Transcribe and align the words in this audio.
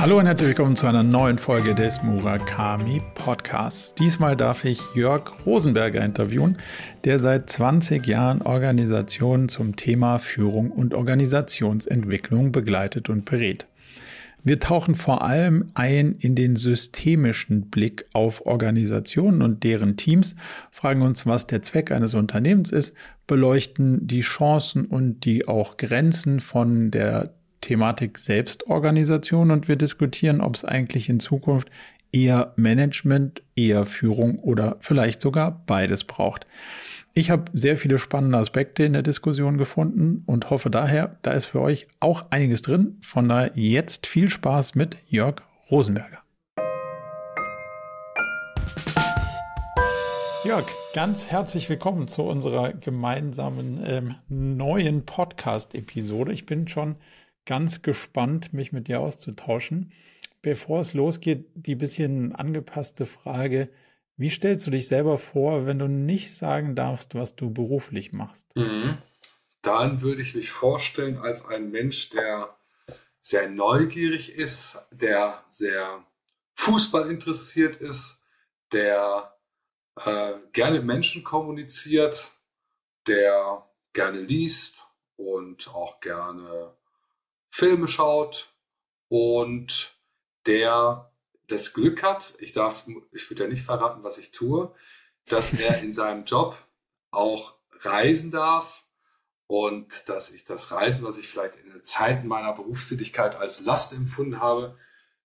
Hallo 0.00 0.18
und 0.18 0.24
herzlich 0.24 0.48
willkommen 0.48 0.76
zu 0.76 0.86
einer 0.86 1.02
neuen 1.02 1.36
Folge 1.36 1.74
des 1.74 2.02
Murakami 2.02 3.02
Podcasts. 3.16 3.94
Diesmal 3.94 4.34
darf 4.34 4.64
ich 4.64 4.80
Jörg 4.94 5.30
Rosenberger 5.44 6.02
interviewen, 6.02 6.56
der 7.04 7.18
seit 7.18 7.50
20 7.50 8.06
Jahren 8.06 8.40
Organisationen 8.40 9.50
zum 9.50 9.76
Thema 9.76 10.18
Führung 10.18 10.70
und 10.70 10.94
Organisationsentwicklung 10.94 12.50
begleitet 12.50 13.10
und 13.10 13.26
berät. 13.26 13.66
Wir 14.42 14.58
tauchen 14.58 14.94
vor 14.94 15.20
allem 15.20 15.70
ein 15.74 16.16
in 16.18 16.34
den 16.34 16.56
systemischen 16.56 17.68
Blick 17.68 18.06
auf 18.14 18.46
Organisationen 18.46 19.42
und 19.42 19.64
deren 19.64 19.98
Teams, 19.98 20.34
fragen 20.70 21.02
uns, 21.02 21.26
was 21.26 21.46
der 21.46 21.60
Zweck 21.60 21.92
eines 21.92 22.14
Unternehmens 22.14 22.72
ist, 22.72 22.94
beleuchten 23.26 24.06
die 24.06 24.22
Chancen 24.22 24.86
und 24.86 25.26
die 25.26 25.46
auch 25.46 25.76
Grenzen 25.76 26.40
von 26.40 26.90
der 26.90 27.34
Thematik 27.60 28.18
Selbstorganisation 28.18 29.50
und 29.50 29.68
wir 29.68 29.76
diskutieren, 29.76 30.40
ob 30.40 30.56
es 30.56 30.64
eigentlich 30.64 31.08
in 31.08 31.20
Zukunft 31.20 31.70
eher 32.12 32.52
Management, 32.56 33.42
eher 33.56 33.86
Führung 33.86 34.38
oder 34.38 34.76
vielleicht 34.80 35.20
sogar 35.20 35.62
beides 35.66 36.04
braucht. 36.04 36.46
Ich 37.12 37.30
habe 37.30 37.44
sehr 37.52 37.76
viele 37.76 37.98
spannende 37.98 38.38
Aspekte 38.38 38.84
in 38.84 38.92
der 38.92 39.02
Diskussion 39.02 39.58
gefunden 39.58 40.22
und 40.26 40.50
hoffe 40.50 40.70
daher, 40.70 41.18
da 41.22 41.32
ist 41.32 41.46
für 41.46 41.60
euch 41.60 41.88
auch 41.98 42.26
einiges 42.30 42.62
drin. 42.62 42.98
Von 43.02 43.28
daher 43.28 43.50
jetzt 43.54 44.06
viel 44.06 44.30
Spaß 44.30 44.74
mit 44.74 44.96
Jörg 45.08 45.42
Rosenberger. 45.70 46.18
Jörg, 50.42 50.66
ganz 50.94 51.26
herzlich 51.26 51.68
willkommen 51.68 52.08
zu 52.08 52.22
unserer 52.22 52.72
gemeinsamen 52.72 53.82
ähm, 53.84 54.14
neuen 54.28 55.04
Podcast-Episode. 55.04 56.32
Ich 56.32 56.46
bin 56.46 56.66
schon 56.66 56.96
ganz 57.50 57.82
gespannt, 57.82 58.52
mich 58.52 58.70
mit 58.70 58.86
dir 58.86 59.00
auszutauschen. 59.00 59.90
Bevor 60.40 60.82
es 60.82 60.94
losgeht, 60.94 61.46
die 61.54 61.74
bisschen 61.74 62.32
angepasste 62.32 63.06
Frage, 63.06 63.70
wie 64.16 64.30
stellst 64.30 64.68
du 64.68 64.70
dich 64.70 64.86
selber 64.86 65.18
vor, 65.18 65.66
wenn 65.66 65.80
du 65.80 65.88
nicht 65.88 66.36
sagen 66.36 66.76
darfst, 66.76 67.16
was 67.16 67.34
du 67.34 67.52
beruflich 67.52 68.12
machst? 68.12 68.46
Mhm. 68.54 68.98
Dann 69.62 70.00
würde 70.00 70.22
ich 70.22 70.36
mich 70.36 70.52
vorstellen 70.52 71.18
als 71.18 71.44
ein 71.44 71.72
Mensch, 71.72 72.10
der 72.10 72.56
sehr 73.20 73.50
neugierig 73.50 74.32
ist, 74.32 74.86
der 74.92 75.44
sehr 75.48 76.04
Fußball 76.54 77.10
interessiert 77.10 77.78
ist, 77.78 78.24
der 78.70 79.36
äh, 79.96 80.34
gerne 80.52 80.82
Menschen 80.82 81.24
kommuniziert, 81.24 82.30
der 83.08 83.68
gerne 83.92 84.20
liest 84.20 84.76
und 85.16 85.66
auch 85.74 85.98
gerne 85.98 86.76
Filme 87.50 87.88
schaut 87.88 88.54
und 89.08 89.96
der 90.46 91.12
das 91.48 91.74
Glück 91.74 92.02
hat, 92.02 92.34
ich 92.38 92.52
darf, 92.52 92.86
ich 93.12 93.28
würde 93.28 93.44
ja 93.44 93.48
nicht 93.48 93.64
verraten, 93.64 94.02
was 94.02 94.18
ich 94.18 94.30
tue, 94.30 94.72
dass 95.26 95.52
er 95.52 95.82
in 95.82 95.92
seinem 95.92 96.24
Job 96.24 96.56
auch 97.10 97.56
reisen 97.80 98.30
darf 98.30 98.86
und 99.46 100.08
dass 100.08 100.30
ich 100.30 100.44
das 100.44 100.70
Reisen, 100.70 101.04
was 101.04 101.18
ich 101.18 101.28
vielleicht 101.28 101.56
in 101.56 101.72
den 101.72 101.82
Zeiten 101.82 102.28
meiner 102.28 102.52
Berufstätigkeit 102.52 103.34
als 103.34 103.64
Last 103.64 103.92
empfunden 103.92 104.38
habe, 104.38 104.78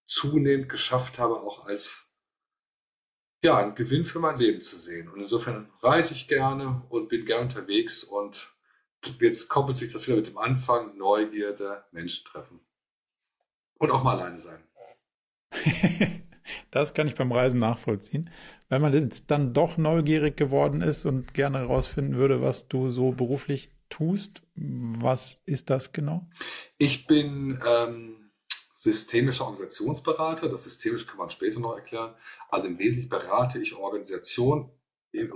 zunehmend 0.05 0.69
geschafft 0.69 1.19
habe, 1.19 1.35
auch 1.35 1.65
als 1.65 2.15
ja, 3.43 3.57
ein 3.57 3.75
Gewinn 3.75 4.05
für 4.05 4.19
mein 4.19 4.39
Leben 4.39 4.63
zu 4.63 4.75
sehen. 4.77 5.07
Und 5.07 5.19
insofern 5.19 5.71
reise 5.81 6.13
ich 6.13 6.27
gerne 6.27 6.81
und 6.89 7.09
bin 7.09 7.25
gerne 7.25 7.43
unterwegs 7.43 8.03
und 8.03 8.54
jetzt 9.19 9.49
koppelt 9.49 9.77
sich 9.77 9.91
das 9.91 10.07
wieder 10.07 10.17
mit 10.17 10.27
dem 10.27 10.37
Anfang, 10.37 10.97
Neugierde, 10.97 11.83
Menschen 11.91 12.25
treffen. 12.25 12.59
Und 13.77 13.91
auch 13.91 14.03
mal 14.03 14.17
alleine 14.17 14.39
sein. 14.39 14.63
das 16.71 16.93
kann 16.93 17.07
ich 17.07 17.15
beim 17.15 17.31
Reisen 17.31 17.59
nachvollziehen. 17.59 18.29
Wenn 18.69 18.81
man 18.81 18.94
jetzt 18.94 19.31
dann 19.31 19.53
doch 19.53 19.77
neugierig 19.77 20.38
geworden 20.38 20.81
ist 20.81 21.05
und 21.05 21.33
gerne 21.33 21.59
herausfinden 21.59 22.15
würde, 22.15 22.41
was 22.41 22.67
du 22.67 22.91
so 22.91 23.11
beruflich 23.11 23.71
tust, 23.89 24.41
was 24.55 25.38
ist 25.45 25.69
das 25.69 25.91
genau? 25.91 26.27
Ich 26.77 27.07
bin 27.07 27.59
ähm, 27.67 28.31
systemischer 28.77 29.45
Organisationsberater. 29.45 30.49
Das 30.49 30.63
Systemisch 30.63 31.05
kann 31.05 31.17
man 31.17 31.29
später 31.29 31.59
noch 31.59 31.75
erklären. 31.75 32.15
Also 32.49 32.67
im 32.67 32.79
Wesentlichen 32.79 33.09
berate 33.09 33.59
ich 33.59 33.75
Organisationen 33.75 34.69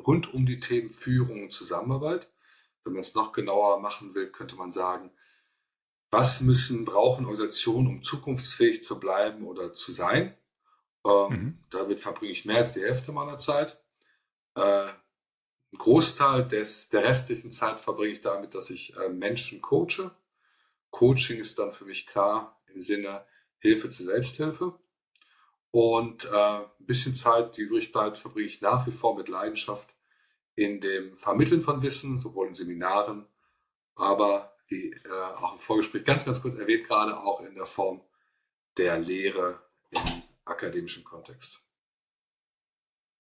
rund 0.06 0.34
um 0.34 0.46
die 0.46 0.59
Themen 0.59 0.90
Führung 0.90 1.44
und 1.44 1.52
Zusammenarbeit. 1.52 2.29
Wenn 2.84 2.94
man 2.94 3.01
es 3.01 3.16
noch 3.16 3.34
genauer 3.34 3.79
machen 3.79 4.16
will, 4.16 4.31
könnte 4.31 4.56
man 4.56 4.72
sagen, 4.72 5.12
was 6.12 6.41
müssen, 6.41 6.85
brauchen 6.85 7.25
Organisationen, 7.25 7.88
um 7.88 8.01
zukunftsfähig 8.01 8.84
zu 8.84 9.00
bleiben 9.00 9.45
oder 9.45 9.73
zu 9.73 9.91
sein? 9.91 10.35
Ähm, 11.06 11.29
mhm. 11.29 11.63
Damit 11.69 12.00
verbringe 12.00 12.31
ich 12.31 12.45
mehr 12.45 12.57
als 12.57 12.73
die 12.73 12.81
Hälfte 12.81 13.12
meiner 13.12 13.38
Zeit. 13.38 13.81
Äh, 14.56 14.88
ein 15.72 15.78
Großteil 15.78 16.47
des, 16.47 16.90
der 16.90 17.03
restlichen 17.03 17.51
Zeit 17.51 17.79
verbringe 17.79 18.13
ich 18.13 18.22
damit, 18.22 18.56
dass 18.56 18.72
ich 18.72 18.96
äh, 18.97 19.09
Menschen 19.09 19.61
coache. 19.61 20.11
Coaching 20.90 21.40
ist 21.40 21.59
dann 21.59 21.72
für 21.72 21.85
mich 21.85 22.07
klar 22.07 22.59
im 22.73 22.81
Sinne 22.81 23.23
Hilfe 23.59 23.90
zur 23.90 24.07
Selbsthilfe. 24.07 24.79
Und 25.72 26.25
äh, 26.25 26.35
ein 26.35 26.66
bisschen 26.79 27.13
Zeit, 27.13 27.56
die 27.56 27.61
übrig 27.61 27.91
bleibt, 27.91 28.17
verbringe 28.17 28.47
ich 28.47 28.61
nach 28.61 28.88
wie 28.88 28.91
vor 28.91 29.16
mit 29.16 29.29
Leidenschaft 29.29 29.96
in 30.59 30.81
dem 30.81 31.16
Vermitteln 31.16 31.62
von 31.62 31.81
Wissen, 31.81 32.18
sowohl 32.18 32.47
in 32.47 32.53
Seminaren, 32.53 33.25
aber 33.96 34.53
wie 34.68 34.92
äh, 34.92 35.36
auch 35.38 35.53
im 35.53 35.59
Vorgespräch 35.59 36.06
ganz, 36.06 36.25
ganz 36.25 36.42
kurz 36.42 36.56
erwähnt, 36.56 36.88
gerade 36.88 37.18
auch 37.18 37.42
in 37.42 37.56
der 37.56 37.66
Form 37.66 38.02
der 38.78 39.00
Lehre 39.00 39.62
im 39.92 40.22
akademischen 40.46 41.03
Kontext. 41.03 41.62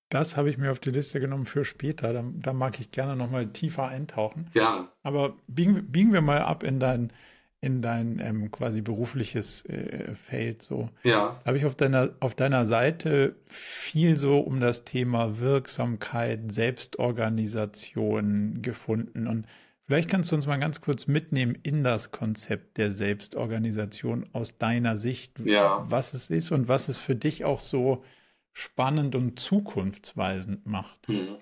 Das 0.09 0.35
habe 0.35 0.49
ich 0.49 0.57
mir 0.57 0.71
auf 0.71 0.79
die 0.79 0.91
Liste 0.91 1.19
genommen 1.19 1.45
für 1.45 1.63
später. 1.63 2.13
Da, 2.13 2.23
da 2.25 2.53
mag 2.53 2.79
ich 2.79 2.91
gerne 2.91 3.15
nochmal 3.15 3.51
tiefer 3.53 3.87
eintauchen. 3.87 4.49
Ja. 4.53 4.91
Aber 5.03 5.37
biegen, 5.47 5.91
biegen 5.91 6.13
wir 6.13 6.21
mal 6.21 6.41
ab 6.41 6.63
in 6.63 6.79
dein 6.79 7.13
in 7.61 7.81
dein 7.81 8.19
ähm, 8.19 8.51
quasi 8.51 8.81
berufliches 8.81 9.65
äh, 9.65 10.15
Feld. 10.15 10.61
So. 10.61 10.89
Ja. 11.03 11.39
Habe 11.45 11.57
ich 11.57 11.65
auf 11.65 11.75
deiner, 11.75 12.11
auf 12.19 12.33
deiner 12.33 12.65
Seite 12.65 13.35
viel 13.47 14.17
so 14.17 14.39
um 14.39 14.61
das 14.61 14.85
Thema 14.85 15.39
Wirksamkeit, 15.39 16.51
Selbstorganisation 16.51 18.61
gefunden. 18.61 19.27
Und 19.27 19.45
vielleicht 19.85 20.09
kannst 20.09 20.31
du 20.31 20.37
uns 20.37 20.47
mal 20.47 20.59
ganz 20.59 20.79
kurz 20.79 21.07
mitnehmen 21.07 21.57
in 21.61 21.83
das 21.83 22.11
Konzept 22.11 22.77
der 22.77 22.93
Selbstorganisation 22.93 24.29
aus 24.31 24.57
deiner 24.57 24.95
Sicht, 24.95 25.33
ja. 25.43 25.85
was 25.89 26.13
es 26.13 26.29
ist 26.29 26.51
und 26.51 26.69
was 26.69 26.87
es 26.87 26.97
für 26.97 27.15
dich 27.15 27.43
auch 27.43 27.59
so 27.59 28.05
spannend 28.53 29.15
und 29.15 29.39
zukunftsweisend 29.39 30.65
macht. 30.65 31.07
Hm. 31.07 31.37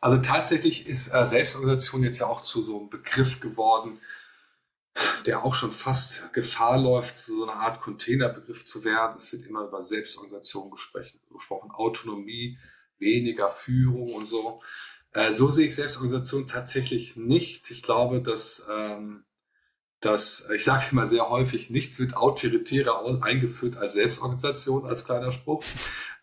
Also 0.00 0.22
tatsächlich 0.22 0.86
ist 0.86 1.14
äh, 1.14 1.26
Selbstorganisation 1.26 2.02
jetzt 2.02 2.18
ja 2.18 2.26
auch 2.26 2.42
zu 2.42 2.62
so 2.62 2.78
einem 2.78 2.90
Begriff 2.90 3.40
geworden, 3.40 3.98
der 5.26 5.44
auch 5.44 5.54
schon 5.54 5.72
fast 5.72 6.32
Gefahr 6.32 6.78
läuft, 6.78 7.18
so 7.18 7.42
eine 7.44 7.60
Art 7.60 7.80
Containerbegriff 7.80 8.64
zu 8.64 8.84
werden. 8.84 9.16
Es 9.18 9.32
wird 9.32 9.46
immer 9.46 9.66
über 9.66 9.82
Selbstorganisation 9.82 10.70
gesprochen, 10.70 11.70
Autonomie, 11.70 12.58
weniger 12.98 13.50
Führung 13.50 14.14
und 14.14 14.28
so. 14.28 14.62
Äh, 15.12 15.32
so 15.32 15.50
sehe 15.50 15.66
ich 15.66 15.74
Selbstorganisation 15.74 16.46
tatsächlich 16.46 17.16
nicht. 17.16 17.70
Ich 17.70 17.82
glaube, 17.82 18.22
dass, 18.22 18.66
ähm, 18.70 19.24
dass 20.00 20.48
ich 20.54 20.64
sage 20.64 20.86
immer 20.92 21.06
sehr 21.06 21.28
häufig, 21.28 21.70
nichts 21.70 21.98
wird 21.98 22.16
autoritärer 22.16 23.22
eingeführt 23.22 23.76
als 23.76 23.94
Selbstorganisation, 23.94 24.86
als 24.86 25.04
kleiner 25.04 25.32
Spruch, 25.32 25.64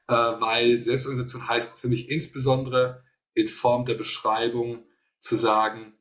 äh, 0.07 0.13
weil 0.13 0.81
Selbstorganisation 0.81 1.47
heißt 1.47 1.79
für 1.79 1.88
mich 1.88 2.09
insbesondere 2.09 3.03
in 3.33 3.47
Form 3.47 3.85
der 3.85 3.95
Beschreibung 3.95 4.85
zu 5.19 5.35
sagen, 5.35 5.96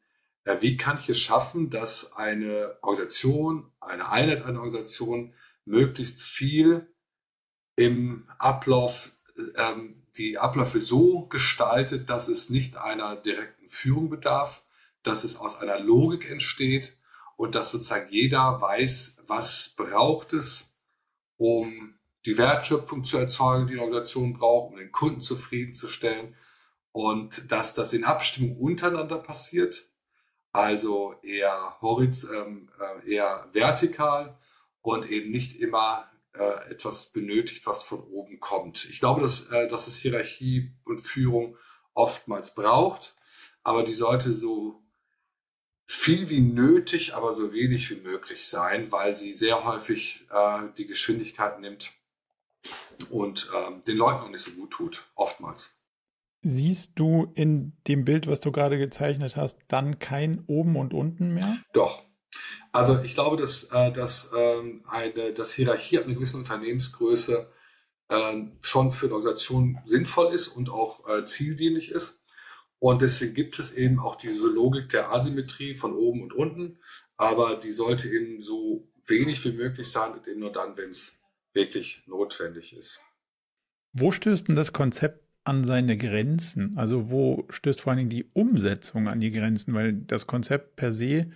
ja, 0.47 0.63
wie 0.63 0.77
kann 0.77 0.99
ich 0.99 1.09
es 1.09 1.19
schaffen, 1.19 1.71
dass 1.71 2.13
eine 2.13 2.79
Organisation, 2.81 3.73
eine 3.81 4.09
Einheit 4.09 4.45
einer 4.45 4.61
Organisation 4.61 5.35
möglichst 5.65 6.23
viel 6.23 6.87
im 7.75 8.29
Ablauf, 8.39 9.11
ähm, 9.57 10.03
die 10.17 10.39
Abläufe 10.39 10.79
so 10.79 11.27
gestaltet, 11.27 12.09
dass 12.09 12.29
es 12.29 12.49
nicht 12.49 12.77
einer 12.77 13.17
direkten 13.17 13.69
Führung 13.69 14.09
bedarf, 14.09 14.63
dass 15.03 15.25
es 15.25 15.37
aus 15.37 15.57
einer 15.57 15.81
Logik 15.81 16.31
entsteht 16.31 16.97
und 17.37 17.57
dass 17.57 17.71
sozusagen 17.71 18.11
jeder 18.11 18.61
weiß, 18.61 19.25
was 19.27 19.75
braucht 19.77 20.33
es, 20.33 20.77
um 21.37 21.95
die 22.25 22.39
Wertschöpfung 22.39 23.05
zu 23.05 23.19
erzeugen, 23.19 23.67
die 23.67 23.75
eine 23.75 23.83
Organisation 23.83 24.33
braucht, 24.33 24.73
um 24.73 24.79
den 24.79 24.93
Kunden 24.93 25.21
zufriedenzustellen 25.21 26.37
und 26.93 27.51
dass 27.51 27.75
das 27.75 27.93
in 27.93 28.05
Abstimmung 28.05 28.57
untereinander 28.57 29.19
passiert 29.19 29.91
also 30.57 31.15
eher 31.23 31.77
horiz 31.81 32.31
ähm, 32.31 32.69
äh, 32.81 33.15
eher 33.15 33.49
vertikal 33.53 34.39
und 34.81 35.11
eben 35.11 35.31
nicht 35.31 35.61
immer 35.61 36.11
äh, 36.33 36.71
etwas 36.71 37.13
benötigt, 37.13 37.67
was 37.67 37.83
von 37.83 38.01
oben 38.01 38.41
kommt. 38.41 38.85
Ich 38.87 39.01
glaube, 39.01 39.21
dass, 39.21 39.51
äh, 39.51 39.69
dass 39.69 39.87
es 39.87 39.97
Hierarchie 39.97 40.73
und 40.85 41.01
Führung 41.01 41.57
oftmals 41.95 42.55
braucht, 42.55 43.17
aber 43.63 43.83
die 43.83 43.93
sollte 43.93 44.33
so 44.33 44.83
viel 45.87 46.29
wie 46.29 46.41
nötig, 46.41 47.15
aber 47.15 47.33
so 47.33 47.53
wenig 47.53 47.91
wie 47.91 48.01
möglich 48.01 48.49
sein, 48.49 48.91
weil 48.91 49.15
sie 49.15 49.35
sehr 49.35 49.65
häufig 49.65 50.27
äh, 50.31 50.63
die 50.79 50.87
Geschwindigkeit 50.87 51.61
nimmt 51.61 51.93
und 53.11 53.51
ähm, 53.55 53.85
den 53.85 53.97
Leuten 53.97 54.21
auch 54.21 54.31
nicht 54.31 54.45
so 54.45 54.51
gut 54.53 54.71
tut, 54.73 55.07
oftmals. 55.15 55.76
Siehst 56.49 56.93
du 56.95 57.33
in 57.35 57.73
dem 57.89 58.05
Bild, 58.05 58.29
was 58.29 58.41
du 58.41 58.53
gerade 58.53 58.79
gezeichnet 58.79 59.35
hast, 59.35 59.59
dann 59.67 59.99
kein 59.99 60.45
oben 60.47 60.77
und 60.77 60.95
unten 60.95 61.35
mehr? 61.35 61.59
Doch. 61.73 62.05
Also 62.71 63.03
ich 63.03 63.15
glaube, 63.15 63.37
dass, 63.37 63.65
äh, 63.73 63.91
dass 63.91 64.31
ähm, 64.37 64.85
eine 64.87 65.33
dass 65.33 65.53
Hierarchie 65.53 65.99
ab 65.99 66.05
einer 66.05 66.15
gewissen 66.15 66.39
Unternehmensgröße 66.39 67.51
äh, 68.11 68.43
schon 68.61 68.93
für 68.93 69.07
eine 69.07 69.17
Organisation 69.17 69.81
sinnvoll 69.87 70.33
ist 70.33 70.47
und 70.47 70.71
auch 70.71 71.09
äh, 71.09 71.25
zieldienlich 71.25 71.91
ist. 71.91 72.25
Und 72.79 73.03
deswegen 73.03 73.35
gibt 73.35 73.59
es 73.59 73.75
eben 73.75 73.99
auch 73.99 74.15
diese 74.15 74.47
Logik 74.47 74.89
der 74.91 75.11
Asymmetrie 75.11 75.75
von 75.75 75.95
oben 75.95 76.23
und 76.23 76.33
unten, 76.33 76.79
aber 77.17 77.57
die 77.57 77.73
sollte 77.73 78.09
eben 78.09 78.41
so 78.41 78.87
wenig 79.09 79.45
wie 79.45 79.53
möglich 79.53 79.91
sein 79.91 80.13
und 80.13 80.29
eben 80.29 80.39
nur 80.39 80.53
dann, 80.53 80.77
wenn 80.77 80.91
es 80.91 81.19
wirklich 81.55 82.05
notwendig 82.07 82.77
ist. 82.77 83.01
Wo 83.93 84.13
stößt 84.13 84.47
denn 84.47 84.55
das 84.55 84.73
Konzept 84.73 85.26
an 85.47 85.65
seine 85.65 85.97
Grenzen? 85.97 86.77
Also 86.77 87.11
wo 87.11 87.45
stößt 87.51 87.81
vor 87.81 87.93
allen 87.93 87.99
Dingen 87.99 88.11
die 88.11 88.27
Umsetzung 88.33 89.09
an 89.09 89.21
die 89.21 89.31
Grenzen? 89.31 89.75
Weil 89.75 89.93
das 89.93 90.27
Konzept 90.27 90.77
per 90.77 90.93
se 90.93 91.31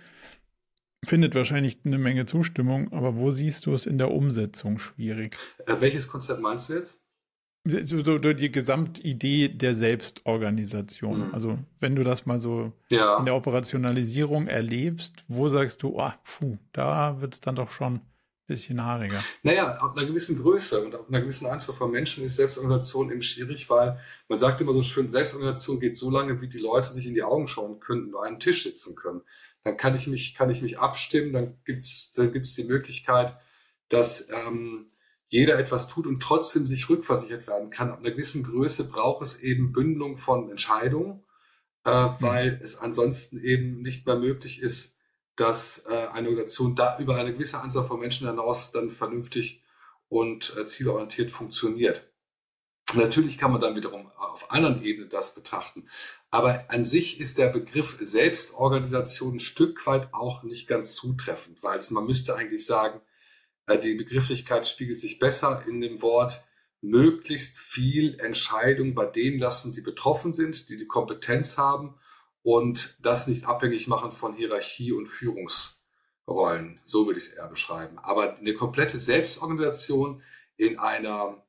findet 1.05 1.33
wahrscheinlich 1.33 1.79
eine 1.83 1.97
Menge 1.97 2.25
Zustimmung, 2.25 2.91
aber 2.93 3.15
wo 3.15 3.31
siehst 3.31 3.65
du 3.65 3.73
es 3.73 3.85
in 3.85 3.97
der 3.97 4.11
Umsetzung 4.11 4.79
schwierig? 4.79 5.37
Äh, 5.65 5.75
welches 5.79 6.07
Konzept 6.07 6.41
meinst 6.41 6.69
du 6.69 6.73
jetzt? 6.73 6.99
So, 7.63 8.01
so, 8.01 8.17
die 8.17 8.51
Gesamtidee 8.51 9.49
der 9.49 9.75
Selbstorganisation. 9.75 11.27
Mhm. 11.27 11.33
Also 11.33 11.59
wenn 11.79 11.95
du 11.95 12.03
das 12.03 12.25
mal 12.25 12.39
so 12.39 12.73
ja. 12.89 13.19
in 13.19 13.25
der 13.25 13.35
Operationalisierung 13.35 14.47
erlebst, 14.47 15.23
wo 15.27 15.47
sagst 15.47 15.83
du, 15.83 15.99
oh, 15.99 16.11
puh, 16.23 16.57
da 16.71 17.21
wird 17.21 17.35
es 17.35 17.39
dann 17.39 17.55
doch 17.55 17.69
schon 17.69 18.01
bisschen 18.47 18.83
haariger. 18.83 19.23
Naja, 19.43 19.77
ab 19.77 19.97
einer 19.97 20.05
gewissen 20.05 20.41
Größe 20.41 20.83
und 20.83 20.95
ab 20.95 21.05
einer 21.07 21.21
gewissen 21.21 21.47
Anzahl 21.47 21.75
von 21.75 21.91
Menschen 21.91 22.23
ist 22.23 22.35
Selbstorganisation 22.35 23.11
eben 23.11 23.21
schwierig, 23.21 23.69
weil 23.69 23.99
man 24.27 24.39
sagt 24.39 24.61
immer 24.61 24.73
so 24.73 24.83
schön, 24.83 25.11
Selbstorganisation 25.11 25.79
geht 25.79 25.97
so 25.97 26.09
lange, 26.09 26.41
wie 26.41 26.49
die 26.49 26.59
Leute 26.59 26.89
sich 26.89 27.05
in 27.07 27.13
die 27.13 27.23
Augen 27.23 27.47
schauen 27.47 27.79
können 27.79 28.13
und 28.13 28.15
an 28.15 28.27
einem 28.27 28.39
Tisch 28.39 28.63
sitzen 28.63 28.95
können. 28.95 29.21
Dann 29.63 29.77
kann 29.77 29.95
ich 29.95 30.07
mich, 30.07 30.35
kann 30.35 30.49
ich 30.49 30.61
mich 30.61 30.79
abstimmen, 30.79 31.33
dann 31.33 31.57
gibt's, 31.65 32.13
dann 32.13 32.31
gibt's 32.33 32.55
die 32.55 32.63
Möglichkeit, 32.63 33.37
dass 33.89 34.29
ähm, 34.29 34.91
jeder 35.27 35.57
etwas 35.57 35.87
tut 35.87 36.07
und 36.07 36.21
trotzdem 36.21 36.67
sich 36.67 36.89
rückversichert 36.89 37.47
werden 37.47 37.69
kann. 37.69 37.89
Ab 37.89 37.99
einer 37.99 38.11
gewissen 38.11 38.43
Größe 38.43 38.89
braucht 38.89 39.21
es 39.21 39.41
eben 39.41 39.71
Bündelung 39.71 40.17
von 40.17 40.49
Entscheidungen, 40.49 41.23
äh, 41.85 42.05
mhm. 42.05 42.15
weil 42.19 42.59
es 42.61 42.77
ansonsten 42.77 43.41
eben 43.41 43.81
nicht 43.81 44.05
mehr 44.05 44.17
möglich 44.17 44.61
ist, 44.61 44.97
dass 45.41 45.85
äh, 45.89 46.07
eine 46.13 46.27
Organisation 46.27 46.75
da 46.75 46.99
über 46.99 47.15
eine 47.15 47.33
gewisse 47.33 47.59
Anzahl 47.59 47.83
von 47.83 47.99
Menschen 47.99 48.27
hinaus 48.27 48.71
dann 48.71 48.91
vernünftig 48.91 49.63
und 50.07 50.55
äh, 50.55 50.67
zielorientiert 50.67 51.31
funktioniert. 51.31 52.07
Natürlich 52.93 53.39
kann 53.39 53.51
man 53.51 53.59
dann 53.59 53.75
wiederum 53.75 54.11
auf 54.17 54.51
anderen 54.51 54.83
Ebenen 54.83 55.09
das 55.09 55.33
betrachten. 55.33 55.87
Aber 56.29 56.65
an 56.67 56.85
sich 56.85 57.19
ist 57.19 57.39
der 57.39 57.47
Begriff 57.47 57.97
Selbstorganisation 57.99 59.37
ein 59.37 59.39
Stück 59.39 59.87
weit 59.87 60.13
auch 60.13 60.43
nicht 60.43 60.67
ganz 60.67 60.93
zutreffend, 60.93 61.63
weil 61.63 61.79
es, 61.79 61.89
man 61.89 62.05
müsste 62.05 62.35
eigentlich 62.35 62.67
sagen, 62.67 63.01
äh, 63.65 63.79
die 63.79 63.95
Begrifflichkeit 63.95 64.67
spiegelt 64.67 64.99
sich 64.99 65.17
besser 65.17 65.63
in 65.67 65.81
dem 65.81 66.03
Wort 66.03 66.45
möglichst 66.81 67.57
viel 67.57 68.19
Entscheidung 68.19 68.93
bei 68.93 69.07
denen 69.07 69.39
lassen, 69.39 69.73
die 69.73 69.81
betroffen 69.81 70.33
sind, 70.33 70.69
die 70.69 70.77
die 70.77 70.87
Kompetenz 70.87 71.57
haben 71.57 71.95
und 72.43 72.97
das 73.05 73.27
nicht 73.27 73.45
abhängig 73.45 73.87
machen 73.87 74.11
von 74.11 74.33
Hierarchie 74.35 74.91
und 74.91 75.07
Führungsrollen. 75.07 76.79
So 76.85 77.05
würde 77.05 77.19
ich 77.19 77.27
es 77.27 77.33
eher 77.33 77.47
beschreiben. 77.47 77.99
Aber 77.99 78.37
eine 78.37 78.53
komplette 78.53 78.97
Selbstorganisation 78.97 80.21
in 80.57 80.79
einer 80.79 81.43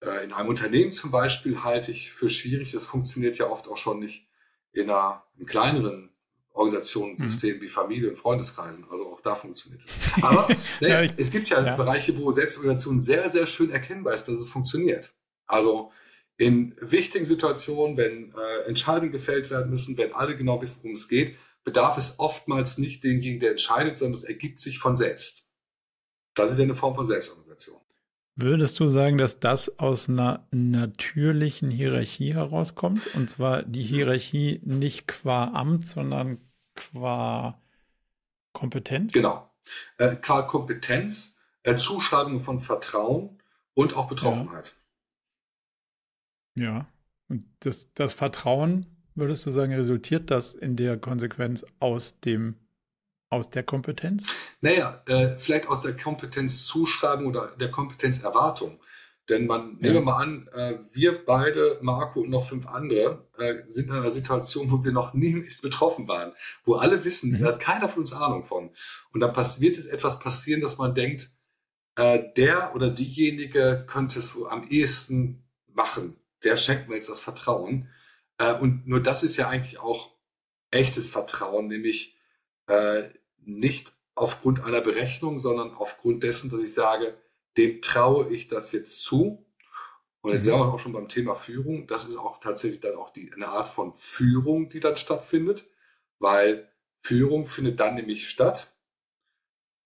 äh, 0.00 0.24
in 0.24 0.32
einem 0.32 0.48
Unternehmen 0.48 0.92
zum 0.92 1.10
Beispiel 1.10 1.62
halte 1.62 1.92
ich 1.92 2.12
für 2.12 2.30
schwierig. 2.30 2.72
Das 2.72 2.86
funktioniert 2.86 3.38
ja 3.38 3.48
oft 3.48 3.68
auch 3.68 3.76
schon 3.76 4.00
nicht 4.00 4.28
in 4.72 4.90
einer 4.90 5.24
in 5.36 5.46
kleineren 5.46 6.10
Organisationssystem 6.52 7.56
mhm. 7.56 7.60
wie 7.62 7.68
Familie 7.68 8.10
und 8.10 8.16
Freundeskreisen. 8.16 8.84
Also 8.90 9.12
auch 9.12 9.20
da 9.20 9.34
funktioniert 9.34 9.82
es. 9.84 10.22
Aber 10.22 10.48
naja, 10.80 11.02
ja, 11.02 11.12
es 11.16 11.30
gibt 11.30 11.48
ja, 11.48 11.64
ja, 11.64 11.76
Bereiche, 11.76 12.16
wo 12.18 12.32
Selbstorganisation 12.32 13.00
sehr, 13.00 13.30
sehr 13.30 13.46
schön 13.46 13.70
erkennbar 13.70 14.14
ist, 14.14 14.24
dass 14.24 14.36
es 14.36 14.50
funktioniert. 14.50 15.14
Also 15.46 15.92
in 16.40 16.74
wichtigen 16.80 17.26
Situationen, 17.26 17.98
wenn 17.98 18.32
äh, 18.32 18.66
Entscheidungen 18.66 19.12
gefällt 19.12 19.50
werden 19.50 19.70
müssen, 19.70 19.98
wenn 19.98 20.14
alle 20.14 20.38
genau 20.38 20.62
wissen, 20.62 20.78
worum 20.82 20.94
es 20.94 21.06
geht, 21.06 21.36
bedarf 21.64 21.98
es 21.98 22.18
oftmals 22.18 22.78
nicht 22.78 23.04
denjenigen, 23.04 23.40
der 23.40 23.50
entscheidet, 23.50 23.98
sondern 23.98 24.14
es 24.14 24.24
ergibt 24.24 24.58
sich 24.58 24.78
von 24.78 24.96
selbst. 24.96 25.50
Das 26.32 26.50
ist 26.50 26.56
ja 26.56 26.64
eine 26.64 26.74
Form 26.74 26.94
von 26.94 27.06
Selbstorganisation. 27.06 27.78
Würdest 28.36 28.80
du 28.80 28.88
sagen, 28.88 29.18
dass 29.18 29.38
das 29.38 29.78
aus 29.78 30.08
einer 30.08 30.46
natürlichen 30.50 31.70
Hierarchie 31.70 32.32
herauskommt? 32.32 33.02
Und 33.14 33.28
zwar 33.28 33.62
die 33.62 33.82
Hierarchie 33.82 34.62
nicht 34.64 35.06
qua 35.06 35.48
Amt, 35.48 35.86
sondern 35.86 36.38
qua 36.74 37.60
Kompetenz? 38.54 39.12
Genau. 39.12 39.50
Äh, 39.98 40.16
qua 40.16 40.40
Kompetenz, 40.40 41.36
äh, 41.64 41.76
Zuschreibung 41.76 42.40
von 42.40 42.60
Vertrauen 42.60 43.42
und 43.74 43.94
auch 43.94 44.08
Betroffenheit. 44.08 44.68
Ja. 44.68 44.79
Ja. 46.60 46.86
Und 47.28 47.44
das, 47.60 47.88
das 47.94 48.12
Vertrauen, 48.12 48.86
würdest 49.14 49.46
du 49.46 49.50
sagen, 49.50 49.72
resultiert 49.72 50.30
das 50.30 50.54
in 50.54 50.76
der 50.76 50.98
Konsequenz 50.98 51.64
aus 51.78 52.18
dem 52.20 52.56
aus 53.30 53.48
der 53.48 53.62
Kompetenz? 53.62 54.26
Naja, 54.60 55.02
äh, 55.06 55.36
vielleicht 55.38 55.68
aus 55.68 55.82
der 55.82 55.96
Kompetenzzuschreibung 55.96 57.26
oder 57.26 57.52
der 57.58 57.70
Kompetenzerwartung. 57.70 58.80
Denn 59.28 59.46
man, 59.46 59.74
ja. 59.74 59.76
nehmen 59.82 59.94
wir 59.94 60.00
mal 60.00 60.22
an, 60.22 60.48
äh, 60.52 60.78
wir 60.92 61.24
beide, 61.24 61.78
Marco 61.80 62.20
und 62.20 62.30
noch 62.30 62.48
fünf 62.48 62.66
andere, 62.66 63.28
äh, 63.38 63.62
sind 63.68 63.86
in 63.86 63.92
einer 63.92 64.10
Situation, 64.10 64.70
wo 64.72 64.82
wir 64.82 64.90
noch 64.90 65.14
nie 65.14 65.48
betroffen 65.62 66.08
waren, 66.08 66.32
wo 66.64 66.74
alle 66.74 67.04
wissen, 67.04 67.30
mhm. 67.30 67.42
da 67.42 67.48
hat 67.50 67.60
keiner 67.60 67.88
von 67.88 68.00
uns 68.00 68.12
Ahnung 68.12 68.42
von. 68.42 68.70
Und 69.12 69.20
dann 69.20 69.34
wird 69.36 69.78
es 69.78 69.86
etwas 69.86 70.18
passieren, 70.18 70.60
dass 70.60 70.78
man 70.78 70.96
denkt, 70.96 71.32
äh, 71.94 72.20
der 72.36 72.74
oder 72.74 72.90
diejenige 72.90 73.84
könnte 73.86 74.18
es 74.18 74.30
so 74.30 74.48
am 74.48 74.66
ehesten 74.68 75.44
machen. 75.68 76.16
Der 76.44 76.56
schenkt 76.56 76.88
mir 76.88 76.96
jetzt 76.96 77.10
das 77.10 77.20
Vertrauen. 77.20 77.88
Äh, 78.38 78.54
und 78.54 78.86
nur 78.86 79.00
das 79.00 79.22
ist 79.22 79.36
ja 79.36 79.48
eigentlich 79.48 79.78
auch 79.78 80.14
echtes 80.70 81.10
Vertrauen, 81.10 81.68
nämlich 81.68 82.16
äh, 82.66 83.04
nicht 83.38 83.92
aufgrund 84.14 84.64
einer 84.64 84.80
Berechnung, 84.80 85.38
sondern 85.38 85.72
aufgrund 85.74 86.22
dessen, 86.22 86.50
dass 86.50 86.60
ich 86.60 86.74
sage, 86.74 87.16
dem 87.56 87.80
traue 87.82 88.28
ich 88.30 88.48
das 88.48 88.72
jetzt 88.72 89.02
zu. 89.02 89.46
Und 90.22 90.32
jetzt 90.32 90.42
mhm. 90.42 90.50
sind 90.50 90.58
wir 90.58 90.74
auch 90.74 90.80
schon 90.80 90.92
beim 90.92 91.08
Thema 91.08 91.34
Führung. 91.34 91.86
Das 91.86 92.04
ist 92.04 92.16
auch 92.16 92.40
tatsächlich 92.40 92.80
dann 92.80 92.96
auch 92.96 93.10
die, 93.10 93.32
eine 93.32 93.48
Art 93.48 93.68
von 93.68 93.94
Führung, 93.94 94.68
die 94.68 94.80
dann 94.80 94.96
stattfindet, 94.96 95.70
weil 96.18 96.70
Führung 97.00 97.46
findet 97.46 97.80
dann 97.80 97.94
nämlich 97.94 98.28
statt, 98.28 98.74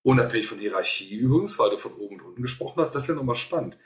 unabhängig 0.02 0.46
von 0.46 0.58
Hierarchie 0.58 1.16
übrigens, 1.16 1.58
weil 1.58 1.70
du 1.70 1.78
von 1.78 1.94
oben 1.94 2.16
und 2.16 2.26
unten 2.26 2.42
gesprochen 2.42 2.80
hast. 2.80 2.94
Das 2.94 3.08
wäre 3.08 3.16
nochmal 3.16 3.36
spannend. 3.36 3.78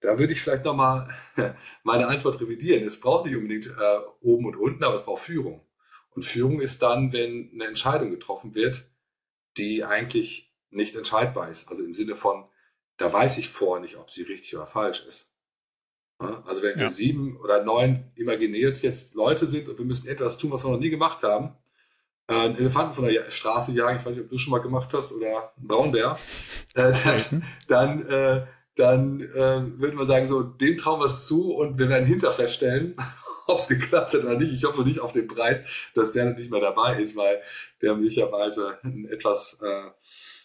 Da 0.00 0.18
würde 0.18 0.32
ich 0.32 0.40
vielleicht 0.40 0.64
nochmal 0.64 1.14
meine 1.82 2.06
Antwort 2.08 2.40
revidieren. 2.40 2.84
Es 2.84 3.00
braucht 3.00 3.26
nicht 3.26 3.36
unbedingt 3.36 3.66
äh, 3.66 3.98
oben 4.20 4.46
und 4.46 4.56
unten, 4.56 4.84
aber 4.84 4.94
es 4.94 5.04
braucht 5.04 5.22
Führung. 5.22 5.64
Und 6.10 6.24
Führung 6.24 6.60
ist 6.60 6.82
dann, 6.82 7.12
wenn 7.12 7.50
eine 7.52 7.66
Entscheidung 7.66 8.10
getroffen 8.10 8.54
wird, 8.54 8.90
die 9.56 9.84
eigentlich 9.84 10.54
nicht 10.70 10.96
entscheidbar 10.96 11.48
ist. 11.50 11.68
Also 11.68 11.84
im 11.84 11.94
Sinne 11.94 12.16
von, 12.16 12.48
da 12.96 13.12
weiß 13.12 13.38
ich 13.38 13.48
vorher 13.48 13.82
nicht, 13.82 13.96
ob 13.96 14.10
sie 14.10 14.22
richtig 14.22 14.56
oder 14.56 14.66
falsch 14.66 15.04
ist. 15.06 15.30
Also 16.18 16.62
wenn 16.62 16.78
ja. 16.78 16.84
wir 16.84 16.90
sieben 16.90 17.38
oder 17.38 17.64
neun 17.64 18.10
imaginiert 18.14 18.82
jetzt 18.82 19.14
Leute 19.14 19.46
sind 19.46 19.68
und 19.68 19.78
wir 19.78 19.86
müssen 19.86 20.06
etwas 20.06 20.36
tun, 20.36 20.50
was 20.50 20.64
wir 20.64 20.70
noch 20.70 20.78
nie 20.78 20.90
gemacht 20.90 21.22
haben, 21.22 21.56
äh, 22.28 22.34
einen 22.34 22.56
Elefanten 22.56 22.92
von 22.92 23.04
der 23.04 23.30
Straße 23.30 23.72
jagen, 23.72 23.98
ich 23.98 24.04
weiß 24.04 24.14
nicht, 24.14 24.24
ob 24.24 24.30
du 24.30 24.36
schon 24.36 24.50
mal 24.50 24.58
gemacht 24.58 24.92
hast, 24.92 25.12
oder 25.12 25.52
einen 25.56 25.66
Braunbär, 25.66 26.18
äh, 26.74 26.92
dann, 27.04 27.42
dann, 27.68 28.06
äh, 28.06 28.46
dann 28.80 29.20
äh, 29.20 29.78
würden 29.78 29.98
wir 29.98 30.06
sagen, 30.06 30.26
so, 30.26 30.42
dem 30.42 30.76
trauen 30.76 31.00
wir 31.00 31.06
es 31.06 31.26
zu 31.26 31.54
und 31.54 31.78
wir 31.78 31.88
werden 31.88 32.06
hinter 32.06 32.30
feststellen, 32.30 32.96
ob 33.46 33.60
es 33.60 33.68
geklappt 33.68 34.14
hat 34.14 34.24
oder 34.24 34.38
nicht. 34.38 34.52
Ich 34.52 34.64
hoffe 34.64 34.82
nicht 34.82 35.00
auf 35.00 35.12
den 35.12 35.28
Preis, 35.28 35.90
dass 35.94 36.12
der 36.12 36.32
nicht 36.32 36.50
mehr 36.50 36.60
dabei 36.60 37.00
ist, 37.00 37.16
weil 37.16 37.40
der 37.82 37.94
möglicherweise 37.94 38.78
einen 38.82 39.06
etwas 39.06 39.60
äh, 39.62 39.90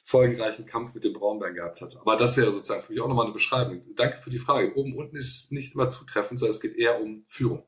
folgenreichen 0.05 0.65
Kampf 0.65 0.93
mit 0.93 1.03
dem 1.03 1.13
Braunbären 1.13 1.55
gehabt 1.55 1.81
hat. 1.81 1.97
Aber 1.99 2.15
das 2.15 2.37
wäre 2.37 2.51
sozusagen 2.51 2.81
für 2.81 2.91
mich 2.91 3.01
auch 3.01 3.07
nochmal 3.07 3.25
eine 3.25 3.33
Beschreibung. 3.33 3.81
Danke 3.95 4.19
für 4.19 4.29
die 4.29 4.39
Frage. 4.39 4.75
Oben 4.75 4.95
unten 4.95 5.15
ist 5.15 5.51
nicht 5.51 5.73
immer 5.73 5.89
zutreffend, 5.89 6.39
sondern 6.39 6.53
es 6.53 6.61
geht 6.61 6.75
eher 6.75 7.01
um 7.01 7.23
Führung. 7.27 7.63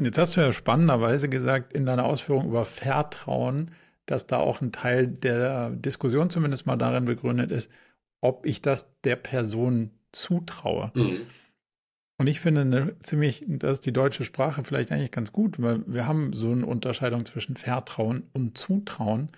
Jetzt 0.00 0.16
hast 0.16 0.36
du 0.36 0.40
ja 0.40 0.52
spannenderweise 0.52 1.28
gesagt 1.28 1.74
in 1.74 1.84
deiner 1.84 2.06
Ausführung 2.06 2.46
über 2.48 2.64
Vertrauen, 2.64 3.72
dass 4.06 4.26
da 4.26 4.38
auch 4.38 4.62
ein 4.62 4.72
Teil 4.72 5.06
der 5.06 5.70
Diskussion 5.70 6.30
zumindest 6.30 6.66
mal 6.66 6.76
darin 6.76 7.04
begründet 7.04 7.50
ist, 7.50 7.70
ob 8.20 8.46
ich 8.46 8.62
das 8.62 8.86
der 9.04 9.16
Person 9.16 9.90
zutraue. 10.12 10.92
Mhm. 10.94 11.20
Und 12.18 12.26
ich 12.26 12.40
finde 12.40 12.60
eine 12.60 12.96
ziemlich, 13.02 13.44
dass 13.48 13.80
die 13.80 13.94
deutsche 13.94 14.24
Sprache 14.24 14.62
vielleicht 14.62 14.92
eigentlich 14.92 15.10
ganz 15.10 15.32
gut, 15.32 15.60
weil 15.62 15.82
wir 15.86 16.06
haben 16.06 16.34
so 16.34 16.52
eine 16.52 16.66
Unterscheidung 16.66 17.24
zwischen 17.24 17.56
Vertrauen 17.56 18.24
und 18.34 18.58
Zutrauen. 18.58 19.30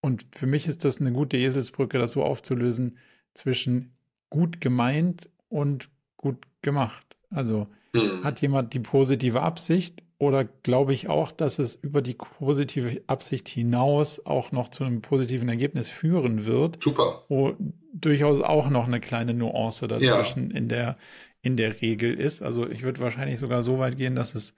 Und 0.00 0.26
für 0.34 0.46
mich 0.46 0.66
ist 0.66 0.84
das 0.84 1.00
eine 1.00 1.12
gute 1.12 1.36
Eselsbrücke, 1.36 1.98
das 1.98 2.12
so 2.12 2.24
aufzulösen 2.24 2.98
zwischen 3.34 3.92
gut 4.30 4.60
gemeint 4.60 5.28
und 5.48 5.90
gut 6.16 6.38
gemacht. 6.60 7.16
Also 7.30 7.68
mhm. 7.92 8.24
hat 8.24 8.40
jemand 8.40 8.74
die 8.74 8.80
positive 8.80 9.42
Absicht 9.42 10.02
oder 10.18 10.44
glaube 10.44 10.92
ich 10.92 11.08
auch, 11.08 11.30
dass 11.30 11.58
es 11.58 11.76
über 11.76 12.02
die 12.02 12.14
positive 12.14 13.02
Absicht 13.06 13.48
hinaus 13.48 14.24
auch 14.26 14.50
noch 14.50 14.68
zu 14.68 14.84
einem 14.84 15.00
positiven 15.00 15.48
Ergebnis 15.48 15.88
führen 15.88 16.44
wird? 16.44 16.82
Super. 16.82 17.24
Wo 17.28 17.54
durchaus 17.94 18.40
auch 18.40 18.68
noch 18.68 18.86
eine 18.86 19.00
kleine 19.00 19.32
Nuance 19.32 19.86
dazwischen 19.86 20.50
ja. 20.50 20.56
in 20.56 20.68
der 20.68 20.98
in 21.40 21.56
der 21.56 21.80
Regel 21.80 22.14
ist. 22.14 22.42
Also 22.42 22.68
ich 22.68 22.82
würde 22.82 23.00
wahrscheinlich 23.00 23.38
sogar 23.38 23.62
so 23.62 23.78
weit 23.78 23.96
gehen, 23.96 24.16
dass 24.16 24.34
es, 24.34 24.54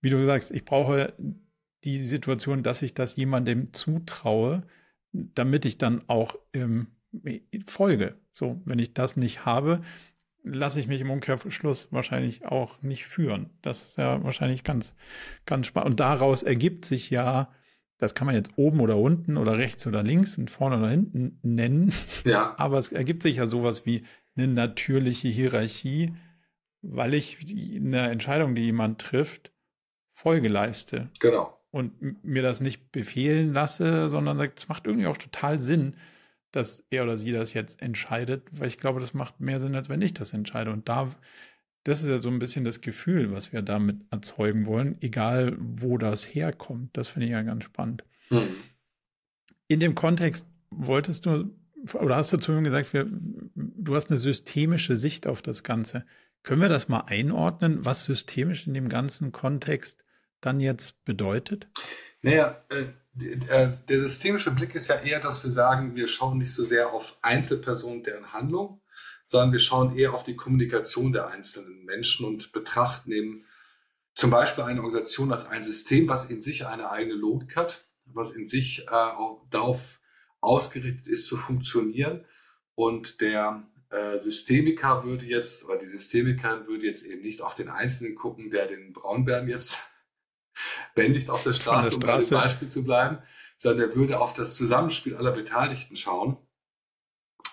wie 0.00 0.10
du 0.10 0.24
sagst, 0.26 0.50
ich 0.50 0.64
brauche 0.64 1.14
die 1.84 1.98
Situation, 1.98 2.62
dass 2.62 2.82
ich 2.82 2.94
das 2.94 3.16
jemandem 3.16 3.72
zutraue, 3.72 4.64
damit 5.12 5.64
ich 5.64 5.78
dann 5.78 6.02
auch 6.08 6.36
ähm, 6.52 6.88
folge. 7.66 8.16
So, 8.32 8.60
wenn 8.64 8.78
ich 8.78 8.94
das 8.94 9.16
nicht 9.16 9.46
habe, 9.46 9.82
lasse 10.44 10.78
ich 10.78 10.86
mich 10.86 11.00
im 11.00 11.10
Umkehrschluss 11.10 11.88
wahrscheinlich 11.90 12.46
auch 12.46 12.80
nicht 12.82 13.06
führen. 13.06 13.50
Das 13.62 13.84
ist 13.84 13.98
ja 13.98 14.22
wahrscheinlich 14.22 14.62
ganz, 14.62 14.94
ganz 15.46 15.66
spannend. 15.66 15.90
Und 15.92 16.00
daraus 16.00 16.42
ergibt 16.42 16.84
sich 16.84 17.10
ja, 17.10 17.52
das 17.98 18.14
kann 18.14 18.26
man 18.26 18.34
jetzt 18.36 18.50
oben 18.56 18.80
oder 18.80 18.98
unten 18.98 19.36
oder 19.38 19.56
rechts 19.56 19.86
oder 19.86 20.02
links 20.02 20.36
und 20.36 20.50
vorne 20.50 20.78
oder 20.78 20.90
hinten 20.90 21.38
nennen. 21.42 21.92
Ja. 22.24 22.54
Aber 22.58 22.78
es 22.78 22.92
ergibt 22.92 23.22
sich 23.22 23.36
ja 23.36 23.46
sowas 23.46 23.86
wie 23.86 24.04
eine 24.36 24.48
natürliche 24.48 25.28
Hierarchie, 25.28 26.12
weil 26.82 27.14
ich 27.14 27.38
eine 27.74 28.10
Entscheidung, 28.10 28.54
die 28.54 28.62
jemand 28.62 29.00
trifft, 29.00 29.52
Folge 30.10 30.48
leiste. 30.48 31.08
Genau. 31.20 31.58
Und 31.70 32.24
mir 32.24 32.42
das 32.42 32.60
nicht 32.60 32.92
befehlen 32.92 33.52
lasse, 33.52 34.08
sondern 34.08 34.38
sagt, 34.38 34.58
es 34.58 34.68
macht 34.68 34.86
irgendwie 34.86 35.06
auch 35.06 35.16
total 35.16 35.58
Sinn, 35.58 35.96
dass 36.54 36.84
er 36.90 37.02
oder 37.02 37.16
sie 37.16 37.32
das 37.32 37.52
jetzt 37.52 37.82
entscheidet, 37.82 38.46
weil 38.52 38.68
ich 38.68 38.78
glaube, 38.78 39.00
das 39.00 39.12
macht 39.12 39.40
mehr 39.40 39.58
Sinn, 39.58 39.74
als 39.74 39.88
wenn 39.88 40.02
ich 40.02 40.14
das 40.14 40.32
entscheide. 40.32 40.70
Und 40.70 40.88
da, 40.88 41.10
das 41.82 42.02
ist 42.02 42.08
ja 42.08 42.18
so 42.18 42.28
ein 42.28 42.38
bisschen 42.38 42.64
das 42.64 42.80
Gefühl, 42.80 43.32
was 43.32 43.52
wir 43.52 43.62
damit 43.62 43.96
erzeugen 44.10 44.64
wollen, 44.66 44.96
egal 45.00 45.56
wo 45.58 45.98
das 45.98 46.24
herkommt. 46.24 46.96
Das 46.96 47.08
finde 47.08 47.26
ich 47.26 47.32
ja 47.32 47.42
ganz 47.42 47.64
spannend. 47.64 48.04
Mhm. 48.30 48.54
In 49.66 49.80
dem 49.80 49.96
Kontext 49.96 50.46
wolltest 50.70 51.26
du, 51.26 51.50
oder 51.92 52.16
hast 52.16 52.32
du 52.32 52.36
zu 52.36 52.52
mir 52.52 52.62
gesagt, 52.62 52.92
wir, 52.92 53.06
du 53.10 53.96
hast 53.96 54.10
eine 54.10 54.18
systemische 54.18 54.96
Sicht 54.96 55.26
auf 55.26 55.42
das 55.42 55.64
Ganze. 55.64 56.06
Können 56.44 56.60
wir 56.60 56.68
das 56.68 56.88
mal 56.88 57.00
einordnen, 57.06 57.84
was 57.84 58.04
systemisch 58.04 58.66
in 58.68 58.74
dem 58.74 58.88
ganzen 58.88 59.32
Kontext 59.32 60.04
dann 60.40 60.60
jetzt 60.60 61.04
bedeutet? 61.04 61.66
Naja, 62.22 62.62
äh, 62.70 62.84
der 63.14 63.98
systemische 63.98 64.50
Blick 64.50 64.74
ist 64.74 64.88
ja 64.88 64.96
eher, 64.96 65.20
dass 65.20 65.44
wir 65.44 65.50
sagen, 65.50 65.94
wir 65.94 66.08
schauen 66.08 66.38
nicht 66.38 66.52
so 66.52 66.64
sehr 66.64 66.92
auf 66.92 67.16
Einzelpersonen, 67.22 68.02
deren 68.02 68.32
Handlung, 68.32 68.80
sondern 69.24 69.52
wir 69.52 69.60
schauen 69.60 69.96
eher 69.96 70.12
auf 70.12 70.24
die 70.24 70.36
Kommunikation 70.36 71.12
der 71.12 71.28
einzelnen 71.28 71.84
Menschen 71.84 72.26
und 72.26 72.52
betrachten 72.52 73.12
eben 73.12 73.44
zum 74.14 74.30
Beispiel 74.30 74.64
eine 74.64 74.80
Organisation 74.80 75.32
als 75.32 75.46
ein 75.46 75.62
System, 75.62 76.08
was 76.08 76.26
in 76.26 76.42
sich 76.42 76.66
eine 76.66 76.90
eigene 76.90 77.14
Logik 77.14 77.56
hat, 77.56 77.86
was 78.04 78.32
in 78.32 78.46
sich 78.46 78.86
äh, 78.86 78.90
auch 78.90 79.46
darauf 79.50 80.00
ausgerichtet 80.40 81.08
ist 81.08 81.26
zu 81.26 81.36
funktionieren. 81.36 82.24
Und 82.74 83.20
der 83.20 83.64
äh, 83.90 84.18
Systemiker 84.18 85.04
würde 85.04 85.24
jetzt, 85.24 85.64
oder 85.64 85.78
die 85.78 85.86
Systemikerin 85.86 86.66
würde 86.66 86.86
jetzt 86.86 87.04
eben 87.04 87.22
nicht 87.22 87.42
auf 87.42 87.54
den 87.54 87.68
Einzelnen 87.68 88.14
gucken, 88.14 88.50
der 88.50 88.66
den 88.66 88.92
Braunbären 88.92 89.48
jetzt 89.48 89.78
bändigt 90.94 91.30
auf 91.30 91.42
der 91.42 91.52
Straße, 91.52 91.90
der 91.90 91.96
Straße. 91.96 91.96
um 91.96 92.00
bei 92.00 92.18
dem 92.18 92.30
Beispiel 92.30 92.68
zu 92.68 92.84
bleiben, 92.84 93.18
sondern 93.56 93.90
er 93.90 93.96
würde 93.96 94.20
auf 94.20 94.32
das 94.32 94.56
Zusammenspiel 94.56 95.16
aller 95.16 95.32
Beteiligten 95.32 95.96
schauen 95.96 96.36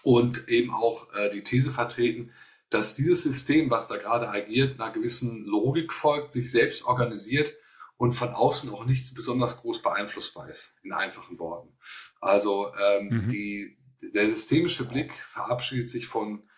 und 0.03 0.47
eben 0.47 0.73
auch 0.73 1.13
äh, 1.13 1.29
die 1.29 1.43
These 1.43 1.71
vertreten, 1.71 2.31
dass 2.69 2.95
dieses 2.95 3.23
System, 3.23 3.69
was 3.69 3.87
da 3.87 3.97
gerade 3.97 4.29
agiert, 4.29 4.79
einer 4.79 4.91
gewissen 4.91 5.45
Logik 5.45 5.93
folgt, 5.93 6.31
sich 6.31 6.49
selbst 6.49 6.83
organisiert 6.85 7.53
und 7.97 8.13
von 8.13 8.29
außen 8.29 8.71
auch 8.71 8.85
nicht 8.85 9.13
besonders 9.13 9.57
groß 9.61 9.81
beeinflussbar 9.81 10.49
ist, 10.49 10.77
in 10.81 10.93
einfachen 10.93 11.37
Worten. 11.37 11.77
Also 12.19 12.73
ähm, 12.75 13.09
mhm. 13.09 13.27
die, 13.27 13.77
der 14.13 14.27
systemische 14.27 14.87
Blick 14.87 15.13
verabschiedet 15.13 15.89
sich 15.89 16.07
von 16.07 16.49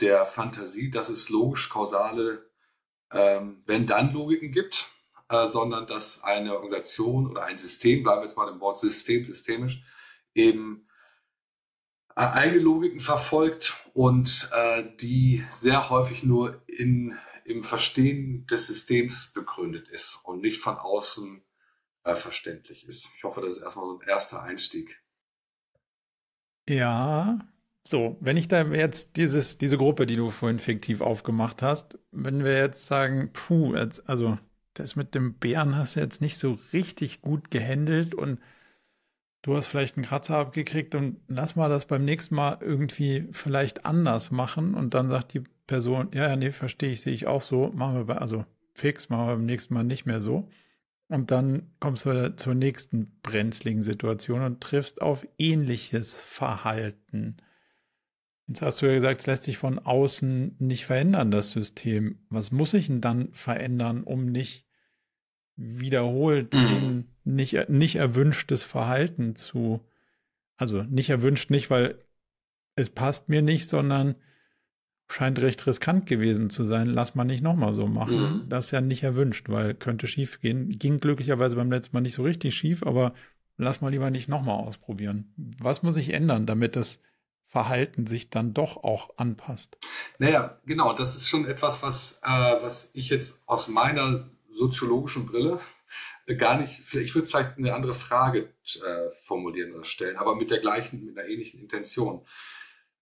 der 0.00 0.26
Fantasie, 0.26 0.90
dass 0.90 1.08
es 1.08 1.28
logisch-kausale 1.28 2.50
ähm, 3.12 3.62
Wenn-Dann-Logiken 3.66 4.52
gibt, 4.52 4.90
äh, 5.28 5.46
sondern 5.46 5.86
dass 5.86 6.22
eine 6.24 6.54
Organisation 6.54 7.26
oder 7.26 7.44
ein 7.44 7.58
System, 7.58 8.02
bleiben 8.02 8.20
wir 8.20 8.26
jetzt 8.26 8.36
mal 8.36 8.50
im 8.50 8.60
Wort 8.60 8.78
System, 8.78 9.24
systemisch, 9.24 9.82
eben 10.34 10.88
äh, 12.16 12.20
eigene 12.20 12.62
Logiken 12.62 13.00
verfolgt 13.00 13.86
und 13.94 14.50
äh, 14.52 14.84
die 15.00 15.44
sehr 15.50 15.90
häufig 15.90 16.24
nur 16.24 16.62
in, 16.66 17.16
im 17.44 17.64
Verstehen 17.64 18.46
des 18.46 18.66
Systems 18.66 19.32
begründet 19.32 19.88
ist 19.88 20.20
und 20.24 20.40
nicht 20.40 20.60
von 20.60 20.76
außen 20.76 21.44
äh, 22.04 22.14
verständlich 22.14 22.86
ist. 22.86 23.10
Ich 23.16 23.24
hoffe, 23.24 23.40
das 23.40 23.58
ist 23.58 23.62
erstmal 23.62 23.86
so 23.86 23.98
ein 23.98 24.08
erster 24.08 24.42
Einstieg. 24.42 25.02
Ja, 26.68 27.38
so, 27.86 28.18
wenn 28.20 28.36
ich 28.36 28.48
da 28.48 28.62
jetzt 28.62 29.16
dieses, 29.16 29.56
diese 29.56 29.78
Gruppe, 29.78 30.04
die 30.04 30.16
du 30.16 30.30
vorhin 30.30 30.58
fiktiv 30.58 31.00
aufgemacht 31.00 31.62
hast, 31.62 31.98
wenn 32.10 32.44
wir 32.44 32.58
jetzt 32.58 32.86
sagen, 32.86 33.30
puh, 33.32 33.74
also 33.74 34.38
das 34.78 34.96
mit 34.96 35.14
dem 35.14 35.34
Bären 35.34 35.76
hast 35.76 35.96
du 35.96 36.00
jetzt 36.00 36.20
nicht 36.20 36.38
so 36.38 36.58
richtig 36.72 37.20
gut 37.22 37.50
gehandelt 37.50 38.14
und 38.14 38.40
du 39.42 39.56
hast 39.56 39.68
vielleicht 39.68 39.96
einen 39.96 40.06
Kratzer 40.06 40.36
abgekriegt 40.36 40.94
und 40.94 41.20
lass 41.28 41.56
mal 41.56 41.68
das 41.68 41.86
beim 41.86 42.04
nächsten 42.04 42.34
Mal 42.34 42.58
irgendwie 42.60 43.28
vielleicht 43.32 43.86
anders 43.86 44.30
machen 44.30 44.74
und 44.74 44.94
dann 44.94 45.08
sagt 45.08 45.34
die 45.34 45.44
Person, 45.66 46.08
ja, 46.12 46.28
ja, 46.28 46.36
nee, 46.36 46.52
verstehe 46.52 46.90
ich, 46.90 47.02
sehe 47.02 47.14
ich 47.14 47.26
auch 47.26 47.42
so, 47.42 47.70
machen 47.74 47.96
wir 47.96 48.04
bei, 48.04 48.16
also 48.16 48.44
fix, 48.74 49.08
machen 49.08 49.26
wir 49.26 49.34
beim 49.34 49.46
nächsten 49.46 49.74
Mal 49.74 49.84
nicht 49.84 50.06
mehr 50.06 50.20
so. 50.20 50.48
Und 51.08 51.30
dann 51.30 51.70
kommst 51.80 52.04
du 52.04 52.36
zur 52.36 52.54
nächsten 52.54 53.18
brenzligen 53.22 53.82
Situation 53.82 54.42
und 54.42 54.60
triffst 54.60 55.00
auf 55.00 55.26
ähnliches 55.38 56.20
Verhalten. 56.20 57.38
Jetzt 58.46 58.62
hast 58.62 58.80
du 58.80 58.86
ja 58.86 58.94
gesagt, 58.94 59.20
es 59.20 59.26
lässt 59.26 59.42
sich 59.44 59.58
von 59.58 59.78
außen 59.78 60.56
nicht 60.58 60.86
verändern, 60.86 61.30
das 61.30 61.50
System. 61.50 62.18
Was 62.28 62.52
muss 62.52 62.74
ich 62.74 62.86
denn 62.86 63.00
dann 63.00 63.32
verändern, 63.32 64.02
um 64.02 64.26
nicht 64.26 64.67
wiederholt 65.58 66.54
mhm. 66.54 67.04
nicht, 67.24 67.68
nicht 67.68 67.96
erwünschtes 67.96 68.62
Verhalten 68.62 69.34
zu, 69.36 69.80
also 70.56 70.84
nicht 70.84 71.10
erwünscht 71.10 71.50
nicht, 71.50 71.68
weil 71.68 71.98
es 72.76 72.90
passt 72.90 73.28
mir 73.28 73.42
nicht, 73.42 73.68
sondern 73.68 74.14
scheint 75.08 75.40
recht 75.40 75.66
riskant 75.66 76.06
gewesen 76.06 76.48
zu 76.48 76.64
sein. 76.64 76.86
Lass 76.86 77.14
mal 77.14 77.24
nicht 77.24 77.42
nochmal 77.42 77.74
so 77.74 77.88
machen. 77.88 78.20
Mhm. 78.20 78.48
Das 78.48 78.66
ist 78.66 78.70
ja 78.70 78.80
nicht 78.80 79.02
erwünscht, 79.02 79.48
weil 79.48 79.74
könnte 79.74 80.06
schief 80.06 80.40
gehen. 80.40 80.68
Ging 80.70 80.98
glücklicherweise 80.98 81.56
beim 81.56 81.72
letzten 81.72 81.96
Mal 81.96 82.02
nicht 82.02 82.14
so 82.14 82.22
richtig 82.22 82.54
schief, 82.54 82.84
aber 82.84 83.14
lass 83.56 83.80
mal 83.80 83.90
lieber 83.90 84.10
nicht 84.10 84.28
nochmal 84.28 84.60
ausprobieren. 84.60 85.32
Was 85.36 85.82
muss 85.82 85.96
ich 85.96 86.10
ändern, 86.10 86.46
damit 86.46 86.76
das 86.76 87.00
Verhalten 87.46 88.06
sich 88.06 88.30
dann 88.30 88.54
doch 88.54 88.76
auch 88.76 89.10
anpasst? 89.16 89.78
Naja, 90.18 90.60
genau. 90.66 90.92
Das 90.92 91.16
ist 91.16 91.28
schon 91.28 91.46
etwas, 91.46 91.82
was, 91.82 92.20
äh, 92.22 92.28
was 92.62 92.90
ich 92.94 93.08
jetzt 93.08 93.48
aus 93.48 93.68
meiner 93.68 94.28
soziologischen 94.50 95.26
Brille 95.26 95.60
äh, 96.26 96.34
gar 96.34 96.60
nicht, 96.60 96.94
ich 96.94 97.14
würde 97.14 97.26
vielleicht 97.26 97.56
eine 97.56 97.74
andere 97.74 97.94
Frage 97.94 98.52
äh, 98.64 99.10
formulieren 99.22 99.74
oder 99.74 99.84
stellen, 99.84 100.16
aber 100.16 100.36
mit 100.36 100.50
der 100.50 100.58
gleichen, 100.58 101.04
mit 101.04 101.18
einer 101.18 101.28
ähnlichen 101.28 101.60
Intention. 101.60 102.24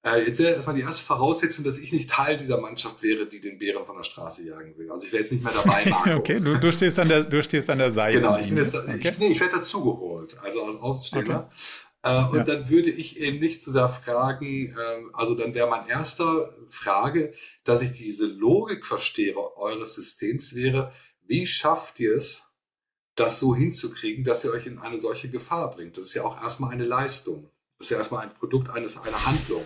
Äh, 0.03 0.25
jetzt 0.25 0.39
wäre 0.39 0.55
erstmal 0.55 0.77
die 0.77 0.83
erste 0.83 1.05
Voraussetzung, 1.05 1.65
dass 1.65 1.79
ich 1.79 1.93
nicht 1.93 2.09
Teil 2.09 2.37
dieser 2.37 2.61
Mannschaft 2.61 3.03
wäre, 3.03 3.27
die 3.27 3.41
den 3.41 3.59
Bären 3.59 3.85
von 3.85 3.97
der 3.97 4.05
Straße 4.05 4.47
jagen 4.47 4.79
will. 4.79 4.91
Also 4.91 5.07
ich 5.07 5.13
wäre 5.13 5.23
jetzt 5.23 5.33
nicht 5.33 5.43
mehr 5.43 5.53
dabei, 5.53 5.85
Marco. 5.91 6.15
okay, 6.15 6.39
du, 6.39 6.59
du, 6.59 6.73
stehst 6.73 6.99
an 7.01 7.09
der, 7.09 7.25
du 7.25 7.43
stehst 7.43 7.69
an 7.69 7.79
der 7.79 7.91
Seite. 7.91 8.19
Genau, 8.19 8.39
ich 8.39 8.49
bin 8.49 8.59
jetzt, 8.59 8.77
okay. 8.77 9.11
ich, 9.11 9.19
nee, 9.19 9.29
ich 9.29 9.41
werde 9.41 9.57
dazugeholt, 9.57 10.39
also 10.43 10.65
als 10.65 10.77
Außenstehender. 10.77 11.51
Okay. 11.51 11.57
Äh, 12.07 12.25
und 12.31 12.37
ja. 12.37 12.45
dann 12.45 12.69
würde 12.69 12.91
ich 12.91 13.19
eben 13.19 13.41
nicht 13.41 13.65
zu 13.65 13.73
sehr 13.73 13.89
fragen, 13.89 14.69
äh, 14.69 14.75
also 15.13 15.35
dann 15.35 15.55
wäre 15.55 15.69
mein 15.69 15.89
erster 15.89 16.55
Frage, 16.69 17.33
dass 17.65 17.83
ich 17.83 17.91
diese 17.91 18.27
Logik 18.27 18.87
verstehe 18.87 19.37
eures 19.57 19.97
Systems 19.97 20.55
wäre, 20.55 20.93
wie 21.27 21.47
schafft 21.47 22.01
ihr 22.01 22.17
es, 22.17 22.53
das 23.15 23.41
so 23.41 23.55
hinzukriegen, 23.55 24.25
dass 24.25 24.45
ihr 24.45 24.53
euch 24.53 24.67
in 24.67 24.79
eine 24.79 24.99
solche 24.99 25.31
Gefahr 25.31 25.71
bringt? 25.71 25.97
Das 25.97 26.05
ist 26.05 26.15
ja 26.15 26.25
auch 26.25 26.41
erstmal 26.41 26.71
eine 26.71 26.85
Leistung. 26.85 27.51
Das 27.79 27.87
ist 27.87 27.91
ja 27.91 27.99
erstmal 27.99 28.23
ein 28.23 28.35
Produkt 28.35 28.71
eines, 28.71 28.99
einer 28.99 29.27
Handlung. 29.27 29.65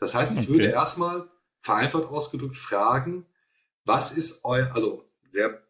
Das 0.00 0.14
heißt, 0.14 0.32
ich 0.32 0.38
okay. 0.40 0.48
würde 0.48 0.66
erstmal 0.66 1.28
vereinfacht 1.60 2.04
ausgedrückt 2.04 2.56
fragen, 2.56 3.26
was 3.84 4.12
ist 4.12 4.44
euer, 4.44 4.74
also 4.74 5.04
sehr 5.30 5.62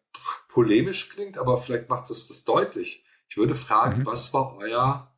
polemisch 0.49 1.09
klingt, 1.09 1.37
aber 1.37 1.57
vielleicht 1.57 1.89
macht 1.89 2.09
es 2.09 2.27
das 2.27 2.43
deutlich. 2.43 3.05
Ich 3.29 3.37
würde 3.37 3.55
fragen, 3.55 4.01
mhm. 4.01 4.05
was 4.05 4.33
war 4.33 4.57
euer, 4.57 5.15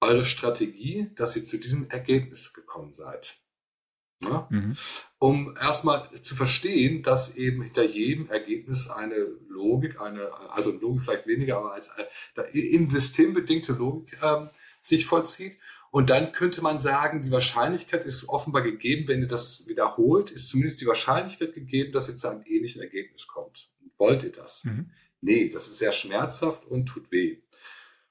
eure 0.00 0.24
Strategie, 0.24 1.10
dass 1.14 1.36
ihr 1.36 1.44
zu 1.44 1.58
diesem 1.58 1.88
Ergebnis 1.90 2.52
gekommen 2.52 2.94
seid? 2.94 3.38
Ja? 4.22 4.48
Mhm. 4.50 4.76
Um 5.18 5.56
erstmal 5.56 6.10
zu 6.22 6.34
verstehen, 6.34 7.02
dass 7.02 7.36
eben 7.36 7.62
hinter 7.62 7.84
jedem 7.84 8.28
Ergebnis 8.28 8.88
eine 8.90 9.16
Logik, 9.48 10.00
eine, 10.00 10.30
also 10.50 10.70
Logik 10.70 11.02
vielleicht 11.02 11.26
weniger, 11.26 11.58
aber 11.58 11.72
als 11.72 11.90
äh, 12.34 12.58
in 12.58 12.90
System 12.90 13.34
bedingte 13.34 13.72
Logik 13.72 14.18
ähm, 14.22 14.50
sich 14.82 15.06
vollzieht. 15.06 15.58
Und 15.90 16.10
dann 16.10 16.32
könnte 16.32 16.60
man 16.60 16.80
sagen, 16.80 17.22
die 17.22 17.30
Wahrscheinlichkeit 17.30 18.04
ist 18.04 18.28
offenbar 18.28 18.62
gegeben, 18.62 19.06
wenn 19.06 19.20
ihr 19.20 19.28
das 19.28 19.68
wiederholt, 19.68 20.32
ist 20.32 20.48
zumindest 20.48 20.80
die 20.80 20.86
Wahrscheinlichkeit 20.86 21.54
gegeben, 21.54 21.92
dass 21.92 22.08
ihr 22.08 22.16
zu 22.16 22.28
einem 22.28 22.42
ähnlichen 22.46 22.82
Ergebnis 22.82 23.28
kommt. 23.28 23.70
Wollt 23.96 24.24
ihr 24.24 24.32
das? 24.32 24.64
Mhm. 24.64 24.90
Nee, 25.20 25.48
das 25.50 25.68
ist 25.68 25.78
sehr 25.78 25.92
schmerzhaft 25.92 26.66
und 26.66 26.86
tut 26.86 27.10
weh. 27.12 27.38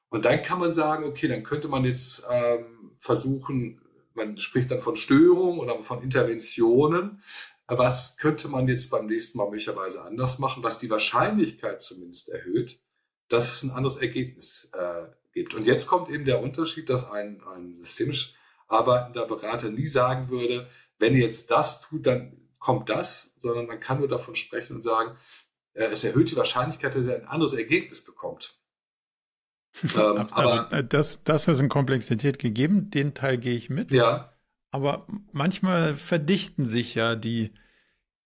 Und 0.07 0.25
dann 0.25 0.41
kann 0.43 0.59
man 0.59 0.73
sagen, 0.73 1.03
okay, 1.03 1.27
dann 1.27 1.43
könnte 1.43 1.67
man 1.67 1.83
jetzt 1.83 2.25
ähm, 2.31 2.91
versuchen, 2.99 3.81
man 4.15 4.37
spricht 4.37 4.71
dann 4.71 4.81
von 4.81 4.95
Störungen 4.95 5.59
oder 5.59 5.81
von 5.83 6.01
Interventionen. 6.01 7.21
Was 7.67 8.17
könnte 8.17 8.49
man 8.49 8.67
jetzt 8.67 8.91
beim 8.91 9.07
nächsten 9.07 9.37
Mal 9.37 9.45
möglicherweise 9.45 10.03
anders 10.03 10.37
machen, 10.37 10.63
was 10.63 10.79
die 10.79 10.89
Wahrscheinlichkeit 10.89 11.81
zumindest 11.81 12.29
erhöht, 12.29 12.81
dass 13.29 13.53
es 13.53 13.63
ein 13.63 13.71
anderes 13.71 13.97
Ergebnis 13.97 14.69
äh, 14.73 15.07
gibt. 15.33 15.53
Und 15.53 15.65
jetzt 15.65 15.87
kommt 15.87 16.09
eben 16.09 16.25
der 16.25 16.41
Unterschied, 16.41 16.89
dass 16.89 17.11
ein, 17.11 17.41
ein 17.55 17.81
systemisch 17.81 18.35
arbeitender 18.67 19.25
Berater 19.27 19.69
nie 19.69 19.87
sagen 19.87 20.29
würde, 20.29 20.69
wenn 20.99 21.15
ihr 21.15 21.25
jetzt 21.25 21.51
das 21.51 21.81
tut, 21.81 22.05
dann 22.07 22.49
kommt 22.59 22.89
das, 22.89 23.35
sondern 23.39 23.65
man 23.65 23.79
kann 23.79 23.99
nur 23.99 24.07
davon 24.07 24.35
sprechen 24.35 24.75
und 24.75 24.81
sagen, 24.81 25.17
äh, 25.73 25.85
es 25.85 26.03
erhöht 26.03 26.31
die 26.31 26.37
Wahrscheinlichkeit, 26.37 26.95
dass 26.95 27.07
er 27.07 27.15
ein 27.15 27.27
anderes 27.27 27.53
Ergebnis 27.53 28.03
bekommt. 28.03 28.59
Ähm, 29.83 30.27
aber 30.31 30.71
also, 30.71 30.87
das, 30.87 31.23
das 31.23 31.47
ist 31.47 31.59
in 31.59 31.69
Komplexität 31.69 32.39
gegeben, 32.39 32.89
den 32.89 33.13
Teil 33.13 33.37
gehe 33.37 33.55
ich 33.55 33.69
mit. 33.69 33.91
Ja. 33.91 34.33
Aber 34.71 35.05
manchmal 35.31 35.95
verdichten 35.95 36.65
sich 36.65 36.95
ja 36.95 37.15
die 37.15 37.51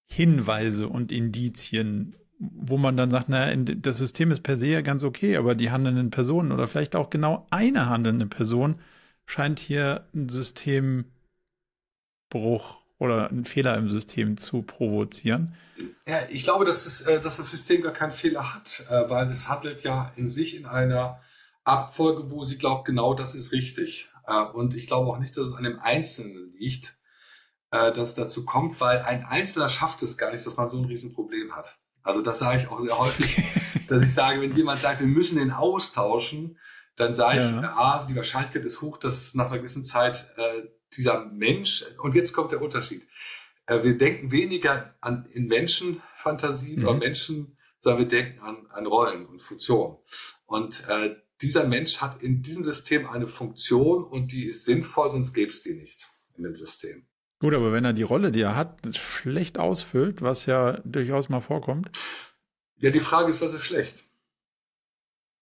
Hinweise 0.06 0.88
und 0.88 1.12
Indizien, 1.12 2.16
wo 2.40 2.78
man 2.78 2.96
dann 2.96 3.12
sagt, 3.12 3.30
naja, 3.30 3.56
das 3.56 3.98
System 3.98 4.32
ist 4.32 4.44
per 4.44 4.58
se 4.58 4.68
ja 4.68 4.82
ganz 4.82 5.04
okay, 5.04 5.38
aber 5.38 5.56
die 5.56 5.72
handelnden 5.72 6.12
Personen 6.12 6.52
oder 6.52 6.68
vielleicht 6.68 6.96
auch 6.96 7.10
genau 7.10 7.48
eine 7.50 7.90
handelnde 7.90 8.28
Person 8.28 8.80
scheint 9.26 9.60
hier 9.60 10.08
ein 10.14 10.30
Systembruch 10.30 11.06
oder 13.00 13.30
einen 13.30 13.46
Fehler 13.46 13.76
im 13.76 13.90
System 13.90 14.38
zu 14.38 14.62
provozieren. 14.62 15.54
Ja, 16.08 16.20
ich 16.30 16.44
glaube, 16.44 16.66
dass, 16.66 16.86
es, 16.86 17.02
äh, 17.02 17.20
dass 17.22 17.38
das 17.38 17.52
System 17.52 17.82
gar 17.82 17.94
keinen 17.94 18.12
Fehler 18.12 18.56
hat, 18.56 18.86
äh, 18.90 19.10
weil 19.10 19.30
es 19.30 19.50
handelt 19.50 19.84
ja 19.84 20.12
in 20.16 20.28
sich 20.28 20.56
in 20.56 20.66
einer 20.66 21.20
Abfolge, 21.68 22.32
wo 22.32 22.46
sie 22.46 22.58
glaubt, 22.58 22.86
genau 22.86 23.14
das 23.14 23.36
ist 23.36 23.52
richtig. 23.52 24.10
Äh, 24.26 24.42
und 24.42 24.76
ich 24.76 24.88
glaube 24.88 25.10
auch 25.10 25.20
nicht, 25.20 25.36
dass 25.38 25.48
es 25.48 25.56
an 25.56 25.64
dem 25.64 25.80
Einzelnen 25.80 26.54
liegt, 26.58 26.96
dass 27.70 27.98
es 27.98 28.16
dazu 28.16 28.46
kommt, 28.46 28.80
weil 28.80 29.02
ein 29.02 29.26
Einzelner 29.26 29.68
schafft 29.68 30.02
es 30.02 30.18
gar 30.18 30.32
nicht, 30.32 30.46
dass 30.46 30.56
man 30.56 30.70
so 30.70 30.78
ein 30.78 30.86
Riesenproblem 30.86 31.54
hat. 31.54 31.78
Also 32.02 32.22
das 32.22 32.40
sage 32.40 32.62
ich 32.62 32.70
auch 32.70 32.80
sehr 32.80 32.98
häufig, 32.98 33.44
dass 33.90 34.02
ich 34.02 34.14
sage, 34.14 34.40
wenn 34.40 34.56
jemand 34.56 34.80
sagt, 34.80 35.02
wir 35.02 35.08
müssen 35.08 35.38
den 35.38 35.52
austauschen, 35.52 36.58
dann 36.96 37.14
sage 37.14 37.40
ja. 37.40 37.60
ich, 37.60 37.68
ah, 37.68 38.08
die 38.10 38.16
Wahrscheinlichkeit 38.16 38.64
ist 38.64 38.82
hoch, 38.82 38.98
dass 38.98 39.36
nach 39.36 39.48
einer 39.48 39.58
gewissen 39.58 39.84
Zeit 39.84 40.34
äh, 40.38 40.64
dieser 40.96 41.26
Mensch, 41.26 41.84
und 42.02 42.16
jetzt 42.16 42.32
kommt 42.32 42.54
der 42.54 42.62
Unterschied, 42.62 43.06
äh, 43.68 43.84
wir 43.84 43.98
denken 43.98 44.32
weniger 44.32 44.96
an 45.02 45.26
in 45.32 45.48
Menschenfantasien 45.48 46.80
mhm. 46.80 46.88
oder 46.88 46.98
Menschen, 46.98 47.58
sondern 47.80 48.04
wir 48.04 48.08
denken 48.08 48.40
an, 48.40 48.66
an 48.72 48.88
Rollen 48.88 49.26
und 49.26 49.42
Funktionen. 49.42 49.98
Und 50.46 50.88
äh, 50.88 51.16
dieser 51.42 51.68
Mensch 51.68 52.02
hat 52.02 52.22
in 52.22 52.42
diesem 52.42 52.64
System 52.64 53.08
eine 53.08 53.28
Funktion 53.28 54.04
und 54.04 54.32
die 54.32 54.46
ist 54.46 54.66
sinnvoll, 54.66 55.12
sonst 55.12 55.34
gäbe 55.34 55.52
es 55.52 55.62
die 55.62 55.74
nicht 55.74 56.10
in 56.36 56.44
dem 56.44 56.56
System. 56.56 57.06
Gut, 57.40 57.54
aber 57.54 57.72
wenn 57.72 57.86
er 57.86 57.94
die 57.94 58.04
Rolle, 58.04 58.32
die 58.32 58.42
er 58.42 58.56
hat, 58.56 58.80
schlecht 58.96 59.60
ausfüllt, 59.60 60.22
was 60.22 60.48
ja 60.48 60.80
durchaus 60.84 61.30
mal 61.30 61.42
vorkommt. 61.42 61.92
Ja, 62.80 62.90
die 62.90 63.00
Frage 63.00 63.30
ist, 63.30 63.42
was 63.42 63.54
ist 63.54 63.64
schlecht? 63.64 64.06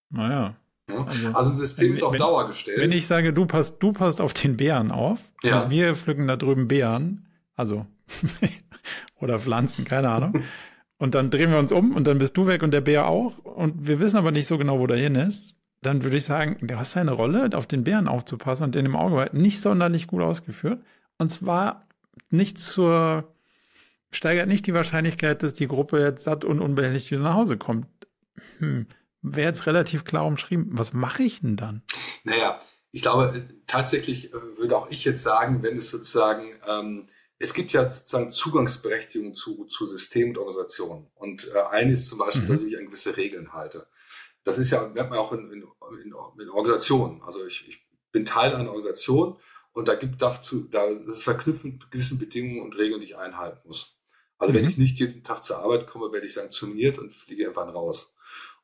Naja. 0.09 0.55
Ja, 0.89 1.05
also, 1.05 1.27
also 1.33 1.51
ein 1.51 1.57
System 1.57 1.87
wenn, 1.87 1.93
ist 1.93 2.03
auf 2.03 2.13
wenn, 2.13 2.19
Dauer 2.19 2.47
gestellt. 2.47 2.79
Wenn 2.79 2.91
ich 2.91 3.07
sage, 3.07 3.33
du 3.33 3.45
passt, 3.45 3.77
du 3.79 3.91
passt 3.91 4.21
auf 4.21 4.33
den 4.33 4.57
Bären 4.57 4.91
auf, 4.91 5.19
ja. 5.41 5.69
wir 5.69 5.95
pflücken 5.95 6.27
da 6.27 6.35
drüben 6.35 6.67
Bären, 6.67 7.27
also 7.55 7.85
oder 9.19 9.39
Pflanzen, 9.39 9.85
keine 9.85 10.09
Ahnung. 10.09 10.43
und 10.97 11.15
dann 11.15 11.31
drehen 11.31 11.51
wir 11.51 11.57
uns 11.57 11.71
um 11.71 11.95
und 11.95 12.05
dann 12.05 12.19
bist 12.19 12.37
du 12.37 12.45
weg 12.45 12.61
und 12.61 12.71
der 12.71 12.81
Bär 12.81 13.07
auch. 13.07 13.39
Und 13.39 13.87
wir 13.87 13.99
wissen 13.99 14.17
aber 14.17 14.31
nicht 14.31 14.47
so 14.47 14.57
genau, 14.57 14.79
wo 14.79 14.87
der 14.87 14.97
hin 14.97 15.15
ist. 15.15 15.57
Dann 15.85 16.03
würde 16.03 16.17
ich 16.17 16.25
sagen, 16.25 16.57
du 16.61 16.79
hast 16.79 16.97
eine 16.97 17.11
Rolle, 17.11 17.51
auf 17.53 17.67
den 17.67 17.83
Bären 17.83 18.07
aufzupassen 18.07 18.63
und 18.63 18.73
den 18.73 18.87
im 18.87 18.95
Auge 18.95 19.15
behalten, 19.15 19.37
nicht 19.37 19.61
sonderlich 19.61 20.07
gut 20.07 20.23
ausgeführt. 20.23 20.83
Und 21.19 21.29
zwar 21.29 21.85
nicht 22.31 22.57
zur, 22.57 23.31
steigert 24.09 24.47
nicht 24.47 24.65
die 24.65 24.73
Wahrscheinlichkeit, 24.73 25.43
dass 25.43 25.53
die 25.53 25.67
Gruppe 25.67 25.99
jetzt 25.99 26.23
satt 26.23 26.43
und 26.43 26.59
unbehelligt 26.59 27.11
wieder 27.11 27.21
nach 27.21 27.35
Hause 27.35 27.57
kommt. 27.57 27.85
Hm, 28.57 28.87
Wäre 29.21 29.49
jetzt 29.49 29.67
relativ 29.67 30.05
klar 30.05 30.25
umschrieben. 30.25 30.69
Was 30.71 30.93
mache 30.93 31.21
ich 31.21 31.41
denn 31.41 31.55
dann? 31.55 31.83
Naja, 32.23 32.59
ich 32.91 33.03
glaube, 33.03 33.47
tatsächlich 33.67 34.33
äh, 34.33 34.57
würde 34.57 34.77
auch 34.77 34.89
ich 34.89 35.05
jetzt 35.05 35.21
sagen, 35.21 35.61
wenn 35.61 35.77
es 35.77 35.91
sozusagen, 35.91 36.51
ähm, 36.67 37.05
es 37.37 37.53
gibt 37.53 37.73
ja 37.73 37.91
sozusagen 37.91 38.31
Zugangsberechtigung 38.31 39.35
zu, 39.35 39.65
zu 39.65 39.85
Systemen 39.85 40.31
und 40.31 40.39
Organisationen. 40.39 41.05
Und 41.13 41.47
äh, 41.53 41.61
eine 41.69 41.91
ist 41.91 42.09
zum 42.09 42.17
Beispiel, 42.17 42.45
mhm. 42.45 42.47
dass 42.47 42.59
ich 42.61 42.65
mich 42.65 42.77
an 42.79 42.85
gewisse 42.85 43.17
Regeln 43.17 43.53
halte. 43.53 43.85
Das 44.45 44.57
ist 44.57 44.71
ja, 44.71 44.87
merkt 44.87 45.09
man 45.09 45.19
auch 45.19 45.33
in, 45.33 45.51
in, 45.51 45.63
in, 46.03 46.13
in 46.39 46.49
Organisationen. 46.49 47.21
Also 47.23 47.45
ich, 47.45 47.67
ich 47.67 47.85
bin 48.13 48.23
Teil 48.23 48.55
einer 48.55 48.69
Organisation 48.69 49.37
und 49.73 49.89
da 49.89 49.95
gibt 49.95 50.21
dazu, 50.21 50.69
da 50.71 50.85
ist 50.85 51.25
verknüpft 51.25 51.65
mit 51.65 51.91
gewissen 51.91 52.17
Bedingungen 52.17 52.61
und 52.61 52.77
Regeln, 52.77 53.01
die 53.01 53.07
ich 53.07 53.17
einhalten 53.17 53.67
muss. 53.67 53.99
Also 54.37 54.53
mhm. 54.53 54.57
wenn 54.57 54.69
ich 54.69 54.77
nicht 54.77 54.99
jeden 54.99 55.23
Tag 55.23 55.43
zur 55.43 55.57
Arbeit 55.57 55.87
komme, 55.87 56.13
werde 56.13 56.25
ich 56.25 56.33
sanktioniert 56.33 56.97
und 56.97 57.13
fliege 57.13 57.43
irgendwann 57.43 57.69
raus. 57.69 58.15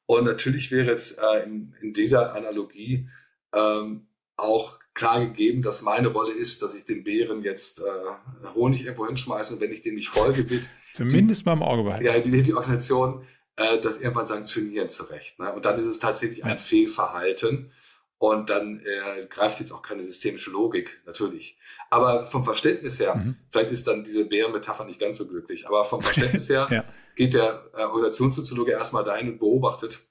Und 0.05 0.25
natürlich 0.25 0.71
wäre 0.71 0.91
jetzt 0.91 1.19
äh, 1.19 1.43
in, 1.43 1.75
in 1.81 1.93
dieser 1.93 2.33
Analogie 2.33 3.09
ähm, 3.53 4.07
auch 4.37 4.79
klar 4.93 5.19
gegeben, 5.25 5.61
dass 5.61 5.81
meine 5.81 6.09
Rolle 6.09 6.33
ist, 6.33 6.61
dass 6.61 6.75
ich 6.75 6.85
den 6.85 7.03
Bären 7.03 7.43
jetzt 7.43 7.79
äh, 7.79 8.53
Honig 8.55 8.85
irgendwo 8.85 9.07
hinschmeiße 9.07 9.53
und 9.53 9.61
wenn 9.61 9.71
ich 9.71 9.81
dem 9.81 9.95
nicht 9.95 10.09
folge, 10.09 10.49
wird 10.49 10.69
zumindest 10.93 11.41
die, 11.41 11.45
mal 11.45 11.53
im 11.53 11.63
Auge 11.63 11.83
behalten. 11.83 12.05
Ja, 12.05 12.19
die, 12.19 12.43
die 12.43 12.53
Organisation 12.53 13.25
äh, 13.61 13.79
das 13.79 14.01
irgendwann 14.01 14.25
sanktionieren 14.25 14.89
zurecht. 14.89 15.39
Ne? 15.39 15.51
Und 15.53 15.65
dann 15.65 15.79
ist 15.79 15.85
es 15.85 15.99
tatsächlich 15.99 16.43
ein. 16.43 16.59
Fehlverhalten. 16.59 17.71
Und 18.17 18.51
dann 18.51 18.81
äh, 18.81 19.25
greift 19.25 19.59
jetzt 19.59 19.71
auch 19.71 19.81
keine 19.81 20.03
systemische 20.03 20.51
Logik, 20.51 21.01
natürlich. 21.07 21.57
Aber 21.89 22.27
vom 22.27 22.43
Verständnis 22.43 22.99
her, 22.99 23.15
mhm. 23.15 23.35
vielleicht 23.51 23.71
ist 23.71 23.87
dann 23.87 24.03
diese 24.03 24.25
Bärenmetapher 24.25 24.85
nicht 24.85 24.99
ganz 24.99 25.17
so 25.17 25.27
glücklich, 25.27 25.67
aber 25.67 25.85
vom 25.85 26.03
Verständnis 26.03 26.47
her 26.51 26.67
ja. 26.69 26.83
geht 27.15 27.33
der 27.33 27.65
äh, 27.73 27.81
Organisationssoziologe 27.81 28.73
erstmal 28.73 29.03
dahin 29.03 29.31
und 29.31 29.39
beobachtet 29.39 30.01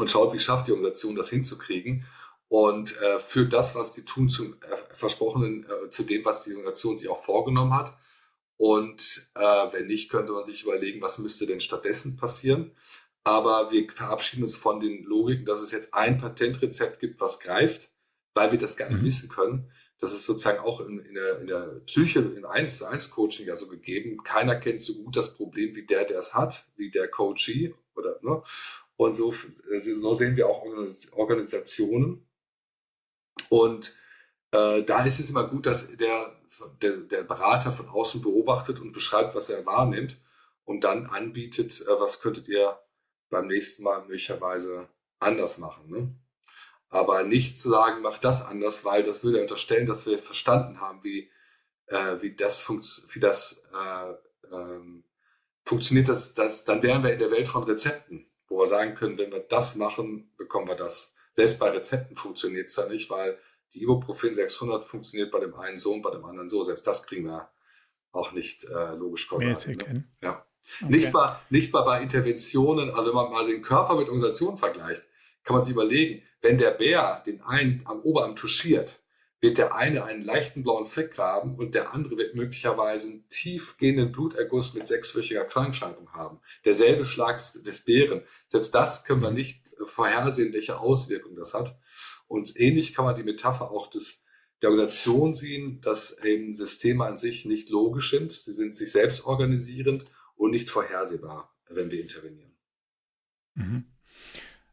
und 0.00 0.10
schaut, 0.10 0.34
wie 0.34 0.40
schafft 0.40 0.66
die 0.66 0.72
Organisation 0.72 1.14
das 1.14 1.30
hinzukriegen 1.30 2.04
und 2.48 3.00
äh, 3.00 3.18
führt 3.18 3.52
das, 3.52 3.74
was 3.74 3.92
die 3.92 4.04
tun, 4.04 4.28
zum 4.28 4.54
äh, 4.54 4.94
Versprochenen, 4.94 5.64
äh, 5.64 5.90
zu 5.90 6.02
dem, 6.02 6.24
was 6.24 6.44
die 6.44 6.50
Organisation 6.50 6.98
sich 6.98 7.08
auch 7.08 7.24
vorgenommen 7.24 7.74
hat. 7.74 7.96
Und 8.58 9.30
äh, 9.34 9.40
wenn 9.40 9.86
nicht, 9.86 10.10
könnte 10.10 10.32
man 10.32 10.46
sich 10.46 10.62
überlegen, 10.62 11.02
was 11.02 11.18
müsste 11.18 11.46
denn 11.46 11.60
stattdessen 11.60 12.16
passieren. 12.16 12.72
Aber 13.24 13.70
wir 13.70 13.90
verabschieden 13.90 14.44
uns 14.44 14.56
von 14.56 14.80
den 14.80 15.04
Logiken, 15.04 15.44
dass 15.44 15.60
es 15.60 15.72
jetzt 15.72 15.92
ein 15.92 16.18
Patentrezept 16.18 17.00
gibt, 17.00 17.20
was 17.20 17.40
greift, 17.40 17.90
weil 18.34 18.52
wir 18.52 18.58
das 18.58 18.76
gar 18.76 18.88
nicht 18.88 19.02
mhm. 19.02 19.06
wissen 19.06 19.28
können. 19.28 19.70
Das 19.98 20.12
ist 20.12 20.26
sozusagen 20.26 20.60
auch 20.60 20.80
in, 20.80 21.00
in, 21.00 21.14
der, 21.14 21.40
in 21.40 21.46
der 21.46 21.80
Psyche, 21.86 22.20
in 22.20 22.44
1 22.44 22.78
zu 22.78 22.86
1 22.86 23.10
Coaching 23.10 23.46
ja 23.46 23.56
so 23.56 23.66
gegeben. 23.66 24.22
Keiner 24.22 24.56
kennt 24.56 24.82
so 24.82 24.94
gut 25.02 25.16
das 25.16 25.36
Problem 25.36 25.74
wie 25.74 25.86
der, 25.86 26.04
der 26.04 26.18
es 26.18 26.34
hat, 26.34 26.68
wie 26.76 26.90
der 26.90 27.08
Coachee 27.08 27.74
oder, 27.94 28.18
ne? 28.22 28.42
Und 28.96 29.14
so, 29.16 29.34
so 29.78 30.14
sehen 30.14 30.36
wir 30.36 30.48
auch 30.48 30.64
Organisationen. 31.12 32.26
Und 33.48 33.98
äh, 34.52 34.82
da 34.84 35.04
ist 35.04 35.20
es 35.20 35.30
immer 35.30 35.48
gut, 35.48 35.66
dass 35.66 35.96
der, 35.96 36.35
der, 36.82 36.98
der 36.98 37.22
Berater 37.22 37.72
von 37.72 37.88
außen 37.88 38.22
beobachtet 38.22 38.80
und 38.80 38.92
beschreibt, 38.92 39.34
was 39.34 39.50
er 39.50 39.66
wahrnimmt 39.66 40.20
und 40.64 40.84
dann 40.84 41.06
anbietet, 41.06 41.80
äh, 41.82 42.00
was 42.00 42.20
könntet 42.20 42.48
ihr 42.48 42.78
beim 43.30 43.46
nächsten 43.46 43.82
Mal 43.82 44.02
möglicherweise 44.02 44.88
anders 45.18 45.58
machen. 45.58 45.88
Ne? 45.88 46.14
Aber 46.88 47.24
nicht 47.24 47.60
zu 47.60 47.70
sagen, 47.70 48.02
mach 48.02 48.18
das 48.18 48.46
anders, 48.46 48.84
weil 48.84 49.02
das 49.02 49.24
würde 49.24 49.42
unterstellen, 49.42 49.86
dass 49.86 50.06
wir 50.06 50.18
verstanden 50.18 50.80
haben, 50.80 51.02
wie, 51.02 51.30
äh, 51.86 52.16
wie 52.20 52.34
das, 52.34 52.62
funkt, 52.62 52.86
wie 53.12 53.20
das 53.20 53.64
äh, 53.74 54.54
ähm, 54.54 55.04
funktioniert. 55.64 56.08
Das, 56.08 56.34
das, 56.34 56.64
dann 56.64 56.82
wären 56.82 57.02
wir 57.02 57.12
in 57.12 57.18
der 57.18 57.30
Welt 57.30 57.48
von 57.48 57.64
Rezepten, 57.64 58.30
wo 58.48 58.58
wir 58.58 58.66
sagen 58.66 58.94
können, 58.94 59.18
wenn 59.18 59.32
wir 59.32 59.40
das 59.40 59.76
machen, 59.76 60.32
bekommen 60.36 60.68
wir 60.68 60.76
das. 60.76 61.14
Selbst 61.34 61.58
bei 61.58 61.70
Rezepten 61.70 62.16
funktioniert 62.16 62.70
es 62.70 62.76
ja 62.76 62.86
nicht, 62.86 63.10
weil 63.10 63.38
die 63.74 63.82
Ibuprofen 63.82 64.34
600 64.34 64.86
funktioniert 64.86 65.30
bei 65.30 65.40
dem 65.40 65.54
einen 65.54 65.78
so 65.78 65.92
und 65.92 66.02
bei 66.02 66.10
dem 66.10 66.24
anderen 66.24 66.48
so. 66.48 66.64
Selbst 66.64 66.86
das 66.86 67.06
kriegen 67.06 67.26
wir 67.26 67.48
auch 68.12 68.32
nicht 68.32 68.64
äh, 68.64 68.94
logisch 68.94 69.28
kausal. 69.28 69.76
Ne? 69.76 70.04
Ja. 70.22 70.46
Okay. 70.82 70.90
Nicht, 70.90 71.12
mal, 71.12 71.38
nicht 71.48 71.72
mal 71.72 71.82
bei 71.82 72.02
Interventionen, 72.02 72.90
also 72.90 73.08
wenn 73.08 73.14
man 73.14 73.30
mal 73.30 73.46
den 73.46 73.62
Körper 73.62 73.94
mit 73.94 74.08
Organisationen 74.08 74.58
vergleicht, 74.58 75.02
kann 75.44 75.54
man 75.54 75.64
sich 75.64 75.72
überlegen, 75.72 76.22
wenn 76.40 76.58
der 76.58 76.72
Bär 76.72 77.22
den 77.24 77.40
einen 77.42 77.82
am 77.84 78.00
Oberarm 78.00 78.34
touchiert, 78.34 79.00
wird 79.40 79.58
der 79.58 79.74
eine 79.74 80.04
einen 80.04 80.24
leichten 80.24 80.62
blauen 80.64 80.86
Fleck 80.86 81.18
haben 81.18 81.56
und 81.56 81.74
der 81.74 81.92
andere 81.92 82.16
wird 82.16 82.34
möglicherweise 82.34 83.08
einen 83.08 83.28
tiefgehenden 83.28 84.10
Bluterguss 84.10 84.74
mit 84.74 84.86
sechswöchiger 84.86 85.44
Krankschreibung 85.44 86.12
haben. 86.12 86.40
Derselbe 86.64 87.04
Schlag 87.04 87.40
des 87.62 87.84
Bären. 87.84 88.22
Selbst 88.48 88.74
das 88.74 89.04
können 89.04 89.22
wir 89.22 89.30
nicht 89.30 89.62
vorhersehen, 89.84 90.52
welche 90.52 90.80
Auswirkungen 90.80 91.36
das 91.36 91.54
hat. 91.54 91.78
Und 92.28 92.58
ähnlich 92.58 92.94
kann 92.94 93.04
man 93.04 93.16
die 93.16 93.22
Metapher 93.22 93.70
auch 93.70 93.88
des, 93.88 94.24
der 94.62 94.70
Organisation 94.70 95.34
sehen, 95.34 95.80
dass 95.80 96.22
eben 96.24 96.54
Systeme 96.54 97.04
an 97.04 97.18
sich 97.18 97.44
nicht 97.44 97.68
logisch 97.70 98.10
sind. 98.10 98.32
Sie 98.32 98.52
sind 98.52 98.74
sich 98.74 98.92
selbst 98.92 99.24
organisierend 99.24 100.06
und 100.34 100.50
nicht 100.50 100.70
vorhersehbar, 100.70 101.54
wenn 101.68 101.90
wir 101.90 102.00
intervenieren. 102.00 102.52
Mhm. 103.54 103.84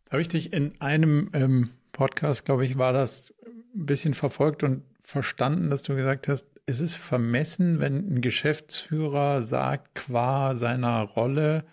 Da 0.05 0.13
habe 0.13 0.21
ich 0.21 0.27
dich 0.27 0.53
in 0.53 0.79
einem 0.79 1.29
ähm, 1.33 1.69
Podcast, 1.91 2.45
glaube 2.45 2.65
ich, 2.65 2.77
war 2.77 2.93
das 2.93 3.33
ein 3.75 3.85
bisschen 3.85 4.13
verfolgt 4.13 4.63
und 4.63 4.83
verstanden, 5.03 5.69
dass 5.69 5.83
du 5.83 5.95
gesagt 5.95 6.27
hast, 6.27 6.45
es 6.65 6.79
ist 6.79 6.95
vermessen, 6.95 7.79
wenn 7.79 8.15
ein 8.15 8.21
Geschäftsführer 8.21 9.43
sagt, 9.43 9.95
qua 9.95 10.55
seiner 10.55 11.01
Rolle, 11.01 11.65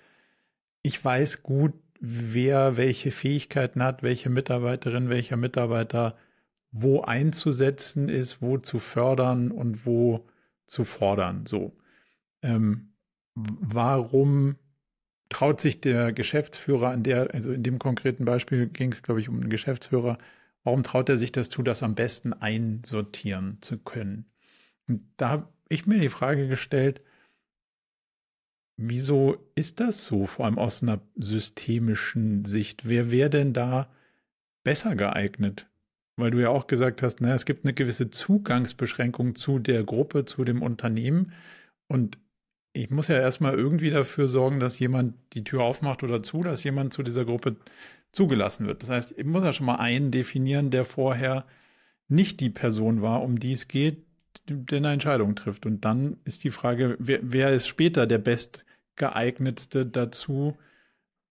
ich 0.82 1.02
weiß 1.02 1.42
gut, 1.42 1.74
wer 2.00 2.76
welche 2.76 3.10
Fähigkeiten 3.10 3.82
hat, 3.82 4.02
welche 4.02 4.30
Mitarbeiterin, 4.30 5.10
welcher 5.10 5.36
Mitarbeiter 5.36 6.16
wo 6.72 7.02
einzusetzen 7.02 8.08
ist, 8.08 8.40
wo 8.40 8.58
zu 8.58 8.78
fördern 8.78 9.50
und 9.50 9.86
wo 9.86 10.26
zu 10.66 10.84
fordern. 10.84 11.46
So. 11.46 11.76
Ähm, 12.42 12.94
warum 13.34 14.56
traut 15.28 15.60
sich 15.60 15.80
der 15.80 16.12
Geschäftsführer 16.12 16.88
an 16.88 17.02
der, 17.02 17.34
also 17.34 17.52
in 17.52 17.62
dem 17.62 17.78
konkreten 17.78 18.24
Beispiel 18.24 18.66
ging 18.66 18.92
es, 18.92 19.02
glaube 19.02 19.20
ich, 19.20 19.28
um 19.28 19.36
einen 19.36 19.50
Geschäftsführer, 19.50 20.18
warum 20.64 20.82
traut 20.82 21.08
er 21.08 21.16
sich 21.16 21.32
das 21.32 21.50
zu, 21.50 21.62
das 21.62 21.82
am 21.82 21.94
besten 21.94 22.32
einsortieren 22.32 23.58
zu 23.60 23.78
können? 23.78 24.30
Und 24.88 25.02
da 25.16 25.28
habe 25.28 25.48
ich 25.68 25.86
mir 25.86 26.00
die 26.00 26.08
Frage 26.08 26.48
gestellt, 26.48 27.02
wieso 28.80 29.36
ist 29.54 29.80
das 29.80 30.04
so, 30.04 30.26
vor 30.26 30.46
allem 30.46 30.58
aus 30.58 30.82
einer 30.82 31.00
systemischen 31.16 32.44
Sicht? 32.46 32.88
Wer 32.88 33.10
wäre 33.10 33.30
denn 33.30 33.52
da 33.52 33.90
besser 34.64 34.96
geeignet? 34.96 35.66
Weil 36.16 36.30
du 36.30 36.38
ja 36.38 36.48
auch 36.48 36.66
gesagt 36.66 37.02
hast, 37.02 37.20
na, 37.20 37.34
es 37.34 37.44
gibt 37.44 37.64
eine 37.64 37.74
gewisse 37.74 38.10
Zugangsbeschränkung 38.10 39.34
zu 39.34 39.58
der 39.58 39.84
Gruppe, 39.84 40.24
zu 40.24 40.44
dem 40.44 40.62
Unternehmen. 40.62 41.32
Und 41.88 42.18
ich 42.72 42.90
muss 42.90 43.08
ja 43.08 43.18
erstmal 43.18 43.54
irgendwie 43.54 43.90
dafür 43.90 44.28
sorgen, 44.28 44.60
dass 44.60 44.78
jemand 44.78 45.14
die 45.34 45.44
Tür 45.44 45.62
aufmacht 45.62 46.02
oder 46.02 46.22
zu, 46.22 46.42
dass 46.42 46.64
jemand 46.64 46.92
zu 46.92 47.02
dieser 47.02 47.24
Gruppe 47.24 47.56
zugelassen 48.12 48.66
wird. 48.66 48.82
Das 48.82 48.88
heißt, 48.88 49.14
ich 49.16 49.24
muss 49.24 49.44
ja 49.44 49.52
schon 49.52 49.66
mal 49.66 49.76
einen 49.76 50.10
definieren, 50.10 50.70
der 50.70 50.84
vorher 50.84 51.44
nicht 52.08 52.40
die 52.40 52.50
Person 52.50 53.02
war, 53.02 53.22
um 53.22 53.38
die 53.38 53.52
es 53.52 53.68
geht, 53.68 54.04
der 54.48 54.78
eine 54.78 54.92
Entscheidung 54.92 55.36
trifft. 55.36 55.66
Und 55.66 55.84
dann 55.84 56.16
ist 56.24 56.44
die 56.44 56.50
Frage, 56.50 56.96
wer, 56.98 57.20
wer 57.22 57.52
ist 57.52 57.68
später 57.68 58.06
der 58.06 58.18
bestgeeignetste 58.94 59.86
dazu, 59.86 60.56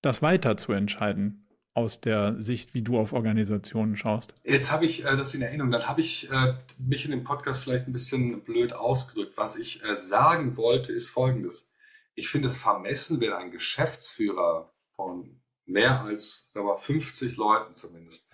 das 0.02 0.22
weiter 0.22 0.58
zu 0.58 0.72
entscheiden? 0.72 1.46
aus 1.76 2.02
der 2.02 2.42
Sicht, 2.42 2.74
wie 2.74 2.82
du 2.82 3.00
auf 3.00 3.14
Organisationen 3.14 3.96
schaust? 3.96 4.34
Jetzt 4.44 4.72
habe 4.72 4.86
ich 4.86 5.06
äh, 5.06 5.16
das 5.16 5.34
in 5.34 5.42
Erinnerung. 5.42 5.72
Dann 5.72 5.88
habe 5.88 6.02
ich 6.02 6.30
äh, 6.30 6.56
mich 6.78 7.06
in 7.06 7.12
dem 7.12 7.24
Podcast 7.24 7.64
vielleicht 7.64 7.88
ein 7.88 7.94
bisschen 7.94 8.44
blöd 8.44 8.74
ausgedrückt. 8.74 9.38
Was 9.38 9.56
ich 9.56 9.82
äh, 9.86 9.96
sagen 9.96 10.58
wollte, 10.58 10.92
ist 10.92 11.10
Folgendes. 11.10 11.72
Ich 12.16 12.28
finde 12.28 12.48
es 12.48 12.58
vermessen, 12.58 13.22
wenn 13.22 13.32
ein 13.32 13.52
Geschäftsführer 13.52 14.74
von 14.90 15.42
mehr 15.66 16.02
als 16.02 16.48
sagen 16.52 16.66
wir, 16.66 16.80
50 16.80 17.38
Leuten 17.38 17.76
zumindest 17.76 18.28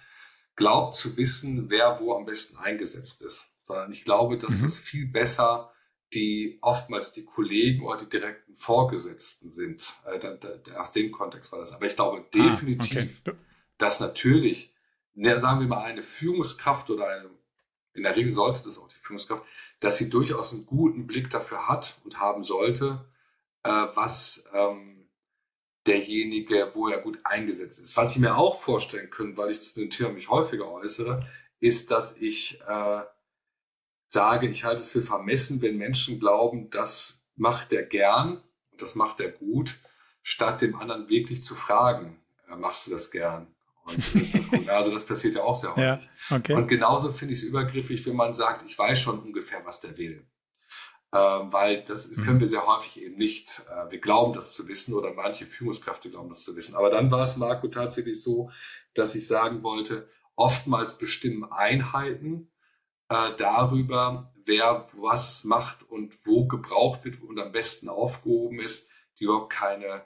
glaubt 0.56 0.96
zu 0.96 1.16
wissen, 1.16 1.70
wer 1.70 2.00
wo 2.00 2.16
am 2.16 2.26
besten 2.26 2.58
eingesetzt 2.58 3.22
ist. 3.22 3.54
Sondern 3.62 3.92
ich 3.92 4.06
glaube, 4.06 4.40
dass 4.40 4.62
mhm. 4.62 4.64
das 4.64 4.80
viel 4.80 5.06
besser 5.06 5.72
die 6.16 6.58
oftmals 6.62 7.12
die 7.12 7.26
Kollegen 7.26 7.86
oder 7.86 8.00
die 8.00 8.10
direkten 8.10 8.56
Vorgesetzten 8.56 9.52
sind. 9.52 9.94
Äh, 10.06 10.38
aus 10.78 10.94
dem 10.94 11.12
Kontext 11.12 11.52
war 11.52 11.60
das. 11.60 11.74
Aber 11.74 11.86
ich 11.86 11.96
glaube 11.96 12.26
definitiv, 12.34 13.22
ah, 13.26 13.32
okay. 13.32 13.40
dass 13.78 14.00
natürlich, 14.00 14.74
ne, 15.14 15.40
sagen 15.40 15.60
wir 15.60 15.68
mal, 15.68 15.84
eine 15.84 16.04
Führungskraft 16.04 16.90
oder 16.90 17.08
eine, 17.08 17.30
in 17.94 18.04
der 18.04 18.16
Regel 18.16 18.32
sollte 18.32 18.64
das 18.64 18.80
auch 18.80 18.88
die 18.88 19.00
Führungskraft, 19.02 19.44
dass 19.82 19.98
sie 19.98 20.10
durchaus 20.10 20.54
einen 20.54 20.66
guten 20.66 21.06
Blick 21.06 21.30
dafür 21.30 21.68
hat 21.68 22.00
und 22.06 22.20
haben 22.20 22.44
sollte, 22.44 23.06
äh, 23.64 23.70
was 23.70 24.46
ähm, 24.54 25.10
derjenige, 25.86 26.72
wo 26.74 26.88
er 26.88 27.02
gut 27.02 27.20
eingesetzt 27.24 27.80
ist. 27.80 27.96
Was 27.98 28.14
ich 28.14 28.20
mir 28.20 28.38
auch 28.38 28.60
vorstellen 28.60 29.10
könnte, 29.10 29.38
weil 29.38 29.52
ich 29.52 29.62
zu 29.62 29.80
den 29.80 29.90
Themen 29.90 30.16
mich 30.16 30.30
häufiger 30.30 30.72
äußere, 30.72 31.28
ist, 31.60 31.92
dass 31.92 32.16
ich 32.18 32.62
äh, 32.62 33.02
sage, 34.16 34.48
ich 34.48 34.64
halte 34.64 34.82
es 34.82 34.92
für 34.92 35.04
vermessen, 35.04 35.62
wenn 35.62 35.78
Menschen 35.78 36.20
glauben, 36.20 36.70
das 36.70 37.26
macht 37.36 37.74
er 37.74 37.84
gern 37.84 38.42
und 38.72 38.82
das 38.82 38.96
macht 38.96 39.20
er 39.20 39.30
gut, 39.30 39.76
statt 40.24 40.62
dem 40.62 40.76
anderen 40.76 41.10
wirklich 41.10 41.44
zu 41.44 41.54
fragen, 41.54 42.20
äh, 42.50 42.56
machst 42.56 42.88
du 42.88 42.92
das 42.92 43.12
gern? 43.12 43.54
Und 43.84 44.16
ist 44.16 44.34
das 44.34 44.48
gut? 44.48 44.68
Also 44.70 44.92
das 44.92 45.06
passiert 45.06 45.36
ja 45.36 45.44
auch 45.44 45.56
sehr 45.56 45.76
häufig. 45.76 46.10
Ja, 46.30 46.38
okay. 46.38 46.54
Und 46.54 46.68
genauso 46.68 47.12
finde 47.12 47.34
ich 47.34 47.42
es 47.42 47.46
übergriffig, 47.46 48.06
wenn 48.08 48.16
man 48.16 48.34
sagt, 48.34 48.64
ich 48.68 48.80
weiß 48.80 49.00
schon 49.00 49.20
ungefähr, 49.20 49.64
was 49.66 49.82
der 49.82 49.98
will. 49.98 50.26
Ähm, 51.14 51.54
weil 51.54 51.84
das 51.84 52.10
mhm. 52.12 52.24
können 52.24 52.40
wir 52.40 52.48
sehr 52.48 52.66
häufig 52.66 53.02
eben 53.02 53.18
nicht. 53.18 53.64
Äh, 53.70 53.92
wir 53.92 54.00
glauben 54.00 54.34
das 54.34 54.54
zu 54.54 54.68
wissen 54.68 54.94
oder 54.94 55.14
manche 55.14 55.46
Führungskräfte 55.46 56.10
glauben 56.10 56.30
das 56.30 56.44
zu 56.44 56.56
wissen. 56.56 56.76
Aber 56.76 56.90
dann 56.90 57.12
war 57.12 57.26
es, 57.26 57.38
Marco, 57.38 57.68
tatsächlich 57.68 58.22
so, 58.22 58.50
dass 58.94 59.14
ich 59.14 59.28
sagen 59.28 59.62
wollte, 59.62 60.10
oftmals 60.36 60.98
bestimmen 60.98 61.44
Einheiten 61.52 62.50
äh, 63.10 63.32
darüber, 63.38 64.34
wer 64.46 64.88
was 64.98 65.44
macht 65.44 65.90
und 65.90 66.14
wo 66.26 66.48
gebraucht 66.48 67.06
wird 67.06 67.22
und 67.22 67.40
am 67.40 67.52
besten 67.52 67.90
aufgehoben 67.90 68.60
ist, 68.60 68.90
die 69.20 69.26
überhaupt 69.26 69.52
keine 69.52 70.06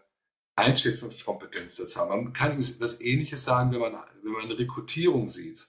Einschätzungskompetenz 0.56 1.78
dazu 1.78 2.00
haben. 2.00 2.24
Man 2.24 2.34
kann 2.34 2.58
das 2.58 3.02
Ähnliches 3.02 3.44
sagen, 3.44 3.72
wenn 3.72 3.80
man, 3.80 3.94
wenn 4.24 4.32
man 4.32 4.44
eine 4.44 4.58
Rekrutierung 4.58 5.30
sieht. 5.30 5.68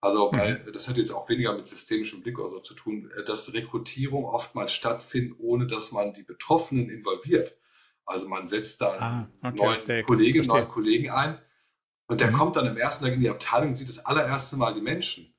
Also, 0.00 0.32
weil, 0.32 0.64
mhm. 0.66 0.72
das 0.72 0.88
hat 0.88 0.96
jetzt 0.96 1.12
auch 1.12 1.28
weniger 1.28 1.54
mit 1.54 1.68
systemischem 1.68 2.22
Blick 2.22 2.38
oder 2.38 2.50
so 2.50 2.60
zu 2.60 2.74
tun, 2.74 3.10
äh, 3.16 3.24
dass 3.24 3.52
Rekrutierung 3.52 4.24
oftmals 4.24 4.72
stattfindet, 4.72 5.38
ohne 5.38 5.66
dass 5.66 5.92
man 5.92 6.12
die 6.12 6.24
Betroffenen 6.24 6.90
involviert. 6.90 7.56
Also 8.04 8.28
man 8.28 8.48
setzt 8.48 8.80
da 8.80 8.98
ah, 8.98 9.28
okay, 9.42 9.56
neuen 9.56 10.06
Kollegen, 10.06 10.46
neuen 10.46 10.68
Kollegen 10.68 11.10
ein 11.10 11.38
und 12.06 12.20
der 12.20 12.32
mhm. 12.32 12.34
kommt 12.34 12.56
dann 12.56 12.66
am 12.66 12.76
ersten 12.76 13.04
Tag 13.04 13.14
in 13.14 13.20
die 13.20 13.30
Abteilung 13.30 13.68
und 13.68 13.76
sieht 13.76 13.88
das 13.88 14.04
allererste 14.04 14.56
Mal 14.56 14.74
die 14.74 14.80
Menschen. 14.80 15.31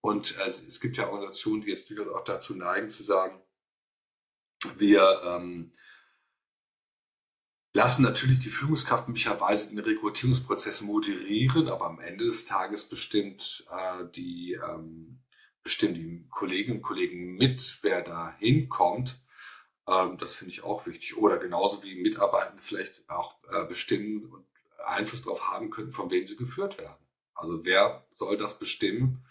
Und 0.00 0.38
äh, 0.38 0.48
es 0.48 0.80
gibt 0.80 0.96
ja 0.96 1.08
Organisationen, 1.08 1.62
die 1.62 1.70
jetzt 1.70 1.90
durchaus 1.90 2.08
auch 2.08 2.24
dazu 2.24 2.54
neigen 2.54 2.90
zu 2.90 3.02
sagen, 3.02 3.42
wir 4.76 5.22
ähm, 5.24 5.72
lassen 7.72 8.02
natürlich 8.02 8.40
die 8.40 8.50
Führungskraft 8.50 9.08
möglicherweise 9.08 9.70
den 9.70 9.78
Rekrutierungsprozess 9.78 10.82
moderieren, 10.82 11.68
aber 11.68 11.86
am 11.86 12.00
Ende 12.00 12.24
des 12.24 12.44
Tages 12.44 12.88
bestimmt 12.88 13.66
äh, 13.70 14.04
die 14.14 14.52
ähm, 14.52 15.22
bestimmen 15.62 15.94
die 15.94 16.26
Kolleginnen 16.30 16.78
und 16.78 16.82
Kollegen 16.82 17.34
mit, 17.36 17.78
wer 17.82 18.02
da 18.02 18.34
hinkommt. 18.38 19.22
Ähm, 19.86 20.18
das 20.18 20.34
finde 20.34 20.52
ich 20.52 20.62
auch 20.62 20.86
wichtig. 20.86 21.16
Oder 21.16 21.38
genauso 21.38 21.82
wie 21.82 22.00
Mitarbeitende 22.00 22.62
vielleicht 22.62 23.08
auch 23.08 23.36
äh, 23.50 23.64
bestimmen 23.66 24.24
und 24.26 24.46
Einfluss 24.84 25.22
darauf 25.22 25.48
haben 25.48 25.70
können, 25.70 25.92
von 25.92 26.10
wem 26.10 26.26
sie 26.26 26.36
geführt 26.36 26.78
werden. 26.78 26.96
Also 27.34 27.64
wer 27.64 28.06
soll 28.14 28.36
das 28.36 28.58
bestimmen? 28.58 29.24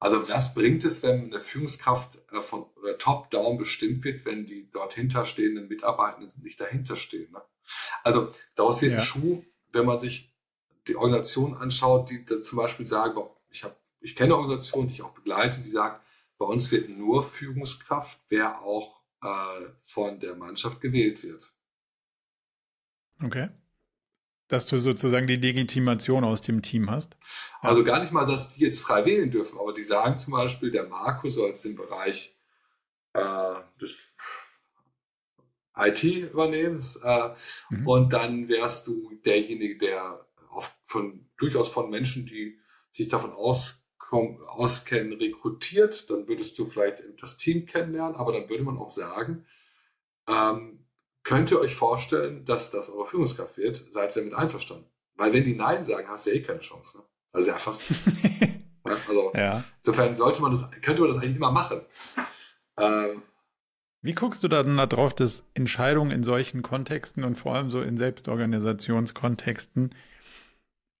Also 0.00 0.28
was 0.28 0.54
bringt 0.54 0.84
es, 0.84 1.02
wenn 1.02 1.24
eine 1.24 1.40
Führungskraft 1.40 2.18
äh, 2.32 2.40
von 2.40 2.66
äh, 2.86 2.94
top-down 2.94 3.58
bestimmt 3.58 4.04
wird, 4.04 4.24
wenn 4.24 4.46
die 4.46 4.70
dort 4.70 4.94
hinterstehenden 4.94 5.68
Mitarbeitenden 5.68 6.42
nicht 6.42 6.60
dahinter 6.60 6.96
stehen? 6.96 7.32
Ne? 7.32 7.42
Also 8.04 8.32
daraus 8.54 8.80
wird 8.80 8.92
ja. 8.92 8.98
ein 8.98 9.04
Schuh, 9.04 9.44
wenn 9.72 9.86
man 9.86 9.98
sich 9.98 10.34
die 10.86 10.96
Organisation 10.96 11.56
anschaut, 11.56 12.10
die 12.10 12.24
zum 12.24 12.56
Beispiel 12.56 12.86
sagen, 12.86 13.20
ich, 13.50 13.64
hab, 13.64 13.78
ich 14.00 14.14
kenne 14.14 14.36
Organisationen, 14.36 14.88
die 14.88 14.94
ich 14.94 15.02
auch 15.02 15.12
begleite, 15.12 15.60
die 15.60 15.70
sagen, 15.70 16.00
bei 16.38 16.46
uns 16.46 16.70
wird 16.70 16.88
nur 16.88 17.24
Führungskraft, 17.24 18.20
wer 18.28 18.62
auch 18.62 19.02
äh, 19.22 19.70
von 19.82 20.20
der 20.20 20.36
Mannschaft 20.36 20.80
gewählt 20.80 21.22
wird. 21.24 21.52
Okay. 23.22 23.48
Dass 24.48 24.64
du 24.66 24.78
sozusagen 24.78 25.26
die 25.26 25.36
Legitimation 25.36 26.24
aus 26.24 26.40
dem 26.40 26.62
Team 26.62 26.90
hast? 26.90 27.16
Also 27.60 27.84
gar 27.84 28.00
nicht 28.00 28.12
mal, 28.12 28.26
dass 28.26 28.52
die 28.52 28.64
jetzt 28.64 28.80
frei 28.80 29.04
wählen 29.04 29.30
dürfen, 29.30 29.58
aber 29.58 29.74
die 29.74 29.84
sagen 29.84 30.18
zum 30.18 30.32
Beispiel, 30.32 30.70
der 30.70 30.88
Marco 30.88 31.28
soll 31.28 31.48
jetzt 31.48 31.64
den 31.64 31.76
Bereich 31.76 32.38
äh, 33.12 33.54
des 33.80 33.98
IT 35.76 36.02
übernehmen 36.02 36.82
äh, 37.04 37.28
mhm. 37.70 37.86
und 37.86 38.12
dann 38.12 38.48
wärst 38.48 38.86
du 38.86 39.12
derjenige, 39.24 39.78
der 39.78 40.26
oft 40.50 40.74
von, 40.84 41.26
durchaus 41.36 41.68
von 41.68 41.90
Menschen, 41.90 42.26
die 42.26 42.58
sich 42.90 43.08
davon 43.08 43.32
auskommen, 43.32 44.42
auskennen, 44.42 45.12
rekrutiert. 45.12 46.10
Dann 46.10 46.26
würdest 46.26 46.58
du 46.58 46.66
vielleicht 46.66 47.02
das 47.20 47.36
Team 47.36 47.66
kennenlernen, 47.66 48.16
aber 48.16 48.32
dann 48.32 48.48
würde 48.48 48.64
man 48.64 48.78
auch 48.78 48.90
sagen, 48.90 49.46
ähm, 50.26 50.84
Könnt 51.28 51.50
ihr 51.50 51.60
euch 51.60 51.74
vorstellen, 51.74 52.46
dass 52.46 52.70
das 52.70 52.88
eure 52.88 53.06
Führungskraft 53.06 53.58
wird? 53.58 53.76
Seid 53.76 54.16
ihr 54.16 54.22
damit 54.22 54.34
einverstanden? 54.34 54.86
Weil 55.14 55.34
wenn 55.34 55.44
die 55.44 55.54
Nein 55.54 55.84
sagen, 55.84 56.08
hast 56.08 56.24
du 56.24 56.30
ja 56.30 56.36
eh 56.36 56.40
keine 56.40 56.60
Chance. 56.60 56.96
Ne? 56.96 57.04
Also 57.32 57.50
ja 57.50 57.58
fast. 57.58 57.84
Also 59.06 59.32
ja. 59.34 59.62
insofern 59.82 60.16
sollte 60.16 60.40
man 60.40 60.50
das, 60.50 60.70
könnte 60.80 61.02
man 61.02 61.10
das 61.10 61.18
eigentlich 61.18 61.36
immer 61.36 61.50
machen. 61.50 61.82
Ähm, 62.78 63.22
Wie 64.00 64.14
guckst 64.14 64.42
du 64.42 64.48
dann 64.48 64.78
darauf, 64.78 65.12
dass 65.12 65.44
Entscheidungen 65.52 66.10
in 66.10 66.22
solchen 66.22 66.62
Kontexten 66.62 67.22
und 67.22 67.34
vor 67.36 67.54
allem 67.54 67.70
so 67.70 67.82
in 67.82 67.98
Selbstorganisationskontexten 67.98 69.94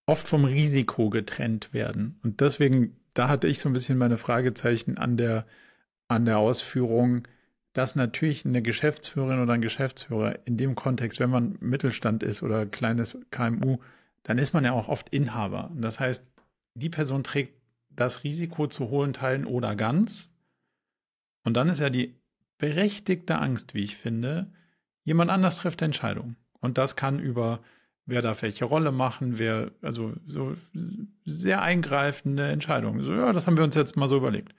oft 0.04 0.28
vom 0.28 0.44
Risiko 0.44 1.08
getrennt 1.08 1.72
werden? 1.72 2.20
Und 2.22 2.42
deswegen, 2.42 3.00
da 3.14 3.28
hatte 3.28 3.46
ich 3.46 3.58
so 3.58 3.70
ein 3.70 3.72
bisschen 3.72 3.96
meine 3.96 4.18
Fragezeichen 4.18 4.98
an 4.98 5.16
der, 5.16 5.46
an 6.08 6.26
der 6.26 6.36
Ausführung, 6.36 7.26
dass 7.78 7.94
natürlich 7.94 8.44
eine 8.44 8.60
Geschäftsführerin 8.60 9.40
oder 9.40 9.52
ein 9.52 9.60
Geschäftsführer 9.60 10.40
in 10.46 10.56
dem 10.56 10.74
Kontext, 10.74 11.20
wenn 11.20 11.30
man 11.30 11.56
Mittelstand 11.60 12.24
ist 12.24 12.42
oder 12.42 12.66
kleines 12.66 13.16
KMU, 13.30 13.78
dann 14.24 14.38
ist 14.38 14.52
man 14.52 14.64
ja 14.64 14.72
auch 14.72 14.88
oft 14.88 15.10
Inhaber. 15.10 15.70
Und 15.70 15.82
das 15.82 16.00
heißt, 16.00 16.24
die 16.74 16.88
Person 16.88 17.22
trägt 17.22 17.54
das 17.88 18.24
Risiko 18.24 18.66
zu 18.66 18.90
hohen 18.90 19.12
Teilen 19.12 19.46
oder 19.46 19.76
ganz. 19.76 20.32
Und 21.44 21.54
dann 21.54 21.68
ist 21.68 21.78
ja 21.78 21.88
die 21.88 22.16
berechtigte 22.58 23.38
Angst, 23.38 23.74
wie 23.74 23.84
ich 23.84 23.96
finde, 23.96 24.50
jemand 25.04 25.30
anders 25.30 25.58
trifft 25.58 25.80
Entscheidungen. 25.80 26.34
Und 26.58 26.78
das 26.78 26.96
kann 26.96 27.20
über, 27.20 27.60
wer 28.06 28.22
darf 28.22 28.42
welche 28.42 28.64
Rolle 28.64 28.90
machen, 28.90 29.38
wer, 29.38 29.70
also 29.82 30.14
so 30.26 30.56
sehr 31.24 31.62
eingreifende 31.62 32.48
Entscheidungen. 32.48 33.04
So, 33.04 33.14
ja, 33.14 33.32
das 33.32 33.46
haben 33.46 33.56
wir 33.56 33.62
uns 33.62 33.76
jetzt 33.76 33.96
mal 33.96 34.08
so 34.08 34.16
überlegt. 34.16 34.52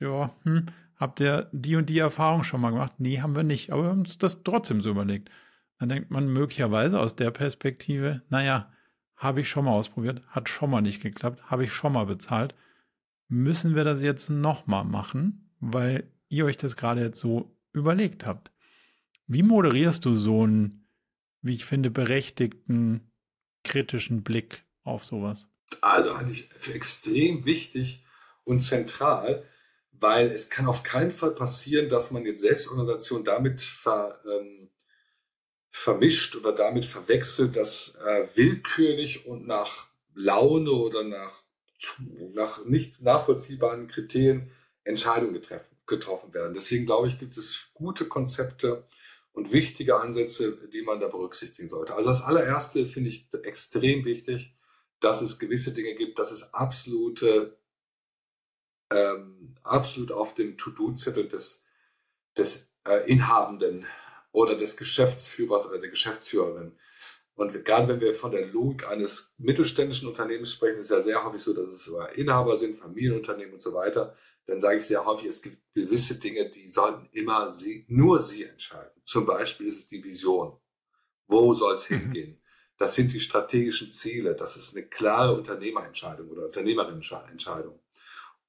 Ja, 0.00 0.34
hm, 0.44 0.68
habt 0.96 1.20
ihr 1.20 1.48
die 1.52 1.76
und 1.76 1.88
die 1.88 1.98
Erfahrung 1.98 2.44
schon 2.44 2.60
mal 2.60 2.70
gemacht? 2.70 2.94
Nee, 2.98 3.20
haben 3.20 3.36
wir 3.36 3.42
nicht, 3.42 3.70
aber 3.70 3.84
wir 3.84 3.90
haben 3.90 4.00
uns 4.00 4.18
das 4.18 4.42
trotzdem 4.42 4.80
so 4.80 4.90
überlegt. 4.90 5.30
Dann 5.78 5.88
denkt 5.88 6.10
man 6.10 6.28
möglicherweise 6.28 6.98
aus 6.98 7.16
der 7.16 7.30
Perspektive, 7.30 8.22
naja, 8.28 8.72
habe 9.16 9.40
ich 9.40 9.48
schon 9.48 9.64
mal 9.64 9.72
ausprobiert, 9.72 10.22
hat 10.28 10.48
schon 10.48 10.70
mal 10.70 10.80
nicht 10.80 11.02
geklappt, 11.02 11.42
habe 11.44 11.64
ich 11.64 11.72
schon 11.72 11.92
mal 11.92 12.06
bezahlt. 12.06 12.54
Müssen 13.28 13.74
wir 13.74 13.84
das 13.84 14.02
jetzt 14.02 14.30
nochmal 14.30 14.84
machen, 14.84 15.50
weil 15.60 16.10
ihr 16.28 16.44
euch 16.44 16.56
das 16.56 16.76
gerade 16.76 17.02
jetzt 17.02 17.18
so 17.18 17.56
überlegt 17.72 18.26
habt? 18.26 18.50
Wie 19.26 19.42
moderierst 19.42 20.04
du 20.04 20.14
so 20.14 20.44
einen, 20.44 20.86
wie 21.42 21.54
ich 21.54 21.64
finde, 21.64 21.90
berechtigten, 21.90 23.10
kritischen 23.64 24.22
Blick 24.22 24.64
auf 24.84 25.04
sowas? 25.04 25.48
Also 25.80 26.16
halte 26.16 26.32
ich 26.32 26.48
für 26.50 26.74
extrem 26.74 27.44
wichtig 27.44 28.04
und 28.44 28.60
zentral, 28.60 29.44
weil 30.00 30.30
es 30.30 30.50
kann 30.50 30.66
auf 30.66 30.82
keinen 30.82 31.12
Fall 31.12 31.32
passieren, 31.32 31.88
dass 31.88 32.10
man 32.10 32.24
jetzt 32.24 32.42
Selbstorganisation 32.42 33.24
damit 33.24 33.60
ver, 33.60 34.20
ähm, 34.30 34.70
vermischt 35.70 36.36
oder 36.36 36.52
damit 36.52 36.84
verwechselt, 36.84 37.56
dass 37.56 37.96
äh, 38.06 38.28
willkürlich 38.34 39.26
und 39.26 39.46
nach 39.46 39.88
Laune 40.14 40.70
oder 40.72 41.04
nach, 41.04 41.42
nach 42.32 42.64
nicht 42.64 43.02
nachvollziehbaren 43.02 43.86
Kriterien 43.86 44.50
Entscheidungen 44.84 45.34
getreffen, 45.34 45.76
getroffen 45.86 46.32
werden. 46.32 46.54
Deswegen 46.54 46.86
glaube 46.86 47.08
ich, 47.08 47.18
gibt 47.18 47.36
es 47.36 47.66
gute 47.74 48.06
Konzepte 48.06 48.86
und 49.32 49.52
wichtige 49.52 50.00
Ansätze, 50.00 50.56
die 50.72 50.82
man 50.82 51.00
da 51.00 51.08
berücksichtigen 51.08 51.68
sollte. 51.68 51.94
Also 51.94 52.08
das 52.08 52.22
allererste 52.22 52.86
finde 52.86 53.10
ich 53.10 53.28
extrem 53.42 54.04
wichtig, 54.04 54.56
dass 55.00 55.20
es 55.20 55.38
gewisse 55.38 55.72
Dinge 55.74 55.94
gibt, 55.94 56.18
dass 56.18 56.32
es 56.32 56.54
absolute 56.54 57.58
ähm, 58.90 59.54
absolut 59.62 60.12
auf 60.12 60.34
dem 60.34 60.56
To-Do-Zettel 60.58 61.28
des, 61.28 61.64
des 62.36 62.72
äh, 62.84 63.10
Inhabenden 63.10 63.86
oder 64.32 64.56
des 64.56 64.76
Geschäftsführers 64.76 65.66
oder 65.66 65.78
der 65.78 65.90
Geschäftsführerin. 65.90 66.78
Und 67.34 67.64
gerade 67.64 67.88
wenn 67.88 68.00
wir 68.00 68.14
von 68.14 68.32
der 68.32 68.46
Logik 68.46 68.88
eines 68.88 69.34
mittelständischen 69.36 70.08
Unternehmens 70.08 70.52
sprechen, 70.52 70.78
ist 70.78 70.86
es 70.86 70.90
ja 70.90 71.02
sehr 71.02 71.24
häufig 71.24 71.42
so, 71.42 71.52
dass 71.52 71.68
es 71.68 71.92
Inhaber 72.14 72.56
sind, 72.56 72.78
Familienunternehmen 72.78 73.54
und 73.54 73.62
so 73.62 73.74
weiter. 73.74 74.14
Dann 74.46 74.60
sage 74.60 74.78
ich 74.78 74.86
sehr 74.86 75.04
häufig, 75.04 75.26
es 75.26 75.42
gibt 75.42 75.58
gewisse 75.74 76.18
Dinge, 76.18 76.48
die 76.50 76.68
sollten 76.68 77.08
immer 77.12 77.50
sie, 77.50 77.84
nur 77.88 78.22
sie 78.22 78.44
entscheiden. 78.44 79.02
Zum 79.04 79.26
Beispiel 79.26 79.66
ist 79.66 79.80
es 79.80 79.88
die 79.88 80.02
Vision. 80.02 80.58
Wo 81.26 81.52
soll 81.54 81.74
es 81.74 81.90
mhm. 81.90 81.98
hingehen? 81.98 82.42
Das 82.78 82.94
sind 82.94 83.12
die 83.12 83.20
strategischen 83.20 83.90
Ziele. 83.90 84.34
Das 84.34 84.56
ist 84.56 84.76
eine 84.76 84.86
klare 84.86 85.34
Unternehmerentscheidung 85.34 86.28
oder 86.28 86.46
Unternehmerinnenentscheidung. 86.46 87.80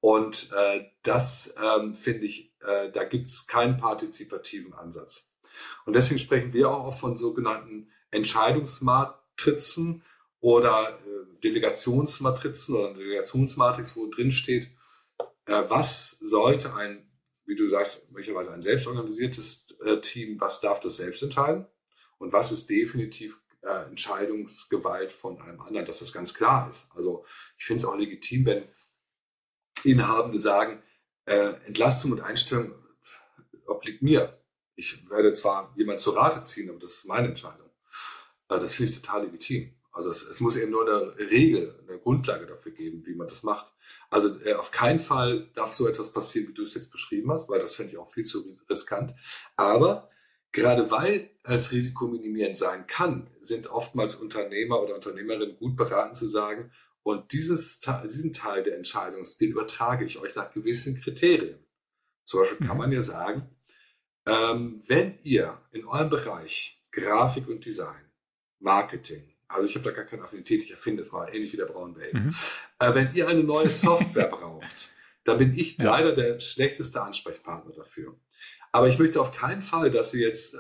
Und 0.08 0.54
äh, 0.54 0.86
das 1.04 1.54
ähm, 1.62 1.94
finde 1.94 2.28
ich, 2.28 2.56
äh, 2.62 2.90
da 2.92 3.04
gibt 3.04 3.28
es 3.28 3.46
keinen 3.46 3.76
partizipativen 3.76 4.72
Ansatz. 4.74 5.36
Und 5.86 5.98
deswegen 5.98 6.18
sprechen 6.18 6.54
wir 6.54 6.72
auch 6.72 6.98
von 6.98 7.18
sogenannten 7.18 7.92
Entscheidungsmatrizen 8.12 10.06
oder 10.40 10.98
äh, 11.06 11.42
Delegationsmatrizen 11.44 12.76
oder 12.78 12.94
Delegationsmatrix, 12.94 13.98
wo 13.98 14.10
drin 14.10 14.32
steht, 14.32 14.70
äh, 15.46 15.64
was 15.68 16.12
sollte 16.22 16.74
ein, 16.76 17.12
wie 17.46 17.58
du 17.58 17.68
sagst, 17.68 18.10
möglicherweise 18.14 18.54
ein 18.54 18.62
selbstorganisiertes 18.62 19.78
äh, 19.84 20.00
Team, 20.00 20.40
was 20.40 20.62
darf 20.62 20.80
das 20.80 20.96
selbst 20.96 21.22
entscheiden 21.22 21.68
und 22.18 22.32
was 22.32 22.54
ist 22.54 22.70
definitiv 22.70 23.42
äh, 23.62 23.88
Entscheidungsgewalt 23.90 25.12
von 25.12 25.42
einem 25.42 25.60
anderen, 25.60 25.86
dass 25.86 26.00
das 26.00 26.14
ganz 26.14 26.34
klar 26.34 26.70
ist. 26.70 26.90
Also 26.96 27.26
ich 27.58 27.66
finde 27.66 27.80
es 27.80 27.86
auch 27.86 27.98
legitim, 27.98 28.46
wenn 28.46 28.64
Inhabende 29.84 30.40
sagen, 30.40 30.82
äh, 31.26 31.54
Entlastung 31.66 32.12
und 32.14 32.22
Einstellung 32.22 32.74
obliegt 33.66 34.02
mir. 34.02 34.42
Ich 34.76 35.10
werde 35.10 35.34
zwar 35.34 35.74
jemand 35.76 36.00
zur 36.00 36.16
Rate 36.16 36.44
ziehen, 36.44 36.70
aber 36.70 36.80
das 36.80 36.94
ist 36.94 37.06
meine 37.06 37.28
Entscheidung. 37.28 37.70
Äh, 38.50 38.60
das 38.60 38.76
finde 38.76 38.92
ich 38.92 39.02
total 39.02 39.26
legitim. 39.26 39.74
Also 39.92 40.12
es, 40.12 40.24
es, 40.24 40.40
muss 40.40 40.56
eben 40.58 40.72
nur 40.72 40.84
eine 40.84 41.18
Regel, 41.18 41.74
eine 41.88 41.98
Grundlage 41.98 42.46
dafür 42.46 42.72
geben, 42.72 43.04
wie 43.08 43.16
man 43.16 43.28
das 43.28 43.42
macht. 43.42 43.74
Also 44.12 44.40
äh, 44.42 44.54
auf 44.54 44.70
keinen 44.70 45.00
Fall 45.00 45.50
darf 45.56 45.74
so 45.74 45.88
etwas 45.88 46.14
passieren, 46.14 46.50
wie 46.50 46.54
du 46.54 46.64
es 46.64 46.76
jetzt 46.76 46.92
beschrieben 46.92 47.32
hast, 47.32 47.50
weil 47.50 47.60
das 47.60 47.76
finde 47.76 47.94
ich 47.94 47.98
auch 47.98 48.12
viel 48.14 48.24
zu 48.24 48.58
riskant. 48.70 49.16
Aber 49.56 50.10
gerade 50.52 50.92
weil 50.92 51.32
es 51.44 51.72
risikominimierend 51.72 52.60
sein 52.60 52.86
kann, 52.86 53.28
sind 53.40 53.68
oftmals 53.72 54.16
Unternehmer 54.16 54.82
oder 54.82 54.96
Unternehmerinnen 54.96 55.58
gut 55.58 55.76
beraten 55.76 56.14
zu 56.14 56.28
sagen, 56.28 56.72
und 57.08 57.32
dieses, 57.32 57.80
diesen 58.04 58.34
Teil 58.34 58.64
der 58.64 58.76
Entscheidung, 58.76 59.26
den 59.40 59.52
übertrage 59.52 60.04
ich 60.04 60.20
euch 60.20 60.36
nach 60.36 60.52
gewissen 60.52 61.00
Kriterien. 61.00 61.58
Zum 62.26 62.42
Beispiel 62.42 62.68
kann 62.68 62.76
mhm. 62.76 62.82
man 62.82 62.92
ja 62.92 63.02
sagen, 63.02 63.50
ähm, 64.26 64.84
wenn 64.88 65.18
ihr 65.24 65.58
in 65.72 65.86
eurem 65.86 66.10
Bereich 66.10 66.84
Grafik 66.92 67.48
und 67.48 67.64
Design, 67.64 68.12
Marketing, 68.60 69.34
also 69.48 69.66
ich 69.66 69.76
habe 69.76 69.86
da 69.86 69.92
gar 69.92 70.04
keine 70.04 70.24
Affinität, 70.24 70.64
ich 70.64 70.72
erfinde 70.72 71.00
es 71.00 71.14
mal, 71.14 71.34
ähnlich 71.34 71.54
wie 71.54 71.58
der 71.58 71.68
Braunbell, 71.68 72.12
mhm. 72.12 72.36
äh, 72.80 72.94
wenn 72.94 73.14
ihr 73.14 73.30
eine 73.30 73.46
neue 73.46 73.70
Software 73.70 74.28
braucht, 74.30 74.92
dann 75.24 75.38
bin 75.38 75.54
ich 75.56 75.78
ja. 75.78 75.86
leider 75.86 76.14
der 76.14 76.42
schlechteste 76.42 77.02
Ansprechpartner 77.02 77.72
dafür. 77.74 78.20
Aber 78.74 78.90
ich 78.90 79.00
möchte 79.00 79.22
auf 79.22 79.32
keinen 79.32 79.62
Fall, 79.62 79.92
dass 79.92 80.14
ihr 80.14 80.28
jetzt 80.28 80.56
äh, 80.56 80.58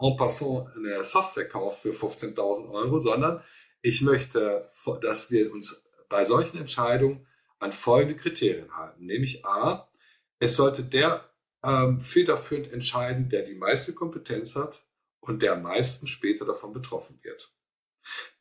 en 0.00 0.16
passant 0.16 0.68
eine 0.76 1.02
Software 1.04 1.48
kauft 1.48 1.82
für 1.82 1.90
15.000 1.90 2.70
Euro, 2.70 3.00
sondern 3.00 3.42
ich 3.84 4.00
möchte, 4.00 4.66
dass 5.02 5.30
wir 5.30 5.52
uns 5.52 5.86
bei 6.08 6.24
solchen 6.24 6.56
Entscheidungen 6.56 7.26
an 7.58 7.70
folgende 7.70 8.16
Kriterien 8.16 8.74
halten. 8.74 9.04
Nämlich 9.04 9.44
A, 9.44 9.90
es 10.38 10.56
sollte 10.56 10.82
der 10.82 11.28
ähm, 11.62 12.00
federführend 12.00 12.72
entscheiden, 12.72 13.28
der 13.28 13.42
die 13.42 13.54
meiste 13.54 13.92
Kompetenz 13.92 14.56
hat 14.56 14.86
und 15.20 15.42
der 15.42 15.52
am 15.52 15.62
meisten 15.62 16.06
später 16.06 16.46
davon 16.46 16.72
betroffen 16.72 17.18
wird. 17.22 17.52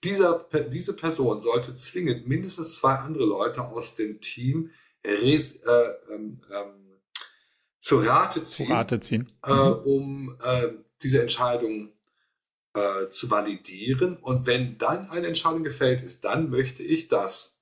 Dieser, 0.03 0.47
diese 0.69 0.95
Person 0.95 1.41
sollte 1.41 1.75
zwingend 1.75 2.25
mindestens 2.25 2.77
zwei 2.77 2.95
andere 2.95 3.25
Leute 3.25 3.65
aus 3.65 3.95
dem 3.95 4.21
Team 4.21 4.71
res, 5.05 5.57
äh, 5.57 5.93
ähm, 6.09 6.41
ähm, 6.51 7.01
zur 7.79 8.05
Rate 8.05 8.45
ziehen, 8.45 8.71
Rate 8.71 9.01
ziehen. 9.01 9.29
Äh, 9.45 9.53
mhm. 9.53 9.59
Äh, 9.59 9.71
um 9.71 10.37
äh, 10.41 10.69
diese 11.01 11.21
Entscheidung 11.21 11.91
äh, 12.73 13.09
zu 13.09 13.29
validieren. 13.29 14.17
Und 14.17 14.45
wenn 14.45 14.77
dann 14.77 15.09
eine 15.09 15.27
Entscheidung 15.27 15.63
gefällt 15.63 16.01
ist, 16.01 16.25
dann 16.25 16.49
möchte 16.49 16.83
ich, 16.83 17.07
dass 17.07 17.61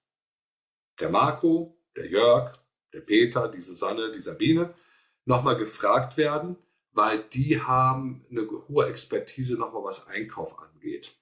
der 0.99 1.09
Marco, 1.09 1.77
der 1.95 2.07
Jörg, 2.07 2.57
der 2.93 3.01
Peter, 3.01 3.47
die 3.47 3.61
Susanne, 3.61 4.11
die 4.11 4.21
Sabine 4.21 4.73
nochmal 5.25 5.57
gefragt 5.57 6.17
werden, 6.17 6.57
weil 6.91 7.19
die 7.19 7.61
haben 7.61 8.25
eine 8.29 8.47
hohe 8.67 8.87
Expertise 8.87 9.57
nochmal, 9.57 9.83
was 9.83 10.07
Einkauf 10.07 10.57
angeht. 10.59 11.15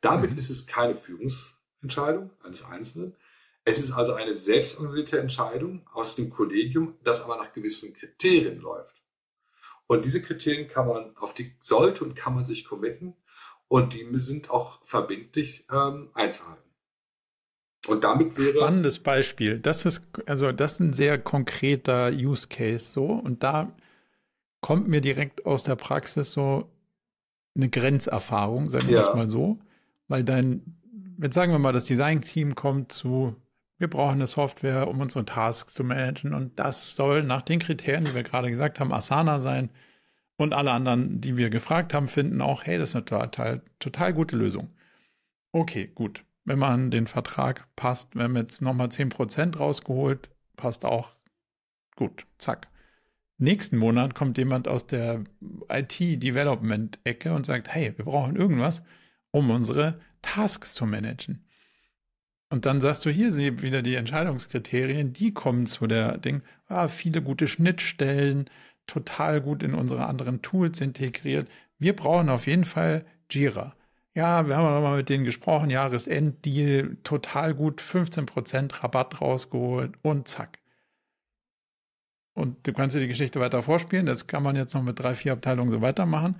Damit 0.00 0.32
mhm. 0.32 0.38
ist 0.38 0.50
es 0.50 0.66
keine 0.66 0.96
Führungsentscheidung 0.96 2.30
eines 2.42 2.64
Einzelnen. 2.64 3.16
Es 3.64 3.78
ist 3.78 3.92
also 3.92 4.12
eine 4.12 4.34
selbstorganisierte 4.34 5.18
Entscheidung 5.18 5.88
aus 5.92 6.16
dem 6.16 6.30
Kollegium, 6.30 6.98
das 7.02 7.22
aber 7.22 7.38
nach 7.38 7.52
gewissen 7.52 7.94
Kriterien 7.94 8.60
läuft. 8.60 9.03
Und 9.86 10.04
diese 10.04 10.22
Kriterien 10.22 10.68
kann 10.68 10.86
man, 10.86 11.16
auf 11.16 11.34
die 11.34 11.54
sollte 11.60 12.04
und 12.04 12.14
kann 12.14 12.34
man 12.34 12.46
sich 12.46 12.64
committen 12.64 13.14
und 13.68 13.94
die 13.94 14.06
sind 14.20 14.50
auch 14.50 14.80
verbindlich 14.84 15.66
ähm, 15.70 16.10
einzuhalten. 16.14 16.62
Und 17.86 18.04
damit 18.04 18.38
wäre. 18.38 18.58
Spannendes 18.58 18.98
Beispiel. 18.98 19.58
Das 19.58 19.84
ist, 19.84 20.02
also, 20.26 20.52
das 20.52 20.74
ist 20.74 20.80
ein 20.80 20.92
sehr 20.92 21.18
konkreter 21.18 22.10
Use 22.10 22.48
Case 22.48 22.90
so. 22.90 23.04
Und 23.04 23.42
da 23.42 23.74
kommt 24.60 24.88
mir 24.88 25.00
direkt 25.00 25.44
aus 25.44 25.64
der 25.64 25.76
Praxis 25.76 26.32
so 26.32 26.70
eine 27.54 27.68
Grenzerfahrung, 27.68 28.70
sagen 28.70 28.88
wir 28.88 28.94
ja. 28.94 29.08
es 29.08 29.14
mal 29.14 29.28
so. 29.28 29.58
Weil 30.08 30.24
dein, 30.24 30.78
jetzt 31.20 31.34
sagen 31.34 31.52
wir 31.52 31.58
mal, 31.58 31.72
das 31.72 31.84
Design-Team 31.84 32.54
kommt 32.54 32.90
zu 32.92 33.36
wir 33.78 33.88
brauchen 33.88 34.14
eine 34.14 34.26
Software, 34.26 34.88
um 34.88 35.00
unsere 35.00 35.24
Tasks 35.24 35.74
zu 35.74 35.84
managen 35.84 36.34
und 36.34 36.58
das 36.58 36.94
soll 36.94 37.22
nach 37.22 37.42
den 37.42 37.58
Kriterien, 37.58 38.04
die 38.04 38.14
wir 38.14 38.22
gerade 38.22 38.50
gesagt 38.50 38.80
haben, 38.80 38.92
Asana 38.92 39.40
sein 39.40 39.70
und 40.36 40.52
alle 40.52 40.72
anderen, 40.72 41.20
die 41.20 41.36
wir 41.36 41.50
gefragt 41.50 41.94
haben, 41.94 42.08
finden 42.08 42.40
auch, 42.40 42.64
hey, 42.64 42.78
das 42.78 42.90
ist 42.90 42.96
eine 42.96 43.04
total, 43.04 43.62
total 43.78 44.12
gute 44.12 44.36
Lösung. 44.36 44.70
Okay, 45.52 45.90
gut. 45.94 46.24
Wenn 46.44 46.58
man 46.58 46.90
den 46.90 47.06
Vertrag 47.06 47.68
passt, 47.74 48.14
wir 48.14 48.24
haben 48.24 48.36
jetzt 48.36 48.60
nochmal 48.60 48.88
10% 48.88 49.56
rausgeholt, 49.56 50.28
passt 50.56 50.84
auch 50.84 51.16
gut, 51.96 52.26
zack. 52.38 52.68
Nächsten 53.38 53.78
Monat 53.78 54.14
kommt 54.14 54.38
jemand 54.38 54.68
aus 54.68 54.86
der 54.86 55.24
IT-Development-Ecke 55.68 57.32
und 57.32 57.46
sagt, 57.46 57.68
hey, 57.68 57.92
wir 57.96 58.04
brauchen 58.04 58.36
irgendwas, 58.36 58.82
um 59.30 59.50
unsere 59.50 60.00
Tasks 60.22 60.74
zu 60.74 60.86
managen. 60.86 61.43
Und 62.54 62.66
dann 62.66 62.80
sagst 62.80 63.04
du 63.04 63.10
hier 63.10 63.36
wieder 63.62 63.82
die 63.82 63.96
Entscheidungskriterien, 63.96 65.12
die 65.12 65.34
kommen 65.34 65.66
zu 65.66 65.88
der 65.88 66.18
Ding, 66.18 66.42
ah, 66.68 66.86
viele 66.86 67.20
gute 67.20 67.48
Schnittstellen, 67.48 68.48
total 68.86 69.40
gut 69.40 69.64
in 69.64 69.74
unsere 69.74 70.06
anderen 70.06 70.40
Tools 70.40 70.80
integriert. 70.80 71.48
Wir 71.80 71.96
brauchen 71.96 72.28
auf 72.28 72.46
jeden 72.46 72.64
Fall 72.64 73.06
Jira. 73.28 73.74
Ja, 74.14 74.46
wir 74.46 74.56
haben 74.56 74.72
nochmal 74.72 74.98
mit 74.98 75.08
denen 75.08 75.24
gesprochen, 75.24 75.68
Jahresenddeal, 75.68 76.96
total 77.02 77.54
gut, 77.54 77.82
15% 77.82 78.84
Rabatt 78.84 79.20
rausgeholt 79.20 79.94
und 80.02 80.28
zack. 80.28 80.60
Und 82.34 82.64
du 82.68 82.72
kannst 82.72 82.94
dir 82.94 83.00
die 83.00 83.08
Geschichte 83.08 83.40
weiter 83.40 83.64
vorspielen. 83.64 84.06
Das 84.06 84.28
kann 84.28 84.44
man 84.44 84.54
jetzt 84.54 84.74
noch 84.74 84.82
mit 84.84 85.00
drei, 85.00 85.16
vier 85.16 85.32
Abteilungen 85.32 85.72
so 85.72 85.80
weitermachen. 85.80 86.36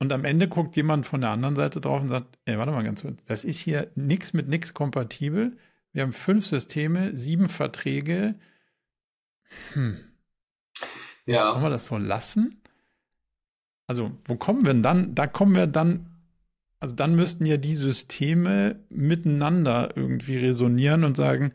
Und 0.00 0.12
am 0.12 0.24
Ende 0.24 0.48
guckt 0.48 0.76
jemand 0.76 1.06
von 1.06 1.20
der 1.20 1.30
anderen 1.30 1.56
Seite 1.56 1.80
drauf 1.80 2.00
und 2.00 2.08
sagt, 2.08 2.38
ey, 2.44 2.56
warte 2.56 2.72
mal 2.72 2.84
ganz 2.84 3.02
kurz, 3.02 3.18
das 3.26 3.44
ist 3.44 3.58
hier 3.58 3.90
nichts 3.96 4.32
mit 4.32 4.48
nichts 4.48 4.72
kompatibel. 4.74 5.56
Wir 5.92 6.02
haben 6.02 6.12
fünf 6.12 6.46
Systeme, 6.46 7.16
sieben 7.16 7.48
Verträge. 7.48 8.36
Hm. 9.72 9.98
Ja. 11.26 11.50
Sollen 11.50 11.62
wir 11.64 11.70
das 11.70 11.86
so 11.86 11.98
lassen? 11.98 12.60
Also, 13.88 14.12
wo 14.24 14.36
kommen 14.36 14.64
wir 14.64 14.72
denn 14.72 14.82
dann? 14.82 15.14
Da 15.14 15.26
kommen 15.26 15.54
wir 15.54 15.66
dann, 15.66 16.06
also 16.78 16.94
dann 16.94 17.16
müssten 17.16 17.46
ja 17.46 17.56
die 17.56 17.74
Systeme 17.74 18.78
miteinander 18.90 19.96
irgendwie 19.96 20.36
resonieren 20.36 21.04
und 21.04 21.16
sagen, 21.16 21.52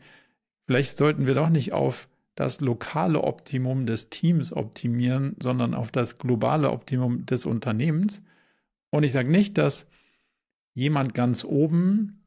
vielleicht 0.66 0.98
sollten 0.98 1.26
wir 1.26 1.34
doch 1.34 1.48
nicht 1.48 1.72
auf 1.72 2.08
das 2.34 2.60
lokale 2.60 3.22
Optimum 3.22 3.86
des 3.86 4.10
Teams 4.10 4.52
optimieren, 4.52 5.36
sondern 5.40 5.74
auf 5.74 5.92
das 5.92 6.18
globale 6.18 6.70
Optimum 6.70 7.24
des 7.24 7.46
Unternehmens. 7.46 8.22
Und 8.94 9.02
ich 9.02 9.10
sage 9.10 9.28
nicht, 9.28 9.58
dass 9.58 9.86
jemand 10.72 11.14
ganz 11.14 11.42
oben 11.42 12.22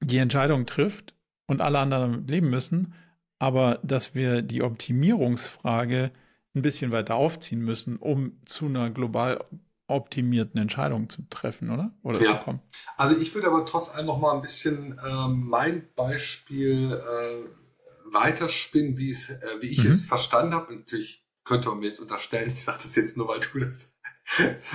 die 0.00 0.18
Entscheidung 0.18 0.66
trifft 0.66 1.14
und 1.46 1.62
alle 1.62 1.78
anderen 1.78 2.28
leben 2.28 2.50
müssen, 2.50 2.92
aber 3.38 3.80
dass 3.82 4.14
wir 4.14 4.42
die 4.42 4.60
Optimierungsfrage 4.60 6.10
ein 6.54 6.60
bisschen 6.60 6.92
weiter 6.92 7.14
aufziehen 7.14 7.62
müssen, 7.62 7.96
um 7.96 8.38
zu 8.44 8.66
einer 8.66 8.90
global 8.90 9.42
optimierten 9.86 10.60
Entscheidung 10.60 11.08
zu 11.08 11.22
treffen, 11.30 11.70
oder? 11.70 11.94
Oder 12.02 12.20
ja. 12.20 12.26
zu 12.26 12.44
kommen. 12.44 12.60
Also 12.98 13.18
ich 13.18 13.34
würde 13.34 13.48
aber 13.48 13.64
trotz 13.64 13.94
allem 13.94 14.04
noch 14.04 14.20
mal 14.20 14.34
ein 14.34 14.42
bisschen 14.42 14.98
äh, 14.98 15.28
mein 15.28 15.88
Beispiel 15.96 16.92
äh, 16.92 18.12
weiterspinnen, 18.12 18.98
wie, 18.98 19.08
es, 19.08 19.30
äh, 19.30 19.40
wie 19.60 19.68
ich 19.68 19.82
mhm. 19.82 19.88
es 19.88 20.04
verstanden 20.04 20.52
habe. 20.52 20.74
Und 20.74 20.80
natürlich 20.80 21.26
könnte 21.44 21.70
man 21.70 21.78
mir 21.78 21.86
jetzt 21.86 22.00
unterstellen, 22.00 22.50
ich 22.50 22.62
sage 22.62 22.80
das 22.82 22.96
jetzt 22.96 23.16
nur, 23.16 23.28
weil 23.28 23.40
du 23.40 23.60
das 23.60 23.95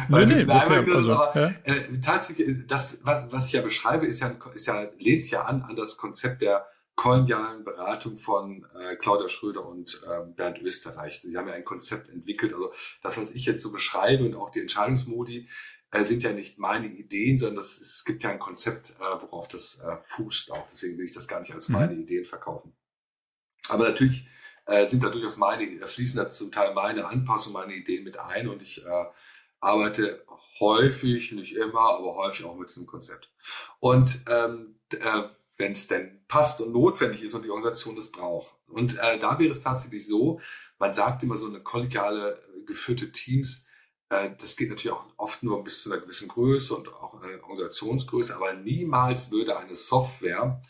weil 0.10 0.26
nee, 0.26 0.36
nee, 0.36 0.42
ja, 0.44 0.60
also, 0.60 1.14
aber 1.14 1.40
ja. 1.40 1.54
äh, 1.64 2.00
tatsächlich, 2.02 2.66
das, 2.68 3.02
was, 3.04 3.32
was 3.32 3.48
ich 3.48 3.54
ja 3.54 3.62
beschreibe, 3.62 4.06
ist 4.06 4.22
ja, 4.22 4.34
ist 4.54 4.68
ja, 4.68 4.88
lehnt 4.98 5.24
sich 5.24 5.32
ja 5.32 5.44
an 5.44 5.62
an 5.64 5.76
das 5.76 5.98
Konzept 5.98 6.42
der 6.42 6.68
kolonialen 6.96 7.64
Beratung 7.64 8.18
von 8.18 8.66
äh, 8.76 8.96
Claudia 8.96 9.28
Schröder 9.28 9.66
und 9.66 10.04
äh, 10.08 10.26
Bernd 10.36 10.60
Österreich. 10.60 11.22
Sie 11.22 11.36
haben 11.36 11.48
ja 11.48 11.54
ein 11.54 11.66
Konzept 11.66 12.10
entwickelt. 12.10 12.54
Also 12.54 12.72
das, 13.02 13.18
was 13.18 13.32
ich 13.32 13.46
jetzt 13.46 13.62
so 13.62 13.72
beschreibe 13.72 14.24
und 14.24 14.36
auch 14.36 14.52
die 14.52 14.60
Entscheidungsmodi, 14.60 15.50
äh, 15.92 16.04
sind 16.04 16.24
ja 16.24 16.32
nicht 16.32 16.60
meine 16.60 16.88
Ideen, 16.88 17.38
sondern 17.38 17.58
das, 17.58 17.80
es 17.80 18.06
gibt 18.06 18.24
ja 18.24 18.30
ein 18.30 18.40
Konzept, 18.40 18.92
äh, 18.92 19.22
worauf 19.22 19.48
das 19.48 19.80
äh, 19.80 19.98
fußt 20.04 20.52
auch. 20.52 20.68
Deswegen 20.72 20.98
will 20.98 21.06
ich 21.06 21.14
das 21.14 21.28
gar 21.28 21.40
nicht 21.40 21.54
als 21.54 21.70
mhm. 21.70 21.76
meine 21.76 21.94
Ideen 21.94 22.26
verkaufen. 22.26 22.74
Aber 23.70 23.90
natürlich 23.90 24.28
äh, 24.66 24.86
sind 24.86 25.04
da 25.04 25.10
durchaus 25.10 25.38
meine, 25.38 25.64
äh, 25.64 25.88
fließen 25.88 26.24
da 26.24 26.30
zum 26.30 26.52
Teil 26.52 26.74
meine 26.74 27.08
Anpassungen, 27.08 27.54
meine 27.54 27.74
Ideen 27.74 28.04
mit 28.04 28.20
ein 28.20 28.48
und 28.48 28.62
ich 28.62 28.86
äh, 28.86 29.06
arbeite 29.62 30.26
häufig, 30.60 31.32
nicht 31.32 31.56
immer, 31.56 31.80
aber 31.80 32.16
häufig 32.16 32.46
auch 32.46 32.56
mit 32.56 32.70
diesem 32.70 32.86
Konzept. 32.86 33.32
Und 33.80 34.24
ähm, 34.28 34.80
äh, 34.92 35.24
wenn 35.58 35.72
es 35.72 35.88
denn 35.88 36.24
passt 36.28 36.60
und 36.62 36.74
notwendig 36.74 37.24
ist 37.24 37.34
und 37.34 37.46
die 37.46 37.50
Organisation 37.50 37.96
das 37.96 38.12
braucht. 38.12 38.54
Und 38.68 38.98
äh, 39.00 39.20
da 39.20 39.38
wäre 39.40 39.52
es 39.52 39.62
tatsächlich 39.62 40.08
so, 40.08 40.40
man 40.80 40.94
sagt 40.94 41.24
immer 41.24 41.38
so 41.38 41.48
eine 41.48 41.62
kollegiale 41.62 42.34
äh, 42.34 42.64
geführte 42.66 43.12
Teams, 43.12 43.68
äh, 44.10 44.32
das 44.40 44.56
geht 44.56 44.70
natürlich 44.70 44.92
auch 44.92 45.06
oft 45.18 45.44
nur 45.44 45.64
bis 45.64 45.84
zu 45.84 45.92
einer 45.92 46.02
gewissen 46.02 46.28
Größe 46.28 46.76
und 46.76 46.88
auch 46.90 47.22
eine 47.22 47.42
Organisationsgröße, 47.44 48.36
aber 48.36 48.54
niemals 48.54 49.32
würde 49.32 49.58
eine 49.58 49.76
Software 49.76 50.62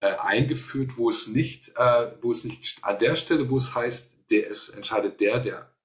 äh, 0.00 0.12
eingeführt, 0.18 0.96
wo 0.96 1.08
es 1.08 1.28
nicht, 1.28 1.70
äh, 1.76 2.12
wo 2.20 2.30
es 2.30 2.44
nicht 2.44 2.78
an 2.82 2.98
der 2.98 3.16
Stelle, 3.16 3.48
wo 3.48 3.56
es 3.56 3.74
heißt, 3.74 4.16
der 4.30 4.50
es 4.50 4.68
entscheidet 4.70 5.20
der, 5.20 5.38
der 5.38 5.75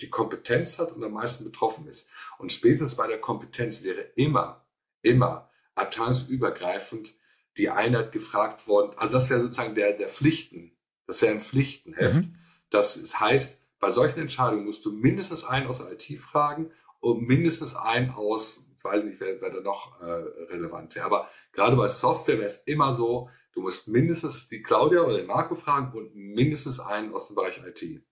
die 0.00 0.10
Kompetenz 0.10 0.78
hat 0.78 0.92
und 0.92 1.04
am 1.04 1.12
meisten 1.12 1.44
betroffen 1.44 1.86
ist. 1.86 2.10
Und 2.38 2.52
spätestens 2.52 2.96
bei 2.96 3.06
der 3.06 3.20
Kompetenz 3.20 3.82
wäre 3.84 4.00
immer, 4.16 4.66
immer 5.02 5.50
abteilungsübergreifend 5.74 7.14
die 7.56 7.70
Einheit 7.70 8.12
gefragt 8.12 8.66
worden. 8.66 8.92
Also 8.96 9.12
das 9.12 9.30
wäre 9.30 9.40
sozusagen 9.40 9.74
der, 9.74 9.92
der 9.92 10.08
Pflichten. 10.08 10.76
Das 11.06 11.22
wäre 11.22 11.34
ein 11.34 11.40
Pflichtenheft. 11.40 12.26
Mhm. 12.26 12.36
Das 12.70 13.20
heißt, 13.20 13.60
bei 13.78 13.90
solchen 13.90 14.20
Entscheidungen 14.20 14.64
musst 14.64 14.84
du 14.84 14.92
mindestens 14.92 15.44
einen 15.44 15.66
aus 15.68 15.78
der 15.78 15.92
IT 15.92 16.18
fragen 16.18 16.70
und 17.00 17.22
mindestens 17.22 17.76
einen 17.76 18.10
aus, 18.10 18.66
ich 18.76 18.82
weiß 18.82 19.04
nicht, 19.04 19.20
wer, 19.20 19.40
wer 19.40 19.50
da 19.50 19.60
noch 19.60 20.00
äh, 20.00 20.04
relevant 20.04 20.94
wäre. 20.94 21.06
Aber 21.06 21.28
gerade 21.52 21.76
bei 21.76 21.88
Software 21.88 22.38
wäre 22.38 22.48
es 22.48 22.62
immer 22.64 22.94
so, 22.94 23.28
Du 23.54 23.60
musst 23.60 23.88
mindestens 23.88 24.48
die 24.48 24.62
Claudia 24.62 25.02
oder 25.02 25.16
den 25.16 25.26
Marco 25.26 25.54
fragen 25.54 25.96
und 25.96 26.14
mindestens 26.14 26.80
einen 26.80 27.14
aus 27.14 27.28
dem 27.28 27.36
Bereich 27.36 27.60
IT. 27.64 28.02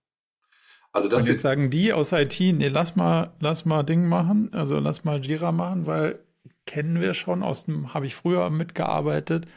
Also 0.93 1.09
das 1.09 1.23
und 1.23 1.29
jetzt 1.29 1.41
sagen 1.41 1.69
die 1.69 1.91
aus 1.91 2.11
IT, 2.11 2.39
nee, 2.39 2.67
lass 2.67 2.95
mal, 2.95 3.33
lass 3.39 3.65
mal 3.65 3.83
Ding 3.83 4.07
machen, 4.07 4.53
also 4.53 4.79
lass 4.79 5.03
mal 5.03 5.25
Jira 5.25 5.51
machen, 5.51 5.87
weil 5.87 6.19
kennen 6.65 7.01
wir 7.01 7.15
schon 7.15 7.43
aus 7.43 7.65
dem, 7.65 7.93
habe 7.93 8.05
ich 8.05 8.15
früher 8.15 8.49
mitgearbeitet 8.51 9.47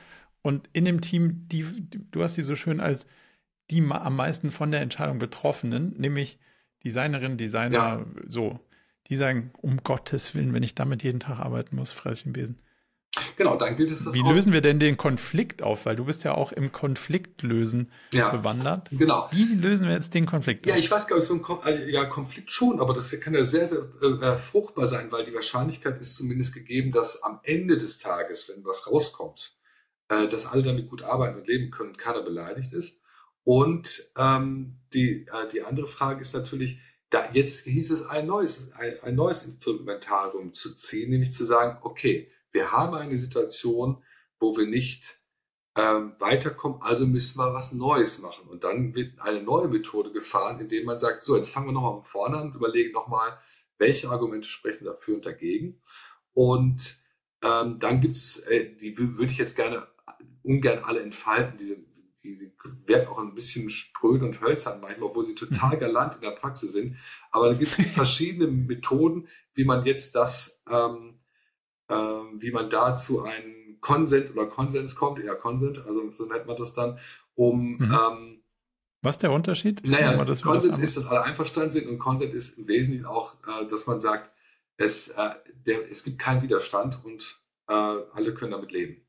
und 0.42 0.68
in 0.72 0.86
dem 0.86 1.02
Team, 1.02 1.46
die, 1.48 1.64
du 2.10 2.22
hast 2.22 2.36
die 2.36 2.42
so 2.42 2.56
schön 2.56 2.80
als 2.80 3.06
die 3.70 3.82
am 3.82 4.16
meisten 4.16 4.50
von 4.50 4.70
der 4.70 4.80
Entscheidung 4.80 5.18
Betroffenen, 5.18 5.94
nämlich 5.98 6.38
Designerinnen, 6.84 7.36
Designer, 7.36 7.76
ja. 7.76 8.06
so, 8.28 8.60
die 9.08 9.16
sagen, 9.16 9.50
um 9.60 9.78
Gottes 9.82 10.34
Willen, 10.34 10.54
wenn 10.54 10.62
ich 10.62 10.74
damit 10.74 11.02
jeden 11.02 11.20
Tag 11.20 11.40
arbeiten 11.40 11.76
muss, 11.76 11.92
fress 11.92 12.20
ich 12.20 12.26
einen 12.26 12.32
Besen. 12.32 12.58
Genau, 13.36 13.56
dann 13.56 13.76
gilt 13.76 13.90
es 13.90 14.04
das 14.04 14.14
Wie 14.14 14.22
auch. 14.22 14.32
lösen 14.32 14.52
wir 14.52 14.60
denn 14.60 14.78
den 14.78 14.96
Konflikt 14.96 15.62
auf? 15.62 15.86
Weil 15.86 15.96
du 15.96 16.04
bist 16.04 16.24
ja 16.24 16.34
auch 16.34 16.52
im 16.52 16.72
Konfliktlösen 16.72 17.90
ja, 18.12 18.30
bewandert. 18.30 18.88
Genau. 18.90 19.28
Wie 19.30 19.54
lösen 19.54 19.86
wir 19.86 19.94
jetzt 19.94 20.14
den 20.14 20.26
Konflikt 20.26 20.66
ja, 20.66 20.72
auf? 20.72 20.78
Ja, 20.78 20.84
ich 20.84 20.90
weiß 20.90 21.06
gar 21.06 21.16
nicht, 21.16 21.26
so 21.26 21.34
ein 21.34 21.42
Kon 21.42 21.58
also, 21.62 21.82
ja, 21.84 22.04
Konflikt 22.04 22.50
schon, 22.50 22.80
aber 22.80 22.94
das 22.94 23.18
kann 23.20 23.34
ja 23.34 23.44
sehr, 23.44 23.68
sehr 23.68 23.88
äh, 24.02 24.36
fruchtbar 24.36 24.86
sein, 24.88 25.10
weil 25.10 25.24
die 25.24 25.34
Wahrscheinlichkeit 25.34 26.00
ist 26.00 26.16
zumindest 26.16 26.54
gegeben, 26.54 26.92
dass 26.92 27.22
am 27.22 27.40
Ende 27.42 27.76
des 27.76 27.98
Tages, 27.98 28.48
wenn 28.48 28.64
was 28.64 28.90
rauskommt, 28.90 29.56
äh, 30.08 30.28
dass 30.28 30.46
alle 30.46 30.62
damit 30.62 30.88
gut 30.88 31.02
arbeiten 31.02 31.38
und 31.38 31.46
leben 31.46 31.70
können, 31.70 31.96
keiner 31.96 32.22
beleidigt 32.22 32.72
ist. 32.72 33.00
Und 33.44 34.10
ähm, 34.16 34.80
die, 34.92 35.26
äh, 35.26 35.48
die 35.52 35.62
andere 35.62 35.86
Frage 35.86 36.20
ist 36.20 36.34
natürlich, 36.34 36.78
da 37.10 37.30
jetzt 37.32 37.64
hieß 37.66 37.92
es 37.92 38.02
ein 38.06 38.26
neues, 38.26 38.72
ein, 38.72 38.94
ein 39.02 39.14
neues 39.14 39.44
Instrumentarium 39.44 40.52
zu 40.52 40.74
ziehen, 40.74 41.10
nämlich 41.10 41.32
zu 41.32 41.44
sagen, 41.44 41.78
okay, 41.82 42.30
wir 42.56 42.72
haben 42.72 42.94
eine 42.94 43.18
Situation, 43.18 44.02
wo 44.40 44.56
wir 44.56 44.66
nicht 44.66 45.20
ähm, 45.76 46.14
weiterkommen, 46.18 46.80
also 46.80 47.06
müssen 47.06 47.38
wir 47.38 47.52
was 47.52 47.72
Neues 47.72 48.20
machen. 48.20 48.48
Und 48.48 48.64
dann 48.64 48.94
wird 48.94 49.20
eine 49.20 49.42
neue 49.42 49.68
Methode 49.68 50.10
gefahren, 50.10 50.58
indem 50.58 50.86
man 50.86 50.98
sagt, 50.98 51.22
so, 51.22 51.36
jetzt 51.36 51.50
fangen 51.50 51.66
wir 51.66 51.72
nochmal 51.72 51.96
von 51.96 52.04
vorne 52.04 52.38
an 52.38 52.46
und 52.48 52.54
überlegen 52.54 52.92
nochmal, 52.92 53.38
welche 53.76 54.08
Argumente 54.08 54.48
sprechen 54.48 54.86
dafür 54.86 55.16
und 55.16 55.26
dagegen. 55.26 55.82
Und 56.32 56.96
ähm, 57.42 57.78
dann 57.78 58.00
gibt's, 58.00 58.38
äh, 58.38 58.74
die 58.74 58.96
würde 58.96 59.30
ich 59.30 59.36
jetzt 59.36 59.54
gerne 59.54 59.86
ungern 60.42 60.82
alle 60.82 61.02
entfalten, 61.02 61.58
diese, 61.58 61.76
die 62.24 62.52
werden 62.86 63.08
auch 63.08 63.18
ein 63.18 63.34
bisschen 63.34 63.68
spröd 63.68 64.22
und 64.22 64.40
hölzern 64.40 64.80
manchmal, 64.80 65.10
obwohl 65.10 65.26
sie 65.26 65.34
total 65.34 65.76
mhm. 65.76 65.80
galant 65.80 66.14
in 66.14 66.22
der 66.22 66.30
Praxis 66.30 66.72
sind. 66.72 66.96
Aber 67.30 67.48
da 67.48 67.54
gibt 67.54 67.78
es 67.78 67.86
verschiedene 67.92 68.46
Methoden, 68.46 69.28
wie 69.52 69.66
man 69.66 69.84
jetzt 69.84 70.14
das 70.14 70.64
ähm, 70.70 71.15
wie 71.88 72.50
man 72.50 72.68
da 72.68 72.96
zu 72.96 73.22
einem 73.22 73.78
Konsent 73.80 74.32
oder 74.32 74.46
Konsens 74.46 74.96
kommt, 74.96 75.20
eher 75.20 75.36
Konsent, 75.36 75.84
also 75.86 76.10
so 76.10 76.26
nennt 76.26 76.46
man 76.46 76.56
das 76.56 76.74
dann, 76.74 76.98
um 77.34 77.76
mhm. 77.76 77.92
ähm, 77.92 78.36
was 79.02 79.16
ist 79.16 79.22
der 79.22 79.30
Unterschied? 79.30 79.86
Naja, 79.86 80.24
das 80.24 80.42
Konsens 80.42 80.78
ist, 80.78 80.96
dass 80.96 81.06
alle 81.06 81.22
einverstanden 81.22 81.70
sind 81.70 81.86
und 81.86 82.00
Konsent 82.00 82.34
ist 82.34 82.58
im 82.58 82.66
Wesentlichen 82.66 83.06
auch, 83.06 83.34
äh, 83.46 83.66
dass 83.68 83.86
man 83.86 84.00
sagt, 84.00 84.32
es, 84.78 85.08
äh, 85.10 85.30
der, 85.64 85.90
es 85.90 86.02
gibt 86.02 86.18
keinen 86.18 86.42
Widerstand 86.42 87.04
und 87.04 87.38
äh, 87.68 87.72
alle 87.72 88.34
können 88.34 88.50
damit 88.50 88.72
leben. 88.72 89.06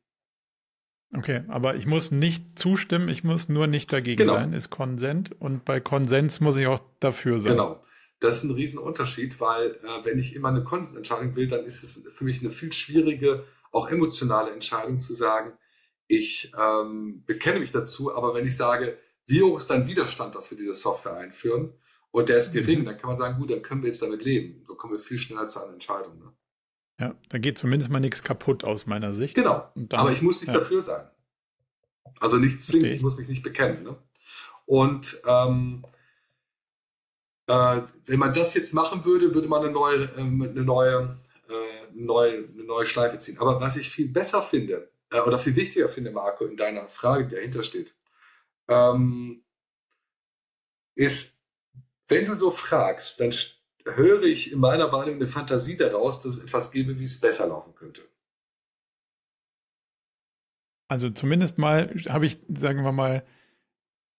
Okay, 1.15 1.43
aber 1.47 1.75
ich 1.75 1.87
muss 1.87 2.11
nicht 2.11 2.59
zustimmen, 2.59 3.07
ich 3.09 3.23
muss 3.23 3.49
nur 3.49 3.65
nicht 3.65 3.91
dagegen 3.91 4.17
genau. 4.17 4.33
sein, 4.33 4.53
ist 4.53 4.69
Konsent. 4.69 5.31
Und 5.39 5.63
bei 5.63 5.79
Konsens 5.79 6.41
muss 6.41 6.57
ich 6.57 6.67
auch 6.67 6.81
dafür 6.99 7.39
sein. 7.39 7.53
Genau. 7.53 7.83
Das 8.19 8.37
ist 8.37 8.43
ein 8.43 8.51
Riesenunterschied, 8.51 9.39
weil 9.39 9.71
äh, 9.71 10.05
wenn 10.05 10.17
ich 10.17 10.35
immer 10.35 10.49
eine 10.49 10.63
Konsensentscheidung 10.63 11.35
will, 11.35 11.47
dann 11.47 11.65
ist 11.65 11.83
es 11.83 12.03
für 12.13 12.23
mich 12.23 12.39
eine 12.39 12.49
viel 12.49 12.73
schwierige, 12.73 13.45
auch 13.71 13.89
emotionale 13.89 14.51
Entscheidung 14.51 14.99
zu 14.99 15.13
sagen, 15.13 15.53
ich 16.07 16.51
ähm, 16.57 17.23
bekenne 17.25 17.59
mich 17.59 17.71
dazu, 17.71 18.15
aber 18.15 18.33
wenn 18.33 18.47
ich 18.47 18.55
sage, 18.55 18.97
wie 19.27 19.41
hoch 19.41 19.57
ist 19.57 19.69
dein 19.69 19.87
Widerstand, 19.87 20.35
dass 20.35 20.49
wir 20.49 20.57
diese 20.57 20.73
Software 20.73 21.17
einführen 21.17 21.73
und 22.11 22.29
der 22.29 22.37
ist 22.37 22.53
gering, 22.53 22.79
mhm. 22.79 22.85
dann 22.85 22.97
kann 22.97 23.09
man 23.09 23.17
sagen, 23.17 23.37
gut, 23.39 23.51
dann 23.51 23.61
können 23.61 23.81
wir 23.81 23.89
jetzt 23.89 24.01
damit 24.01 24.23
leben. 24.23 24.63
So 24.65 24.75
kommen 24.75 24.93
wir 24.93 24.99
viel 24.99 25.17
schneller 25.17 25.47
zu 25.47 25.61
einer 25.61 25.73
Entscheidung. 25.73 26.17
Ne? 26.17 26.33
Ja, 26.99 27.15
da 27.29 27.37
geht 27.37 27.57
zumindest 27.57 27.91
mal 27.91 27.99
nichts 27.99 28.23
kaputt 28.23 28.63
aus 28.63 28.85
meiner 28.85 29.13
Sicht. 29.13 29.35
Genau. 29.35 29.69
Dann, 29.75 29.99
aber 29.99 30.11
ich 30.11 30.21
muss 30.21 30.41
nicht 30.41 30.53
ja. 30.53 30.59
dafür 30.59 30.81
sein. 30.81 31.07
Also 32.19 32.37
nicht 32.37 32.63
zwingend, 32.63 32.93
ich 32.93 33.01
muss 33.01 33.17
mich 33.17 33.27
nicht 33.27 33.43
bekennen. 33.43 33.83
Ne? 33.83 33.97
Und 34.65 35.21
ähm, 35.27 35.85
äh, 37.47 37.81
wenn 38.05 38.19
man 38.19 38.33
das 38.33 38.53
jetzt 38.53 38.73
machen 38.73 39.03
würde, 39.05 39.33
würde 39.33 39.47
man 39.47 39.63
eine 39.63 39.71
neue, 39.71 40.03
äh, 40.03 40.19
eine 40.19 40.63
neue, 40.63 41.17
äh, 41.49 41.87
neue, 41.93 42.49
eine 42.49 42.63
neue 42.63 42.85
Schleife 42.85 43.19
ziehen. 43.19 43.37
Aber 43.39 43.59
was 43.59 43.77
ich 43.77 43.89
viel 43.89 44.09
besser 44.09 44.41
finde, 44.41 44.91
äh, 45.11 45.21
oder 45.21 45.39
viel 45.39 45.55
wichtiger 45.55 45.89
finde, 45.89 46.11
Marco, 46.11 46.45
in 46.45 46.57
deiner 46.57 46.87
Frage, 46.87 47.27
die 47.27 47.35
dahinter 47.35 47.63
steht, 47.63 47.95
ähm, 48.67 49.43
ist, 50.95 51.35
wenn 52.07 52.25
du 52.25 52.35
so 52.35 52.51
fragst, 52.51 53.19
dann 53.19 53.33
höre 53.85 54.23
ich 54.23 54.51
in 54.51 54.59
meiner 54.59 54.91
Wahrnehmung 54.91 55.21
eine 55.21 55.29
Fantasie 55.29 55.77
daraus, 55.77 56.21
dass 56.21 56.37
es 56.37 56.43
etwas 56.43 56.71
gäbe, 56.71 56.99
wie 56.99 57.05
es 57.05 57.19
besser 57.19 57.47
laufen 57.47 57.73
könnte. 57.75 58.01
Also 60.89 61.09
zumindest 61.09 61.57
mal 61.57 61.93
habe 62.07 62.25
ich, 62.25 62.39
sagen 62.47 62.83
wir 62.83 62.93
mal, 62.93 63.25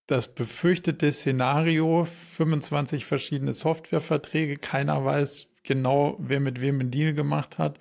das 0.08 0.34
befürchtete 0.34 1.12
Szenario, 1.12 2.06
25 2.06 3.04
verschiedene 3.04 3.52
Softwareverträge, 3.52 4.56
keiner 4.56 5.04
weiß 5.04 5.48
genau, 5.62 6.16
wer 6.18 6.40
mit 6.40 6.62
wem 6.62 6.80
einen 6.80 6.90
Deal 6.90 7.12
gemacht 7.12 7.58
hat. 7.58 7.78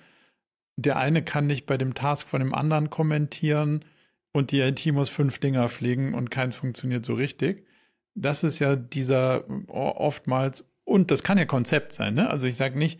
Der 0.75 0.97
eine 0.97 1.23
kann 1.23 1.47
nicht 1.47 1.65
bei 1.65 1.77
dem 1.77 1.93
Task 1.93 2.27
von 2.27 2.41
dem 2.41 2.53
anderen 2.53 2.89
kommentieren 2.89 3.85
und 4.33 4.51
die 4.51 4.59
IT 4.59 4.85
muss 4.87 5.09
fünf 5.09 5.39
Dinger 5.39 5.69
pflegen 5.69 6.13
und 6.13 6.29
keins 6.29 6.57
funktioniert 6.57 7.05
so 7.05 7.13
richtig. 7.13 7.65
Das 8.13 8.43
ist 8.43 8.59
ja 8.59 8.75
dieser 8.75 9.45
oftmals, 9.69 10.65
und 10.83 11.11
das 11.11 11.23
kann 11.23 11.37
ja 11.37 11.45
Konzept 11.45 11.93
sein, 11.93 12.13
ne? 12.13 12.29
Also 12.29 12.45
ich 12.45 12.57
sage 12.57 12.77
nicht, 12.77 12.99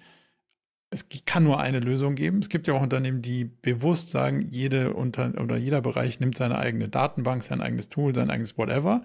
es 0.89 1.05
kann 1.25 1.43
nur 1.43 1.59
eine 1.59 1.79
Lösung 1.79 2.15
geben. 2.15 2.39
Es 2.39 2.49
gibt 2.49 2.67
ja 2.67 2.73
auch 2.73 2.81
Unternehmen, 2.81 3.21
die 3.21 3.43
bewusst 3.43 4.09
sagen, 4.09 4.47
jede 4.51 4.93
Unter 4.93 5.33
oder 5.41 5.57
jeder 5.57 5.81
Bereich 5.81 6.19
nimmt 6.19 6.37
seine 6.37 6.57
eigene 6.57 6.87
Datenbank, 6.87 7.43
sein 7.43 7.61
eigenes 7.61 7.89
Tool, 7.89 8.15
sein 8.15 8.29
eigenes 8.29 8.57
whatever. 8.57 9.03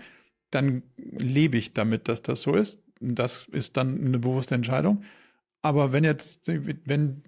Dann 0.50 0.82
lebe 0.96 1.56
ich 1.56 1.72
damit, 1.72 2.08
dass 2.08 2.22
das 2.22 2.42
so 2.42 2.54
ist. 2.54 2.80
Das 3.00 3.46
ist 3.46 3.76
dann 3.76 4.04
eine 4.04 4.18
bewusste 4.18 4.54
Entscheidung. 4.54 5.02
Aber 5.60 5.92
wenn 5.92 6.04
jetzt, 6.04 6.46
wenn 6.46 7.24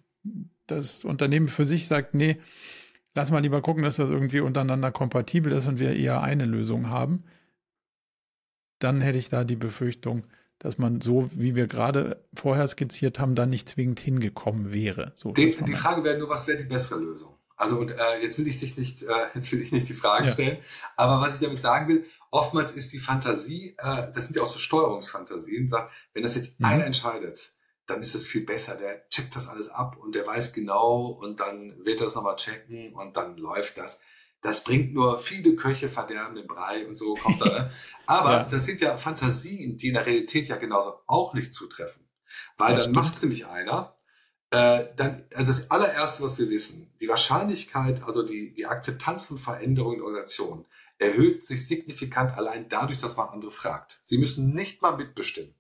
das 0.66 1.04
Unternehmen 1.04 1.48
für 1.48 1.66
sich 1.66 1.88
sagt, 1.88 2.14
nee, 2.14 2.36
lass 3.14 3.30
mal 3.32 3.40
lieber 3.40 3.60
gucken, 3.60 3.82
dass 3.82 3.96
das 3.96 4.08
irgendwie 4.08 4.40
untereinander 4.40 4.92
kompatibel 4.92 5.52
ist 5.52 5.66
und 5.66 5.78
wir 5.80 5.96
eher 5.96 6.22
eine 6.22 6.44
Lösung 6.44 6.90
haben, 6.90 7.24
dann 8.78 9.00
hätte 9.00 9.18
ich 9.18 9.30
da 9.30 9.44
die 9.44 9.56
Befürchtung, 9.56 10.24
dass 10.64 10.78
man 10.78 11.02
so, 11.02 11.28
wie 11.34 11.54
wir 11.54 11.66
gerade 11.66 12.24
vorher 12.34 12.66
skizziert 12.66 13.18
haben, 13.18 13.34
dann 13.34 13.50
nicht 13.50 13.68
zwingend 13.68 14.00
hingekommen 14.00 14.72
wäre. 14.72 15.12
So, 15.14 15.32
die, 15.32 15.54
die 15.54 15.74
Frage 15.74 16.02
wäre 16.04 16.18
nur, 16.18 16.30
was 16.30 16.48
wäre 16.48 16.56
die 16.56 16.64
bessere 16.64 17.00
Lösung? 17.00 17.36
Also 17.54 17.76
und 17.76 17.90
äh, 17.90 18.22
jetzt 18.22 18.38
will 18.38 18.46
ich 18.46 18.60
dich 18.60 18.78
nicht, 18.78 19.02
äh, 19.02 19.12
jetzt 19.34 19.52
will 19.52 19.60
ich 19.60 19.72
nicht 19.72 19.90
die 19.90 19.94
Frage 19.94 20.28
ja. 20.28 20.32
stellen, 20.32 20.56
aber 20.96 21.20
was 21.20 21.34
ich 21.34 21.42
damit 21.42 21.58
sagen 21.58 21.88
will, 21.88 22.06
oftmals 22.30 22.72
ist 22.72 22.94
die 22.94 22.98
Fantasie, 22.98 23.76
äh, 23.76 24.10
das 24.14 24.26
sind 24.26 24.36
ja 24.36 24.42
auch 24.42 24.50
so 24.50 24.58
Steuerungsfantasien, 24.58 25.68
sagt, 25.68 25.92
wenn 26.14 26.22
das 26.22 26.34
jetzt 26.34 26.58
mhm. 26.60 26.66
einer 26.66 26.86
entscheidet, 26.86 27.58
dann 27.86 28.00
ist 28.00 28.14
es 28.14 28.26
viel 28.26 28.46
besser. 28.46 28.76
Der 28.76 29.06
checkt 29.10 29.36
das 29.36 29.48
alles 29.48 29.68
ab 29.68 29.98
und 29.98 30.14
der 30.14 30.26
weiß 30.26 30.54
genau 30.54 31.08
und 31.08 31.40
dann 31.40 31.84
wird 31.84 32.00
er 32.00 32.06
das 32.06 32.14
nochmal 32.14 32.36
checken 32.36 32.94
und 32.94 33.18
dann 33.18 33.36
läuft 33.36 33.76
das 33.76 34.00
das 34.44 34.62
bringt 34.62 34.92
nur 34.92 35.18
viele 35.18 35.56
Köche 35.56 35.88
verderben 35.88 36.36
den 36.36 36.46
Brei 36.46 36.86
und 36.86 36.96
so 36.96 37.14
kommt 37.14 37.40
da. 37.40 37.46
Ne? 37.46 37.70
Aber 38.06 38.32
ja. 38.32 38.44
das 38.44 38.66
sind 38.66 38.78
ja 38.82 38.98
Fantasien, 38.98 39.78
die 39.78 39.88
in 39.88 39.94
der 39.94 40.04
Realität 40.04 40.48
ja 40.48 40.56
genauso 40.56 41.00
auch 41.06 41.32
nicht 41.32 41.54
zutreffen. 41.54 42.06
Weil 42.58 42.74
das 42.74 42.84
dann 42.84 42.92
macht 42.92 43.14
es 43.14 43.22
nämlich 43.22 43.46
einer. 43.46 43.96
Äh, 44.50 44.88
dann, 44.96 45.24
also 45.34 45.46
das 45.46 45.70
allererste, 45.70 46.22
was 46.24 46.36
wir 46.36 46.50
wissen, 46.50 46.92
die 47.00 47.08
Wahrscheinlichkeit, 47.08 48.02
also 48.04 48.22
die, 48.22 48.52
die 48.52 48.66
Akzeptanz 48.66 49.24
von 49.24 49.38
Veränderungen 49.38 49.94
in 49.94 50.00
der 50.00 50.06
Organisation 50.08 50.66
erhöht 50.98 51.46
sich 51.46 51.66
signifikant 51.66 52.36
allein 52.36 52.68
dadurch, 52.68 52.98
dass 52.98 53.16
man 53.16 53.30
andere 53.30 53.50
fragt. 53.50 53.98
Sie 54.02 54.18
müssen 54.18 54.54
nicht 54.54 54.82
mal 54.82 54.94
mitbestimmen. 54.94 55.54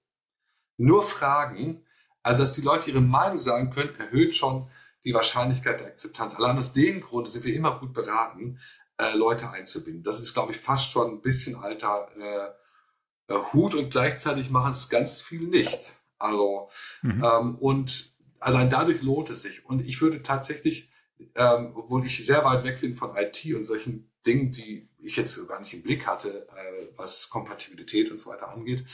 Nur 0.76 1.06
fragen, 1.06 1.86
also 2.22 2.42
dass 2.42 2.52
die 2.52 2.60
Leute 2.60 2.90
ihre 2.90 3.00
Meinung 3.00 3.40
sagen 3.40 3.70
können, 3.70 3.98
erhöht 3.98 4.34
schon 4.34 4.68
die 5.04 5.14
Wahrscheinlichkeit 5.14 5.80
der 5.80 5.88
Akzeptanz. 5.88 6.36
Allein 6.36 6.58
aus 6.58 6.72
dem 6.72 7.00
Grund 7.00 7.28
sind 7.28 7.44
wir 7.44 7.54
immer 7.54 7.78
gut 7.78 7.92
beraten, 7.92 8.58
äh, 8.98 9.14
Leute 9.16 9.50
einzubinden. 9.50 10.02
Das 10.02 10.20
ist, 10.20 10.34
glaube 10.34 10.52
ich, 10.52 10.58
fast 10.58 10.90
schon 10.90 11.12
ein 11.12 11.22
bisschen 11.22 11.56
alter 11.56 12.08
äh, 12.18 13.32
äh, 13.32 13.38
Hut 13.52 13.74
und 13.74 13.90
gleichzeitig 13.90 14.50
machen 14.50 14.72
es 14.72 14.88
ganz 14.88 15.20
viel 15.20 15.48
nicht. 15.48 15.96
Also, 16.18 16.68
mhm. 17.02 17.24
ähm, 17.24 17.54
und 17.56 18.14
allein 18.40 18.70
dadurch 18.70 19.02
lohnt 19.02 19.30
es 19.30 19.42
sich. 19.42 19.64
Und 19.66 19.84
ich 19.84 20.00
würde 20.00 20.22
tatsächlich, 20.22 20.90
ähm, 21.34 21.72
obwohl 21.74 22.04
ich 22.06 22.24
sehr 22.24 22.44
weit 22.44 22.64
weg 22.64 22.80
bin 22.80 22.94
von 22.94 23.16
IT 23.16 23.44
und 23.54 23.64
solchen 23.64 24.10
Dingen, 24.26 24.52
die 24.52 24.88
ich 24.98 25.16
jetzt 25.16 25.46
gar 25.48 25.60
nicht 25.60 25.74
im 25.74 25.82
Blick 25.82 26.06
hatte, 26.06 26.48
äh, 26.48 26.88
was 26.96 27.28
Kompatibilität 27.28 28.10
und 28.10 28.18
so 28.18 28.30
weiter 28.30 28.48
angeht, 28.48 28.86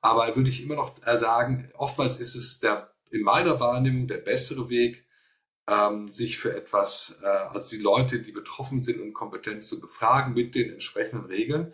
aber 0.00 0.36
würde 0.36 0.50
ich 0.50 0.62
immer 0.62 0.74
noch 0.74 0.94
äh, 1.06 1.16
sagen, 1.16 1.70
oftmals 1.74 2.20
ist 2.20 2.34
es 2.34 2.60
der 2.60 2.92
in 3.10 3.22
meiner 3.22 3.60
Wahrnehmung 3.60 4.06
der 4.06 4.18
bessere 4.18 4.68
Weg, 4.68 5.03
ähm, 5.68 6.10
sich 6.10 6.38
für 6.38 6.54
etwas, 6.54 7.20
äh, 7.22 7.26
also 7.26 7.70
die 7.70 7.82
Leute, 7.82 8.20
die 8.20 8.32
betroffen 8.32 8.82
sind 8.82 9.00
und 9.00 9.12
Kompetenz 9.12 9.68
zu 9.68 9.80
befragen 9.80 10.34
mit 10.34 10.54
den 10.54 10.72
entsprechenden 10.72 11.26
Regeln, 11.26 11.72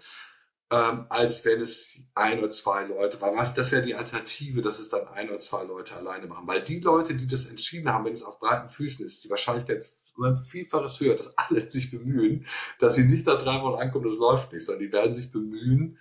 ähm, 0.72 1.06
als 1.08 1.44
wenn 1.44 1.60
es 1.60 1.98
ein 2.14 2.38
oder 2.38 2.50
zwei 2.50 2.84
Leute 2.84 3.20
war. 3.20 3.34
Was, 3.34 3.54
das 3.54 3.72
wäre 3.72 3.82
die 3.82 3.96
Alternative, 3.96 4.62
dass 4.62 4.78
es 4.78 4.88
dann 4.88 5.08
ein 5.08 5.28
oder 5.28 5.40
zwei 5.40 5.64
Leute 5.64 5.96
alleine 5.96 6.26
machen. 6.26 6.46
Weil 6.46 6.62
die 6.62 6.78
Leute, 6.80 7.14
die 7.14 7.26
das 7.26 7.46
entschieden 7.46 7.92
haben, 7.92 8.04
wenn 8.04 8.12
es 8.12 8.22
auf 8.22 8.38
breiten 8.38 8.68
Füßen 8.68 9.04
ist, 9.04 9.24
die 9.24 9.30
Wahrscheinlichkeit 9.30 9.84
ein 10.22 10.36
Vielfaches 10.36 11.00
höher, 11.00 11.16
dass 11.16 11.36
alle 11.38 11.70
sich 11.70 11.90
bemühen, 11.90 12.46
dass 12.78 12.94
sie 12.94 13.04
nicht 13.04 13.26
da 13.26 13.34
drei 13.36 13.60
Wochen 13.62 13.80
ankommen, 13.80 14.04
das 14.04 14.18
läuft 14.18 14.52
nicht, 14.52 14.64
sondern 14.64 14.84
die 14.84 14.92
werden 14.92 15.14
sich 15.14 15.32
bemühen, 15.32 15.98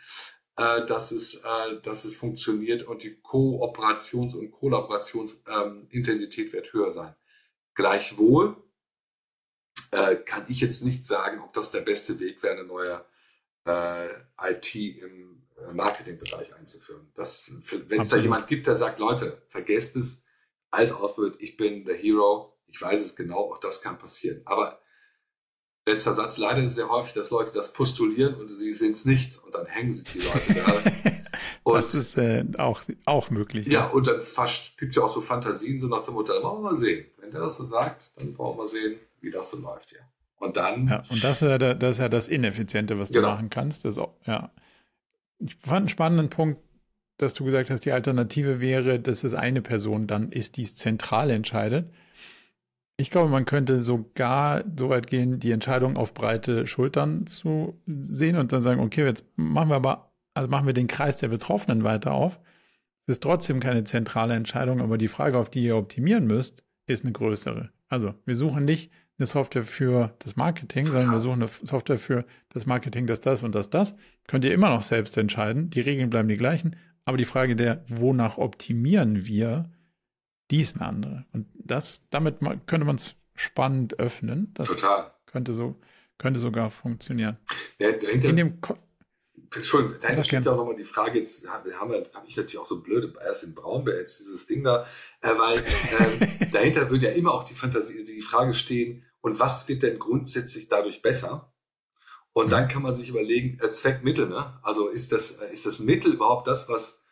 äh, 0.57 0.85
dass, 0.85 1.11
es, 1.11 1.35
äh, 1.35 1.81
dass 1.83 2.05
es 2.05 2.15
funktioniert 2.15 2.83
und 2.83 3.03
die 3.03 3.17
Kooperations- 3.21 4.35
und 4.35 4.51
Kollaborationsintensität 4.51 6.47
ähm, 6.47 6.53
wird 6.53 6.73
höher 6.73 6.91
sein. 6.91 7.15
Gleichwohl 7.79 8.57
äh, 9.91 10.17
kann 10.17 10.43
ich 10.49 10.59
jetzt 10.59 10.83
nicht 10.83 11.07
sagen, 11.07 11.39
ob 11.39 11.53
das 11.53 11.71
der 11.71 11.79
beste 11.79 12.19
Weg 12.19 12.43
wäre, 12.43 12.55
eine 12.55 12.65
neue 12.65 13.05
äh, 13.65 14.09
IT 14.51 14.75
im 14.75 15.47
äh, 15.57 15.71
Marketingbereich 15.71 16.53
einzuführen. 16.55 17.09
Wenn 17.15 18.01
es 18.01 18.09
da 18.09 18.17
jemand 18.17 18.47
gibt, 18.47 18.67
der 18.67 18.75
sagt, 18.75 18.99
Leute, 18.99 19.41
vergesst 19.47 19.95
es, 19.95 20.23
alles 20.69 20.91
ausprobiert, 20.91 21.37
ich 21.39 21.55
bin 21.55 21.85
der 21.85 21.95
Hero, 21.95 22.59
ich 22.65 22.81
weiß 22.81 22.99
es 22.99 23.15
genau, 23.15 23.53
auch 23.53 23.61
das 23.61 23.81
kann 23.81 23.97
passieren. 23.97 24.41
Aber 24.43 24.81
letzter 25.89 26.13
Satz, 26.13 26.37
leider 26.37 26.59
ist 26.59 26.71
es 26.71 26.75
sehr 26.75 26.89
häufig, 26.89 27.13
dass 27.13 27.29
Leute 27.29 27.51
das 27.53 27.73
postulieren 27.73 28.35
und 28.35 28.49
sie 28.49 28.73
sind 28.73 28.91
es 28.91 29.05
nicht 29.05 29.43
und 29.43 29.53
dann 29.53 29.65
hängen 29.65 29.93
sich 29.93 30.05
die 30.05 30.19
Leute 30.19 30.53
da. 30.53 31.19
Das 31.65 31.93
ist 31.93 32.17
äh, 32.17 32.45
auch, 32.57 32.81
auch 33.05 33.29
möglich. 33.29 33.67
Ja, 33.67 33.87
und 33.87 34.07
dann 34.07 34.19
gibt 34.77 34.89
es 34.89 34.95
ja 34.95 35.03
auch 35.03 35.13
so 35.13 35.21
Fantasien, 35.21 35.77
so 35.77 35.87
nach 35.87 36.01
dem 36.01 36.15
Motto, 36.15 36.33
dann 36.33 36.43
wollen 36.43 36.57
wir 36.57 36.71
mal 36.71 36.75
sehen. 36.75 37.05
Wenn 37.19 37.31
der 37.31 37.41
das 37.41 37.57
so 37.57 37.65
sagt, 37.65 38.11
dann 38.17 38.37
wollen 38.37 38.53
wir 38.53 38.63
mal 38.63 38.67
sehen, 38.67 38.95
wie 39.21 39.29
das 39.29 39.51
so 39.51 39.59
läuft 39.59 39.91
hier. 39.91 39.99
Und 40.37 40.57
dann. 40.57 40.87
Ja, 40.87 41.03
und 41.09 41.23
das 41.23 41.41
ist 41.41 41.47
ja, 41.47 41.57
das, 41.57 41.91
ist 41.91 41.99
ja 41.99 42.09
das 42.09 42.27
Ineffiziente, 42.27 42.97
was 42.97 43.09
du 43.09 43.15
genau. 43.15 43.29
machen 43.29 43.49
kannst. 43.49 43.85
Das 43.85 43.97
auch, 43.97 44.15
ja. 44.25 44.51
Ich 45.39 45.55
fand 45.61 45.77
einen 45.77 45.89
spannenden 45.89 46.29
Punkt, 46.29 46.61
dass 47.17 47.33
du 47.33 47.43
gesagt 47.43 47.69
hast, 47.69 47.85
die 47.85 47.91
Alternative 47.91 48.61
wäre, 48.61 48.99
dass 48.99 49.23
es 49.23 49.33
eine 49.33 49.61
Person 49.61 50.07
dann 50.07 50.31
ist, 50.31 50.57
die 50.57 50.63
es 50.63 50.75
zentral 50.75 51.29
entscheidet. 51.29 51.91
Ich 52.99 53.11
glaube, 53.11 53.29
man 53.29 53.45
könnte 53.45 53.81
sogar 53.81 54.63
so 54.77 54.89
weit 54.89 55.07
gehen, 55.07 55.39
die 55.39 55.51
Entscheidung 55.51 55.95
auf 55.95 56.13
breite 56.13 56.67
Schultern 56.67 57.27
zu 57.27 57.79
sehen 57.87 58.35
und 58.35 58.51
dann 58.51 58.61
sagen, 58.61 58.81
okay, 58.81 59.05
jetzt 59.05 59.25
machen 59.37 59.69
wir 59.69 59.75
aber 59.75 60.09
also 60.33 60.49
machen 60.49 60.67
wir 60.67 60.73
den 60.73 60.87
Kreis 60.87 61.17
der 61.17 61.27
Betroffenen 61.27 61.83
weiter 61.83 62.13
auf. 62.13 62.39
Es 63.05 63.13
ist 63.13 63.23
trotzdem 63.23 63.59
keine 63.59 63.83
zentrale 63.83 64.35
Entscheidung, 64.35 64.81
aber 64.81 64.97
die 64.97 65.07
Frage, 65.07 65.37
auf 65.37 65.49
die 65.49 65.63
ihr 65.63 65.75
optimieren 65.75 66.27
müsst, 66.27 66.63
ist 66.85 67.03
eine 67.03 67.11
größere. 67.11 67.71
Also 67.89 68.13
wir 68.25 68.35
suchen 68.35 68.65
nicht 68.65 68.91
eine 69.17 69.25
Software 69.25 69.63
für 69.63 70.15
das 70.19 70.35
Marketing, 70.35 70.85
sondern 70.85 71.11
wir 71.11 71.19
suchen 71.19 71.41
eine 71.41 71.49
Software 71.63 71.97
für 71.97 72.25
das 72.49 72.65
Marketing, 72.65 73.05
das, 73.05 73.19
das 73.19 73.43
und 73.43 73.53
das, 73.53 73.69
das. 73.69 73.95
Könnt 74.27 74.45
ihr 74.45 74.53
immer 74.53 74.69
noch 74.69 74.83
selbst 74.83 75.17
entscheiden. 75.17 75.69
Die 75.69 75.81
Regeln 75.81 76.09
bleiben 76.09 76.29
die 76.29 76.37
gleichen. 76.37 76.75
Aber 77.03 77.17
die 77.17 77.25
Frage 77.25 77.55
der, 77.55 77.83
wonach 77.87 78.37
optimieren 78.37 79.25
wir, 79.25 79.69
die 80.51 80.61
ist 80.61 80.75
eine 80.75 80.85
andere. 80.85 81.25
Und 81.33 81.47
das, 81.53 82.01
damit 82.09 82.37
könnte 82.65 82.85
man 82.85 82.95
es 82.95 83.15
spannend 83.35 83.99
öffnen. 83.99 84.51
Das 84.53 84.67
Total. 84.67 85.13
Könnte 85.25 85.53
so, 85.53 85.75
könnte 86.17 86.39
sogar 86.39 86.71
funktionieren. 86.71 87.37
Ja, 87.77 87.91
dahinter, 87.91 88.29
In 88.29 88.35
dem 88.35 88.61
Ko 88.61 88.77
Entschuldigung, 89.55 89.99
dahinter 89.99 90.23
steht 90.23 90.45
ja 90.45 90.51
auch 90.51 90.57
nochmal 90.57 90.75
die 90.75 90.83
Frage, 90.83 91.17
jetzt 91.17 91.49
habe 91.49 91.69
ich 92.27 92.37
natürlich 92.37 92.59
auch 92.59 92.67
so 92.67 92.81
blöde, 92.81 93.13
erst 93.25 93.43
in 93.43 93.55
Braunbär, 93.55 93.97
jetzt 93.97 94.19
dieses 94.19 94.45
Ding 94.45 94.63
da, 94.63 94.85
äh, 95.21 95.29
weil 95.29 95.57
äh, 95.59 96.45
dahinter 96.51 96.89
würde 96.91 97.07
ja 97.07 97.13
immer 97.13 97.33
auch 97.33 97.43
die 97.43 97.55
Fantasie, 97.55 98.05
die 98.05 98.21
Frage 98.21 98.53
stehen, 98.53 99.05
und 99.21 99.39
was 99.39 99.67
wird 99.67 99.83
denn 99.83 99.97
grundsätzlich 99.99 100.67
dadurch 100.67 101.01
besser? 101.01 101.51
Und 102.31 102.47
mhm. 102.47 102.51
dann 102.51 102.67
kann 102.67 102.83
man 102.83 102.95
sich 102.95 103.09
überlegen, 103.09 103.59
äh, 103.61 103.71
Zweck, 103.71 104.03
Mittel, 104.03 104.29
ne? 104.29 104.59
Also 104.61 104.87
ist 104.87 105.11
das, 105.11 105.31
äh, 105.31 105.51
ist 105.51 105.65
das 105.65 105.79
Mittel 105.79 106.13
überhaupt 106.13 106.47
das, 106.47 106.69
was 106.69 107.03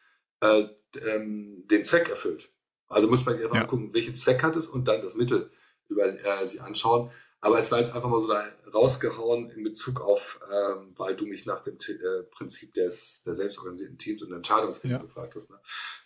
äh, 0.41 0.65
ähm, 1.07 1.65
den 1.69 1.83
Zweck 1.83 2.09
erfüllt? 2.09 2.51
Also 2.87 3.07
muss 3.07 3.25
man 3.25 3.35
sich 3.35 3.43
einfach 3.43 3.55
ja. 3.55 3.61
mal 3.63 3.67
gucken, 3.67 3.93
welchen 3.93 4.15
Zweck 4.15 4.43
hat 4.43 4.55
es 4.55 4.67
und 4.67 4.87
dann 4.87 5.01
das 5.01 5.15
Mittel 5.15 5.51
über 5.89 6.05
äh, 6.05 6.47
sie 6.47 6.59
anschauen. 6.59 7.11
Aber 7.39 7.59
es 7.59 7.71
war 7.71 7.79
jetzt 7.79 7.95
einfach 7.95 8.09
mal 8.09 8.19
so 8.19 8.27
da 8.27 8.43
rausgehauen 8.73 9.51
in 9.51 9.63
Bezug 9.63 10.01
auf, 10.01 10.39
ähm, 10.51 10.93
weil 10.97 11.15
du 11.15 11.25
mich 11.25 11.45
nach 11.45 11.61
dem 11.61 11.75
äh, 11.75 12.23
Prinzip 12.31 12.73
des, 12.73 13.21
der 13.25 13.35
selbstorganisierten 13.35 13.97
Teams 13.97 14.23
und 14.23 14.33
Entscheidungsfindung 14.33 14.99
ja. 14.99 15.05
gefragt 15.05 15.35
hast. 15.35 15.51
Ne? 15.51 15.57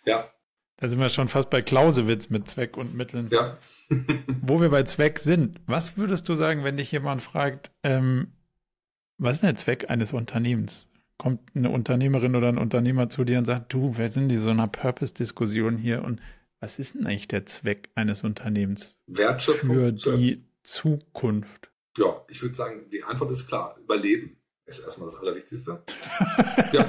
Ja. 0.04 0.30
Da 0.76 0.88
sind 0.88 0.98
wir 0.98 1.08
schon 1.08 1.28
fast 1.28 1.48
bei 1.48 1.62
Clausewitz 1.62 2.28
mit 2.28 2.48
Zweck 2.48 2.76
und 2.76 2.94
Mitteln. 2.94 3.30
Ja. 3.32 3.54
Wo 4.42 4.60
wir 4.60 4.68
bei 4.68 4.82
Zweck 4.82 5.18
sind, 5.18 5.60
was 5.66 5.96
würdest 5.96 6.28
du 6.28 6.34
sagen, 6.34 6.64
wenn 6.64 6.76
dich 6.76 6.92
jemand 6.92 7.22
fragt, 7.22 7.70
ähm, 7.82 8.32
was 9.16 9.36
ist 9.36 9.42
der 9.42 9.56
Zweck 9.56 9.90
eines 9.90 10.12
Unternehmens? 10.12 10.86
Kommt 11.16 11.40
eine 11.54 11.70
Unternehmerin 11.70 12.34
oder 12.34 12.48
ein 12.48 12.58
Unternehmer 12.58 13.08
zu 13.08 13.24
dir 13.24 13.38
und 13.38 13.44
sagt, 13.44 13.72
du, 13.72 13.96
wir 13.96 14.08
sind 14.08 14.30
in 14.32 14.38
so 14.38 14.50
einer 14.50 14.66
Purpose-Diskussion 14.66 15.78
hier 15.78 16.02
und 16.02 16.20
was 16.62 16.78
ist 16.78 16.94
denn 16.94 17.06
eigentlich 17.06 17.26
der 17.26 17.44
Zweck 17.44 17.90
eines 17.96 18.22
Unternehmens 18.22 18.96
Wertschöpfung 19.08 19.74
für 19.74 19.92
die 19.92 20.44
Zukunft? 20.62 21.72
Ja, 21.98 22.24
ich 22.28 22.40
würde 22.40 22.54
sagen, 22.54 22.88
die 22.88 23.02
Antwort 23.02 23.32
ist 23.32 23.48
klar. 23.48 23.76
Überleben 23.82 24.40
ist 24.64 24.84
erstmal 24.84 25.10
das 25.10 25.18
Allerwichtigste. 25.18 25.82
ja. 26.72 26.88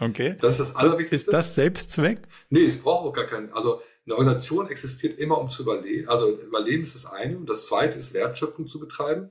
Okay. 0.00 0.36
Das 0.40 0.58
ist 0.58 0.70
das 0.70 0.76
Allerwichtigste. 0.76 1.30
Ist 1.30 1.32
das 1.32 1.54
Selbstzweck? 1.54 2.26
Nee, 2.50 2.64
es 2.64 2.82
braucht 2.82 3.06
auch 3.06 3.12
gar 3.12 3.26
keinen. 3.26 3.52
Also 3.52 3.80
eine 4.04 4.16
Organisation 4.16 4.68
existiert 4.68 5.20
immer, 5.20 5.38
um 5.38 5.50
zu 5.50 5.62
überleben. 5.62 6.08
Also 6.08 6.36
Überleben 6.40 6.82
ist 6.82 6.96
das 6.96 7.06
eine. 7.06 7.38
Und 7.38 7.48
das 7.48 7.66
zweite 7.66 8.00
ist 8.00 8.14
Wertschöpfung 8.14 8.66
zu 8.66 8.80
betreiben. 8.80 9.30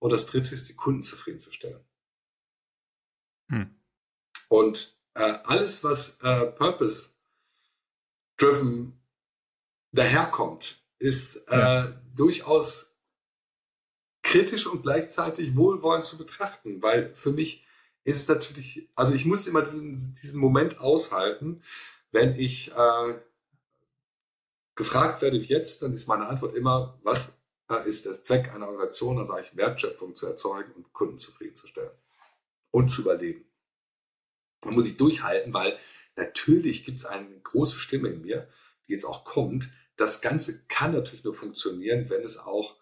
Und 0.00 0.12
das 0.12 0.26
dritte 0.26 0.52
ist, 0.52 0.68
die 0.68 0.76
Kunden 0.76 1.02
zufriedenzustellen. 1.02 1.80
Hm. 3.48 3.74
Und 4.48 4.98
äh, 5.14 5.38
alles, 5.44 5.82
was 5.82 6.20
äh, 6.20 6.44
Purpose-driven 6.44 9.00
daherkommt, 9.94 10.82
ist 10.98 11.36
äh, 11.48 11.58
ja. 11.58 12.02
durchaus 12.14 12.96
kritisch 14.22 14.66
und 14.66 14.82
gleichzeitig 14.82 15.54
wohlwollend 15.54 16.04
zu 16.04 16.18
betrachten, 16.18 16.82
weil 16.82 17.14
für 17.14 17.32
mich 17.32 17.64
ist 18.04 18.18
es 18.18 18.28
natürlich, 18.28 18.88
also 18.94 19.14
ich 19.14 19.24
muss 19.24 19.46
immer 19.46 19.62
diesen, 19.62 19.94
diesen 20.22 20.40
Moment 20.40 20.80
aushalten, 20.80 21.62
wenn 22.10 22.34
ich 22.38 22.72
äh, 22.72 23.14
gefragt 24.74 25.22
werde 25.22 25.40
wie 25.40 25.46
jetzt, 25.46 25.82
dann 25.82 25.94
ist 25.94 26.08
meine 26.08 26.26
Antwort 26.26 26.54
immer, 26.54 26.98
was 27.02 27.42
äh, 27.70 27.88
ist 27.88 28.06
der 28.06 28.22
Zweck 28.22 28.52
einer 28.52 28.66
Organisation, 28.66 29.16
dann 29.16 29.26
sage 29.26 29.42
ich, 29.42 29.56
Wertschöpfung 29.56 30.16
zu 30.16 30.26
erzeugen 30.26 30.72
und 30.72 30.92
Kunden 30.92 31.18
zufriedenzustellen 31.18 31.92
und 32.70 32.88
zu 32.88 33.02
überleben. 33.02 33.44
Man 34.64 34.74
muss 34.74 34.84
sich 34.86 34.96
durchhalten, 34.96 35.52
weil 35.52 35.78
natürlich 36.16 36.84
gibt 36.84 36.98
es 36.98 37.06
eine 37.06 37.28
große 37.40 37.76
Stimme 37.76 38.08
in 38.08 38.22
mir, 38.22 38.48
die 38.86 38.92
jetzt 38.92 39.04
auch 39.04 39.24
kommt. 39.24 39.70
Das 39.96 40.20
Ganze 40.20 40.64
kann 40.66 40.92
natürlich 40.92 41.24
nur 41.24 41.34
funktionieren, 41.34 42.10
wenn 42.10 42.22
es 42.22 42.38
auch 42.38 42.76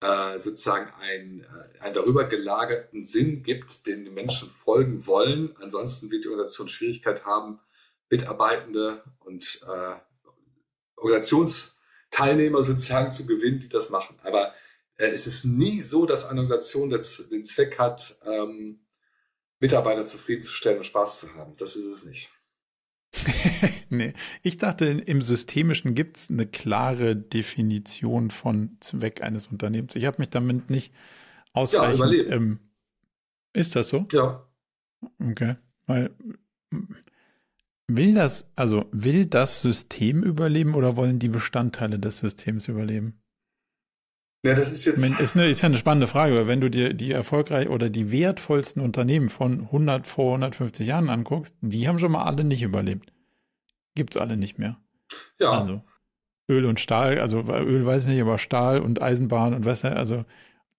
äh, 0.00 0.38
sozusagen 0.38 0.90
ein, 1.00 1.44
äh, 1.44 1.80
einen 1.80 1.94
darüber 1.94 2.24
gelagerten 2.24 3.04
Sinn 3.04 3.42
gibt, 3.42 3.86
den 3.86 4.04
die 4.04 4.10
Menschen 4.10 4.48
folgen 4.48 5.06
wollen. 5.06 5.54
Ansonsten 5.60 6.10
wird 6.10 6.24
die 6.24 6.28
Organisation 6.28 6.68
Schwierigkeit 6.68 7.24
haben, 7.24 7.60
Mitarbeitende 8.08 9.04
und 9.20 9.60
äh, 9.66 9.96
Organisationsteilnehmer 10.96 12.62
sozusagen 12.62 13.12
zu 13.12 13.26
gewinnen, 13.26 13.60
die 13.60 13.68
das 13.68 13.90
machen. 13.90 14.18
Aber 14.22 14.54
äh, 14.96 15.06
es 15.06 15.26
ist 15.26 15.44
nie 15.44 15.82
so, 15.82 16.06
dass 16.06 16.24
eine 16.24 16.40
Organisation 16.40 16.90
das, 16.90 17.28
den 17.28 17.44
Zweck 17.44 17.78
hat, 17.78 18.20
ähm, 18.24 18.86
Mitarbeiter 19.58 20.06
zufriedenzustellen 20.06 20.78
und 20.78 20.84
Spaß 20.84 21.20
zu 21.20 21.34
haben. 21.34 21.56
Das 21.56 21.76
ist 21.76 21.84
es 21.84 22.04
nicht. 22.04 22.30
nee, 23.90 24.12
ich 24.42 24.58
dachte, 24.58 24.86
im 24.86 25.22
Systemischen 25.22 25.94
gibt 25.94 26.16
es 26.16 26.30
eine 26.30 26.46
klare 26.46 27.16
Definition 27.16 28.30
von 28.30 28.76
Zweck 28.80 29.22
eines 29.22 29.48
Unternehmens. 29.48 29.96
Ich 29.96 30.06
habe 30.06 30.16
mich 30.18 30.30
damit 30.30 30.70
nicht 30.70 30.92
ausreichend. 31.52 32.22
Ja, 32.22 32.36
ähm, 32.36 32.60
ist 33.52 33.74
das 33.74 33.88
so? 33.88 34.06
Ja. 34.12 34.46
Okay. 35.18 35.56
Weil 35.86 36.10
will 37.88 38.14
das, 38.14 38.48
also 38.54 38.86
will 38.92 39.26
das 39.26 39.60
System 39.60 40.22
überleben 40.22 40.74
oder 40.74 40.96
wollen 40.96 41.18
die 41.18 41.28
Bestandteile 41.28 41.98
des 41.98 42.18
Systems 42.20 42.68
überleben? 42.68 43.19
Ja, 44.42 44.54
das 44.54 44.72
ist 44.72 44.86
jetzt. 44.86 45.04
Ist, 45.20 45.36
eine, 45.36 45.48
ist 45.48 45.60
ja 45.60 45.66
eine 45.66 45.76
spannende 45.76 46.06
Frage, 46.06 46.34
weil 46.34 46.46
wenn 46.46 46.60
du 46.60 46.70
dir 46.70 46.94
die 46.94 47.12
erfolgreich 47.12 47.68
oder 47.68 47.90
die 47.90 48.10
wertvollsten 48.10 48.82
Unternehmen 48.82 49.28
von 49.28 49.60
100 49.62 50.06
vor 50.06 50.32
150 50.32 50.86
Jahren 50.86 51.10
anguckst, 51.10 51.54
die 51.60 51.86
haben 51.86 51.98
schon 51.98 52.12
mal 52.12 52.24
alle 52.24 52.44
nicht 52.44 52.62
überlebt. 52.62 53.12
Gibt's 53.94 54.16
alle 54.16 54.36
nicht 54.36 54.58
mehr. 54.58 54.78
Ja. 55.38 55.50
Also 55.50 55.82
Öl 56.48 56.64
und 56.64 56.80
Stahl, 56.80 57.20
also 57.20 57.40
Öl 57.40 57.84
weiß 57.84 58.04
ich 58.04 58.10
nicht, 58.10 58.22
aber 58.22 58.38
Stahl 58.38 58.80
und 58.80 59.02
Eisenbahn 59.02 59.54
und 59.54 59.66
was, 59.66 59.84
also 59.84 60.24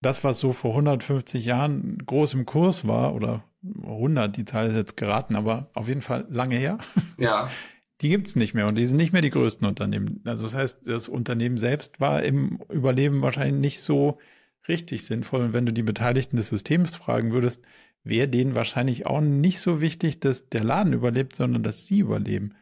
das, 0.01 0.23
was 0.23 0.39
so 0.39 0.53
vor 0.53 0.71
150 0.71 1.45
Jahren 1.45 1.99
groß 2.05 2.33
im 2.33 2.45
Kurs 2.45 2.87
war 2.87 3.13
oder 3.13 3.43
100, 3.83 4.35
die 4.35 4.45
Zahl 4.45 4.67
ist 4.67 4.75
jetzt 4.75 4.97
geraten, 4.97 5.35
aber 5.35 5.69
auf 5.73 5.87
jeden 5.87 6.01
Fall 6.01 6.25
lange 6.29 6.55
her. 6.55 6.79
Ja. 7.17 7.49
die 8.01 8.09
gibt 8.09 8.27
es 8.27 8.35
nicht 8.35 8.53
mehr 8.53 8.67
und 8.67 8.75
die 8.75 8.87
sind 8.87 8.97
nicht 8.97 9.13
mehr 9.13 9.21
die 9.21 9.29
größten 9.29 9.67
Unternehmen. 9.67 10.21
Also 10.25 10.43
das 10.45 10.53
heißt, 10.53 10.79
das 10.85 11.07
Unternehmen 11.07 11.57
selbst 11.57 11.99
war 11.99 12.23
im 12.23 12.59
Überleben 12.69 13.21
wahrscheinlich 13.21 13.61
nicht 13.61 13.81
so 13.81 14.19
richtig 14.67 15.05
sinnvoll. 15.05 15.41
Und 15.41 15.53
wenn 15.53 15.65
du 15.65 15.73
die 15.73 15.83
Beteiligten 15.83 16.37
des 16.37 16.47
Systems 16.47 16.95
fragen 16.95 17.31
würdest, 17.31 17.61
wäre 18.03 18.27
denen 18.27 18.55
wahrscheinlich 18.55 19.05
auch 19.05 19.21
nicht 19.21 19.59
so 19.59 19.81
wichtig, 19.81 20.19
dass 20.19 20.49
der 20.49 20.63
Laden 20.63 20.93
überlebt, 20.93 21.35
sondern 21.35 21.61
dass 21.61 21.85
sie 21.85 21.99
überleben. 21.99 22.55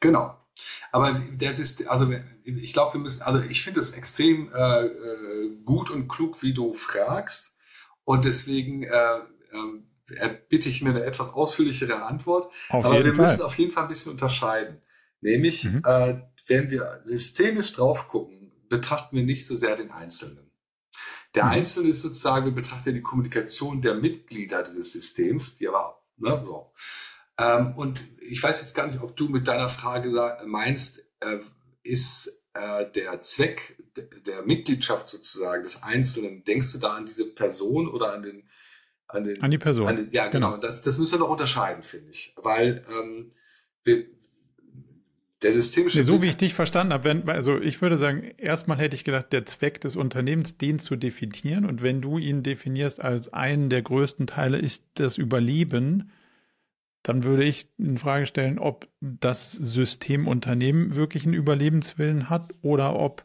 Genau. 0.00 0.36
Aber 0.92 1.20
das 1.38 1.60
ist, 1.60 1.88
also 1.88 2.12
ich 2.44 2.72
glaube, 2.72 2.94
wir 2.94 3.00
müssen, 3.00 3.22
also 3.22 3.42
ich 3.48 3.62
finde 3.62 3.80
es 3.80 3.94
extrem 3.94 4.52
äh, 4.52 4.86
äh, 4.86 5.56
gut 5.64 5.90
und 5.90 6.08
klug, 6.08 6.42
wie 6.42 6.52
du 6.52 6.74
fragst. 6.74 7.56
Und 8.04 8.24
deswegen 8.24 8.82
äh, 8.82 9.20
äh, 10.16 10.30
bitte 10.48 10.68
ich 10.68 10.82
mir 10.82 10.90
eine 10.90 11.04
etwas 11.04 11.32
ausführlichere 11.32 12.04
Antwort. 12.04 12.52
Auf 12.68 12.84
Aber 12.84 13.04
wir 13.04 13.14
Fall. 13.14 13.26
müssen 13.26 13.42
auf 13.42 13.58
jeden 13.58 13.72
Fall 13.72 13.84
ein 13.84 13.88
bisschen 13.88 14.12
unterscheiden. 14.12 14.80
Nämlich, 15.20 15.64
mhm. 15.64 15.82
äh, 15.84 16.20
wenn 16.46 16.70
wir 16.70 17.00
systemisch 17.04 17.72
drauf 17.72 18.08
gucken, 18.08 18.52
betrachten 18.68 19.16
wir 19.16 19.24
nicht 19.24 19.46
so 19.46 19.56
sehr 19.56 19.76
den 19.76 19.90
Einzelnen. 19.90 20.50
Der 21.34 21.44
mhm. 21.44 21.50
Einzelne 21.50 21.90
ist 21.90 22.02
sozusagen, 22.02 22.46
wir 22.46 22.52
betrachten 22.52 22.94
die 22.94 23.02
Kommunikation 23.02 23.82
der 23.82 23.94
Mitglieder 23.94 24.62
dieses 24.62 24.92
Systems, 24.92 25.56
die 25.56 25.68
aber, 25.68 26.02
ne, 26.16 26.42
so. 26.44 26.72
Ähm, 27.38 27.74
und 27.76 28.04
ich 28.20 28.42
weiß 28.42 28.60
jetzt 28.60 28.74
gar 28.74 28.86
nicht, 28.86 29.00
ob 29.00 29.16
du 29.16 29.28
mit 29.28 29.46
deiner 29.46 29.68
Frage 29.68 30.10
meinst, 30.46 31.00
äh, 31.20 31.38
ist 31.82 32.44
äh, 32.54 32.90
der 32.90 33.20
Zweck 33.20 33.76
der 34.26 34.42
Mitgliedschaft 34.42 35.08
sozusagen 35.08 35.64
des 35.64 35.82
Einzelnen, 35.82 36.44
denkst 36.44 36.72
du 36.72 36.78
da 36.78 36.94
an 36.94 37.06
diese 37.06 37.26
Person 37.26 37.88
oder 37.88 38.12
an 38.12 38.22
den 38.22 38.47
an, 39.08 39.24
den, 39.24 39.42
an 39.42 39.50
die 39.50 39.58
Person. 39.58 39.88
An 39.88 39.96
den, 39.96 40.08
ja, 40.12 40.28
genau. 40.28 40.52
genau. 40.52 40.60
Das, 40.60 40.82
das 40.82 40.98
müssen 40.98 41.14
wir 41.14 41.18
noch 41.20 41.30
unterscheiden, 41.30 41.82
finde 41.82 42.10
ich. 42.10 42.34
Weil 42.36 42.84
ähm, 42.90 43.32
wir, 43.84 44.04
der 45.42 45.52
systemische. 45.52 45.98
Nee, 45.98 46.04
so 46.04 46.20
wie 46.20 46.28
ich 46.28 46.36
dich 46.36 46.54
verstanden 46.54 46.92
habe, 46.92 47.04
wenn, 47.04 47.28
also 47.28 47.60
ich 47.60 47.80
würde 47.80 47.96
sagen, 47.96 48.32
erstmal 48.38 48.78
hätte 48.78 48.96
ich 48.96 49.04
gedacht, 49.04 49.32
der 49.32 49.46
Zweck 49.46 49.80
des 49.80 49.96
Unternehmens, 49.96 50.58
den 50.58 50.78
zu 50.78 50.96
definieren. 50.96 51.64
Und 51.64 51.82
wenn 51.82 52.00
du 52.00 52.18
ihn 52.18 52.42
definierst 52.42 53.00
als 53.00 53.32
einen 53.32 53.70
der 53.70 53.82
größten 53.82 54.26
Teile, 54.26 54.58
ist 54.58 54.84
das 54.94 55.16
Überleben, 55.16 56.10
dann 57.02 57.24
würde 57.24 57.44
ich 57.44 57.68
in 57.78 57.96
Frage 57.96 58.26
stellen, 58.26 58.58
ob 58.58 58.88
das 59.00 59.52
Systemunternehmen 59.52 60.96
wirklich 60.96 61.24
einen 61.24 61.34
Überlebenswillen 61.34 62.28
hat 62.28 62.48
oder 62.60 62.96
ob 62.96 63.24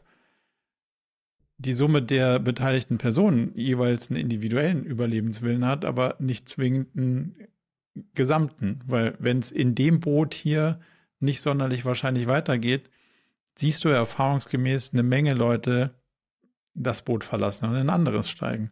die 1.64 1.74
Summe 1.74 2.02
der 2.02 2.38
beteiligten 2.38 2.98
Personen 2.98 3.52
jeweils 3.54 4.10
einen 4.10 4.20
individuellen 4.20 4.84
Überlebenswillen 4.84 5.64
hat, 5.64 5.84
aber 5.84 6.16
nicht 6.18 6.48
zwingend 6.48 6.96
einen 6.96 7.36
gesamten. 8.14 8.80
Weil 8.86 9.16
wenn 9.18 9.38
es 9.38 9.50
in 9.50 9.74
dem 9.74 10.00
Boot 10.00 10.34
hier 10.34 10.80
nicht 11.20 11.40
sonderlich 11.40 11.84
wahrscheinlich 11.84 12.26
weitergeht, 12.26 12.90
siehst 13.56 13.84
du 13.84 13.88
ja 13.88 13.96
erfahrungsgemäß 13.96 14.92
eine 14.92 15.02
Menge 15.02 15.34
Leute 15.34 15.94
das 16.74 17.02
Boot 17.02 17.24
verlassen 17.24 17.66
und 17.66 17.72
in 17.72 17.82
ein 17.82 17.90
anderes 17.90 18.28
steigen. 18.28 18.70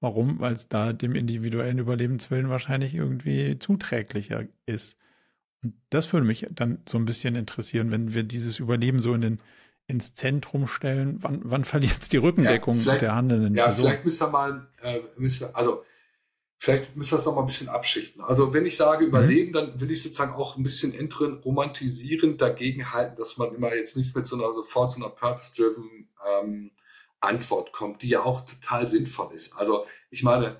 Warum? 0.00 0.38
Weil 0.38 0.52
es 0.52 0.68
da 0.68 0.92
dem 0.92 1.14
individuellen 1.14 1.78
Überlebenswillen 1.78 2.50
wahrscheinlich 2.50 2.94
irgendwie 2.94 3.58
zuträglicher 3.58 4.44
ist. 4.66 4.96
Und 5.62 5.74
das 5.90 6.12
würde 6.12 6.26
mich 6.26 6.46
dann 6.52 6.78
so 6.88 6.98
ein 6.98 7.04
bisschen 7.04 7.34
interessieren, 7.34 7.90
wenn 7.90 8.14
wir 8.14 8.22
dieses 8.22 8.60
Überleben 8.60 9.00
so 9.00 9.12
in 9.14 9.22
den 9.22 9.38
ins 9.88 10.14
Zentrum 10.14 10.68
stellen? 10.68 11.18
Wann, 11.20 11.40
wann 11.42 11.64
verliert 11.64 11.98
es 12.00 12.08
die 12.08 12.18
Rückendeckung 12.18 12.80
ja, 12.84 12.96
der 12.96 13.16
handelnden 13.16 13.54
Ja, 13.54 13.66
Person? 13.66 13.86
vielleicht 13.86 14.04
müssen 14.04 14.26
wir 14.26 14.30
mal, 14.30 14.68
äh, 14.82 15.00
müssen 15.16 15.40
wir, 15.40 15.56
also 15.56 15.84
vielleicht 16.58 16.94
müssen 16.94 17.12
wir 17.12 17.18
es 17.18 17.24
noch 17.24 17.34
mal 17.34 17.40
ein 17.40 17.46
bisschen 17.46 17.68
abschichten. 17.68 18.22
Also 18.22 18.54
wenn 18.54 18.66
ich 18.66 18.76
sage 18.76 19.02
mhm. 19.02 19.08
überleben, 19.08 19.50
mhm. 19.50 19.54
dann 19.54 19.80
will 19.80 19.90
ich 19.90 20.02
sozusagen 20.02 20.34
auch 20.34 20.56
ein 20.56 20.62
bisschen 20.62 20.94
romantisieren 21.44 22.36
dagegen 22.36 22.92
halten, 22.92 23.16
dass 23.16 23.38
man 23.38 23.54
immer 23.54 23.74
jetzt 23.74 23.96
nicht 23.96 24.14
mit 24.14 24.26
so 24.26 24.36
einer 24.36 24.52
sofort 24.52 24.92
so 24.92 25.02
einer 25.02 25.10
purpose-driven 25.10 26.08
ähm, 26.40 26.70
Antwort 27.20 27.72
kommt, 27.72 28.02
die 28.02 28.10
ja 28.10 28.22
auch 28.22 28.42
total 28.42 28.86
sinnvoll 28.86 29.34
ist. 29.34 29.56
Also 29.56 29.86
ich 30.10 30.22
meine, 30.22 30.56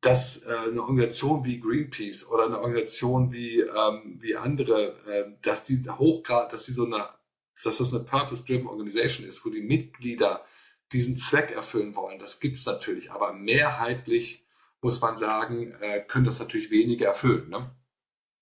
dass 0.00 0.44
äh, 0.44 0.54
eine 0.54 0.82
Organisation 0.82 1.44
wie 1.44 1.58
Greenpeace 1.60 2.28
oder 2.28 2.46
eine 2.46 2.58
Organisation 2.58 3.32
wie 3.32 3.60
ähm, 3.60 4.18
wie 4.20 4.36
andere, 4.36 4.96
äh, 5.06 5.24
dass 5.42 5.64
die 5.64 5.82
hochgrad, 5.88 6.52
dass 6.52 6.64
die 6.64 6.72
so 6.72 6.84
eine, 6.84 7.08
dass 7.64 7.78
das 7.78 7.92
eine 7.92 8.04
purpose-driven 8.04 8.66
Organisation 8.66 9.26
ist, 9.26 9.44
wo 9.44 9.50
die 9.50 9.62
Mitglieder 9.62 10.44
diesen 10.92 11.16
Zweck 11.16 11.50
erfüllen 11.50 11.96
wollen, 11.96 12.18
das 12.18 12.40
gibt's 12.40 12.64
natürlich, 12.66 13.10
aber 13.10 13.32
mehrheitlich 13.32 14.46
muss 14.82 15.00
man 15.00 15.16
sagen, 15.16 15.72
äh, 15.80 16.00
können 16.00 16.26
das 16.26 16.38
natürlich 16.38 16.70
wenige 16.70 17.06
erfüllen, 17.06 17.48
ne? 17.48 17.74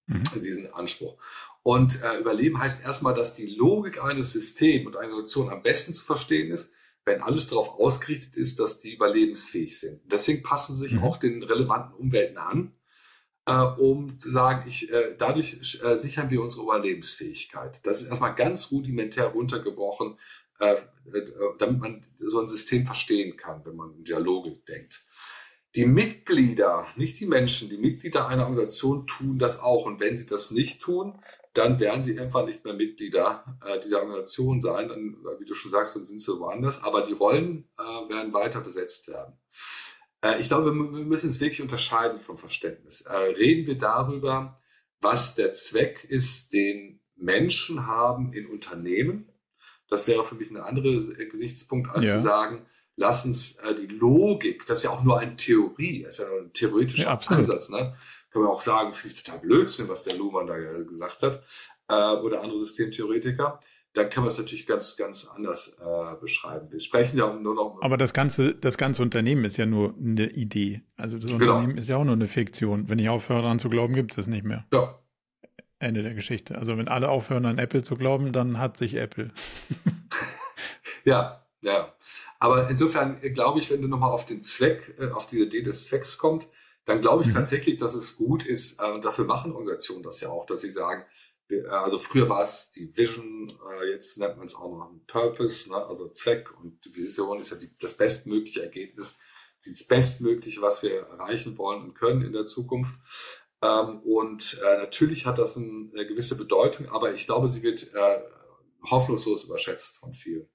Mhm. 0.06 0.22
diesen 0.34 0.72
Anspruch. 0.74 1.16
Und 1.62 2.02
äh, 2.02 2.18
Überleben 2.18 2.58
heißt 2.58 2.84
erstmal, 2.84 3.14
dass 3.14 3.32
die 3.32 3.46
Logik 3.46 4.02
eines 4.02 4.32
Systems 4.32 4.86
und 4.86 4.96
einer 4.96 5.08
Organisation 5.08 5.48
am 5.48 5.62
besten 5.62 5.94
zu 5.94 6.04
verstehen 6.04 6.50
ist, 6.50 6.74
wenn 7.06 7.22
alles 7.22 7.48
darauf 7.48 7.80
ausgerichtet 7.80 8.36
ist, 8.36 8.60
dass 8.60 8.80
die 8.80 8.94
überlebensfähig 8.94 9.78
sind. 9.78 10.02
Deswegen 10.04 10.42
passen 10.42 10.74
sie 10.74 10.80
sich 10.80 10.92
mhm. 10.92 11.04
auch 11.04 11.18
den 11.18 11.42
relevanten 11.42 11.94
Umwelten 11.94 12.36
an, 12.36 12.74
äh, 13.47 13.53
um 13.53 14.18
zu 14.18 14.30
sagen, 14.30 14.66
ich, 14.66 14.90
äh, 14.92 15.14
dadurch 15.18 15.80
äh, 15.82 15.99
sichern 15.99 16.30
wir 16.30 16.42
unsere 16.42 16.62
Überlebensfähigkeit. 16.64 17.86
Das 17.86 18.03
ist 18.03 18.09
erstmal 18.09 18.34
ganz 18.34 18.70
rudimentär 18.72 19.26
runtergebrochen, 19.26 20.18
äh, 20.61 20.74
äh, 21.12 21.30
damit 21.59 21.80
man 21.80 22.07
so 22.16 22.40
ein 22.40 22.49
System 22.49 22.86
verstehen 22.86 23.36
kann, 23.36 23.64
wenn 23.64 23.76
man 23.76 23.95
in 23.95 24.24
Logik 24.24 24.64
denkt. 24.66 25.07
Die 25.74 25.86
Mitglieder, 25.86 26.86
nicht 26.97 27.18
die 27.18 27.26
Menschen, 27.26 27.68
die 27.68 27.78
Mitglieder 27.78 28.28
einer 28.28 28.45
Organisation 28.45 29.07
tun 29.07 29.38
das 29.38 29.61
auch. 29.61 29.86
Und 29.86 30.01
wenn 30.01 30.16
sie 30.16 30.26
das 30.26 30.53
nicht 30.53 30.80
tun, 30.80 31.20
dann 31.53 31.80
werden 31.80 32.03
sie 32.03 32.18
einfach 32.18 32.47
nicht 32.47 32.64
mehr 32.64 32.74
Mitglieder 32.74 33.45
äh, 33.64 33.80
dieser 33.80 34.01
Organisation 34.03 34.61
sein. 34.61 34.88
Dann, 34.88 35.16
äh, 35.24 35.40
wie 35.40 35.45
du 35.45 35.55
schon 35.55 35.72
sagst, 35.72 35.97
dann 35.97 36.05
sind 36.05 36.22
sie 36.22 36.38
woanders. 36.38 36.82
Aber 36.84 37.03
die 37.03 37.12
Rollen 37.12 37.68
äh, 37.78 37.82
werden 38.12 38.32
weiter 38.32 38.61
besetzt 38.61 39.09
werden. 39.09 39.36
Äh, 40.24 40.40
ich 40.40 40.48
glaube, 40.48 40.74
wir 40.74 41.04
müssen 41.04 41.28
es 41.28 41.40
wirklich 41.40 41.60
unterscheiden 41.60 42.18
vom 42.18 42.38
Verständnis. 42.38 43.02
Äh, 43.02 43.14
reden 43.14 43.66
wir 43.66 43.78
darüber, 43.78 44.58
was 45.00 45.34
der 45.34 45.52
Zweck 45.52 46.04
ist, 46.08 46.52
den 46.52 47.00
Menschen 47.14 47.86
haben 47.86 48.32
in 48.32 48.46
Unternehmen. 48.46 49.28
Das 49.88 50.08
wäre 50.08 50.24
für 50.24 50.34
mich 50.34 50.50
ein 50.50 50.56
anderer 50.56 50.90
Gesichtspunkt, 51.30 51.90
als 51.90 52.06
ja. 52.06 52.16
zu 52.16 52.22
sagen, 52.22 52.66
lass 52.96 53.24
uns 53.26 53.56
äh, 53.56 53.74
die 53.74 53.86
Logik, 53.86 54.66
das 54.66 54.78
ist 54.78 54.84
ja 54.84 54.90
auch 54.90 55.04
nur 55.04 55.18
eine 55.18 55.36
Theorie, 55.36 56.02
das 56.02 56.18
ist 56.18 56.24
ja 56.24 56.28
nur 56.28 56.40
ein 56.40 56.52
theoretischer 56.52 57.20
ja, 57.20 57.20
Ansatz, 57.26 57.68
ne? 57.68 57.96
Kann 58.30 58.42
man 58.42 58.50
auch 58.50 58.62
sagen, 58.62 58.92
finde 58.94 59.14
ich 59.14 59.22
total 59.22 59.40
Blödsinn, 59.40 59.88
was 59.88 60.02
der 60.02 60.16
Luhmann 60.16 60.48
da 60.48 60.56
gesagt 60.56 61.22
hat, 61.22 61.44
äh, 61.88 62.16
oder 62.16 62.42
andere 62.42 62.58
Systemtheoretiker. 62.58 63.60
Dann 63.95 64.11
kann 64.11 64.24
man 64.24 64.32
es 64.32 64.38
natürlich 64.38 64.66
ganz, 64.66 64.97
ganz 64.97 65.26
anders 65.26 65.78
äh, 65.80 66.20
beschreiben. 66.20 66.70
Wir 66.70 66.80
sprechen 66.80 67.16
ja 67.16 67.32
nur 67.32 67.55
noch. 67.55 67.78
Aber 67.80 67.97
das 67.97 68.12
ganze, 68.12 68.55
das 68.55 68.76
ganze 68.76 69.03
Unternehmen 69.03 69.45
ist 69.45 69.57
ja 69.57 69.66
nur 69.66 69.95
eine 69.97 70.30
Idee. 70.30 70.82
Also 70.97 71.18
das 71.18 71.30
genau. 71.30 71.55
Unternehmen 71.55 71.78
ist 71.78 71.88
ja 71.88 71.97
auch 71.97 72.05
nur 72.05 72.14
eine 72.14 72.26
Fiktion. 72.26 72.88
Wenn 72.88 72.99
ich 72.99 73.09
aufhöre 73.09 73.42
daran 73.42 73.61
zu 73.61 73.68
glauben, 73.68 73.95
gibt 73.95 74.12
es 74.12 74.18
es 74.18 74.26
nicht 74.26 74.45
mehr. 74.45 74.66
Ja. 74.72 74.99
Ende 75.78 76.03
der 76.03 76.14
Geschichte. 76.14 76.59
Also 76.59 76.76
wenn 76.76 76.88
alle 76.88 77.09
aufhören 77.09 77.47
an 77.47 77.59
Apple 77.59 77.82
zu 77.82 77.95
glauben, 77.95 78.32
dann 78.32 78.59
hat 78.59 78.76
sich 78.76 78.95
Apple. 78.95 79.30
ja, 81.05 81.47
ja. 81.61 81.95
Aber 82.40 82.68
insofern 82.68 83.20
glaube 83.32 83.61
ich, 83.61 83.70
wenn 83.70 83.80
du 83.80 83.86
nochmal 83.86 84.11
auf 84.11 84.26
den 84.26 84.42
Zweck, 84.42 84.97
äh, 84.99 85.11
auf 85.11 85.26
diese 85.26 85.45
Idee 85.45 85.62
des 85.62 85.86
Zwecks 85.86 86.18
kommt, 86.18 86.49
dann 86.84 87.01
glaube 87.01 87.22
ich 87.22 87.28
mhm. 87.28 87.34
tatsächlich, 87.34 87.78
dass 87.78 87.95
es 87.95 88.16
gut 88.16 88.45
ist, 88.45 88.80
äh, 88.80 88.90
und 88.90 89.05
dafür 89.05 89.24
machen 89.24 89.53
Organisationen 89.53 90.03
das 90.03 90.20
ja 90.20 90.30
auch, 90.30 90.47
dass 90.47 90.62
sie 90.62 90.68
sagen, 90.68 91.03
äh, 91.03 91.05
also 91.68 91.99
früher 91.99 92.28
war 92.28 92.42
es 92.42 92.70
die 92.70 92.97
Vision, 92.97 93.53
äh, 93.80 93.90
jetzt 93.90 94.18
nennt 94.18 94.38
man 94.38 94.47
es 94.47 94.55
auch 94.55 94.70
noch 94.70 94.90
ein 94.90 95.05
Purpose, 95.07 95.70
ne? 95.70 95.76
also 95.76 96.09
Zweck 96.09 96.49
und 96.59 96.84
die 96.84 96.95
Vision 96.95 97.38
ist 97.38 97.51
ja 97.51 97.57
die, 97.57 97.76
das 97.78 97.97
bestmögliche 97.97 98.62
Ergebnis, 98.62 99.18
das 99.64 99.84
Bestmögliche, 99.84 100.62
was 100.62 100.82
wir 100.82 101.01
erreichen 101.01 101.57
wollen 101.59 101.82
und 101.82 101.95
können 101.95 102.22
in 102.22 102.32
der 102.32 102.47
Zukunft. 102.47 102.95
Ähm, 103.62 104.01
und 104.01 104.61
äh, 104.64 104.78
natürlich 104.78 105.26
hat 105.26 105.38
das 105.38 105.57
ein, 105.57 105.90
eine 105.95 106.07
gewisse 106.07 106.36
Bedeutung, 106.36 106.88
aber 106.88 107.14
ich 107.14 107.26
glaube, 107.26 107.49
sie 107.49 107.62
wird 107.62 107.92
äh, 107.95 108.22
hoffnungslos 108.90 109.45
überschätzt 109.45 109.99
von 109.99 110.12
vielen 110.12 110.49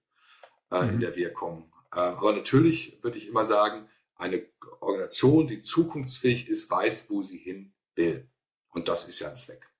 äh, 0.71 0.83
mhm. 0.83 0.89
in 0.95 0.99
der 0.99 1.15
Wirkung. 1.15 1.71
Ähm, 1.95 2.15
aber 2.17 2.33
natürlich 2.33 3.03
würde 3.03 3.17
ich 3.17 3.27
immer 3.27 3.45
sagen, 3.45 3.89
eine 4.15 4.45
Organisation, 4.81 5.47
die 5.47 5.61
zukunftsfähig 5.61 6.47
ist, 6.47 6.69
weiß, 6.69 7.09
wo 7.09 7.23
sie 7.23 7.37
hin 7.37 7.73
will. 7.95 8.29
Und 8.69 8.87
das 8.87 9.07
ist 9.07 9.19
ja 9.19 9.29
ein 9.29 9.35
Zweck. 9.35 9.71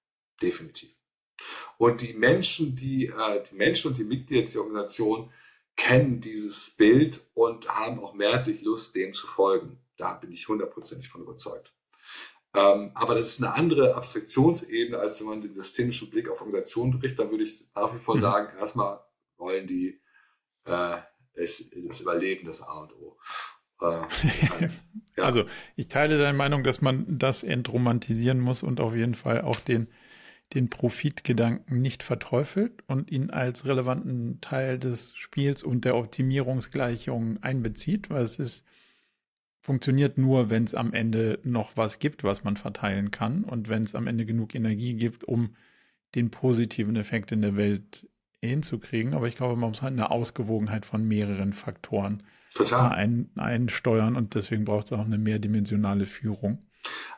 Definitiv. 0.42 0.99
Und 1.78 2.02
die 2.02 2.14
Menschen, 2.14 2.76
die, 2.76 3.08
äh, 3.08 3.44
die 3.50 3.56
Menschen 3.56 3.92
und 3.92 3.98
die 3.98 4.04
Mitglieder 4.04 4.42
dieser 4.42 4.62
Organisation 4.62 5.32
kennen 5.76 6.20
dieses 6.20 6.72
Bild 6.72 7.26
und 7.34 7.70
haben 7.70 8.00
auch 8.04 8.14
mehrheitlich 8.14 8.62
Lust, 8.62 8.96
dem 8.96 9.14
zu 9.14 9.28
folgen. 9.28 9.80
Da 9.98 10.14
bin 10.16 10.32
ich 10.32 10.48
hundertprozentig 10.48 11.10
von 11.10 11.22
überzeugt. 11.22 11.74
Ähm, 12.56 12.92
aber 12.96 13.16
das 13.16 13.28
ist 13.28 13.44
eine 13.44 13.54
andere 13.54 13.96
Abstraktionsebene, 13.96 14.98
als 14.98 15.20
wenn 15.20 15.28
man 15.28 15.42
den 15.42 15.56
systemischen 15.56 16.10
Blick 16.10 16.30
auf 16.30 16.42
Organisationen 16.42 17.00
bricht. 17.00 17.20
Da 17.20 17.30
würde 17.30 17.44
ich 17.44 17.66
nach 17.76 17.94
wie 17.94 18.00
vor 18.00 18.18
mhm. 18.18 18.22
sagen, 18.22 18.58
erstmal 18.58 19.00
wollen 19.38 19.68
die 19.68 20.02
äh, 20.66 20.98
ist 21.34 21.74
das 21.88 22.02
Überleben 22.02 22.46
das 22.46 22.62
A 22.62 22.82
und 22.82 22.94
O. 22.94 23.18
Äh, 23.82 23.86
ja. 25.18 25.24
Also 25.24 25.46
ich 25.76 25.88
teile 25.88 26.18
deine 26.18 26.38
Meinung, 26.38 26.64
dass 26.64 26.82
man 26.82 27.06
das 27.18 27.44
entromantisieren 27.44 28.40
muss 28.40 28.64
und 28.64 28.82
auf 28.82 28.96
jeden 28.96 29.16
Fall 29.16 29.42
auch 29.42 29.60
den, 29.60 29.88
den 30.54 30.70
Profitgedanken 30.70 31.82
nicht 31.82 32.02
verteufelt 32.02 32.84
und 32.88 33.12
ihn 33.12 33.30
als 33.30 33.66
relevanten 33.66 34.42
Teil 34.42 34.80
des 34.80 35.16
Spiels 35.16 35.62
und 35.62 35.86
der 35.86 35.96
Optimierungsgleichung 35.96 37.42
einbezieht, 37.44 38.10
weil 38.10 38.24
es 38.24 38.40
ist, 38.40 38.66
funktioniert 39.62 40.18
nur, 40.18 40.50
wenn 40.50 40.64
es 40.64 40.74
am 40.74 40.94
Ende 40.94 41.40
noch 41.44 41.78
was 41.78 42.00
gibt, 42.00 42.24
was 42.24 42.44
man 42.44 42.58
verteilen 42.58 43.12
kann 43.12 43.44
und 43.44 43.70
wenn 43.70 43.84
es 43.84 43.94
am 43.94 44.08
Ende 44.08 44.26
genug 44.26 44.56
Energie 44.56 44.96
gibt, 44.96 45.24
um 45.24 45.56
den 46.16 46.32
positiven 46.32 46.96
Effekt 46.96 47.32
in 47.32 47.44
der 47.44 47.56
Welt 47.56 48.08
hinzukriegen. 48.42 49.14
Aber 49.14 49.28
ich 49.28 49.36
glaube, 49.36 49.56
man 49.56 49.70
muss 49.70 49.84
halt 49.84 49.94
eine 49.94 50.10
Ausgewogenheit 50.10 50.86
von 50.86 51.08
mehreren 51.08 51.54
Faktoren. 51.54 52.24
Ein, 52.90 53.30
einsteuern 53.36 54.16
und 54.16 54.34
deswegen 54.34 54.66
braucht 54.66 54.88
es 54.88 54.94
auch 54.94 55.06
eine 55.06 55.20
mehrdimensionale 55.20 56.08
Führung. 56.08 56.69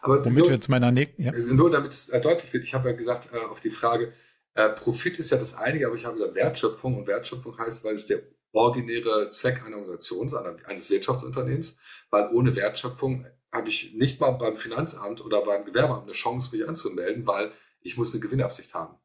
Aber 0.01 0.25
Womit 0.25 0.39
nur, 0.39 0.49
wir 0.49 0.61
zu 0.61 0.71
meiner 0.71 0.91
nächsten. 0.91 1.23
Ja. 1.23 1.31
Nur 1.31 1.69
damit 1.69 1.91
es 1.91 2.09
äh, 2.09 2.19
deutlich 2.19 2.51
wird, 2.53 2.63
ich 2.63 2.73
habe 2.73 2.89
ja 2.89 2.95
gesagt 2.95 3.29
äh, 3.33 3.37
auf 3.37 3.59
die 3.59 3.69
Frage, 3.69 4.13
äh, 4.53 4.69
Profit 4.69 5.19
ist 5.19 5.31
ja 5.31 5.37
das 5.37 5.55
einige, 5.55 5.87
aber 5.87 5.95
ich 5.95 6.05
habe 6.05 6.17
gesagt 6.17 6.35
Wertschöpfung 6.35 6.97
und 6.97 7.07
Wertschöpfung 7.07 7.57
heißt, 7.57 7.83
weil 7.83 7.95
es 7.95 8.07
der 8.07 8.21
originäre 8.51 9.29
Zweck 9.29 9.63
einer 9.65 9.77
Organisation, 9.77 10.33
eines 10.65 10.89
Wirtschaftsunternehmens, 10.89 11.77
weil 12.09 12.29
ohne 12.33 12.55
Wertschöpfung 12.55 13.25
habe 13.51 13.69
ich 13.69 13.93
nicht 13.93 14.19
mal 14.19 14.31
beim 14.31 14.57
Finanzamt 14.57 15.21
oder 15.21 15.43
beim 15.43 15.65
Gewerbeamt 15.65 16.03
eine 16.03 16.11
Chance, 16.13 16.55
mich 16.55 16.67
anzumelden, 16.67 17.25
weil 17.27 17.51
ich 17.81 17.97
muss 17.97 18.13
eine 18.13 18.21
Gewinnabsicht 18.21 18.73
haben. 18.73 18.97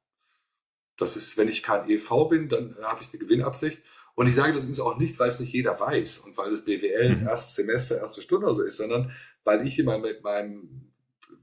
Das 0.99 1.17
ist, 1.17 1.37
wenn 1.37 1.49
ich 1.49 1.63
kein 1.63 1.89
EV 1.89 2.29
bin, 2.29 2.49
dann 2.49 2.77
habe 2.83 3.03
ich 3.03 3.11
eine 3.11 3.19
Gewinnabsicht. 3.19 3.83
Und 4.15 4.27
ich 4.27 4.35
sage 4.35 4.55
das 4.55 4.63
übrigens 4.63 4.81
auch 4.81 4.97
nicht, 4.97 5.19
weil 5.19 5.29
es 5.29 5.41
nicht 5.41 5.53
jeder 5.53 5.79
weiß 5.79 6.21
und 6.21 6.37
weil 6.39 6.51
es 6.51 6.65
BWL 6.65 7.17
mhm. 7.17 7.27
erstes 7.27 7.55
Semester, 7.55 7.99
erste 7.99 8.23
Stunde 8.23 8.47
oder 8.47 8.57
so 8.57 8.63
ist, 8.63 8.79
sondern 8.79 9.13
weil 9.47 9.67
ich 9.67 9.79
immer 9.79 9.99
mit 9.99 10.25
meinem, 10.25 10.93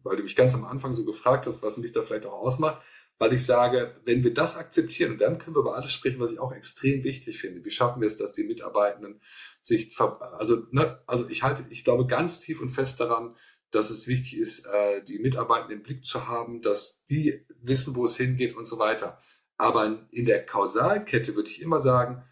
weil 0.03 0.17
du 0.17 0.23
mich 0.23 0.35
ganz 0.35 0.53
am 0.53 0.65
Anfang 0.65 0.93
so 0.93 1.05
gefragt 1.05 1.47
hast, 1.47 1.63
was 1.63 1.77
mich 1.77 1.93
da 1.93 2.03
vielleicht 2.03 2.25
auch 2.25 2.33
ausmacht, 2.33 2.83
weil 3.17 3.31
ich 3.31 3.45
sage, 3.45 3.95
wenn 4.03 4.23
wir 4.23 4.33
das 4.33 4.57
akzeptieren, 4.57 5.17
dann 5.17 5.37
können 5.37 5.55
wir 5.55 5.61
über 5.61 5.75
alles 5.75 5.93
sprechen, 5.93 6.19
was 6.19 6.33
ich 6.33 6.39
auch 6.39 6.51
extrem 6.51 7.03
wichtig 7.03 7.39
finde. 7.39 7.63
Wie 7.63 7.71
schaffen 7.71 8.01
wir 8.01 8.07
es, 8.07 8.17
dass 8.17 8.33
die 8.33 8.43
Mitarbeitenden 8.43 9.21
sich, 9.61 9.97
also, 9.97 10.67
ne, 10.71 11.01
also 11.07 11.29
ich 11.29 11.43
halte, 11.43 11.63
ich 11.69 11.85
glaube 11.85 12.05
ganz 12.05 12.41
tief 12.41 12.59
und 12.59 12.69
fest 12.69 12.99
daran, 12.99 13.37
dass 13.71 13.89
es 13.89 14.07
wichtig 14.07 14.37
ist, 14.37 14.65
äh, 14.65 15.01
die 15.01 15.19
Mitarbeitenden 15.19 15.77
im 15.77 15.83
Blick 15.83 16.03
zu 16.03 16.27
haben, 16.27 16.61
dass 16.61 17.05
die 17.05 17.45
wissen, 17.61 17.95
wo 17.95 18.05
es 18.05 18.17
hingeht 18.17 18.57
und 18.57 18.65
so 18.65 18.79
weiter. 18.79 19.21
Aber 19.57 20.05
in 20.11 20.25
der 20.25 20.45
Kausalkette 20.45 21.35
würde 21.35 21.49
ich 21.49 21.61
immer 21.61 21.79
sagen, 21.79 22.23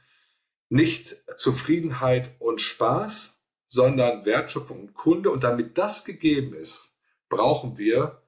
nicht 0.68 1.16
Zufriedenheit 1.38 2.36
und 2.40 2.60
Spaß, 2.60 3.41
sondern 3.72 4.26
Wertschöpfung 4.26 4.82
und 4.82 4.94
Kunde. 4.94 5.32
Und 5.32 5.46
damit 5.46 5.78
das 5.78 6.04
gegeben 6.04 6.54
ist, 6.54 6.98
brauchen 7.30 7.78
wir 7.78 8.22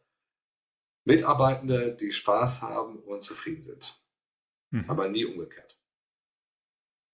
Mitarbeitende, 1.03 1.97
die 1.99 2.13
Spaß 2.13 2.61
haben 2.61 2.99
und 2.99 3.23
zufrieden 3.23 3.61
sind. 3.61 4.01
Mhm. 4.69 4.85
Aber 4.87 5.09
nie 5.09 5.25
umgekehrt. 5.25 5.77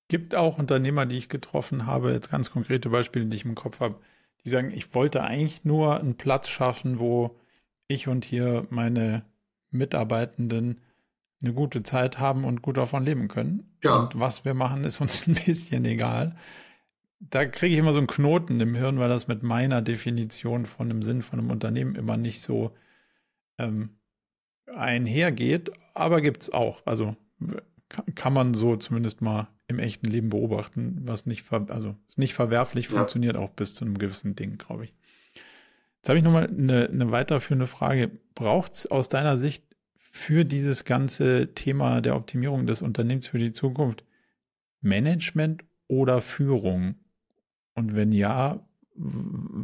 Gibt 0.09 0.35
auch 0.35 0.59
Unternehmer, 0.59 1.07
die 1.07 1.17
ich 1.17 1.29
getroffen 1.29 1.87
habe, 1.87 2.11
jetzt 2.11 2.29
ganz 2.29 2.51
konkrete 2.51 2.89
Beispiele, 2.89 3.25
die 3.25 3.35
ich 3.35 3.45
im 3.45 3.55
Kopf 3.55 3.79
habe, 3.79 3.95
die 4.45 4.51
sagen, 4.51 4.71
ich 4.71 4.93
wollte 4.93 5.23
eigentlich 5.23 5.65
nur 5.65 5.99
einen 5.99 6.15
Platz 6.15 6.49
schaffen, 6.49 6.99
wo 6.99 7.39
ich 7.87 8.07
und 8.07 8.25
hier 8.25 8.67
meine 8.69 9.25
Mitarbeitenden 9.71 10.81
eine 11.41 11.53
gute 11.53 11.81
Zeit 11.81 12.19
haben 12.19 12.45
und 12.45 12.61
gut 12.61 12.77
davon 12.77 13.05
leben 13.05 13.27
können. 13.27 13.75
Ja. 13.83 13.95
Und 13.95 14.19
was 14.19 14.45
wir 14.45 14.53
machen, 14.53 14.83
ist 14.83 15.01
uns 15.01 15.25
ein 15.27 15.33
bisschen 15.33 15.83
egal. 15.85 16.35
Da 17.19 17.45
kriege 17.45 17.73
ich 17.73 17.79
immer 17.79 17.93
so 17.93 17.99
einen 17.99 18.07
Knoten 18.07 18.59
im 18.61 18.75
Hirn, 18.75 18.99
weil 18.99 19.09
das 19.09 19.27
mit 19.27 19.43
meiner 19.43 19.81
Definition 19.81 20.65
von 20.65 20.87
dem 20.87 21.03
Sinn 21.03 21.21
von 21.21 21.39
einem 21.39 21.51
Unternehmen 21.51 21.95
immer 21.95 22.17
nicht 22.17 22.41
so 22.41 22.75
ähm, 23.57 23.97
einhergeht. 24.73 25.71
Aber 25.93 26.21
gibt 26.21 26.43
es 26.43 26.49
auch. 26.51 26.81
Also 26.85 27.15
kann 28.15 28.33
man 28.33 28.53
so 28.53 28.77
zumindest 28.77 29.21
mal 29.21 29.49
im 29.67 29.79
echten 29.79 30.07
Leben 30.07 30.29
beobachten, 30.29 31.01
was 31.03 31.25
nicht, 31.25 31.43
ver 31.43 31.67
also 31.69 31.95
nicht 32.15 32.33
verwerflich 32.33 32.89
ja. 32.89 32.97
funktioniert, 32.97 33.37
auch 33.37 33.51
bis 33.51 33.75
zu 33.75 33.85
einem 33.85 33.97
gewissen 33.97 34.35
Ding, 34.35 34.57
glaube 34.57 34.85
ich. 34.85 34.93
Jetzt 35.97 36.09
habe 36.09 36.17
ich 36.17 36.23
nochmal 36.23 36.47
eine, 36.47 36.87
eine 36.87 37.11
weiterführende 37.11 37.67
Frage. 37.67 38.09
Braucht 38.33 38.73
es 38.73 38.85
aus 38.87 39.09
deiner 39.09 39.37
Sicht 39.37 39.63
für 39.97 40.45
dieses 40.45 40.85
ganze 40.85 41.53
Thema 41.53 42.01
der 42.01 42.15
Optimierung 42.15 42.65
des 42.65 42.81
Unternehmens 42.81 43.27
für 43.27 43.37
die 43.37 43.51
Zukunft 43.51 44.03
Management 44.81 45.63
oder 45.87 46.21
Führung? 46.21 46.95
Und 47.79 47.95
wenn 47.95 48.11
ja, 48.11 48.59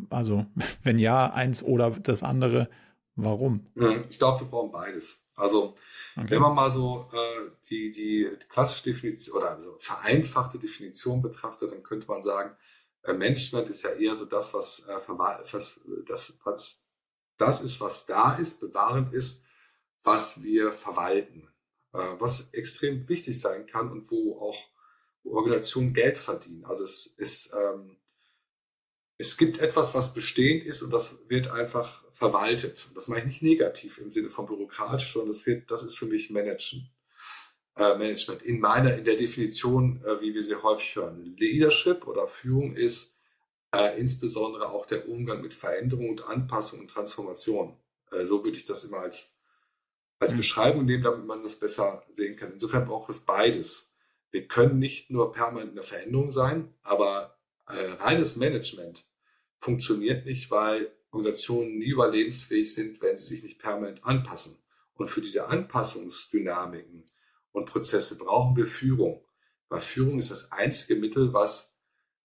also 0.09 0.45
wenn 0.83 0.97
ja, 0.99 1.31
eins 1.31 1.61
oder 1.61 1.91
das 1.91 2.23
andere, 2.23 2.69
warum? 3.15 3.67
Ich 4.09 4.19
glaube, 4.19 4.41
wir 4.41 4.47
brauchen 4.47 4.71
beides. 4.71 5.27
Also 5.35 5.75
okay. 6.15 6.29
wenn 6.29 6.41
man 6.41 6.55
mal 6.55 6.71
so 6.71 7.09
äh, 7.11 7.51
die, 7.69 7.91
die 7.91 8.29
klassische 8.47 8.85
Definition 8.85 9.37
oder 9.37 9.51
also 9.51 9.75
vereinfachte 9.79 10.57
Definition 10.57 11.21
betrachtet, 11.21 11.73
dann 11.73 11.83
könnte 11.83 12.07
man 12.07 12.21
sagen, 12.21 12.55
äh, 13.03 13.11
Management 13.11 13.67
ist 13.67 13.83
ja 13.83 13.89
eher 13.89 14.15
so 14.15 14.23
das, 14.23 14.53
was, 14.53 14.87
äh, 14.87 14.97
was, 15.07 15.81
das, 16.07 16.39
was 16.45 16.85
das 17.37 17.61
ist, 17.61 17.81
was 17.81 18.05
da 18.05 18.35
ist, 18.35 18.61
bewahrend 18.61 19.13
ist, 19.13 19.43
was 20.05 20.41
wir 20.41 20.71
verwalten, 20.71 21.49
äh, 21.91 22.13
was 22.17 22.53
extrem 22.53 23.09
wichtig 23.09 23.37
sein 23.41 23.67
kann 23.67 23.91
und 23.91 24.09
wo 24.09 24.39
auch 24.39 24.57
Organisationen 25.25 25.93
Geld 25.93 26.17
verdienen. 26.17 26.63
Also 26.63 26.85
es 26.85 27.07
ist 27.17 27.53
ähm, 27.53 27.97
es 29.17 29.37
gibt 29.37 29.59
etwas, 29.59 29.93
was 29.93 30.13
bestehend 30.13 30.63
ist 30.63 30.81
und 30.81 30.91
das 30.91 31.19
wird 31.27 31.49
einfach 31.49 32.03
verwaltet. 32.13 32.89
Das 32.95 33.07
meine 33.07 33.21
ich 33.21 33.27
nicht 33.27 33.41
negativ 33.41 33.97
im 33.97 34.11
Sinne 34.11 34.29
von 34.29 34.45
bürokratisch, 34.45 35.11
sondern 35.11 35.29
das 35.29 35.45
wird, 35.45 35.71
das 35.71 35.83
ist 35.83 35.97
für 35.97 36.05
mich 36.05 36.29
Managen. 36.29 36.89
Äh, 37.77 37.97
Management. 37.97 38.41
In 38.43 38.59
meiner, 38.61 38.95
in 38.95 39.03
der 39.03 39.17
Definition, 39.17 40.01
äh, 40.05 40.21
wie 40.21 40.33
wir 40.33 40.43
sie 40.43 40.55
häufig 40.55 40.95
hören. 40.95 41.35
Leadership 41.37 42.07
oder 42.07 42.27
Führung 42.27 42.73
ist 42.73 43.19
äh, 43.75 43.99
insbesondere 43.99 44.69
auch 44.69 44.85
der 44.85 45.09
Umgang 45.09 45.41
mit 45.41 45.53
Veränderung 45.53 46.09
und 46.09 46.25
Anpassung 46.25 46.79
und 46.79 46.89
Transformation. 46.89 47.77
Äh, 48.11 48.23
so 48.25 48.45
würde 48.45 48.55
ich 48.55 48.63
das 48.63 48.85
immer 48.85 48.99
als, 48.99 49.33
als 50.19 50.33
mhm. 50.33 50.37
Beschreibung 50.37 50.85
nehmen, 50.85 51.03
damit 51.03 51.25
man 51.25 51.43
das 51.43 51.59
besser 51.59 52.03
sehen 52.13 52.37
kann. 52.37 52.53
Insofern 52.53 52.85
braucht 52.85 53.09
es 53.09 53.19
beides. 53.19 53.93
Wir 54.31 54.47
können 54.47 54.79
nicht 54.79 55.11
nur 55.11 55.33
permanent 55.33 55.71
in 55.71 55.75
der 55.75 55.83
Veränderung 55.83 56.31
sein, 56.31 56.73
aber 56.81 57.34
äh, 57.67 57.91
reines 57.93 58.35
Management 58.35 59.07
funktioniert 59.59 60.25
nicht, 60.25 60.51
weil 60.51 60.91
Organisationen 61.11 61.77
nie 61.77 61.89
überlebensfähig 61.89 62.73
sind, 62.73 63.01
wenn 63.01 63.17
sie 63.17 63.27
sich 63.27 63.43
nicht 63.43 63.59
permanent 63.59 64.03
anpassen. 64.03 64.59
Und 64.93 65.09
für 65.09 65.21
diese 65.21 65.47
Anpassungsdynamiken 65.47 67.09
und 67.51 67.65
Prozesse 67.65 68.17
brauchen 68.17 68.55
wir 68.55 68.67
Führung. 68.67 69.25
Weil 69.69 69.81
Führung 69.81 70.19
ist 70.19 70.31
das 70.31 70.51
einzige 70.51 70.99
Mittel, 70.99 71.33
was, 71.33 71.75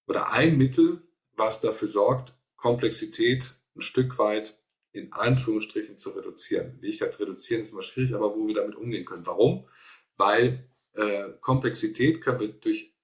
oder 0.07 0.32
ein 0.32 0.59
Mittel, 0.59 1.03
was 1.36 1.61
dafür 1.61 1.88
sorgt, 1.88 2.34
Komplexität 2.57 3.55
ein 3.74 3.80
Stück 3.80 4.18
weit 4.18 4.61
in 4.93 5.12
Anführungsstrichen 5.12 5.99
zu 5.99 6.11
reduzieren. 6.11 6.78
Fähigkeit 6.80 7.18
reduzieren 7.18 7.62
ist 7.62 7.70
immer 7.70 7.82
schwierig, 7.82 8.14
aber 8.14 8.34
wo 8.34 8.47
wir 8.47 8.55
damit 8.55 8.74
umgehen 8.74 9.05
können. 9.05 9.26
Warum? 9.26 9.68
Weil 10.16 10.68
äh, 10.95 11.30
Komplexität 11.41 12.20
können 12.20 12.41
wir 12.41 12.49
durch, 12.49 12.95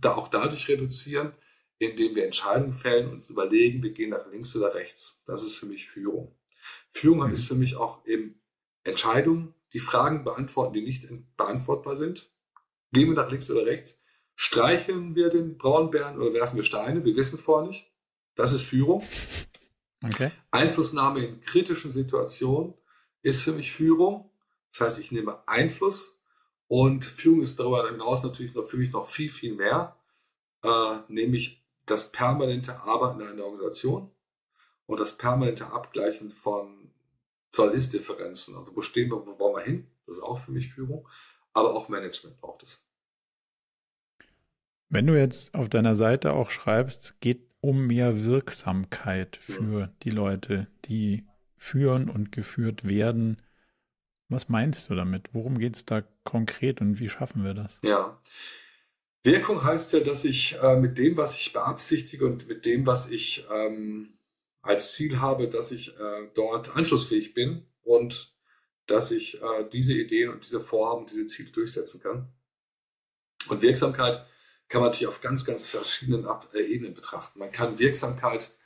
da 0.00 0.14
auch 0.14 0.28
dadurch 0.28 0.68
reduzieren, 0.68 1.32
indem 1.80 2.14
wir 2.14 2.26
Entscheidungen 2.26 2.74
fällen 2.74 3.08
und 3.08 3.14
uns 3.14 3.30
überlegen, 3.30 3.82
wir 3.82 3.90
gehen 3.90 4.10
nach 4.10 4.30
links 4.30 4.54
oder 4.54 4.74
rechts. 4.74 5.22
Das 5.26 5.42
ist 5.42 5.56
für 5.56 5.66
mich 5.66 5.88
Führung. 5.88 6.36
Führung 6.90 7.26
mhm. 7.26 7.32
ist 7.32 7.48
für 7.48 7.54
mich 7.54 7.74
auch 7.76 8.06
eben 8.06 8.38
Entscheidungen, 8.84 9.54
die 9.72 9.80
Fragen 9.80 10.22
beantworten, 10.22 10.74
die 10.74 10.82
nicht 10.82 11.08
beantwortbar 11.38 11.96
sind. 11.96 12.30
Gehen 12.92 13.08
wir 13.08 13.14
nach 13.14 13.30
links 13.30 13.50
oder 13.50 13.64
rechts? 13.64 14.02
Streicheln 14.36 15.14
wir 15.14 15.30
den 15.30 15.56
Braunbären 15.56 16.18
oder 16.18 16.34
werfen 16.34 16.56
wir 16.56 16.64
Steine? 16.64 17.02
Wir 17.02 17.16
wissen 17.16 17.36
es 17.36 17.42
vorher 17.42 17.66
nicht. 17.66 17.90
Das 18.34 18.52
ist 18.52 18.62
Führung. 18.62 19.02
Okay. 20.04 20.30
Einflussnahme 20.50 21.24
in 21.24 21.40
kritischen 21.40 21.92
Situationen 21.92 22.74
ist 23.22 23.42
für 23.42 23.52
mich 23.52 23.72
Führung. 23.72 24.30
Das 24.72 24.80
heißt, 24.82 24.98
ich 25.00 25.12
nehme 25.12 25.46
Einfluss 25.48 26.20
und 26.68 27.06
Führung 27.06 27.40
ist 27.40 27.58
darüber 27.58 27.88
hinaus 27.88 28.22
natürlich 28.22 28.54
noch 28.54 28.66
für 28.66 28.76
mich 28.76 28.92
noch 28.92 29.08
viel, 29.08 29.30
viel 29.30 29.54
mehr, 29.54 29.96
äh, 30.62 30.96
nämlich 31.08 31.59
das 31.90 32.12
permanente 32.12 32.80
Arbeiten 32.82 33.20
in 33.20 33.26
einer 33.26 33.44
Organisation 33.44 34.10
und 34.86 35.00
das 35.00 35.16
permanente 35.16 35.72
Abgleichen 35.72 36.30
von 36.30 36.90
Soll-Ist-Differenzen. 37.54 38.56
Also 38.56 38.74
wo 38.76 38.82
stehen 38.82 39.10
wir, 39.10 39.26
wo 39.26 39.38
wollen 39.38 39.56
wir 39.56 39.62
hin? 39.62 39.86
Das 40.06 40.18
ist 40.18 40.22
auch 40.22 40.38
für 40.38 40.52
mich 40.52 40.72
Führung. 40.72 41.06
Aber 41.52 41.74
auch 41.74 41.88
Management 41.88 42.40
braucht 42.40 42.62
es. 42.62 42.84
Wenn 44.88 45.06
du 45.06 45.18
jetzt 45.18 45.54
auf 45.54 45.68
deiner 45.68 45.96
Seite 45.96 46.32
auch 46.32 46.50
schreibst, 46.50 47.20
geht 47.20 47.48
um 47.60 47.86
mehr 47.86 48.24
Wirksamkeit 48.24 49.36
für 49.36 49.80
ja. 49.80 49.92
die 50.02 50.10
Leute, 50.10 50.66
die 50.86 51.26
führen 51.56 52.08
und 52.08 52.32
geführt 52.32 52.86
werden. 52.86 53.42
Was 54.28 54.48
meinst 54.48 54.88
du 54.88 54.94
damit? 54.94 55.28
Worum 55.32 55.58
geht 55.58 55.76
es 55.76 55.84
da 55.84 56.02
konkret 56.24 56.80
und 56.80 56.98
wie 57.00 57.08
schaffen 57.08 57.44
wir 57.44 57.54
das? 57.54 57.78
Ja, 57.82 58.20
Wirkung 59.22 59.62
heißt 59.62 59.92
ja, 59.92 60.00
dass 60.00 60.24
ich 60.24 60.58
äh, 60.62 60.76
mit 60.76 60.98
dem, 60.98 61.16
was 61.16 61.36
ich 61.36 61.52
beabsichtige 61.52 62.24
und 62.26 62.48
mit 62.48 62.64
dem, 62.64 62.86
was 62.86 63.10
ich 63.10 63.46
ähm, 63.52 64.14
als 64.62 64.94
Ziel 64.94 65.20
habe, 65.20 65.48
dass 65.48 65.72
ich 65.72 65.88
äh, 65.98 66.28
dort 66.34 66.76
anschlussfähig 66.76 67.34
bin 67.34 67.66
und 67.82 68.34
dass 68.86 69.10
ich 69.10 69.40
äh, 69.40 69.68
diese 69.72 69.92
Ideen 69.92 70.30
und 70.30 70.44
diese 70.44 70.60
Vorhaben, 70.60 71.06
diese 71.06 71.26
Ziele 71.26 71.50
durchsetzen 71.50 72.00
kann. 72.00 72.32
Und 73.48 73.62
Wirksamkeit 73.62 74.24
kann 74.68 74.80
man 74.80 74.90
natürlich 74.90 75.08
auf 75.08 75.20
ganz, 75.20 75.44
ganz 75.44 75.66
verschiedenen 75.66 76.26
Ab 76.26 76.48
äh, 76.54 76.60
Ebenen 76.60 76.94
betrachten. 76.94 77.38
Man 77.38 77.52
kann 77.52 77.78
Wirksamkeit 77.78 78.56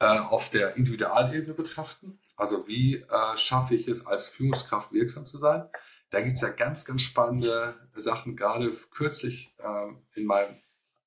äh, 0.00 0.06
auf 0.06 0.50
der 0.50 0.76
Individualebene 0.76 1.54
betrachten. 1.54 2.18
Also 2.36 2.66
wie 2.66 2.96
äh, 2.96 3.36
schaffe 3.36 3.74
ich 3.74 3.86
es, 3.86 4.06
als 4.06 4.28
Führungskraft 4.28 4.92
wirksam 4.92 5.24
zu 5.26 5.38
sein? 5.38 5.68
Da 6.14 6.20
gibt 6.20 6.36
es 6.36 6.42
ja 6.42 6.50
ganz, 6.50 6.84
ganz 6.84 7.02
spannende 7.02 7.74
Sachen. 7.96 8.36
Gerade 8.36 8.70
kürzlich 8.92 9.52
äh, 9.58 10.18
in 10.20 10.26
meinem 10.26 10.62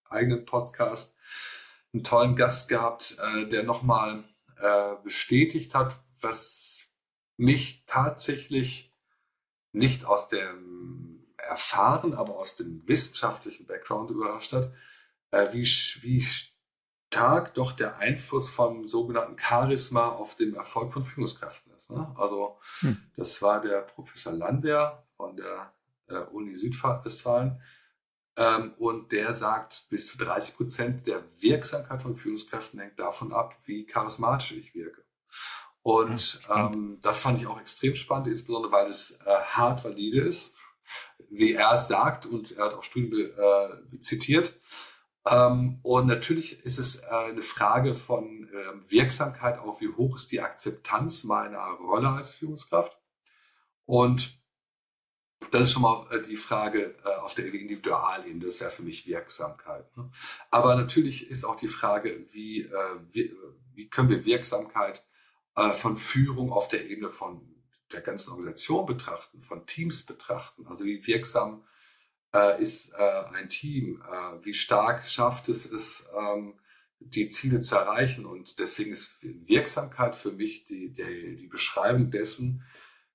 eigenen 0.09 0.43
Podcast 0.43 1.15
einen 1.93 2.03
tollen 2.03 2.35
Gast 2.35 2.67
gehabt, 2.67 3.15
äh, 3.23 3.45
der 3.45 3.63
nochmal 3.63 4.25
äh, 4.59 4.95
bestätigt 5.05 5.73
hat, 5.75 5.95
was 6.19 6.81
mich 7.37 7.85
tatsächlich 7.85 8.93
nicht 9.71 10.03
aus 10.03 10.27
dem 10.27 11.25
Erfahren, 11.37 12.13
aber 12.13 12.35
aus 12.35 12.57
dem 12.57 12.85
wissenschaftlichen 12.85 13.65
Background 13.65 14.11
überrascht 14.11 14.51
hat, 14.51 14.73
äh, 15.31 15.53
wie, 15.53 15.63
wie 16.01 16.27
stark 17.17 17.55
doch 17.55 17.71
der 17.71 17.97
Einfluss 17.97 18.49
vom 18.49 18.85
sogenannten 18.85 19.39
Charisma 19.39 20.09
auf 20.09 20.35
den 20.35 20.53
Erfolg 20.53 20.93
von 20.93 21.03
Führungskräften 21.03 21.73
ist. 21.75 21.89
Ne? 21.89 22.13
Also 22.15 22.59
hm. 22.81 22.97
das 23.15 23.41
war 23.41 23.59
der 23.59 23.81
Professor 23.81 24.33
Landwehr 24.33 25.03
von 25.15 25.35
der 25.35 25.73
äh, 26.09 26.19
Uni 26.31 26.55
Südwestfalen. 26.55 27.59
Ähm, 28.35 28.75
und 28.77 29.11
der 29.13 29.33
sagt, 29.33 29.87
bis 29.89 30.07
zu 30.09 30.19
30 30.19 30.57
Prozent 30.57 31.07
der 31.07 31.23
Wirksamkeit 31.39 32.03
von 32.03 32.15
Führungskräften 32.15 32.79
hängt 32.79 32.99
davon 32.99 33.33
ab, 33.33 33.55
wie 33.65 33.87
charismatisch 33.87 34.51
ich 34.51 34.75
wirke. 34.75 35.03
Und 35.81 36.41
ähm, 36.55 36.99
das 37.01 37.19
fand 37.19 37.39
ich 37.39 37.47
auch 37.47 37.59
extrem 37.59 37.95
spannend, 37.95 38.27
insbesondere 38.27 38.71
weil 38.71 38.87
es 38.87 39.21
äh, 39.25 39.33
hart 39.33 39.83
valide 39.83 40.21
ist, 40.21 40.55
wie 41.31 41.53
er 41.53 41.73
es 41.73 41.87
sagt 41.87 42.27
und 42.27 42.51
er 42.51 42.65
hat 42.65 42.75
auch 42.75 42.83
Studien 42.83 43.31
äh, 43.31 43.99
zitiert. 44.01 44.53
Ähm, 45.29 45.79
und 45.83 46.07
natürlich 46.07 46.63
ist 46.65 46.79
es 46.79 47.03
äh, 47.03 47.07
eine 47.07 47.41
Frage 47.41 47.95
von 47.95 48.49
äh, 48.49 48.91
Wirksamkeit, 48.91 49.59
auch 49.59 49.81
wie 49.81 49.89
hoch 49.89 50.15
ist 50.15 50.31
die 50.31 50.41
Akzeptanz 50.41 51.23
meiner 51.23 51.59
Rolle 51.59 52.09
als 52.09 52.35
Führungskraft. 52.35 52.97
Und 53.85 54.37
das 55.51 55.63
ist 55.63 55.71
schon 55.71 55.81
mal 55.81 56.07
äh, 56.11 56.21
die 56.21 56.35
Frage 56.35 56.95
äh, 57.03 57.09
auf 57.19 57.35
der 57.35 57.45
Individualebene, 57.45 58.45
das 58.45 58.59
wäre 58.59 58.71
für 58.71 58.83
mich 58.83 59.07
Wirksamkeit. 59.07 59.95
Ne? 59.97 60.09
Aber 60.51 60.75
natürlich 60.75 61.29
ist 61.29 61.45
auch 61.45 61.55
die 61.55 61.67
Frage, 61.67 62.25
wie, 62.31 62.61
äh, 62.61 62.99
wie, 63.11 63.35
wie 63.73 63.89
können 63.89 64.09
wir 64.09 64.25
Wirksamkeit 64.25 65.05
von 65.73 65.97
Führung 65.97 66.51
auf 66.51 66.67
der 66.67 66.87
Ebene 66.87 67.09
von 67.09 67.41
der 67.91 68.01
ganzen 68.01 68.29
Organisation 68.29 68.85
betrachten, 68.85 69.41
von 69.41 69.65
Teams 69.65 70.05
betrachten. 70.05 70.67
Also 70.67 70.85
wie 70.85 71.07
wirksam 71.07 71.63
äh, 72.37 72.61
ist 72.61 72.93
äh, 72.93 73.23
ein 73.33 73.49
Team? 73.49 74.01
Äh, 74.01 74.45
wie 74.45 74.53
stark 74.53 75.07
schafft 75.07 75.49
es 75.49 75.65
es, 75.65 76.09
ähm, 76.17 76.59
die 76.99 77.29
Ziele 77.29 77.61
zu 77.61 77.75
erreichen? 77.75 78.25
Und 78.25 78.59
deswegen 78.59 78.91
ist 78.91 79.17
Wirksamkeit 79.21 80.15
für 80.15 80.31
mich 80.31 80.65
die, 80.65 80.91
die, 80.91 81.35
die 81.35 81.47
Beschreibung 81.47 82.11
dessen, 82.11 82.63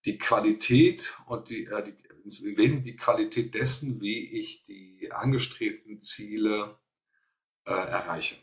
die 0.04 0.18
Qualität 0.18 1.16
und 1.26 1.50
die, 1.50 1.66
äh, 1.66 1.82
die 1.84 1.96
die 2.24 2.96
Qualität 2.96 3.54
dessen, 3.54 4.00
wie 4.00 4.38
ich 4.38 4.64
die 4.64 5.10
angestrebten 5.10 6.00
Ziele 6.00 6.78
äh, 7.66 7.72
erreiche. 7.72 8.36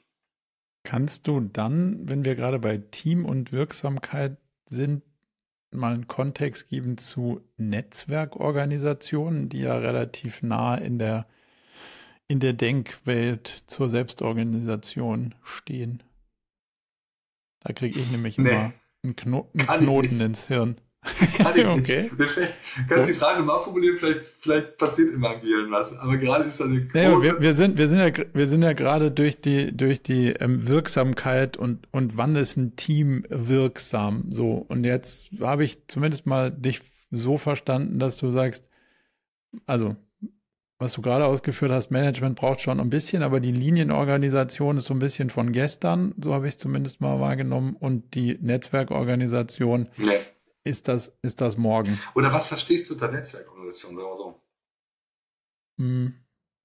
Kannst 0.83 1.27
du 1.27 1.39
dann, 1.39 2.07
wenn 2.07 2.25
wir 2.25 2.35
gerade 2.35 2.59
bei 2.59 2.77
Team 2.77 3.25
und 3.25 3.51
Wirksamkeit 3.51 4.37
sind, 4.65 5.03
mal 5.71 5.93
einen 5.93 6.07
Kontext 6.07 6.67
geben 6.69 6.97
zu 6.97 7.41
Netzwerkorganisationen, 7.57 9.49
die 9.49 9.61
ja 9.61 9.77
relativ 9.77 10.41
nah 10.41 10.75
in 10.75 10.99
der, 10.99 11.27
in 12.27 12.39
der 12.39 12.53
Denkwelt 12.53 13.63
zur 13.67 13.89
Selbstorganisation 13.89 15.35
stehen? 15.43 16.03
Da 17.61 17.73
kriege 17.73 17.99
ich 17.99 18.11
nämlich 18.11 18.37
nee. 18.37 18.49
immer 18.49 18.73
einen, 19.03 19.15
Kno 19.15 19.49
einen 19.53 19.85
Knoten 19.85 20.21
ins 20.21 20.47
Hirn. 20.47 20.79
Kann 21.37 21.57
ich 21.57 21.65
okay. 21.65 22.11
nicht. 22.17 22.35
Kannst 22.89 23.07
du 23.07 23.13
die 23.13 23.19
Frage 23.19 23.41
mal 23.41 23.59
formulieren, 23.59 23.95
vielleicht, 23.97 24.19
vielleicht 24.41 24.77
passiert 24.77 25.13
in 25.13 25.21
meinem 25.21 25.41
Gehirn 25.41 25.71
was. 25.71 25.97
Aber 25.97 26.17
gerade 26.17 26.43
ist 26.43 26.59
da 26.59 26.65
eine 26.65 26.81
große... 26.81 26.97
Naja, 26.97 27.23
wir, 27.23 27.39
wir, 27.39 27.53
sind, 27.53 27.77
wir 27.77 27.87
sind 27.87 27.99
ja, 27.99 28.25
wir 28.33 28.47
sind 28.47 28.63
ja 28.63 28.73
gerade 28.73 29.09
durch 29.09 29.39
die, 29.39 29.75
durch 29.75 30.03
die 30.03 30.31
ähm, 30.31 30.67
Wirksamkeit 30.67 31.55
und, 31.55 31.87
und 31.91 32.17
wann 32.17 32.35
ist 32.35 32.57
ein 32.57 32.75
Team 32.75 33.25
wirksam, 33.29 34.25
so. 34.29 34.65
Und 34.67 34.83
jetzt 34.83 35.29
habe 35.39 35.63
ich 35.63 35.87
zumindest 35.87 36.25
mal 36.25 36.51
dich 36.51 36.81
so 37.11 37.37
verstanden, 37.37 37.97
dass 37.99 38.17
du 38.17 38.31
sagst, 38.31 38.65
also, 39.65 39.95
was 40.79 40.93
du 40.93 41.01
gerade 41.01 41.25
ausgeführt 41.25 41.71
hast, 41.71 41.91
Management 41.91 42.35
braucht 42.35 42.59
schon 42.59 42.79
ein 42.79 42.89
bisschen, 42.89 43.23
aber 43.23 43.39
die 43.39 43.51
Linienorganisation 43.53 44.77
ist 44.77 44.85
so 44.85 44.93
ein 44.93 44.99
bisschen 44.99 45.29
von 45.29 45.53
gestern, 45.53 46.13
so 46.21 46.33
habe 46.33 46.47
ich 46.47 46.55
es 46.55 46.59
zumindest 46.59 46.99
mal 46.99 47.21
wahrgenommen, 47.21 47.75
und 47.77 48.15
die 48.15 48.37
Netzwerkorganisation 48.41 49.87
nee 49.95 50.19
ist 50.63 50.87
das, 50.87 51.11
ist 51.21 51.41
das 51.41 51.57
morgen. 51.57 51.99
Oder 52.15 52.33
was 52.33 52.47
verstehst 52.47 52.89
du 52.89 52.93
unter 52.93 53.09
Netzwerkorganisation, 53.09 53.95
so? 53.95 54.41
Hm. 55.77 56.13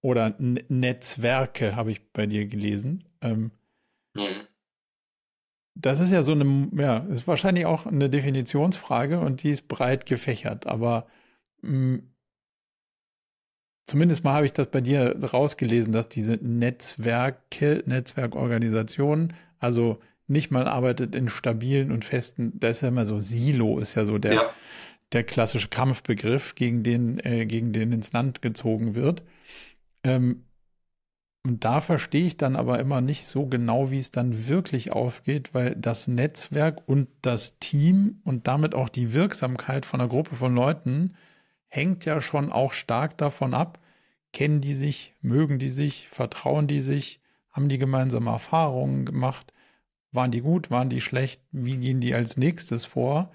Oder 0.02 0.38
N 0.38 0.62
Netzwerke 0.68 1.76
habe 1.76 1.92
ich 1.92 2.12
bei 2.12 2.26
dir 2.26 2.46
gelesen. 2.46 3.04
Ähm, 3.22 3.52
mhm. 4.14 4.46
Das 5.76 6.00
ist 6.00 6.10
ja 6.10 6.22
so 6.22 6.32
eine, 6.32 6.68
ja, 6.76 6.98
ist 6.98 7.26
wahrscheinlich 7.26 7.66
auch 7.66 7.86
eine 7.86 8.10
Definitionsfrage 8.10 9.18
und 9.18 9.42
die 9.42 9.50
ist 9.50 9.66
breit 9.66 10.06
gefächert, 10.06 10.66
aber 10.66 11.06
mh, 11.62 11.70
hm, 11.70 12.14
zumindest 13.86 14.24
mal 14.24 14.34
habe 14.34 14.46
ich 14.46 14.52
das 14.52 14.68
bei 14.70 14.80
dir 14.80 15.16
rausgelesen, 15.24 15.92
dass 15.92 16.08
diese 16.08 16.34
Netzwerke, 16.34 17.82
Netzwerkorganisationen, 17.86 19.34
also 19.58 20.00
nicht 20.26 20.50
mal 20.50 20.66
arbeitet 20.66 21.14
in 21.14 21.28
stabilen 21.28 21.92
und 21.92 22.04
festen, 22.04 22.58
da 22.58 22.68
ist 22.68 22.80
ja 22.80 22.88
immer 22.88 23.06
so 23.06 23.20
Silo, 23.20 23.78
ist 23.78 23.94
ja 23.94 24.06
so 24.06 24.18
der, 24.18 24.34
ja. 24.34 24.50
der 25.12 25.24
klassische 25.24 25.68
Kampfbegriff, 25.68 26.54
gegen 26.54 26.82
den, 26.82 27.18
äh, 27.18 27.46
gegen 27.46 27.72
den 27.72 27.92
ins 27.92 28.12
Land 28.12 28.42
gezogen 28.42 28.94
wird. 28.94 29.22
Ähm, 30.02 30.44
und 31.46 31.64
da 31.64 31.82
verstehe 31.82 32.26
ich 32.26 32.38
dann 32.38 32.56
aber 32.56 32.78
immer 32.78 33.02
nicht 33.02 33.26
so 33.26 33.46
genau, 33.46 33.90
wie 33.90 33.98
es 33.98 34.10
dann 34.10 34.48
wirklich 34.48 34.92
aufgeht, 34.92 35.52
weil 35.52 35.76
das 35.76 36.08
Netzwerk 36.08 36.82
und 36.86 37.08
das 37.20 37.58
Team 37.58 38.22
und 38.24 38.46
damit 38.46 38.74
auch 38.74 38.88
die 38.88 39.12
Wirksamkeit 39.12 39.84
von 39.84 40.00
einer 40.00 40.08
Gruppe 40.08 40.34
von 40.36 40.54
Leuten 40.54 41.14
hängt 41.68 42.06
ja 42.06 42.22
schon 42.22 42.50
auch 42.50 42.72
stark 42.72 43.18
davon 43.18 43.52
ab, 43.52 43.78
kennen 44.32 44.62
die 44.62 44.72
sich, 44.72 45.14
mögen 45.20 45.58
die 45.58 45.68
sich, 45.68 46.08
vertrauen 46.08 46.66
die 46.66 46.80
sich, 46.80 47.20
haben 47.50 47.68
die 47.68 47.78
gemeinsame 47.78 48.30
Erfahrungen 48.30 49.04
gemacht, 49.04 49.52
waren 50.14 50.30
die 50.30 50.40
gut, 50.40 50.70
waren 50.70 50.88
die 50.88 51.00
schlecht? 51.00 51.40
Wie 51.50 51.76
gehen 51.76 52.00
die 52.00 52.14
als 52.14 52.36
nächstes 52.36 52.84
vor? 52.84 53.32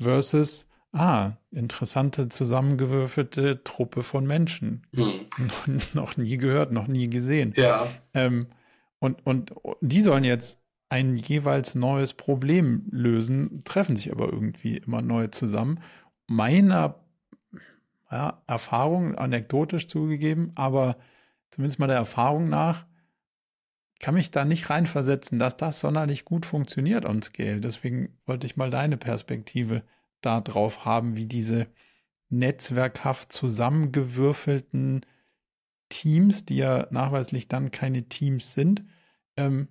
Versus, 0.00 0.66
ah, 0.92 1.32
interessante 1.50 2.28
zusammengewürfelte 2.28 3.62
Truppe 3.64 4.02
von 4.02 4.26
Menschen. 4.26 4.86
Hm. 4.94 5.12
Noch, 5.38 5.66
noch, 5.94 6.16
nie 6.16 6.36
gehört, 6.36 6.72
noch 6.72 6.88
nie 6.88 7.08
gesehen. 7.08 7.54
Ja. 7.56 7.88
Ähm, 8.14 8.46
und, 8.98 9.24
und 9.26 9.54
die 9.80 10.02
sollen 10.02 10.24
jetzt 10.24 10.58
ein 10.88 11.16
jeweils 11.16 11.74
neues 11.74 12.14
Problem 12.14 12.86
lösen, 12.90 13.62
treffen 13.64 13.96
sich 13.96 14.12
aber 14.12 14.32
irgendwie 14.32 14.76
immer 14.76 15.02
neu 15.02 15.28
zusammen. 15.28 15.80
Meiner 16.26 16.96
ja, 18.10 18.42
Erfahrung, 18.46 19.16
anekdotisch 19.16 19.88
zugegeben, 19.88 20.52
aber 20.54 20.96
zumindest 21.50 21.78
mal 21.78 21.88
der 21.88 21.96
Erfahrung 21.96 22.48
nach, 22.48 22.86
kann 23.98 24.14
mich 24.14 24.30
da 24.30 24.44
nicht 24.44 24.68
reinversetzen, 24.68 25.38
dass 25.38 25.56
das 25.56 25.80
sonderlich 25.80 26.24
gut 26.24 26.46
funktioniert 26.46 27.04
on 27.04 27.22
Scale. 27.22 27.60
Deswegen 27.60 28.18
wollte 28.26 28.46
ich 28.46 28.56
mal 28.56 28.70
deine 28.70 28.96
Perspektive 28.96 29.82
da 30.20 30.40
drauf 30.40 30.84
haben, 30.84 31.16
wie 31.16 31.26
diese 31.26 31.66
netzwerkhaft 32.28 33.32
zusammengewürfelten 33.32 35.06
Teams, 35.88 36.44
die 36.44 36.56
ja 36.56 36.88
nachweislich 36.90 37.48
dann 37.48 37.70
keine 37.70 38.08
Teams 38.08 38.52
sind, 38.52 38.84
ähm, 39.36 39.68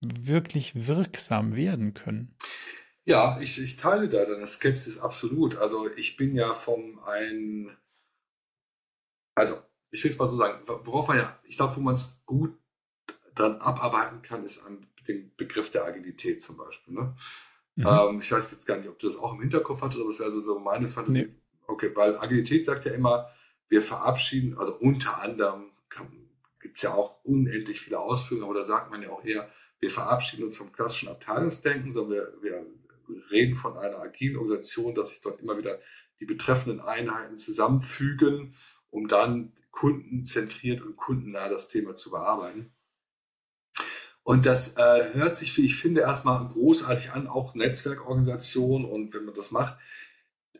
wirklich 0.00 0.86
wirksam 0.86 1.54
werden 1.54 1.94
können. 1.94 2.36
Ja, 3.04 3.38
ich, 3.40 3.62
ich 3.62 3.76
teile 3.76 4.08
da 4.08 4.24
deine 4.24 4.46
Skepsis 4.46 4.98
absolut. 4.98 5.56
Also 5.56 5.88
ich 5.94 6.16
bin 6.16 6.34
ja 6.34 6.54
vom 6.54 6.98
ein, 7.04 7.76
also 9.36 9.62
ich 9.90 10.02
will 10.02 10.10
es 10.10 10.18
mal 10.18 10.26
so 10.26 10.36
sagen, 10.36 10.60
worauf 10.66 11.06
man 11.06 11.18
ja, 11.18 11.40
ich 11.44 11.56
glaube, 11.56 11.76
wo 11.76 11.80
man 11.80 11.94
es 11.94 12.24
gut 12.26 12.58
dann 13.36 13.56
abarbeiten 13.60 14.22
kann, 14.22 14.44
ist 14.44 14.64
an 14.64 14.86
den 15.06 15.30
Begriff 15.36 15.70
der 15.70 15.84
Agilität 15.84 16.42
zum 16.42 16.56
Beispiel. 16.56 16.94
Ne? 16.94 17.14
Mhm. 17.76 17.86
Ähm, 17.86 18.20
ich 18.20 18.32
weiß 18.32 18.50
jetzt 18.50 18.66
gar 18.66 18.78
nicht, 18.78 18.88
ob 18.88 18.98
du 18.98 19.06
das 19.06 19.16
auch 19.16 19.34
im 19.34 19.40
Hinterkopf 19.40 19.82
hattest, 19.82 20.00
aber 20.00 20.10
es 20.10 20.18
wäre 20.18 20.32
so, 20.32 20.42
so 20.42 20.58
meine 20.58 20.88
Fantasie. 20.88 21.26
Nee. 21.26 21.34
Okay, 21.68 21.90
weil 21.94 22.16
Agilität 22.16 22.64
sagt 22.64 22.84
ja 22.84 22.92
immer, 22.92 23.28
wir 23.68 23.82
verabschieden, 23.82 24.56
also 24.58 24.74
unter 24.76 25.20
anderem 25.20 25.70
gibt 26.60 26.76
es 26.76 26.82
ja 26.82 26.94
auch 26.94 27.24
unendlich 27.24 27.80
viele 27.80 27.98
Ausführungen, 27.98 28.44
aber 28.44 28.58
da 28.58 28.64
sagt 28.64 28.90
man 28.90 29.02
ja 29.02 29.10
auch 29.10 29.24
eher, 29.24 29.48
wir 29.78 29.90
verabschieden 29.90 30.44
uns 30.44 30.56
vom 30.56 30.72
klassischen 30.72 31.08
Abteilungsdenken, 31.08 31.92
sondern 31.92 32.18
wir, 32.18 32.32
wir 32.42 32.66
reden 33.30 33.54
von 33.54 33.76
einer 33.76 33.98
agilen 33.98 34.36
Organisation, 34.36 34.94
dass 34.94 35.10
sich 35.10 35.20
dort 35.20 35.40
immer 35.40 35.58
wieder 35.58 35.78
die 36.18 36.24
betreffenden 36.24 36.80
Einheiten 36.80 37.38
zusammenfügen, 37.38 38.54
um 38.90 39.06
dann 39.06 39.52
kundenzentriert 39.70 40.80
und 40.80 40.96
kundennah 40.96 41.48
das 41.48 41.68
Thema 41.68 41.94
zu 41.94 42.10
bearbeiten. 42.10 42.72
Und 44.26 44.44
das 44.44 44.76
äh, 44.76 45.14
hört 45.14 45.36
sich, 45.36 45.56
wie 45.56 45.66
ich 45.66 45.76
finde, 45.76 46.00
erstmal 46.00 46.48
großartig 46.48 47.12
an, 47.12 47.28
auch 47.28 47.54
Netzwerkorganisation 47.54 48.84
und 48.84 49.14
wenn 49.14 49.24
man 49.24 49.36
das 49.36 49.52
macht. 49.52 49.78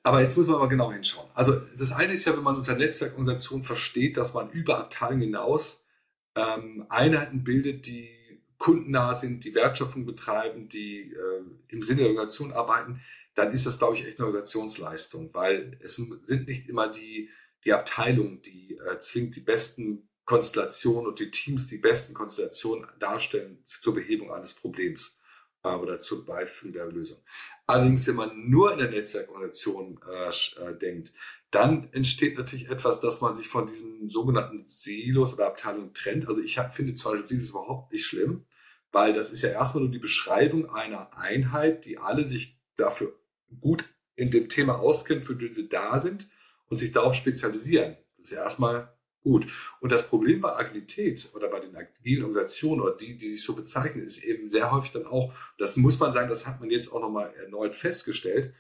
Aber 0.05 0.23
jetzt 0.23 0.37
muss 0.39 0.47
man 0.47 0.61
mal 0.61 0.69
genau 0.69 0.93
hinschauen. 0.93 1.29
Also 1.35 1.61
das 1.77 1.91
eine 1.91 2.13
ist 2.13 2.25
ja, 2.27 2.37
wenn 2.37 2.45
man 2.45 2.55
unter 2.55 2.77
Netzwerkorganisation 2.77 3.65
versteht, 3.65 4.19
dass 4.19 4.35
man 4.35 4.51
über 4.53 4.79
Abteilungen 4.79 5.23
hinaus 5.23 5.89
ähm, 6.37 6.87
Einheiten 6.91 7.43
bildet, 7.43 7.89
die 7.89 8.09
kundennah 8.57 9.17
sind, 9.17 9.43
die 9.43 9.57
Wertschöpfung 9.57 10.07
betreiben, 10.07 10.69
die 10.69 11.13
äh, 11.13 11.43
im 11.67 11.83
Sinne 11.83 12.03
der 12.03 12.11
Organisation 12.11 12.53
arbeiten, 12.53 13.01
dann 13.35 13.51
ist 13.51 13.67
das, 13.67 13.81
glaube 13.81 13.97
ich, 13.97 14.07
echt 14.07 14.21
eine 14.21 14.27
Organisationsleistung, 14.27 15.35
weil 15.35 15.77
es 15.83 15.97
sind 15.97 16.47
nicht 16.47 16.69
immer 16.69 16.87
die, 16.87 17.31
die 17.65 17.73
Abteilungen, 17.73 18.43
die 18.43 18.77
äh, 18.77 19.01
zwingend 19.01 19.35
die 19.35 19.41
besten 19.41 20.06
Konstellation 20.27 21.07
und 21.07 21.21
die 21.21 21.31
Teams 21.31 21.69
die 21.69 21.79
besten 21.79 22.13
Konstellationen 22.13 22.87
darstellen 22.99 23.63
zur 23.67 23.95
Behebung 23.95 24.33
eines 24.33 24.55
Problems 24.55 25.21
äh, 25.63 25.69
oder 25.69 26.01
zur 26.01 26.27
Beifügung 26.27 26.73
der 26.75 26.87
Lösung. 26.87 27.19
Allerdings, 27.67 28.07
wenn 28.07 28.17
man 28.17 28.51
nur 28.51 28.73
in 28.73 28.79
der 28.79 28.91
Netzwerkorganisation 28.91 30.01
äh, 30.07 30.29
äh, 30.29 30.79
denkt, 30.79 31.13
dann 31.53 31.89
entsteht 31.93 32.37
natürlich 32.37 32.69
etwas, 32.69 33.01
dass 33.01 33.21
man 33.21 33.37
sich 33.37 33.49
von 33.49 33.67
diesen 33.67 34.11
sogenannten 34.11 34.65
Silos 34.65 35.33
oder 35.33 35.47
Abteilungen 35.47 35.95
trennt. 35.95 36.29
Also 36.29 36.43
ich 36.43 36.59
finde 36.73 36.95
zum 36.95 37.13
Beispiel 37.13 37.27
Silos 37.27 37.51
überhaupt 37.51 37.93
nicht 37.93 38.05
schlimm, 38.05 38.45
weil 38.91 39.15
das 39.15 39.31
ist 39.31 39.43
ja 39.43 39.51
erstmal 39.51 39.85
nur 39.85 39.93
die 39.93 40.01
Beschreibung 40.01 40.69
einer 40.69 41.17
Einheit, 41.17 41.85
die 41.85 41.99
alle 41.99 42.25
sich 42.25 42.59
dafür 42.77 43.17
gut 43.61 43.85
in 44.17 44.33
dem 44.33 44.49
Thema 44.49 44.81
auskennen, 44.81 45.23
für 45.23 45.37
die 45.37 45.55
sie 45.55 45.69
da 45.69 46.01
sind 46.01 46.29
und 46.69 46.79
sich 46.79 46.91
darauf 46.91 47.15
spezialisieren. 47.15 47.97
Das 48.19 48.27
ist 48.27 48.37
ja 48.37 48.43
erstmal 48.43 48.96
Gut. 49.27 49.49
Und 49.81 49.91
das 49.91 50.07
Problem 50.07 50.41
bei 50.41 50.55
Agilität 50.55 51.31
oder 51.35 51.49
bei 51.49 51.59
den 51.59 51.75
agilen 51.75 52.27
Organisationen 52.27 52.81
oder 52.81 52.97
die, 52.97 53.17
die 53.17 53.29
sich 53.29 53.43
so 53.43 53.57
bezeichnen, 53.57 54.05
ist 54.05 54.23
eben 54.23 54.49
sehr 54.49 54.71
häufig 54.71 54.93
dann 54.93 55.05
auch, 55.05 55.35
das 55.59 55.77
muss 55.77 55.99
man 55.99 56.13
sagen, 56.13 56.29
das 56.29 56.47
hat 56.47 56.61
man 56.61 56.71
jetzt 56.71 56.93
auch 56.93 57.01
nochmal 57.01 57.35
erneut 57.35 57.75
festgestellt, 57.75 58.55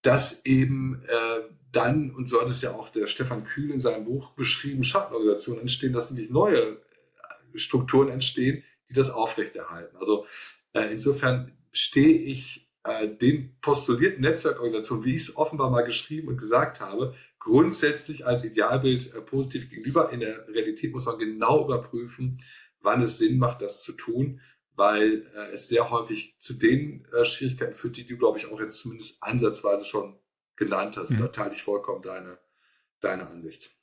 dass 0.00 0.46
eben 0.46 1.02
äh, 1.06 1.40
dann, 1.70 2.14
und 2.14 2.30
so 2.30 2.40
hat 2.40 2.48
es 2.48 2.62
ja 2.62 2.70
auch 2.70 2.88
der 2.88 3.08
Stefan 3.08 3.44
Kühl 3.44 3.72
in 3.72 3.80
seinem 3.80 4.06
Buch 4.06 4.30
beschrieben, 4.30 4.84
Schattenorganisationen 4.84 5.60
entstehen, 5.60 5.92
dass 5.92 6.10
nämlich 6.10 6.30
neue 6.30 6.62
äh, 6.62 7.58
Strukturen 7.58 8.08
entstehen, 8.08 8.64
die 8.88 8.94
das 8.94 9.10
aufrechterhalten. 9.10 9.98
Also 9.98 10.24
äh, 10.72 10.90
insofern 10.90 11.52
stehe 11.72 12.22
ich 12.22 12.70
äh, 12.84 13.08
den 13.08 13.60
postulierten 13.60 14.22
Netzwerkorganisationen, 14.22 15.04
wie 15.04 15.14
ich 15.14 15.28
es 15.28 15.36
offenbar 15.36 15.68
mal 15.68 15.82
geschrieben 15.82 16.28
und 16.28 16.38
gesagt 16.38 16.80
habe, 16.80 17.14
grundsätzlich 17.44 18.26
als 18.26 18.42
Idealbild 18.42 19.14
äh, 19.14 19.20
positiv 19.20 19.68
gegenüber. 19.68 20.10
In 20.10 20.20
der 20.20 20.48
Realität 20.48 20.92
muss 20.92 21.04
man 21.04 21.18
genau 21.18 21.64
überprüfen, 21.64 22.42
wann 22.80 23.02
es 23.02 23.18
Sinn 23.18 23.38
macht, 23.38 23.60
das 23.60 23.82
zu 23.82 23.92
tun, 23.92 24.40
weil 24.72 25.26
äh, 25.34 25.52
es 25.52 25.68
sehr 25.68 25.90
häufig 25.90 26.36
zu 26.40 26.54
den 26.54 27.06
äh, 27.12 27.24
Schwierigkeiten 27.26 27.74
führt, 27.74 27.98
die 27.98 28.06
du, 28.06 28.16
glaube 28.16 28.38
ich, 28.38 28.50
auch 28.50 28.60
jetzt 28.60 28.78
zumindest 28.78 29.22
ansatzweise 29.22 29.84
schon 29.84 30.18
genannt 30.56 30.96
hast. 30.96 31.10
Mhm. 31.10 31.20
Da 31.20 31.28
teile 31.28 31.52
ich 31.52 31.62
vollkommen 31.62 32.00
deine, 32.00 32.38
deine 33.00 33.28
Ansicht. 33.28 33.76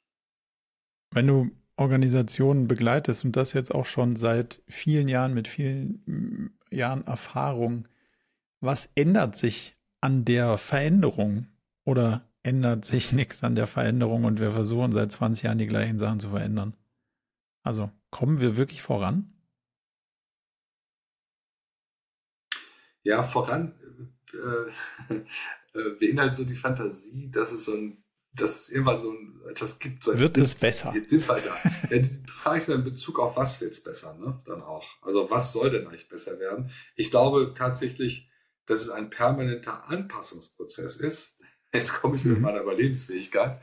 Wenn 1.12 1.28
du 1.28 1.52
Organisationen 1.78 2.68
begleitest 2.68 3.26
und 3.26 3.36
das 3.36 3.54
jetzt 3.54 3.74
auch 3.74 3.86
schon 3.86 4.16
seit 4.16 4.64
vielen 4.68 5.08
Jahren 5.08 5.36
mit 5.36 5.48
vielen 5.48 6.02
mm, 6.06 6.76
Jahren 6.76 7.06
Erfahrung, 7.06 7.88
was 8.60 8.90
ändert 8.96 9.38
sich 9.38 9.78
an 10.00 10.26
der 10.26 10.58
Veränderung 10.58 11.48
oder 11.84 12.31
ändert 12.44 12.86
sich 12.86 13.12
nichts 13.12 13.44
an 13.44 13.56
der 13.56 13.68
Veränderung 13.68 14.26
und 14.26 14.40
wir 14.40 14.52
versuchen 14.52 14.92
seit 14.92 15.12
20 15.12 15.44
Jahren 15.44 15.58
die 15.58 15.68
gleichen 15.68 16.00
Sachen 16.00 16.20
zu 16.20 16.30
verändern? 16.30 16.76
Also 17.64 17.92
kommen 18.10 18.40
wir 18.40 18.58
wirklich 18.58 18.82
voran? 18.82 19.34
Ja, 23.04 23.24
voran 23.24 23.74
äh, 24.34 25.14
äh, 25.74 25.90
beinhaltet 26.00 26.36
so 26.36 26.46
die 26.46 26.56
Fantasie, 26.56 27.30
dass 27.32 27.52
es 27.52 27.66
so 27.66 27.74
ein 27.74 28.02
dass 28.34 28.62
es 28.62 28.70
irgendwann 28.70 29.00
so 29.00 29.12
ein, 29.12 29.42
etwas 29.50 29.80
gibt. 29.80 30.04
So 30.04 30.18
wird 30.18 30.38
es 30.38 30.56
besser? 30.56 30.94
Jetzt 30.96 31.10
sind 31.10 31.28
wir 31.28 31.36
da. 31.36 31.58
ja, 31.90 32.02
die 32.02 32.22
Frage 32.28 32.60
ist 32.60 32.70
in 32.70 32.84
Bezug 32.84 33.20
auf 33.20 33.36
was 33.36 33.60
wird 33.60 33.74
es 33.74 33.84
besser, 33.84 34.18
ne? 34.18 34.42
Dann 34.46 34.62
auch. 34.62 34.88
Also 35.02 35.30
was 35.30 35.52
soll 35.52 35.70
denn 35.70 35.88
eigentlich 35.88 36.08
besser 36.08 36.40
werden? 36.40 36.72
Ich 36.96 37.12
glaube 37.12 37.54
tatsächlich, 37.56 38.30
dass 38.66 38.82
es 38.82 38.90
ein 38.90 39.10
permanenter 39.10 39.90
Anpassungsprozess 39.90 40.96
ist. 40.98 41.41
Jetzt 41.74 41.94
komme 41.94 42.18
ich 42.18 42.26
mit 42.26 42.38
mhm. 42.38 42.44
meiner 42.44 42.62
Überlebensfähigkeit. 42.62 43.62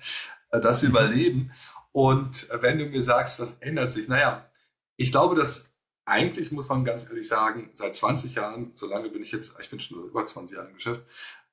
Äh, 0.51 0.61
das 0.61 0.83
Überleben. 0.83 1.53
Und 1.93 2.49
wenn 2.61 2.79
du 2.79 2.87
mir 2.87 3.03
sagst, 3.03 3.41
was 3.41 3.59
ändert 3.59 3.93
sich? 3.93 4.09
Naja, 4.09 4.51
ich 4.97 5.11
glaube, 5.11 5.35
dass 5.35 5.75
eigentlich 6.05 6.53
muss 6.53 6.69
man 6.69 6.85
ganz 6.85 7.09
ehrlich 7.09 7.29
sagen, 7.29 7.71
seit 7.75 7.95
20 7.95 8.35
Jahren, 8.35 8.71
so 8.75 8.87
lange 8.87 9.11
bin 9.11 9.23
ich 9.23 9.33
jetzt, 9.33 9.59
ich 9.61 9.69
bin 9.69 9.79
schon 9.79 10.05
über 10.05 10.25
20 10.25 10.57
Jahre 10.57 10.69
im 10.69 10.75
Geschäft, 10.75 11.03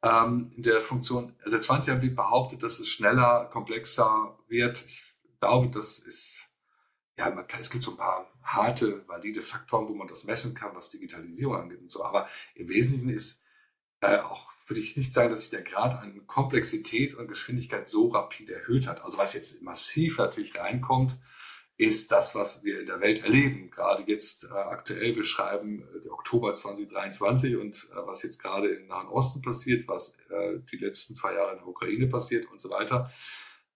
ähm, 0.02 0.52
in 0.56 0.64
der 0.64 0.80
Funktion, 0.82 1.36
seit 1.46 1.64
20 1.64 1.90
Jahren 1.90 2.02
wird 2.02 2.16
behauptet, 2.16 2.64
dass 2.64 2.80
es 2.80 2.88
schneller, 2.88 3.50
komplexer 3.52 4.38
wird. 4.48 4.86
Ich 4.86 5.40
glaube, 5.40 5.70
das 5.70 6.00
ist, 6.00 6.44
ja, 7.18 7.30
man 7.32 7.48
kann, 7.48 7.60
es 7.60 7.70
gibt 7.70 7.84
so 7.84 7.92
ein 7.92 7.98
paar 7.98 8.32
harte, 8.44 9.06
valide 9.08 9.42
Faktoren, 9.42 9.90
wo 9.90 9.96
man 9.96 10.08
das 10.08 10.24
messen 10.24 10.54
kann, 10.54 10.76
was 10.76 10.92
Digitalisierung 10.92 11.56
angeht 11.56 11.82
und 11.82 11.92
so. 11.92 12.06
Aber 12.06 12.30
im 12.54 12.70
Wesentlichen 12.70 13.10
ist 13.10 13.44
äh, 14.02 14.20
auch, 14.20 14.54
würde 14.68 14.82
ich 14.82 14.98
nicht 14.98 15.14
sagen, 15.14 15.30
dass 15.32 15.42
sich 15.42 15.50
der 15.52 15.62
Grad 15.62 16.02
an 16.02 16.26
Komplexität 16.28 17.14
und 17.14 17.28
Geschwindigkeit 17.28 17.88
so 17.88 18.10
rapid 18.10 18.50
erhöht 18.50 18.88
hat. 18.88 19.04
Also 19.04 19.18
was 19.18 19.34
jetzt 19.34 19.62
massiv 19.62 20.18
natürlich 20.18 20.58
reinkommt, 20.58 21.18
ist 21.78 22.12
das, 22.12 22.36
was 22.36 22.64
wir 22.64 22.80
in 22.80 22.86
der 22.86 23.02
Welt 23.02 23.24
erleben. 23.24 23.70
Gerade 23.70 24.04
jetzt 24.08 24.46
äh, 24.46 24.54
aktuell, 24.54 25.16
wir 25.16 25.26
schreiben 25.26 25.82
äh, 25.82 26.10
Oktober 26.10 26.54
2023 26.54 27.58
und 27.58 27.90
äh, 27.92 28.08
was 28.08 28.24
jetzt 28.24 28.42
gerade 28.42 28.70
im 28.70 28.88
Nahen 28.88 29.10
Osten 29.10 29.42
passiert, 29.42 29.88
was 29.88 30.18
äh, 30.30 30.60
die 30.72 30.78
letzten 30.78 31.16
zwei 31.16 31.34
Jahre 31.34 31.52
in 31.52 31.58
der 31.58 31.68
Ukraine 31.68 32.08
passiert 32.08 32.50
und 32.50 32.62
so 32.62 32.70
weiter. 32.70 33.12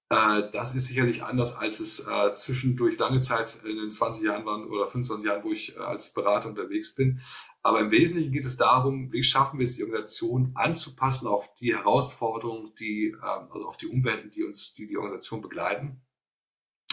Äh, 0.09 0.49
das 0.51 0.75
ist 0.75 0.87
sicherlich 0.87 1.23
anders, 1.23 1.55
als 1.55 1.81
es 1.81 2.07
äh, 2.07 2.33
zwischendurch 2.33 2.97
lange 2.97 3.19
Zeit 3.19 3.59
in 3.65 3.77
den 3.77 3.91
20 3.91 4.23
Jahren 4.23 4.45
waren 4.45 4.65
oder 4.65 4.87
25 4.87 5.25
Jahren, 5.25 5.43
wo 5.43 5.51
ich 5.51 5.79
als 5.79 6.13
Berater 6.13 6.49
unterwegs 6.49 6.95
bin. 6.95 7.19
Aber 7.61 7.81
im 7.81 7.91
Wesentlichen 7.91 8.31
geht 8.31 8.45
es 8.45 8.57
darum, 8.57 9.11
wie 9.11 9.23
schaffen 9.23 9.59
wir 9.59 9.65
es, 9.65 9.75
die 9.75 9.83
Organisation 9.83 10.51
anzupassen 10.55 11.27
auf 11.27 11.53
die 11.55 11.75
Herausforderungen, 11.75 12.73
die, 12.79 13.15
also 13.21 13.67
auf 13.67 13.77
die 13.77 13.87
Umwelten, 13.87 14.31
die 14.31 14.43
uns, 14.43 14.73
die 14.73 14.87
die 14.87 14.97
Organisation 14.97 15.41
begleiten 15.41 16.01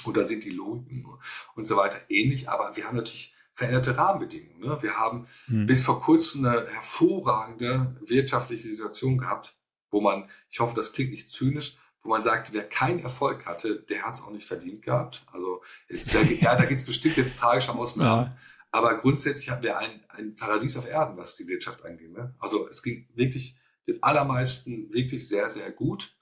oder 0.04 0.24
sind 0.24 0.44
die 0.44 0.50
Logiken 0.50 1.06
und 1.54 1.66
so 1.66 1.76
weiter 1.76 1.98
ähnlich. 2.08 2.48
Aber 2.48 2.76
wir 2.76 2.86
haben 2.86 2.96
natürlich 2.96 3.34
veränderte 3.54 3.96
Rahmenbedingungen. 3.96 4.60
Ne? 4.60 4.78
Wir 4.82 4.96
haben 4.96 5.26
mhm. 5.46 5.66
bis 5.66 5.82
vor 5.82 6.00
kurzem 6.02 6.44
eine 6.44 6.66
hervorragende 6.66 7.96
wirtschaftliche 8.04 8.68
Situation 8.68 9.18
gehabt, 9.18 9.56
wo 9.90 10.00
man, 10.00 10.28
ich 10.50 10.60
hoffe, 10.60 10.74
das 10.74 10.92
klingt 10.92 11.12
nicht 11.12 11.30
zynisch, 11.30 11.78
wo 12.02 12.10
man 12.10 12.22
sagt, 12.22 12.52
wer 12.52 12.68
keinen 12.68 13.00
Erfolg 13.00 13.46
hatte, 13.46 13.80
der 13.88 14.02
hat 14.02 14.14
es 14.14 14.22
auch 14.22 14.30
nicht 14.30 14.46
verdient 14.46 14.82
gehabt. 14.82 15.24
Also 15.32 15.62
jetzt, 15.88 16.12
ja, 16.12 16.54
da 16.54 16.64
gibt 16.64 16.80
es 16.80 16.86
bestimmt 16.86 17.16
jetzt 17.16 17.38
tragische 17.38 17.72
Ausnahmen. 17.72 18.26
Ja. 18.26 18.36
Aber 18.70 18.98
grundsätzlich 18.98 19.50
hatten 19.50 19.62
wir 19.62 19.78
ein, 19.78 20.04
ein 20.08 20.34
Paradies 20.34 20.76
auf 20.76 20.88
Erden, 20.88 21.16
was 21.16 21.36
die 21.36 21.46
Wirtschaft 21.46 21.84
angeht. 21.84 22.12
Ne? 22.12 22.34
Also 22.38 22.68
es 22.68 22.82
ging 22.82 23.08
wirklich 23.14 23.56
den 23.86 24.02
allermeisten 24.02 24.92
wirklich 24.92 25.28
sehr, 25.28 25.48
sehr 25.48 25.70
gut. 25.70 26.16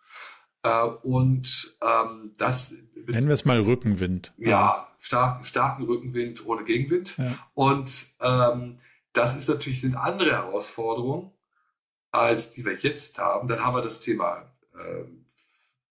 Äh, 0.62 0.84
und 1.02 1.76
ähm, 1.82 2.34
das 2.36 2.74
nennen 2.94 3.26
wir 3.26 3.34
es 3.34 3.44
mal 3.44 3.60
Rückenwind. 3.60 4.32
Ja, 4.36 4.88
starken, 5.00 5.44
starken 5.44 5.84
Rückenwind 5.84 6.46
ohne 6.46 6.64
Gegenwind. 6.64 7.16
Ja. 7.16 7.34
Und 7.54 8.14
ähm, 8.20 8.78
das 9.12 9.36
ist 9.36 9.48
natürlich 9.48 9.80
sind 9.80 9.96
andere 9.96 10.32
Herausforderungen 10.32 11.34
als 12.14 12.52
die 12.52 12.64
wir 12.64 12.76
jetzt 12.76 13.18
haben. 13.18 13.48
Dann 13.48 13.64
haben 13.64 13.74
wir 13.74 13.82
das 13.82 14.00
Thema 14.00 14.52
äh, 14.72 15.04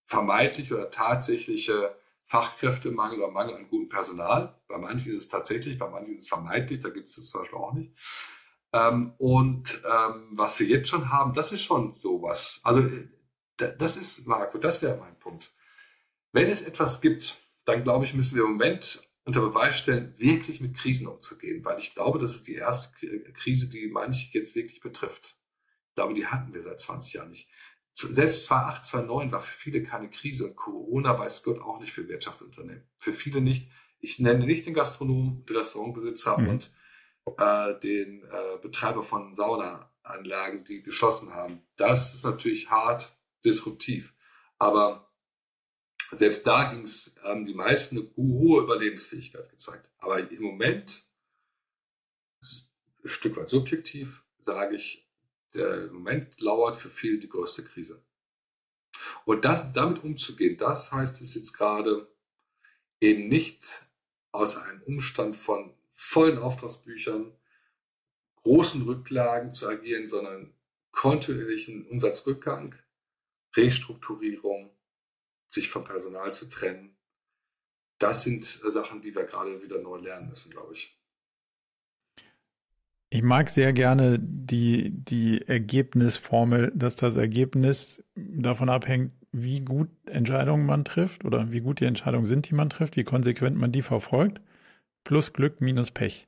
vermeintliche 0.06 0.76
oder 0.76 0.89
tatsächliche 0.89 1.95
Fachkräftemangel 2.34 3.20
oder 3.20 3.32
Mangel 3.32 3.58
an 3.58 3.70
gutem 3.70 3.90
Personal. 3.90 4.60
Bei 4.68 4.80
manchen 4.80 5.12
ist 5.12 5.20
es 5.20 5.28
tatsächlich, 5.28 5.78
bei 5.78 5.88
manchen 5.88 6.14
ist 6.14 6.22
es 6.22 6.28
vermeintlich, 6.28 6.80
da 6.80 6.90
gibt 6.90 7.10
es 7.10 7.16
das 7.18 7.30
zum 7.30 7.42
Beispiel 7.42 7.60
auch 7.60 7.74
nicht. 7.74 7.94
Ähm, 8.74 9.14
und 9.20 9.84
ähm, 9.86 10.30
was 10.32 10.60
wir 10.60 10.66
jetzt 10.66 10.90
schon 10.90 11.12
haben, 11.12 11.36
das 11.36 11.52
ist 11.52 11.62
schon 11.62 11.94
sowas. 12.02 12.60
Also 12.64 12.90
das 13.58 13.98
ist, 13.98 14.26
Marco, 14.26 14.58
das 14.58 14.82
wäre 14.82 14.98
mein 14.98 15.20
Punkt. 15.20 15.54
Wenn 16.32 16.50
es 16.50 16.64
etwas 16.64 17.02
gibt, 17.02 17.44
dann 17.66 17.84
glaube 17.84 18.06
ich, 18.06 18.16
müssen 18.16 18.36
wir 18.36 18.46
im 18.46 18.54
Moment 18.54 19.08
unter 19.26 19.42
Beweis 19.42 19.78
stellen, 19.78 20.16
wirklich 20.18 20.60
mit 20.60 20.76
Krisen 20.76 21.06
umzugehen, 21.06 21.64
weil 21.64 21.78
ich 21.78 21.94
glaube, 21.94 22.18
das 22.18 22.34
ist 22.34 22.48
die 22.48 22.56
erste 22.56 22.98
Krise, 23.34 23.70
die 23.70 23.86
manche 23.90 24.36
jetzt 24.36 24.56
wirklich 24.56 24.82
betrifft. 24.82 25.38
Ich 25.90 25.96
glaube, 25.96 26.16
die 26.16 26.26
hatten 26.26 26.52
wir 26.52 26.64
seit 26.64 26.80
20 26.80 27.14
Jahren 27.14 27.30
nicht. 27.30 27.48
Selbst 27.94 28.46
2008, 28.46 28.86
2009 28.86 29.32
war 29.32 29.39
für 29.39 29.58
viele 29.58 29.84
keine 29.84 30.10
Krise 30.10 30.48
und 30.48 30.56
Corona 30.56 31.18
weiß 31.18 31.44
Gott 31.44 31.62
auch 31.62 31.80
nicht 31.80 31.94
für 31.94 32.08
Wirtschaftsunternehmen. 32.08 32.84
Für 32.98 33.14
viele 33.14 33.39
nicht. 33.39 33.72
Ich 34.00 34.20
nenne 34.20 34.46
nicht 34.46 34.66
den 34.66 34.74
Gastronom, 34.74 35.46
den 35.48 35.56
Restaurantbesitzer 35.56 36.39
mhm. 36.39 36.50
und 36.50 36.76
äh, 37.38 37.80
den 37.80 38.24
äh, 38.24 38.58
Betreiber 38.62 39.04
von 39.04 39.36
Saunaanlagen, 39.36 40.66
die 40.66 40.82
geschlossen 40.82 41.34
haben. 41.34 41.62
Das 41.78 42.16
ist 42.16 42.26
natürlich 42.26 42.70
hart 42.70 43.16
disruptiv. 43.46 44.14
Aber 44.58 45.14
selbst 46.12 46.48
da 46.48 46.72
ging 46.72 46.84
es, 46.84 47.16
haben 47.24 47.46
die 47.46 47.54
meisten 47.54 47.98
eine 47.98 48.10
hohe 48.18 48.64
Überlebensfähigkeit 48.64 49.50
gezeigt. 49.50 49.91
Aber 50.00 50.20
im 50.32 50.41
Moment, 50.41 51.08
ein 53.04 53.10
Stück 53.10 53.38
weit 53.38 53.50
subjektiv, 53.50 54.24
sage 54.39 54.76
ich, 54.76 55.03
der 55.54 55.88
Moment 55.91 56.39
lauert 56.41 56.78
für 56.78 56.89
viele 56.89 57.20
die 57.20 57.30
größte 57.30 57.64
Krise. 57.64 58.04
Und 59.26 59.45
das, 59.45 59.74
damit 59.74 60.04
umzugehen, 60.04 60.58
das 60.58 60.91
heißt 60.91 61.22
es 61.22 61.36
jetzt 61.36 61.54
gerade 61.54 62.08
eben 62.99 63.28
nicht 63.28 63.86
aus 64.32 64.58
einem 64.58 64.82
Umstand 64.84 65.36
von 65.36 65.76
vollen 65.93 66.38
Auftragsbüchern, 66.38 67.36
großen 68.36 68.82
Rücklagen 68.84 69.54
zu 69.54 69.68
agieren, 69.68 70.08
sondern 70.08 70.54
kontinuierlichen 70.91 71.88
Umsatzrückgang, 71.88 72.76
Restrukturierung, 73.56 74.76
sich 75.49 75.70
vom 75.70 75.84
Personal 75.84 76.34
zu 76.34 76.49
trennen. 76.49 76.97
Das 77.99 78.24
sind 78.24 78.45
Sachen, 78.45 79.01
die 79.01 79.16
wir 79.16 79.24
gerade 79.26 79.62
wieder 79.62 79.80
neu 79.80 79.97
lernen 79.97 80.30
müssen, 80.30 80.51
glaube 80.51 80.74
ich. 80.74 80.99
Ich 83.14 83.22
mag 83.22 83.47
sehr 83.47 83.74
gerne 83.74 84.18
die, 84.20 84.89
die 84.89 85.47
Ergebnisformel, 85.47 86.72
dass 86.74 86.95
das 86.95 87.16
Ergebnis 87.16 88.03
davon 88.16 88.70
abhängt, 88.70 89.11
wie 89.32 89.61
gut 89.61 89.89
Entscheidungen 90.09 90.66
man 90.66 90.84
trifft 90.84 91.24
oder 91.24 91.51
wie 91.51 91.59
gut 91.59 91.80
die 91.80 91.86
Entscheidungen 91.86 92.26
sind, 92.26 92.49
die 92.49 92.55
man 92.55 92.72
trifft, 92.72 92.97
wie 92.97 93.03
konsequent 93.03 93.55
man 93.55 93.72
die 93.72 93.84
verfolgt, 93.84 94.41
plus 95.03 95.32
Glück 95.32 95.61
minus 95.61 95.91
Pech. 95.91 96.28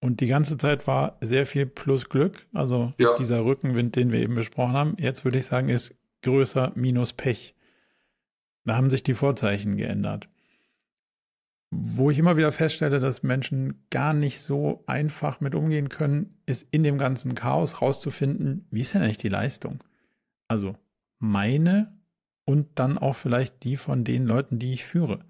Und 0.00 0.18
die 0.18 0.26
ganze 0.26 0.58
Zeit 0.58 0.88
war 0.88 1.18
sehr 1.20 1.46
viel 1.46 1.66
plus 1.66 2.08
Glück, 2.08 2.48
also 2.52 2.92
ja. 2.98 3.16
dieser 3.20 3.44
Rückenwind, 3.44 3.94
den 3.94 4.10
wir 4.10 4.18
eben 4.18 4.34
besprochen 4.34 4.72
haben. 4.72 4.96
Jetzt 4.98 5.24
würde 5.24 5.38
ich 5.38 5.46
sagen, 5.46 5.68
ist 5.68 5.94
größer 6.22 6.72
minus 6.74 7.12
Pech. 7.12 7.54
Da 8.64 8.76
haben 8.76 8.90
sich 8.90 9.04
die 9.04 9.14
Vorzeichen 9.14 9.76
geändert. 9.76 10.28
Wo 11.74 12.10
ich 12.10 12.18
immer 12.18 12.36
wieder 12.36 12.52
feststelle, 12.52 13.00
dass 13.00 13.22
Menschen 13.22 13.86
gar 13.88 14.12
nicht 14.12 14.40
so 14.40 14.84
einfach 14.86 15.40
mit 15.40 15.54
umgehen 15.54 15.88
können, 15.88 16.38
ist 16.44 16.66
in 16.70 16.82
dem 16.82 16.98
ganzen 16.98 17.34
Chaos 17.34 17.80
rauszufinden, 17.80 18.66
wie 18.70 18.82
ist 18.82 18.94
denn 18.94 19.00
eigentlich 19.00 19.16
die 19.16 19.30
Leistung? 19.30 19.82
Also 20.48 20.76
meine 21.18 21.98
und 22.44 22.68
dann 22.74 22.98
auch 22.98 23.16
vielleicht 23.16 23.64
die 23.64 23.78
von 23.78 24.04
den 24.04 24.26
Leuten, 24.26 24.58
die 24.58 24.74
ich 24.74 24.84
führe. 24.84 25.24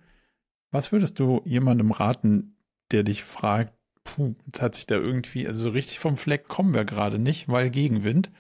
Was 0.72 0.90
würdest 0.90 1.20
du 1.20 1.43
jemandem 1.45 1.93
raten, 1.93 2.57
der 2.90 3.05
dich 3.05 3.22
fragt, 3.22 3.72
puh, 4.03 4.34
jetzt 4.47 4.61
hat 4.61 4.74
sich 4.74 4.86
da 4.86 4.97
irgendwie, 4.97 5.47
also 5.47 5.62
so 5.62 5.70
richtig 5.70 6.01
vom 6.01 6.16
Fleck 6.16 6.49
kommen 6.49 6.74
wir 6.74 6.84
gerade 6.84 7.20
nicht, 7.20 7.49
weil 7.49 7.70
Gegenwind. 7.70 8.32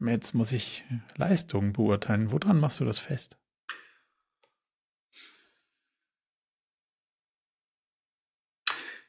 Jetzt 0.00 0.34
muss 0.34 0.50
ich 0.50 0.84
Leistungen 1.16 1.74
beurteilen. 1.74 2.32
Woran 2.32 2.58
machst 2.58 2.80
du 2.80 2.86
das 2.86 2.98
fest? 2.98 3.36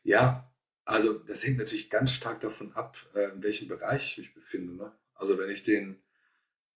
Ja, 0.04 0.52
also 0.86 1.14
das 1.14 1.46
hängt 1.46 1.58
natürlich 1.58 1.90
ganz 1.90 2.12
stark 2.12 2.42
davon 2.42 2.74
ab, 2.74 2.98
äh, 3.16 3.30
in 3.30 3.42
welchem 3.42 3.68
Bereich 3.68 4.12
ich 4.12 4.18
mich 4.18 4.34
befinde. 4.34 4.76
Ne? 4.76 4.92
Also 5.16 5.38
wenn 5.38 5.50
ich 5.50 5.64
den, 5.64 6.02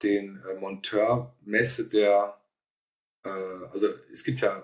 den 0.03 0.41
äh, 0.49 0.59
Monteur 0.59 1.35
messe, 1.41 1.89
der 1.89 2.39
äh, 3.23 3.29
also 3.71 3.87
es 4.11 4.23
gibt 4.23 4.41
ja 4.41 4.63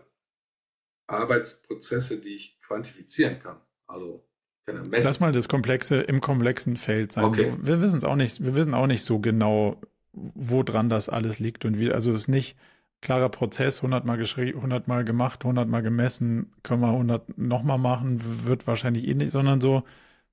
Arbeitsprozesse, 1.07 2.21
die 2.21 2.35
ich 2.35 2.59
quantifizieren 2.61 3.39
kann. 3.39 3.59
Also 3.87 4.25
kann 4.65 4.89
messen. 4.89 5.03
Lass 5.03 5.19
mal 5.19 5.31
das 5.31 5.49
Komplexe 5.49 6.01
im 6.01 6.21
komplexen 6.21 6.77
Feld 6.77 7.11
sein. 7.11 7.25
Okay. 7.25 7.53
Wir 7.61 7.81
wissen 7.81 7.97
es 7.97 8.03
auch 8.03 8.15
nicht, 8.15 8.43
wir 8.43 8.55
wissen 8.55 8.73
auch 8.73 8.87
nicht 8.87 9.03
so 9.03 9.19
genau, 9.19 9.81
wo 10.13 10.63
dran 10.63 10.89
das 10.89 11.09
alles 11.09 11.39
liegt 11.39 11.65
und 11.65 11.79
wie, 11.79 11.91
also 11.91 12.13
es 12.13 12.21
ist 12.21 12.27
nicht 12.27 12.55
klarer 13.03 13.29
Prozess, 13.29 13.77
100 13.77 14.05
mal 14.05 14.17
geschrieben, 14.17 14.57
100 14.57 14.87
mal 14.87 15.03
gemacht, 15.03 15.41
100 15.43 15.67
mal 15.67 15.81
gemessen, 15.81 16.51
können 16.63 16.81
wir 16.81 16.89
100 16.89 17.37
nochmal 17.37 17.77
machen, 17.77 18.45
wird 18.45 18.65
wahrscheinlich 18.65 19.07
eh 19.07 19.13
nicht, 19.13 19.31
sondern 19.31 19.61
so 19.61 19.83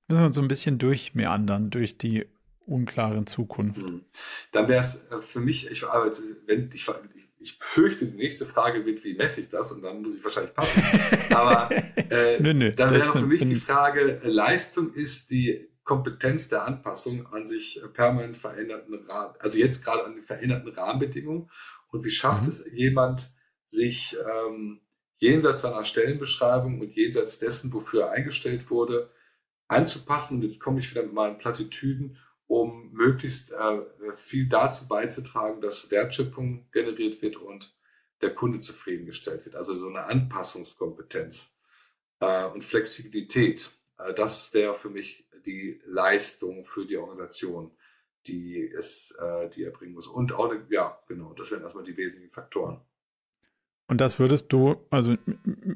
müssen 0.07 0.23
wir 0.23 0.33
so 0.33 0.41
ein 0.41 0.47
bisschen 0.47 0.79
durchmeandern 0.79 1.69
durch 1.69 1.97
die 1.97 2.25
unklaren 2.65 3.27
Zukunft. 3.27 3.81
Hm. 3.81 4.03
Dann 4.51 4.67
wäre 4.67 4.81
es 4.81 5.07
äh, 5.11 5.21
für 5.21 5.41
mich, 5.41 5.69
ich, 5.69 5.83
wenn, 6.45 6.69
ich, 6.73 6.87
ich 7.39 7.57
fürchte, 7.59 8.05
die 8.05 8.17
nächste 8.17 8.45
Frage 8.45 8.85
wird, 8.85 9.03
wie 9.03 9.15
messe 9.15 9.41
ich 9.41 9.49
das? 9.49 9.71
Und 9.73 9.81
dann 9.81 10.01
muss 10.01 10.15
ich 10.15 10.23
wahrscheinlich 10.23 10.53
passen. 10.53 10.81
Aber 11.35 11.69
äh, 12.09 12.39
nö, 12.39 12.53
nö, 12.53 12.71
dann 12.71 12.93
wäre 12.93 13.11
für 13.11 13.25
mich 13.25 13.43
die 13.43 13.55
Frage, 13.55 14.21
Leistung 14.23 14.93
ist 14.93 15.29
die 15.29 15.67
Kompetenz 15.83 16.47
der 16.47 16.65
Anpassung 16.65 17.27
an 17.33 17.45
sich 17.45 17.81
permanent 17.93 18.37
veränderten 18.37 18.93
Rahmen, 19.09 19.33
also 19.39 19.57
jetzt 19.57 19.83
gerade 19.83 20.05
an 20.05 20.21
veränderten 20.21 20.69
Rahmenbedingungen. 20.69 21.49
Und 21.91 22.03
wie 22.03 22.09
schafft 22.09 22.43
mhm. 22.43 22.49
es 22.49 22.65
jemand, 22.73 23.31
sich 23.69 24.17
ähm, 24.17 24.81
jenseits 25.17 25.61
seiner 25.61 25.83
Stellenbeschreibung 25.83 26.79
und 26.81 26.93
jenseits 26.93 27.39
dessen, 27.39 27.71
wofür 27.71 28.05
er 28.05 28.11
eingestellt 28.11 28.69
wurde, 28.69 29.11
anzupassen? 29.67 30.37
Und 30.37 30.43
jetzt 30.43 30.59
komme 30.59 30.79
ich 30.79 30.89
wieder 30.89 31.03
mit 31.03 31.13
meinen 31.13 31.37
Plattitüden 31.37 32.17
um 32.51 32.91
möglichst 32.91 33.53
äh, 33.53 33.81
viel 34.17 34.49
dazu 34.49 34.89
beizutragen, 34.89 35.61
dass 35.61 35.89
Wertschöpfung 35.89 36.67
generiert 36.73 37.21
wird 37.21 37.37
und 37.37 37.73
der 38.21 38.35
Kunde 38.35 38.59
zufriedengestellt 38.59 39.45
wird. 39.45 39.55
Also 39.55 39.73
so 39.73 39.87
eine 39.87 40.03
Anpassungskompetenz 40.03 41.55
äh, 42.19 42.45
und 42.47 42.65
Flexibilität. 42.65 43.71
Äh, 43.97 44.13
das 44.13 44.53
wäre 44.53 44.75
für 44.75 44.89
mich 44.89 45.25
die 45.45 45.81
Leistung 45.85 46.65
für 46.65 46.85
die 46.85 46.97
Organisation, 46.97 47.71
die 48.27 48.69
es, 48.71 49.11
äh, 49.19 49.49
die 49.49 49.63
er 49.63 49.71
bringen 49.71 49.93
muss. 49.93 50.07
Und 50.07 50.33
auch, 50.33 50.49
eine, 50.49 50.65
ja, 50.69 50.97
genau, 51.07 51.33
das 51.33 51.51
wären 51.51 51.63
erstmal 51.63 51.83
die 51.83 51.97
wesentlichen 51.97 52.31
Faktoren. 52.31 52.81
Und 53.87 53.99
das 53.99 54.19
würdest 54.19 54.53
du, 54.53 54.77
also 54.89 55.15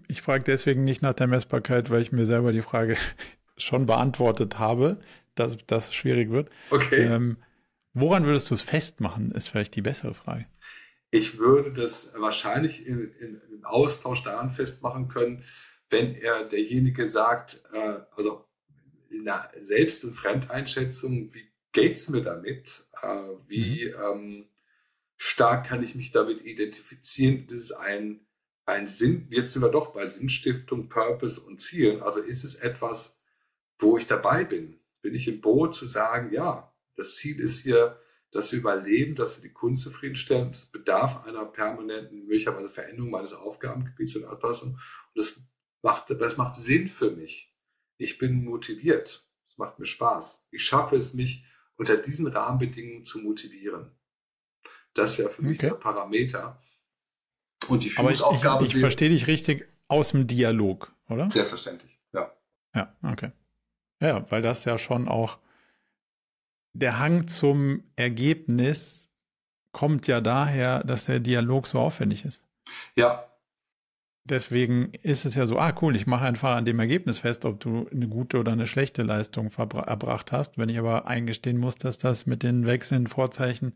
ich 0.08 0.22
frage 0.22 0.44
deswegen 0.44 0.84
nicht 0.84 1.02
nach 1.02 1.14
der 1.14 1.28
Messbarkeit, 1.28 1.90
weil 1.90 2.02
ich 2.02 2.12
mir 2.12 2.26
selber 2.26 2.52
die 2.52 2.62
Frage 2.62 2.96
schon 3.58 3.86
beantwortet 3.86 4.60
habe 4.60 5.00
dass 5.36 5.58
das 5.68 5.94
schwierig 5.94 6.32
wird. 6.32 6.50
Okay. 6.72 7.04
Ähm, 7.04 7.38
woran 7.94 8.26
würdest 8.26 8.50
du 8.50 8.56
es 8.56 8.62
festmachen, 8.62 9.32
ist 9.32 9.50
vielleicht 9.50 9.76
die 9.76 9.82
bessere 9.82 10.14
Frage. 10.14 10.46
Ich 11.12 11.38
würde 11.38 11.72
das 11.72 12.14
wahrscheinlich 12.18 12.86
in, 12.86 13.12
in, 13.20 13.42
im 13.52 13.66
Austausch 13.66 14.24
daran 14.24 14.50
festmachen 14.50 15.08
können, 15.08 15.44
wenn 15.90 16.16
er 16.16 16.46
derjenige 16.46 17.10
sagt, 17.10 17.64
äh, 17.74 18.00
also 18.16 18.46
in 19.10 19.26
der 19.26 19.52
Selbst- 19.58 20.04
und 20.04 20.14
Fremdeinschätzung, 20.14 21.34
wie 21.34 21.48
geht's 21.76 22.10
mir 22.10 22.24
damit? 22.24 22.86
Äh, 23.02 23.08
wie 23.48 23.86
mhm. 23.86 24.02
ähm, 24.04 24.46
stark 25.16 25.68
kann 25.68 25.84
ich 25.84 25.94
mich 25.94 26.12
damit 26.12 26.42
identifizieren? 26.42 27.46
Das 27.48 27.60
ist 27.60 27.72
ein, 27.74 28.26
ein 28.66 28.88
Sinn, 28.88 29.28
jetzt 29.30 29.54
sind 29.54 29.62
wir 29.62 29.70
doch 29.70 29.94
bei 29.94 30.08
Sinnstiftung, 30.08 30.90
Purpose 30.90 31.40
und 31.42 31.62
Zielen. 31.62 32.02
Also 32.02 32.20
ist 32.20 32.44
es 32.44 32.56
etwas, 32.56 33.22
wo 33.78 33.98
ich 33.98 34.08
dabei 34.08 34.44
bin? 34.44 34.80
bin 35.06 35.14
ich 35.14 35.28
im 35.28 35.40
Boot 35.40 35.76
zu 35.76 35.86
sagen, 35.86 36.34
ja, 36.34 36.74
das 36.96 37.18
Ziel 37.18 37.40
ist 37.40 37.62
hier, 37.62 38.02
dass 38.32 38.52
wir 38.52 38.58
überleben, 38.58 39.14
dass 39.14 39.38
wir 39.38 39.44
die 39.44 39.54
Kunden 39.54 39.78
zufriedenstellen. 39.78 40.50
Es 40.50 40.66
bedarf 40.66 41.28
einer 41.28 41.46
permanenten, 41.46 42.22
möglicherweise 42.22 42.70
Veränderung 42.70 43.12
meines 43.12 43.32
Aufgabengebiets 43.32 44.16
und 44.16 44.26
Anpassung. 44.26 44.70
Und 44.70 44.80
das 45.14 45.44
macht, 45.84 46.10
das 46.10 46.38
macht 46.38 46.56
Sinn 46.56 46.90
für 46.90 47.12
mich. 47.12 47.56
Ich 47.98 48.18
bin 48.18 48.44
motiviert. 48.44 49.30
Es 49.48 49.60
macht 49.60 49.78
mir 49.78 49.86
Spaß. 49.86 50.48
Ich 50.50 50.64
schaffe 50.64 50.96
es, 50.96 51.14
mich 51.14 51.46
unter 51.78 51.98
diesen 51.98 52.28
Rahmenbedingungen 52.28 53.06
zu 53.06 53.20
motivieren. 53.20 53.92
Das 54.94 55.18
wäre 55.18 55.30
für 55.30 55.42
mich 55.42 55.60
okay. 55.60 55.70
der 55.70 55.76
Parameter. 55.76 56.62
Und 57.68 57.84
die 57.84 57.90
Führungsaufgabe. 57.90 58.56
Aber 58.56 58.62
ich, 58.64 58.70
ich, 58.70 58.76
ich 58.76 58.82
verstehe 58.82 59.10
dich 59.10 59.28
richtig 59.28 59.68
aus 59.88 60.12
dem 60.12 60.28
Dialog, 60.28 60.94
oder? 61.10 61.30
Selbstverständlich, 61.30 62.00
ja. 62.14 62.32
Ja, 62.74 62.96
okay. 63.04 63.32
Ja, 64.00 64.30
weil 64.30 64.42
das 64.42 64.66
ja 64.66 64.78
schon 64.78 65.08
auch 65.08 65.40
der 66.74 67.00
Hang 67.00 67.28
zum 67.28 67.84
Ergebnis 67.96 69.10
kommt 69.72 70.08
ja 70.08 70.22
daher, 70.22 70.84
dass 70.84 71.06
der 71.06 71.20
Dialog 71.20 71.68
so 71.68 71.80
aufwendig 71.80 72.26
ist. 72.26 72.42
Ja. 72.96 73.26
Deswegen 74.28 74.92
ist 75.04 75.26
es 75.26 75.36
ja 75.36 75.46
so, 75.46 75.60
ah 75.60 75.74
cool, 75.82 75.96
ich 75.96 76.08
mache 76.08 76.26
einfach 76.26 76.56
an 76.56 76.66
dem 76.66 76.80
Ergebnis 76.80 77.20
fest, 77.20 77.46
ob 77.46 77.60
du 77.60 77.88
eine 77.92 78.08
gute 78.08 78.40
oder 78.40 78.52
eine 78.52 78.68
schlechte 78.68 79.04
Leistung 79.04 79.52
erbracht 79.52 80.32
hast. 80.32 80.58
Wenn 80.58 80.70
ich 80.70 80.80
aber 80.80 81.08
eingestehen 81.08 81.60
muss, 81.60 81.76
dass 81.76 81.98
das 81.98 82.26
mit 82.26 82.42
den 82.42 82.66
wechselnden 82.66 83.08
Vorzeichen 83.08 83.74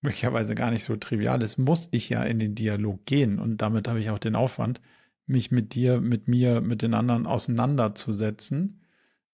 möglicherweise 0.00 0.54
gar 0.54 0.70
nicht 0.70 0.84
so 0.84 0.96
trivial 0.96 1.42
ist, 1.42 1.58
muss 1.58 1.88
ich 1.92 2.08
ja 2.08 2.22
in 2.24 2.38
den 2.38 2.54
Dialog 2.54 3.06
gehen. 3.06 3.38
Und 3.38 3.58
damit 3.58 3.86
habe 3.86 4.00
ich 4.00 4.10
auch 4.10 4.18
den 4.18 4.34
Aufwand, 4.34 4.80
mich 5.26 5.50
mit 5.52 5.74
dir, 5.74 6.00
mit 6.00 6.26
mir, 6.26 6.60
mit 6.60 6.82
den 6.82 6.94
anderen 6.94 7.26
auseinanderzusetzen 7.26 8.80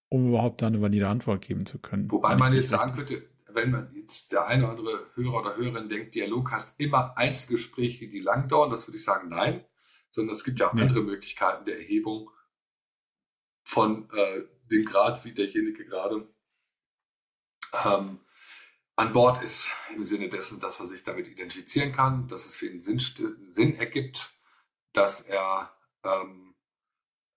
um 0.09 0.29
überhaupt 0.29 0.63
da 0.63 0.69
eine 0.69 0.81
valide 0.81 1.09
Antwort 1.09 1.43
geben 1.43 1.67
zu 1.67 1.79
können. 1.79 2.11
Wobei 2.11 2.37
man 2.37 2.53
jetzt 2.53 2.71
sagen 2.71 2.95
könnte, 2.95 3.23
wenn 3.53 3.71
man 3.71 3.89
jetzt 3.95 4.33
der 4.33 4.47
eine 4.47 4.65
oder 4.65 4.73
andere 4.73 5.07
Hörer 5.15 5.41
oder 5.41 5.57
Hörerin 5.57 5.89
denkt, 5.89 6.15
Dialog 6.15 6.53
hast 6.53 6.79
immer 6.81 7.17
Einzelgespräche, 7.17 8.09
die 8.09 8.21
lang 8.21 8.49
dauern, 8.49 8.71
das 8.71 8.87
würde 8.87 8.97
ich 8.97 9.05
sagen, 9.05 9.29
nein, 9.31 9.65
sondern 10.17 10.35
es 10.35 10.45
gibt 10.45 10.59
ja 10.59 10.69
auch 10.69 10.73
nee. 10.73 10.83
andere 10.83 11.03
Möglichkeiten 11.03 11.67
der 11.67 11.79
Erhebung 11.79 12.31
von 13.63 14.11
äh, 14.11 14.43
dem 14.71 14.85
Grad, 14.87 15.25
wie 15.25 15.33
derjenige 15.33 15.85
gerade 15.85 16.27
ähm, 17.85 18.21
an 18.97 19.13
Bord 19.13 19.43
ist, 19.43 19.73
im 19.95 20.05
Sinne 20.05 20.31
dessen, 20.31 20.59
dass 20.59 20.81
er 20.81 20.87
sich 20.87 21.05
damit 21.05 21.29
identifizieren 21.29 21.93
kann, 21.93 22.29
dass 22.29 22.47
es 22.47 22.57
für 22.57 22.67
ihn 22.67 22.83
Sinn, 22.83 22.99
Sinn 22.99 23.79
ergibt, 23.79 24.39
dass 24.95 25.21
er 25.21 25.71
ähm, 26.03 26.55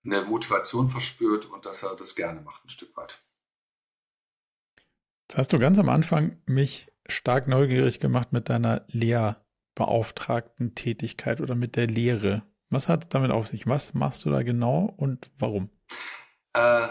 eine 0.06 0.22
Motivation 0.24 0.90
verspürt 0.90 1.48
und 1.48 1.66
dass 1.66 1.84
er 1.84 1.98
das 1.98 2.16
gerne 2.16 2.40
macht, 2.42 2.64
ein 2.64 2.70
Stück 2.70 2.96
weit. 2.96 3.22
Jetzt 5.28 5.38
hast 5.38 5.52
du 5.52 5.60
ganz 5.60 5.78
am 5.78 5.90
Anfang 5.90 6.42
mich 6.46 6.88
stark 7.08 7.50
neugierig 7.50 8.00
gemacht 8.00 8.32
mit 8.32 8.48
deiner 8.48 8.86
Lehrbeauftragten 8.88 10.76
Tätigkeit 10.76 11.42
oder 11.42 11.56
mit 11.56 11.76
der 11.76 11.88
Lehre. 11.88 12.49
Was 12.70 12.88
hat 12.88 13.14
damit 13.14 13.32
auf 13.32 13.48
sich? 13.48 13.68
Was 13.68 13.94
machst 13.94 14.26
du 14.26 14.30
da 14.30 14.44
genau 14.44 14.94
und 14.98 15.32
warum? 15.40 15.70
Äh, 16.54 16.88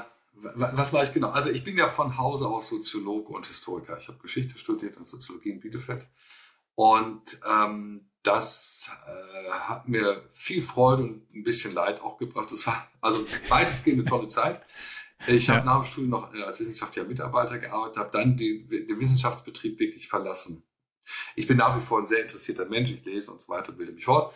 was 0.54 0.92
mache 0.92 1.04
ich 1.04 1.12
genau? 1.12 1.30
Also 1.30 1.50
ich 1.50 1.64
bin 1.64 1.76
ja 1.76 1.88
von 1.88 2.16
Hause 2.16 2.46
aus 2.46 2.68
Soziologe 2.68 3.32
und 3.32 3.46
Historiker. 3.46 3.96
Ich 3.98 4.08
habe 4.08 4.18
Geschichte 4.18 4.58
studiert 4.58 4.96
und 4.96 5.08
Soziologie 5.08 5.50
in 5.50 5.60
Bielefeld. 5.60 6.08
Und 6.74 7.40
ähm, 7.48 8.08
das 8.22 8.90
äh, 9.06 9.50
hat 9.50 9.88
mir 9.88 10.28
viel 10.32 10.62
Freude 10.62 11.02
und 11.02 11.34
ein 11.34 11.42
bisschen 11.42 11.74
Leid 11.74 12.00
auch 12.00 12.18
gebracht. 12.18 12.52
Das 12.52 12.66
war 12.66 12.88
also 13.00 13.24
weitestgehend 13.48 14.00
eine 14.00 14.08
tolle 14.08 14.28
Zeit. 14.28 14.62
Ich 15.26 15.48
ja. 15.48 15.56
habe 15.56 15.66
nach 15.66 15.82
dem 15.82 15.84
Studium 15.84 16.10
noch 16.10 16.32
als 16.32 16.60
wissenschaftlicher 16.60 17.06
Mitarbeiter 17.06 17.58
gearbeitet, 17.58 17.96
habe 17.96 18.10
dann 18.12 18.36
den, 18.36 18.68
den 18.68 19.00
Wissenschaftsbetrieb 19.00 19.78
wirklich 19.80 20.08
verlassen. 20.08 20.62
Ich 21.34 21.46
bin 21.46 21.56
nach 21.56 21.76
wie 21.76 21.80
vor 21.80 22.00
ein 22.00 22.06
sehr 22.06 22.22
interessierter 22.22 22.66
Mensch, 22.66 22.90
ich 22.90 23.04
lese 23.04 23.32
und 23.32 23.40
so 23.40 23.48
weiter, 23.48 23.72
bilde 23.72 23.92
mich 23.92 24.04
fort. 24.04 24.34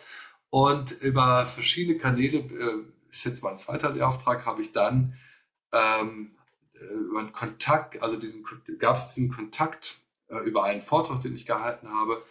Und 0.53 0.91
über 1.01 1.47
verschiedene 1.47 1.97
Kanäle, 1.97 2.37
äh, 2.37 2.83
ist 3.09 3.25
jetzt 3.25 3.41
mein 3.41 3.57
zweiter 3.57 3.89
Lehrauftrag, 3.89 4.45
habe 4.45 4.61
ich 4.61 4.71
dann 4.71 5.17
ähm, 5.71 6.35
äh, 6.75 6.93
über 6.93 7.21
einen 7.21 7.33
Kontakt, 7.33 7.99
also 8.03 8.17
diesen 8.19 8.45
gab 8.77 8.97
es 8.97 9.15
diesen 9.15 9.33
Kontakt 9.33 9.97
äh, 10.27 10.37
über 10.41 10.63
einen 10.63 10.83
Vortrag, 10.83 11.21
den 11.21 11.33
ich 11.33 11.47
gehalten 11.47 11.89
habe, 11.89 12.23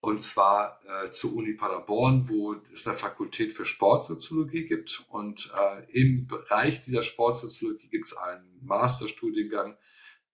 und 0.00 0.22
zwar 0.22 0.80
äh, 0.86 1.10
zur 1.10 1.34
Uni 1.34 1.52
Paderborn, 1.52 2.30
wo 2.30 2.56
es 2.72 2.86
eine 2.86 2.96
Fakultät 2.96 3.52
für 3.52 3.66
Sportsoziologie 3.66 4.64
gibt. 4.64 5.04
Und 5.10 5.52
äh, 5.54 5.84
im 5.92 6.26
Bereich 6.26 6.80
dieser 6.80 7.02
Sportsoziologie 7.02 7.88
gibt 7.88 8.06
es 8.06 8.16
einen 8.16 8.58
Masterstudiengang, 8.62 9.76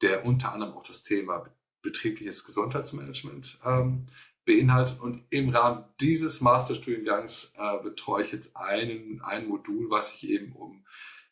der 0.00 0.24
unter 0.24 0.52
anderem 0.52 0.74
auch 0.74 0.84
das 0.84 1.02
Thema 1.02 1.50
betriebliches 1.82 2.44
Gesundheitsmanagement 2.44 3.58
ähm, 3.64 4.06
beinhaltet. 4.46 5.00
Und 5.00 5.24
im 5.28 5.50
Rahmen 5.50 5.84
dieses 6.00 6.40
Masterstudiengangs 6.40 7.54
äh, 7.58 7.82
betreue 7.82 8.24
ich 8.24 8.32
jetzt 8.32 8.56
einen, 8.56 9.20
ein 9.20 9.46
Modul, 9.46 9.90
was 9.90 10.12
sich 10.12 10.30
eben 10.30 10.52
um 10.52 10.86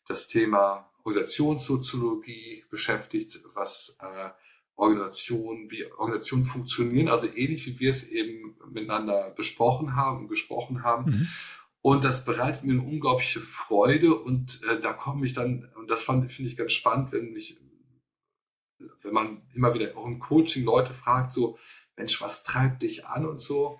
das 0.07 0.27
Thema 0.27 0.91
Organisationssoziologie 1.03 2.65
beschäftigt, 2.69 3.39
was 3.55 3.97
äh, 4.01 4.29
Organisationen, 4.75 5.71
wie 5.71 5.85
Organisationen 5.93 6.45
funktionieren, 6.45 7.07
also 7.07 7.27
ähnlich 7.33 7.65
wie 7.65 7.79
wir 7.79 7.89
es 7.89 8.09
eben 8.09 8.57
miteinander 8.71 9.31
besprochen 9.31 9.95
haben 9.95 10.23
und 10.23 10.27
gesprochen 10.27 10.83
haben. 10.83 11.11
Mhm. 11.11 11.27
Und 11.81 12.03
das 12.03 12.25
bereitet 12.25 12.63
mir 12.63 12.73
eine 12.73 12.81
unglaubliche 12.81 13.39
Freude 13.39 14.15
und 14.15 14.61
äh, 14.63 14.81
da 14.81 14.91
komme 14.91 15.25
ich 15.25 15.33
dann, 15.33 15.69
und 15.75 15.89
das 15.89 16.03
fand, 16.03 16.31
finde 16.31 16.49
ich 16.49 16.57
ganz 16.57 16.73
spannend, 16.73 17.11
wenn 17.11 17.31
mich, 17.31 17.57
wenn 19.03 19.13
man 19.13 19.43
immer 19.53 19.73
wieder 19.73 19.95
auch 19.95 20.07
im 20.07 20.19
Coaching 20.19 20.65
Leute 20.65 20.93
fragt, 20.93 21.31
so, 21.31 21.57
Mensch, 21.97 22.21
was 22.21 22.43
treibt 22.43 22.83
dich 22.83 23.05
an 23.05 23.25
und 23.25 23.39
so. 23.39 23.79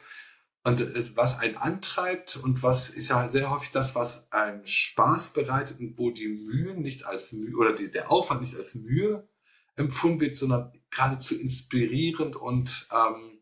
Und 0.63 0.81
äh, 0.81 1.15
was 1.15 1.39
einen 1.39 1.57
antreibt 1.57 2.37
und 2.37 2.63
was 2.63 2.89
ist 2.89 3.09
ja 3.09 3.29
sehr 3.29 3.51
häufig 3.51 3.71
das, 3.71 3.93
was 3.93 4.31
einen 4.31 4.65
Spaß 4.65 5.33
bereitet 5.33 5.79
und 5.79 5.97
wo 5.97 6.09
die 6.11 6.27
Mühe 6.27 6.73
nicht 6.75 7.05
als 7.05 7.33
Mühe 7.33 7.55
oder 7.55 7.73
die, 7.73 7.91
der 7.91 8.11
Aufwand 8.11 8.41
nicht 8.41 8.55
als 8.55 8.75
Mühe 8.75 9.27
empfunden 9.75 10.21
wird, 10.21 10.37
sondern 10.37 10.71
geradezu 10.89 11.39
inspirierend 11.39 12.35
und 12.35 12.87
ähm, 12.91 13.39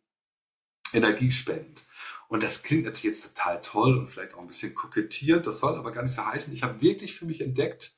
energiespendend. 0.93 1.85
Und 2.27 2.43
das 2.43 2.63
klingt 2.63 2.85
natürlich 2.85 3.03
jetzt 3.03 3.35
total 3.35 3.61
toll 3.61 3.97
und 3.97 4.09
vielleicht 4.09 4.33
auch 4.33 4.41
ein 4.41 4.47
bisschen 4.47 4.73
kokettierend. 4.73 5.45
Das 5.45 5.59
soll 5.59 5.75
aber 5.77 5.91
gar 5.91 6.01
nicht 6.01 6.13
so 6.15 6.25
heißen. 6.25 6.53
Ich 6.53 6.63
habe 6.63 6.81
wirklich 6.81 7.13
für 7.13 7.25
mich 7.25 7.41
entdeckt, 7.41 7.97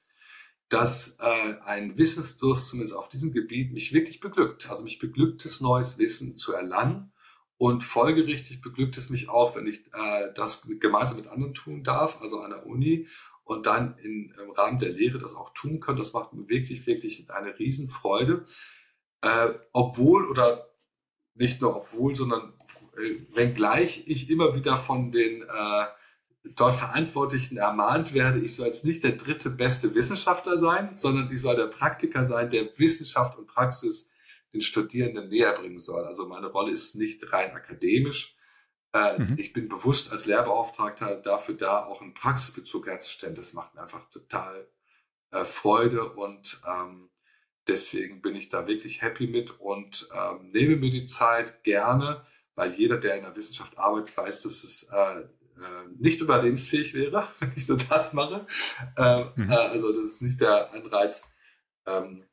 dass 0.70 1.18
äh, 1.20 1.56
ein 1.66 1.98
Wissensdurst 1.98 2.70
zumindest 2.70 2.96
auf 2.96 3.10
diesem 3.10 3.34
Gebiet 3.34 3.72
mich 3.72 3.94
wirklich 3.94 4.20
beglückt. 4.20 4.70
Also 4.70 4.84
mich 4.84 5.00
beglückt 5.00 5.46
es, 5.46 5.62
neues 5.62 5.98
Wissen 6.00 6.38
zu 6.38 6.54
erlangen 6.54 7.12
und 7.58 7.84
folgerichtig 7.84 8.62
beglückt 8.62 8.98
es 8.98 9.10
mich 9.10 9.30
auch, 9.30 9.56
wenn 9.56 9.68
ich 9.68 9.88
äh, 9.94 10.34
das 10.34 10.68
gemeinsam 10.80 11.18
mit 11.18 11.28
anderen 11.28 11.54
tun 11.54 11.84
darf, 11.84 12.22
also 12.22 12.42
an 12.42 12.50
der 12.50 12.66
Uni 12.66 13.08
und 13.44 13.68
dann 13.68 13.98
in, 14.00 14.34
im 14.42 14.52
Rahmen 14.52 14.80
der 14.80 14.90
Lehre 14.90 15.20
das 15.20 15.36
auch 15.36 15.54
tun 15.54 15.80
kann. 15.80 15.98
Das 15.98 16.14
macht 16.14 16.34
mir 16.34 16.50
wirklich, 16.50 16.88
wirklich 16.88 17.30
eine 17.30 17.58
Riesenfreude. 17.58 18.46
Äh, 19.22 19.54
obwohl 19.72 20.28
oder 20.28 20.68
nicht 21.36 21.62
nur 21.62 21.76
obwohl, 21.76 22.16
sondern 22.16 22.54
äh, 22.98 23.36
wenngleich 23.36 24.08
ich 24.08 24.30
immer 24.30 24.56
wieder 24.56 24.78
von 24.78 25.12
den 25.12 25.44
äh, 25.44 25.86
dort 26.56 26.76
Verantwortlichen 26.76 27.58
ermahnt 27.58 28.14
werde, 28.14 28.40
ich 28.40 28.56
soll 28.56 28.68
jetzt 28.68 28.86
nicht 28.86 29.04
der 29.04 29.14
dritte 29.14 29.50
beste 29.50 29.96
Wissenschaftler 29.96 30.58
sein, 30.58 30.96
sondern 30.96 31.32
ich 31.32 31.42
soll 31.42 31.56
der 31.56 31.68
Praktiker 31.68 32.26
sein, 32.26 32.50
der 32.52 32.68
Wissenschaft 32.78 33.38
und 33.38 33.48
Praxis 33.48 34.12
den 34.54 34.62
Studierenden 34.62 35.30
näher 35.30 35.54
bringen 35.54 35.80
soll. 35.80 36.06
Also 36.06 36.28
meine 36.28 36.48
Rolle 36.48 36.72
ist 36.72 36.96
nicht 36.96 37.32
rein 37.34 37.52
akademisch. 37.52 38.38
Äh, 38.94 39.20
mhm. 39.20 39.36
Ich 39.38 39.54
bin 39.54 39.68
bewusst 39.68 40.12
als 40.12 40.26
Lehrbeauftragter 40.26 41.18
dafür 41.18 41.56
da, 41.56 41.86
auch 41.86 42.02
einen 42.02 42.14
Praxisbezug 42.14 42.88
herzustellen. 42.88 43.36
Das 43.36 43.54
macht 43.54 43.76
mir 43.76 43.82
einfach 43.82 44.10
total 44.10 44.68
äh, 45.32 45.44
Freude 45.44 46.14
und 46.14 46.62
ähm, 46.66 47.10
deswegen 47.68 48.22
bin 48.22 48.36
ich 48.36 48.50
da 48.50 48.68
wirklich 48.68 49.02
happy 49.02 49.28
mit 49.28 49.60
und 49.60 50.08
ähm, 50.14 50.52
nehme 50.52 50.78
mir 50.78 50.92
die 50.92 51.06
Zeit 51.06 51.64
gerne, 51.64 52.26
weil 52.56 52.74
jeder, 52.74 52.98
der 52.98 53.18
in 53.18 53.24
der 53.24 53.36
Wissenschaft 53.36 53.78
arbeitet, 53.78 54.16
weiß, 54.16 54.44
dass 54.44 54.64
es 54.64 54.84
äh, 54.84 55.24
äh 55.58 55.88
nicht 55.98 56.22
überlebensfähig 56.22 56.94
wäre, 56.94 57.28
wenn 57.40 57.52
ich 57.56 57.68
nur 57.68 57.78
das 57.78 58.14
mache. 58.14 58.46
Äh, 58.98 59.26
mhm. 59.36 59.50
Äh, 59.50 59.56
also 59.56 59.92
das 59.92 60.12
ist 60.12 60.22
nicht 60.22 60.42
der 60.42 60.74
Anreiz, 60.74 61.32
ähm, 61.86 62.24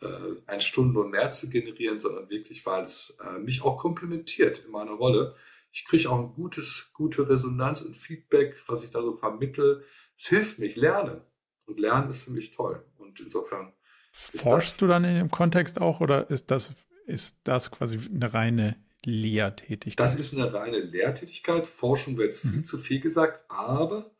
äh, 0.00 0.06
einen 0.46 0.60
Stundenlohn 0.60 1.10
mehr 1.10 1.30
zu 1.30 1.48
generieren, 1.48 2.00
sondern 2.00 2.28
wirklich, 2.28 2.64
weil 2.66 2.84
es 2.84 3.16
äh, 3.24 3.38
mich 3.38 3.62
auch 3.62 3.78
komplementiert 3.78 4.64
in 4.64 4.70
meiner 4.70 4.92
Rolle. 4.92 5.34
Ich 5.72 5.84
kriege 5.84 6.08
auch 6.10 6.18
ein 6.18 6.32
gutes, 6.34 6.90
gute 6.94 7.28
Resonanz 7.28 7.82
und 7.82 7.96
Feedback, 7.96 8.56
was 8.66 8.82
ich 8.82 8.90
da 8.90 9.02
so 9.02 9.14
vermittel. 9.16 9.84
Es 10.16 10.26
hilft 10.26 10.58
mich 10.58 10.76
lernen. 10.76 11.20
Und 11.66 11.80
Lernen 11.80 12.10
ist 12.10 12.24
für 12.24 12.30
mich 12.30 12.52
toll. 12.52 12.84
Und 12.96 13.20
insofern. 13.20 13.72
Forschst 14.12 14.80
du 14.80 14.86
dann 14.86 15.04
in 15.04 15.16
dem 15.16 15.30
Kontext 15.30 15.80
auch 15.80 16.00
oder 16.00 16.30
ist 16.30 16.50
das, 16.50 16.70
ist 17.06 17.36
das 17.44 17.70
quasi 17.70 17.98
eine 17.98 18.32
reine 18.32 18.76
Lehrtätigkeit? 19.06 20.04
Das 20.04 20.18
ist 20.18 20.34
eine 20.34 20.52
reine 20.52 20.80
Lehrtätigkeit. 20.80 21.66
Forschung 21.66 22.16
wird 22.16 22.32
jetzt 22.32 22.44
mhm. 22.44 22.50
viel 22.50 22.62
zu 22.64 22.78
viel 22.78 23.00
gesagt, 23.00 23.44
aber 23.48 24.10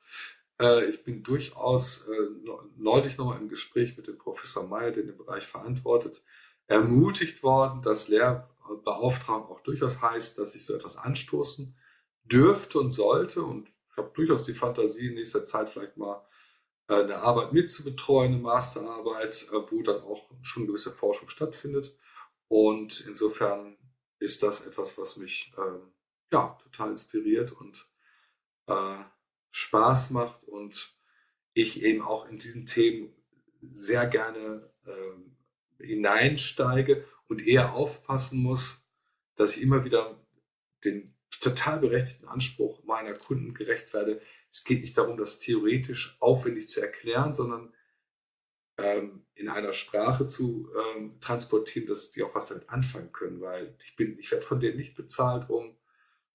äh, 0.61 0.85
ich 0.87 1.03
bin 1.03 1.25
durchaus 1.25 2.07
äh, 2.09 2.29
neulich 2.77 3.19
nochmal 3.19 3.41
im 3.41 3.49
Gespräch 3.49 3.97
mit 3.97 4.07
dem 4.07 4.17
Professor 4.17 4.67
Meyer, 4.69 4.93
der 4.93 5.03
den 5.03 5.17
Bereich 5.17 5.45
verantwortet, 5.45 6.23
ermutigt 6.69 7.43
worden, 7.43 7.83
dass 7.83 8.09
Lehrbeauftragung 8.09 9.49
auch 9.49 9.61
durchaus 9.61 10.03
heißt, 10.03 10.39
dass 10.39 10.55
ich 10.55 10.65
so 10.65 10.75
etwas 10.75 10.97
anstoßen 10.97 11.77
dürfte 12.23 12.79
und 12.79 12.93
sollte. 12.93 13.43
Und 13.43 13.69
ich 13.91 13.97
habe 13.97 14.13
durchaus 14.15 14.45
die 14.45 14.55
Fantasie, 14.55 15.09
in 15.09 15.15
nächster 15.15 15.45
Zeit 15.45 15.69
vielleicht 15.69 15.97
mal 15.97 16.25
äh, 16.89 17.03
eine 17.03 17.17
Arbeit 17.17 17.53
mitzubetreuen, 17.53 18.35
eine 18.35 18.41
Masterarbeit, 18.43 19.49
wo 19.71 19.83
dann 19.83 20.01
auch 20.03 20.31
schon 20.43 20.69
gewisse 20.69 20.93
Forschung 20.93 21.29
stattfindet. 21.29 21.97
Und 22.49 23.05
insofern 23.09 23.77
ist 24.19 24.43
das 24.43 24.67
etwas, 24.67 24.99
was 24.99 25.17
mich 25.17 25.53
ähm, 25.59 25.93
ja 26.33 26.59
total 26.63 26.91
inspiriert 26.91 27.53
und 27.53 27.89
äh, 28.67 28.97
Spaß 29.51 30.11
macht 30.11 30.45
und 30.45 30.95
ich 31.55 31.83
eben 31.83 32.03
auch 32.03 32.29
in 32.29 32.39
diesen 32.39 32.67
Themen 32.67 33.15
sehr 33.63 34.07
gerne 34.07 34.71
äh, 34.85 35.85
hineinsteige 35.85 37.07
und 37.29 37.47
eher 37.47 37.75
aufpassen 37.75 38.43
muss, 38.43 38.83
dass 39.37 39.57
ich 39.57 39.63
immer 39.63 39.85
wieder 39.85 40.21
den 40.85 41.15
total 41.41 41.79
berechtigten 41.79 42.29
Anspruch 42.29 42.85
meiner 42.85 43.15
Kunden 43.15 43.55
gerecht 43.55 43.93
werde. 43.93 44.21
Es 44.51 44.65
geht 44.65 44.81
nicht 44.81 44.97
darum, 44.97 45.17
das 45.17 45.39
theoretisch 45.39 46.17
aufwendig 46.21 46.69
zu 46.69 46.81
erklären, 46.81 47.35
sondern 47.35 47.75
ähm, 48.79 49.25
in 49.35 49.49
einer 49.49 49.73
Sprache 49.73 50.27
zu 50.27 50.71
ähm, 50.97 51.19
transportieren, 51.21 51.87
dass 51.89 52.11
die 52.11 52.23
auch 52.23 52.35
was 52.35 52.49
damit 52.49 52.69
anfangen 52.69 53.13
können, 53.13 53.41
weil 53.41 53.75
ich 53.83 53.97
bin, 53.97 54.19
ich 54.19 54.31
werde 54.31 54.45
von 54.45 54.61
denen 54.61 54.77
nicht 54.77 54.97
bezahlt, 54.97 55.49
um 55.51 55.77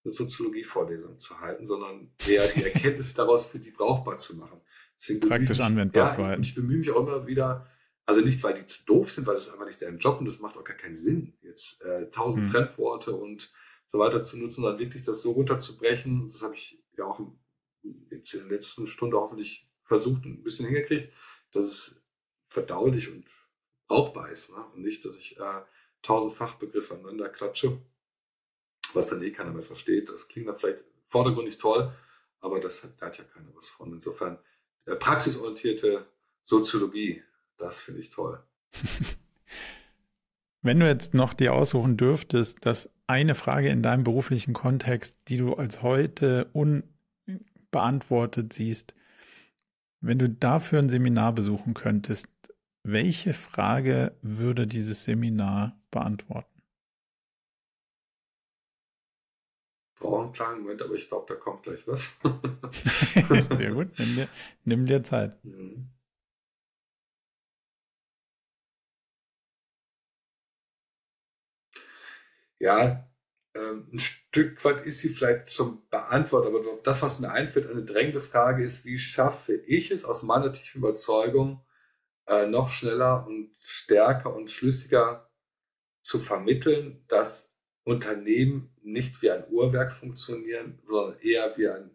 eine 0.04 0.12
Soziologie-Vorlesung 0.12 1.20
zu 1.20 1.40
halten, 1.40 1.66
sondern 1.66 2.12
eher 2.28 2.48
die 2.48 2.64
Erkenntnisse 2.64 3.16
daraus 3.16 3.46
für 3.46 3.60
die 3.60 3.72
brauchbar 3.72 4.18
zu 4.18 4.36
machen. 4.38 4.62
Deswegen 5.00 5.28
Praktisch 5.28 5.60
anwendbar 5.60 6.10
ja, 6.10 6.16
zu 6.16 6.24
halten. 6.26 6.42
Ich, 6.42 6.50
ich 6.50 6.56
bemühe 6.56 6.78
mich 6.78 6.92
auch 6.92 7.02
immer 7.02 7.26
wieder, 7.28 7.68
also 8.06 8.22
nicht, 8.22 8.44
weil 8.44 8.56
die 8.56 8.66
zu 8.66 8.84
doof 8.86 9.12
sind, 9.12 9.28
weil 9.28 9.36
das 9.36 9.48
ist 9.48 9.54
einfach 9.54 9.66
nicht 9.66 9.82
deren 9.82 10.00
Job 10.00 10.20
und 10.20 10.26
das 10.26 10.40
macht 10.40 10.58
auch 10.58 10.64
gar 10.64 10.78
keinen 10.78 10.98
Sinn, 10.98 11.34
jetzt 11.42 11.82
äh, 11.84 12.10
tausend 12.12 12.46
hm. 12.46 12.52
Fremdworte 12.52 13.16
und 13.16 13.54
so 13.88 14.00
weiter 14.00 14.24
zu 14.24 14.38
nutzen, 14.38 14.62
sondern 14.62 14.80
wirklich 14.80 15.04
das 15.04 15.22
so 15.22 15.32
runterzubrechen. 15.32 16.28
Das 16.28 16.42
habe 16.44 16.56
ich 16.56 16.82
ja 16.98 17.06
auch 17.06 17.20
jetzt 18.10 18.34
in 18.34 18.42
der 18.42 18.52
letzten 18.52 18.88
Stunde 18.88 19.18
hoffentlich 19.18 19.70
versucht 19.84 20.26
und 20.26 20.40
ein 20.40 20.44
bisschen 20.44 20.66
hingekriegt, 20.68 21.12
dass 21.52 21.66
es 21.66 22.01
verdaulich 22.52 23.12
und 23.12 23.26
brauchbar 23.88 24.30
ist. 24.30 24.52
Ne? 24.52 24.64
Und 24.76 24.84
nicht, 24.84 25.04
dass 25.04 25.18
ich 25.18 25.40
äh, 25.40 25.62
tausend 26.02 26.34
Fachbegriffe 26.34 26.94
aneinander 26.94 27.30
klatsche 27.30 27.82
was 28.96 29.10
dann 29.10 29.22
eh 29.22 29.32
keiner 29.32 29.52
mehr 29.52 29.64
versteht. 29.64 30.10
Das 30.10 30.28
klingt 30.28 30.48
dann 30.48 30.58
vielleicht 30.58 30.84
vordergründig 31.08 31.58
toll, 31.58 31.92
aber 32.40 32.60
das 32.60 32.84
hat, 32.84 32.94
da 33.00 33.08
hat 33.08 33.18
ja 33.18 33.24
keiner 33.24 33.48
was 33.56 33.70
von. 33.70 33.94
Insofern 33.94 34.38
äh, 34.86 34.96
praxisorientierte 34.96 36.06
Soziologie, 36.44 37.24
das 37.58 37.82
finde 37.82 38.02
ich 38.02 38.10
toll. 38.10 38.42
Wenn 40.62 40.80
du 40.80 40.88
jetzt 40.88 41.14
noch 41.14 41.34
dir 41.34 41.54
aussuchen 41.54 41.98
dürftest, 41.98 42.66
dass 42.66 42.90
eine 43.08 43.36
Frage 43.36 43.70
in 43.70 43.82
deinem 43.82 44.04
beruflichen 44.04 44.54
Kontext, 44.54 45.16
die 45.28 45.38
du 45.38 45.56
als 45.56 45.82
heute 45.82 46.50
unbeantwortet 46.54 48.54
siehst, 48.54 48.94
wenn 50.02 50.20
du 50.20 50.30
dafür 50.30 50.80
ein 50.80 50.90
Seminar 50.90 51.34
besuchen 51.34 51.74
könntest, 51.74 52.28
welche 52.84 53.34
Frage 53.34 54.18
würde 54.22 54.68
dieses 54.68 55.04
Seminar 55.04 55.80
beantworten? 55.92 56.52
brauche 60.02 60.24
einen 60.24 60.34
kleinen 60.34 60.62
Moment, 60.64 60.82
aber 60.82 60.96
ich 60.96 61.08
glaube, 61.08 61.34
da 61.34 61.40
kommt 61.40 61.64
gleich 61.64 61.88
was. 61.88 62.20
Sehr 63.58 63.72
gut, 63.72 63.88
nimm 63.98 64.16
dir, 64.16 64.28
nimm 64.66 64.86
dir 64.86 65.04
Zeit. 65.04 65.44
Mhm. 65.46 65.90
Ja, 72.60 73.10
ähm, 73.56 73.90
ein 73.92 74.00
Stück 74.00 74.64
weit 74.66 74.86
ist 74.86 75.00
sie 75.00 75.10
vielleicht 75.10 75.50
zum 75.50 75.88
Beantworten, 75.90 76.48
aber 76.48 76.62
das, 76.84 77.02
was 77.02 77.20
mir 77.20 77.32
einfällt, 77.32 77.70
eine 77.70 77.84
drängende 77.84 78.22
Frage 78.22 78.64
ist, 78.64 78.86
wie 78.86 79.00
schaffe 79.00 79.54
ich 79.54 79.92
es 79.92 80.06
aus 80.06 80.24
meiner 80.24 80.54
tiefen 80.54 80.80
Überzeugung, 80.80 81.64
äh, 82.32 82.48
noch 82.48 82.70
schneller 82.70 83.28
und 83.28 83.54
stärker 83.60 84.34
und 84.34 84.50
schlüssiger 84.50 85.30
zu 86.02 86.18
vermitteln, 86.18 87.04
dass 87.10 87.54
Unternehmen 87.84 88.74
nicht 88.82 89.22
wie 89.22 89.32
ein 89.32 89.44
Uhrwerk 89.50 89.92
funktionieren, 89.92 90.82
sondern 90.88 91.20
eher 91.20 91.58
wie 91.58 91.68
ein 91.68 91.92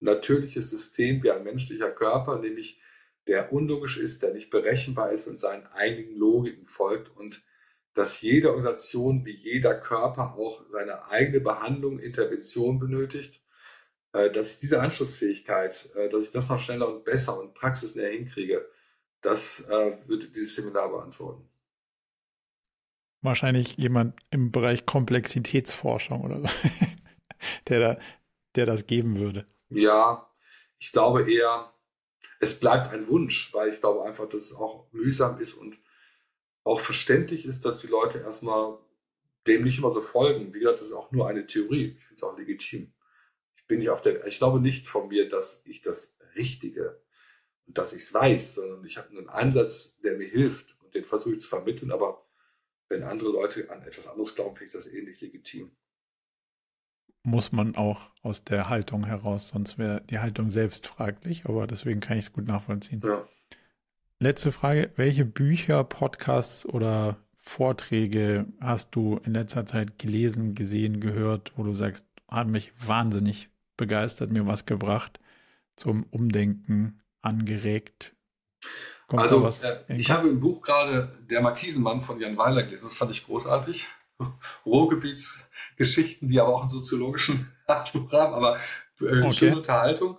natürliches 0.00 0.70
System, 0.70 1.22
wie 1.22 1.30
ein 1.30 1.44
menschlicher 1.44 1.90
Körper, 1.90 2.38
nämlich 2.38 2.82
der 3.26 3.52
unlogisch 3.52 3.98
ist, 3.98 4.22
der 4.22 4.34
nicht 4.34 4.50
berechenbar 4.50 5.12
ist 5.12 5.28
und 5.28 5.38
seinen 5.38 5.66
einigen 5.68 6.16
Logiken 6.16 6.66
folgt 6.66 7.14
und 7.16 7.42
dass 7.94 8.22
jede 8.22 8.50
Organisation 8.50 9.24
wie 9.24 9.34
jeder 9.34 9.74
Körper 9.74 10.34
auch 10.36 10.64
seine 10.68 11.06
eigene 11.08 11.40
Behandlung, 11.40 11.98
Intervention 12.00 12.78
benötigt, 12.78 13.42
äh, 14.12 14.30
dass 14.30 14.54
ich 14.54 14.58
diese 14.58 14.80
Anschlussfähigkeit, 14.80 15.90
äh, 15.94 16.08
dass 16.08 16.24
ich 16.24 16.32
das 16.32 16.48
noch 16.48 16.60
schneller 16.60 16.88
und 16.88 17.04
besser 17.04 17.38
und 17.40 17.54
praxisnäher 17.54 18.10
hinkriege, 18.10 18.66
das 19.20 19.60
äh, 19.68 19.98
würde 20.06 20.28
dieses 20.28 20.56
Seminar 20.56 20.88
beantworten 20.90 21.50
wahrscheinlich 23.22 23.76
jemand 23.76 24.14
im 24.30 24.50
Bereich 24.50 24.86
Komplexitätsforschung 24.86 26.22
oder 26.22 26.40
so, 26.40 26.48
der, 27.68 27.80
da, 27.80 27.98
der 28.54 28.66
das 28.66 28.86
geben 28.86 29.18
würde. 29.18 29.46
Ja, 29.68 30.30
ich 30.78 30.92
glaube 30.92 31.30
eher, 31.30 31.72
es 32.40 32.58
bleibt 32.58 32.92
ein 32.92 33.06
Wunsch, 33.08 33.52
weil 33.52 33.68
ich 33.68 33.80
glaube 33.80 34.04
einfach, 34.04 34.28
dass 34.28 34.40
es 34.40 34.54
auch 34.54 34.90
mühsam 34.92 35.38
ist 35.40 35.54
und 35.54 35.78
auch 36.64 36.80
verständlich 36.80 37.44
ist, 37.44 37.64
dass 37.64 37.78
die 37.78 37.86
Leute 37.86 38.18
erstmal 38.18 38.78
dem 39.46 39.64
nicht 39.64 39.78
immer 39.78 39.92
so 39.92 40.02
folgen. 40.02 40.52
Wie 40.52 40.60
gesagt, 40.60 40.80
das 40.80 40.88
ist 40.88 40.92
auch 40.92 41.10
nur 41.10 41.26
eine 41.28 41.46
Theorie. 41.46 41.96
Ich 41.98 42.04
finde 42.04 42.16
es 42.16 42.22
auch 42.22 42.38
legitim. 42.38 42.92
Ich 43.56 43.66
bin 43.66 43.78
nicht 43.78 43.90
auf 43.90 44.02
der, 44.02 44.26
ich 44.26 44.38
glaube 44.38 44.60
nicht 44.60 44.86
von 44.86 45.08
mir, 45.08 45.28
dass 45.28 45.64
ich 45.66 45.82
das 45.82 46.18
Richtige 46.36 47.02
dass 47.74 47.92
ich 47.92 48.02
es 48.02 48.14
weiß, 48.14 48.54
sondern 48.54 48.84
ich 48.84 48.96
habe 48.96 49.10
einen 49.10 49.28
Ansatz, 49.28 50.00
der 50.00 50.16
mir 50.16 50.28
hilft 50.28 50.76
und 50.82 50.94
den 50.94 51.04
versuche 51.04 51.34
ich 51.34 51.40
zu 51.40 51.48
vermitteln. 51.48 51.92
Aber 51.92 52.24
wenn 52.88 53.02
andere 53.02 53.30
Leute 53.30 53.70
an 53.70 53.82
etwas 53.82 54.08
anderes 54.08 54.34
glauben, 54.34 54.56
finde 54.56 54.66
ich 54.66 54.72
das 54.72 54.86
ähnlich 54.86 55.20
legitim. 55.20 55.70
Muss 57.22 57.52
man 57.52 57.76
auch 57.76 58.10
aus 58.22 58.44
der 58.44 58.68
Haltung 58.68 59.04
heraus, 59.04 59.48
sonst 59.48 59.78
wäre 59.78 60.02
die 60.08 60.18
Haltung 60.18 60.48
selbst 60.48 60.86
fraglich, 60.86 61.44
aber 61.44 61.66
deswegen 61.66 62.00
kann 62.00 62.16
ich 62.16 62.26
es 62.26 62.32
gut 62.32 62.46
nachvollziehen. 62.46 63.02
Ja. 63.04 63.28
Letzte 64.18 64.52
Frage, 64.52 64.90
welche 64.96 65.24
Bücher, 65.24 65.84
Podcasts 65.84 66.66
oder 66.66 67.18
Vorträge 67.36 68.46
hast 68.60 68.94
du 68.94 69.18
in 69.24 69.32
letzter 69.32 69.66
Zeit 69.66 69.98
gelesen, 69.98 70.54
gesehen, 70.54 71.00
gehört, 71.00 71.52
wo 71.56 71.62
du 71.62 71.74
sagst, 71.74 72.06
hat 72.28 72.46
mich 72.46 72.72
wahnsinnig 72.86 73.48
begeistert, 73.76 74.30
mir 74.30 74.46
was 74.46 74.66
gebracht, 74.66 75.20
zum 75.76 76.04
Umdenken 76.04 77.00
angeregt? 77.22 78.14
Kommt 79.06 79.22
also, 79.22 79.48
äh, 79.66 79.96
ich 79.96 80.10
habe 80.10 80.28
im 80.28 80.40
Buch 80.40 80.62
gerade 80.62 81.08
Der 81.28 81.40
Markisenmann 81.40 82.00
von 82.00 82.20
Jan 82.20 82.36
Weiler 82.36 82.62
gelesen, 82.62 82.86
das 82.86 82.96
fand 82.96 83.10
ich 83.10 83.26
großartig. 83.26 83.86
Ruhrgebietsgeschichten, 84.66 86.28
die 86.28 86.40
aber 86.40 86.54
auch 86.54 86.62
einen 86.62 86.70
soziologischen 86.70 87.50
Anspruch 87.66 88.12
haben, 88.12 88.34
aber 88.34 88.56
äh, 89.00 89.22
okay. 89.22 89.32
schöne 89.32 89.56
Unterhaltung. 89.56 90.18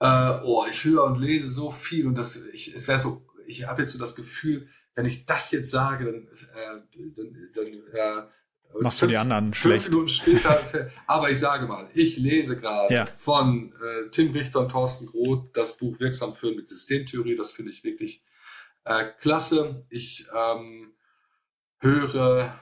Äh, 0.00 0.40
oh, 0.44 0.64
ich 0.68 0.84
höre 0.84 1.04
und 1.04 1.20
lese 1.20 1.48
so 1.48 1.70
viel 1.70 2.06
und 2.06 2.16
das, 2.16 2.36
ich, 2.52 2.74
es 2.74 2.88
wäre 2.88 3.00
so, 3.00 3.26
ich 3.46 3.66
habe 3.66 3.82
jetzt 3.82 3.92
so 3.92 3.98
das 3.98 4.16
Gefühl, 4.16 4.68
wenn 4.94 5.06
ich 5.06 5.26
das 5.26 5.50
jetzt 5.50 5.70
sage, 5.70 6.04
dann, 6.04 6.28
äh, 6.54 7.12
dann, 7.14 7.50
dann 7.54 7.66
äh, 7.92 8.28
Machst 8.80 9.00
fünf, 9.00 9.08
du 9.08 9.12
die 9.12 9.16
anderen 9.16 9.54
schlecht. 9.54 9.84
Fünf 9.84 9.94
Minuten 9.94 10.08
später, 10.08 10.90
aber 11.06 11.30
ich 11.30 11.38
sage 11.38 11.66
mal, 11.66 11.90
ich 11.94 12.16
lese 12.16 12.58
gerade 12.58 12.92
ja. 12.92 13.06
von 13.06 13.72
äh, 13.72 14.10
Tim 14.10 14.32
Richter 14.32 14.60
und 14.60 14.70
Thorsten 14.70 15.06
Groth 15.06 15.56
das 15.56 15.76
Buch 15.76 15.98
Wirksam 16.00 16.34
führen 16.34 16.56
mit 16.56 16.68
Systemtheorie. 16.68 17.36
Das 17.36 17.52
finde 17.52 17.70
ich 17.70 17.84
wirklich 17.84 18.24
äh, 18.84 19.04
klasse. 19.20 19.86
Ich 19.90 20.26
ähm, 20.34 20.94
höre, 21.78 22.58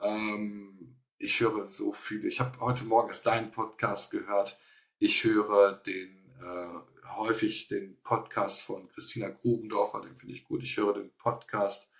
ähm, 0.00 0.96
ich 1.18 1.40
höre 1.40 1.68
so 1.68 1.92
viel. 1.92 2.24
Ich 2.24 2.40
habe 2.40 2.58
heute 2.60 2.84
Morgen 2.84 3.08
erst 3.08 3.26
deinen 3.26 3.50
Podcast 3.50 4.10
gehört. 4.10 4.58
Ich 4.98 5.24
höre 5.24 5.74
den 5.86 6.22
äh, 6.42 6.92
häufig 7.16 7.68
den 7.68 8.00
Podcast 8.02 8.62
von 8.62 8.88
Christina 8.88 9.28
Grubendorfer, 9.28 10.00
den 10.00 10.16
finde 10.16 10.34
ich 10.34 10.44
gut. 10.44 10.62
Ich 10.62 10.76
höre 10.76 10.94
den 10.94 11.12
Podcast 11.16 11.91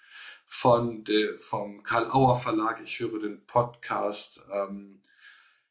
von 0.47 1.05
de, 1.05 1.39
vom 1.39 1.83
Karl 1.83 2.11
Auer 2.11 2.37
Verlag. 2.37 2.81
Ich 2.83 3.01
höre 3.01 3.21
den 3.21 3.45
Podcast 3.47 4.43
ähm, 4.53 5.03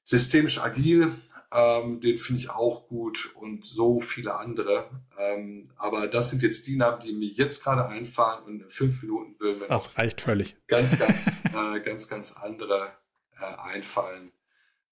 Systemisch 0.04 0.60
Agil. 0.60 1.14
Ähm, 1.54 2.00
den 2.00 2.18
finde 2.18 2.40
ich 2.42 2.50
auch 2.50 2.88
gut 2.88 3.32
und 3.36 3.66
so 3.66 4.00
viele 4.00 4.36
andere. 4.36 4.90
Ähm, 5.18 5.70
aber 5.76 6.08
das 6.08 6.30
sind 6.30 6.42
jetzt 6.44 6.66
die 6.68 6.78
Namen, 6.78 7.02
die 7.02 7.12
mir 7.12 7.28
jetzt 7.28 7.64
gerade 7.64 7.88
einfallen 7.88 8.44
und 8.46 8.62
in 8.62 8.70
fünf 8.70 9.02
Minuten 9.02 9.38
würden 9.38 9.60
mir 9.60 9.68
das 9.68 9.98
reicht 9.98 10.22
völlig. 10.22 10.56
Ganz, 10.68 10.98
ganz, 10.98 11.44
äh, 11.54 11.82
ganz, 11.82 12.08
ganz 12.08 12.38
andere 12.38 12.94
äh, 13.38 13.44
einfallen, 13.44 14.32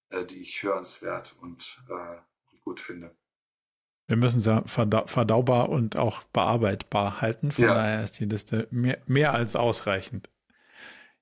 äh, 0.10 0.26
die 0.26 0.42
ich 0.42 0.62
hörenswert 0.62 1.36
und, 1.42 1.82
äh, 1.90 2.18
und 2.52 2.62
gut 2.62 2.82
finde. 2.82 3.16
Wir 4.10 4.18
müssen 4.18 4.42
sie 4.42 4.64
verdau 4.66 5.06
verdaubar 5.06 5.70
und 5.70 5.96
auch 5.96 6.24
bearbeitbar 6.24 7.22
halten. 7.22 7.52
Von 7.52 7.66
ja. 7.66 7.76
daher 7.76 8.04
ist 8.04 8.20
die 8.20 8.26
Liste 8.26 8.68
mehr, 8.72 8.98
mehr 9.06 9.36
als 9.36 9.56
ausreichend. 9.56 10.30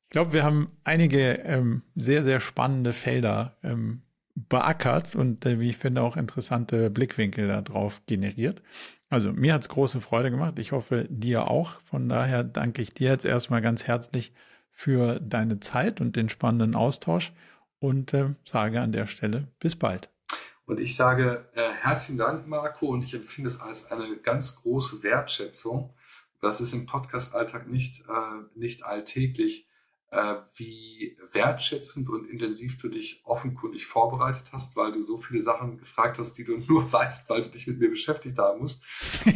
Ich 0.05 0.09
glaube, 0.09 0.31
wir 0.31 0.45
haben 0.45 0.71
einige 0.85 1.33
ähm, 1.43 1.81
sehr, 1.95 2.23
sehr 2.23 2.39
spannende 2.39 2.93
Felder 2.93 3.57
ähm, 3.61 4.03
beackert 4.35 5.17
und 5.17 5.45
äh, 5.45 5.59
wie 5.59 5.71
ich 5.71 5.77
finde 5.77 6.01
auch 6.01 6.15
interessante 6.15 6.89
Blickwinkel 6.89 7.49
darauf 7.49 8.05
generiert. 8.05 8.61
Also 9.09 9.33
mir 9.33 9.53
hat 9.53 9.63
es 9.63 9.69
große 9.69 9.99
Freude 9.99 10.31
gemacht. 10.31 10.57
Ich 10.57 10.71
hoffe 10.71 11.07
dir 11.09 11.51
auch. 11.51 11.81
Von 11.81 12.07
daher 12.07 12.45
danke 12.45 12.81
ich 12.81 12.93
dir 12.93 13.09
jetzt 13.09 13.25
erstmal 13.25 13.61
ganz 13.61 13.85
herzlich 13.85 14.31
für 14.71 15.19
deine 15.19 15.59
Zeit 15.59 15.99
und 15.99 16.15
den 16.15 16.29
spannenden 16.29 16.73
Austausch 16.73 17.33
und 17.79 18.13
äh, 18.13 18.29
sage 18.45 18.79
an 18.79 18.93
der 18.93 19.07
Stelle 19.07 19.49
bis 19.59 19.75
bald. 19.75 20.09
Und 20.67 20.81
ich 20.81 20.97
sage 20.97 21.49
äh, 21.53 21.63
herzlichen 21.81 22.17
Dank, 22.17 22.45
Marco, 22.45 22.87
und 22.87 23.03
ich 23.05 23.13
empfinde 23.13 23.47
es 23.47 23.61
als 23.61 23.89
eine 23.89 24.17
ganz 24.17 24.57
große 24.57 25.01
Wertschätzung. 25.01 25.93
Das 26.41 26.59
ist 26.59 26.73
im 26.73 26.85
Podcast-Alltag 26.85 27.69
nicht, 27.69 28.01
äh, 28.01 28.43
nicht 28.53 28.83
alltäglich, 28.83 29.69
äh, 30.11 30.35
wie 30.55 31.17
wertschätzend 31.31 32.09
und 32.09 32.29
intensiv 32.29 32.77
du 32.79 32.89
dich 32.89 33.21
offenkundig 33.23 33.85
vorbereitet 33.85 34.49
hast, 34.51 34.75
weil 34.75 34.91
du 34.91 35.05
so 35.05 35.17
viele 35.17 35.41
Sachen 35.41 35.77
gefragt 35.77 36.19
hast, 36.19 36.33
die 36.33 36.43
du 36.43 36.57
nur 36.67 36.91
weißt, 36.91 37.29
weil 37.29 37.43
du 37.43 37.49
dich 37.49 37.65
mit 37.67 37.79
mir 37.79 37.89
beschäftigt 37.89 38.37
haben 38.37 38.59
musst. 38.59 38.83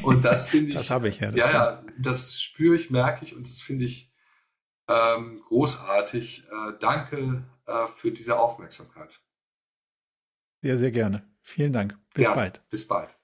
Und 0.04 0.26
das 0.26 0.50
finde 0.50 0.68
ich. 0.72 0.76
das 0.76 0.90
habe 0.90 1.08
ich 1.08 1.22
ja. 1.22 1.32
Das 1.32 1.38
ja, 1.38 1.52
ja, 1.52 1.86
das 1.98 2.42
spüre 2.42 2.76
ich, 2.76 2.90
merke 2.90 3.24
ich 3.24 3.38
und 3.38 3.48
das 3.48 3.62
finde 3.62 3.86
ich 3.86 4.12
ähm, 4.90 5.42
großartig. 5.48 6.48
Äh, 6.50 6.74
danke 6.82 7.46
äh, 7.68 7.88
für 7.88 8.12
diese 8.12 8.38
Aufmerksamkeit. 8.38 9.22
Sehr, 10.62 10.78
sehr 10.78 10.92
gerne. 10.92 11.24
Vielen 11.42 11.74
Dank. 11.74 11.98
Bis 12.14 12.26
ja, 12.26 12.36
bald. 12.36 12.62
Bis 12.70 12.88
bald. 12.88 13.16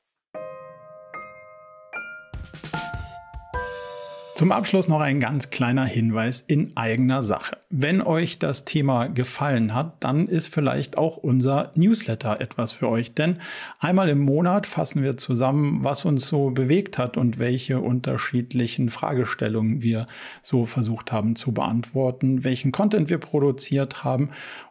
Zum 4.38 4.52
Abschluss 4.52 4.88
noch 4.88 5.02
ein 5.02 5.20
ganz 5.20 5.50
kleiner 5.50 5.86
Hinweis 5.86 6.44
in 6.46 6.78
eigener 6.78 7.24
Sache. 7.24 7.58
Wenn 7.72 8.04
euch 8.04 8.38
das 8.38 8.66
Thema 8.66 9.08
gefallen 9.08 9.74
hat, 9.74 9.96
dann 10.02 10.28
ist 10.28 10.54
vielleicht 10.54 10.96
auch 10.96 11.18
unser 11.18 11.72
Newsletter 11.74 12.40
etwas 12.40 12.72
für 12.72 12.88
euch. 12.88 13.16
Denn 13.16 13.40
einmal 13.80 14.10
im 14.10 14.20
Monat 14.20 14.68
fassen 14.68 15.02
wir 15.02 15.18
zusammen, 15.18 15.84
was 15.84 16.06
uns 16.06 16.28
so 16.28 16.52
bewegt 16.52 17.00
hat 17.00 17.18
und 17.18 17.40
welche 17.40 17.80
unterschiedlichen 17.80 18.92
Fragestellungen 18.92 19.82
wir 19.82 20.06
so 20.44 20.68
versucht 20.68 21.12
haben 21.12 21.36
zu 21.36 21.52
beantworten, 21.52 22.44
welchen 22.44 22.72
Content 22.72 23.10
wir 23.10 23.18
produziert 23.18 24.04
haben 24.04 24.30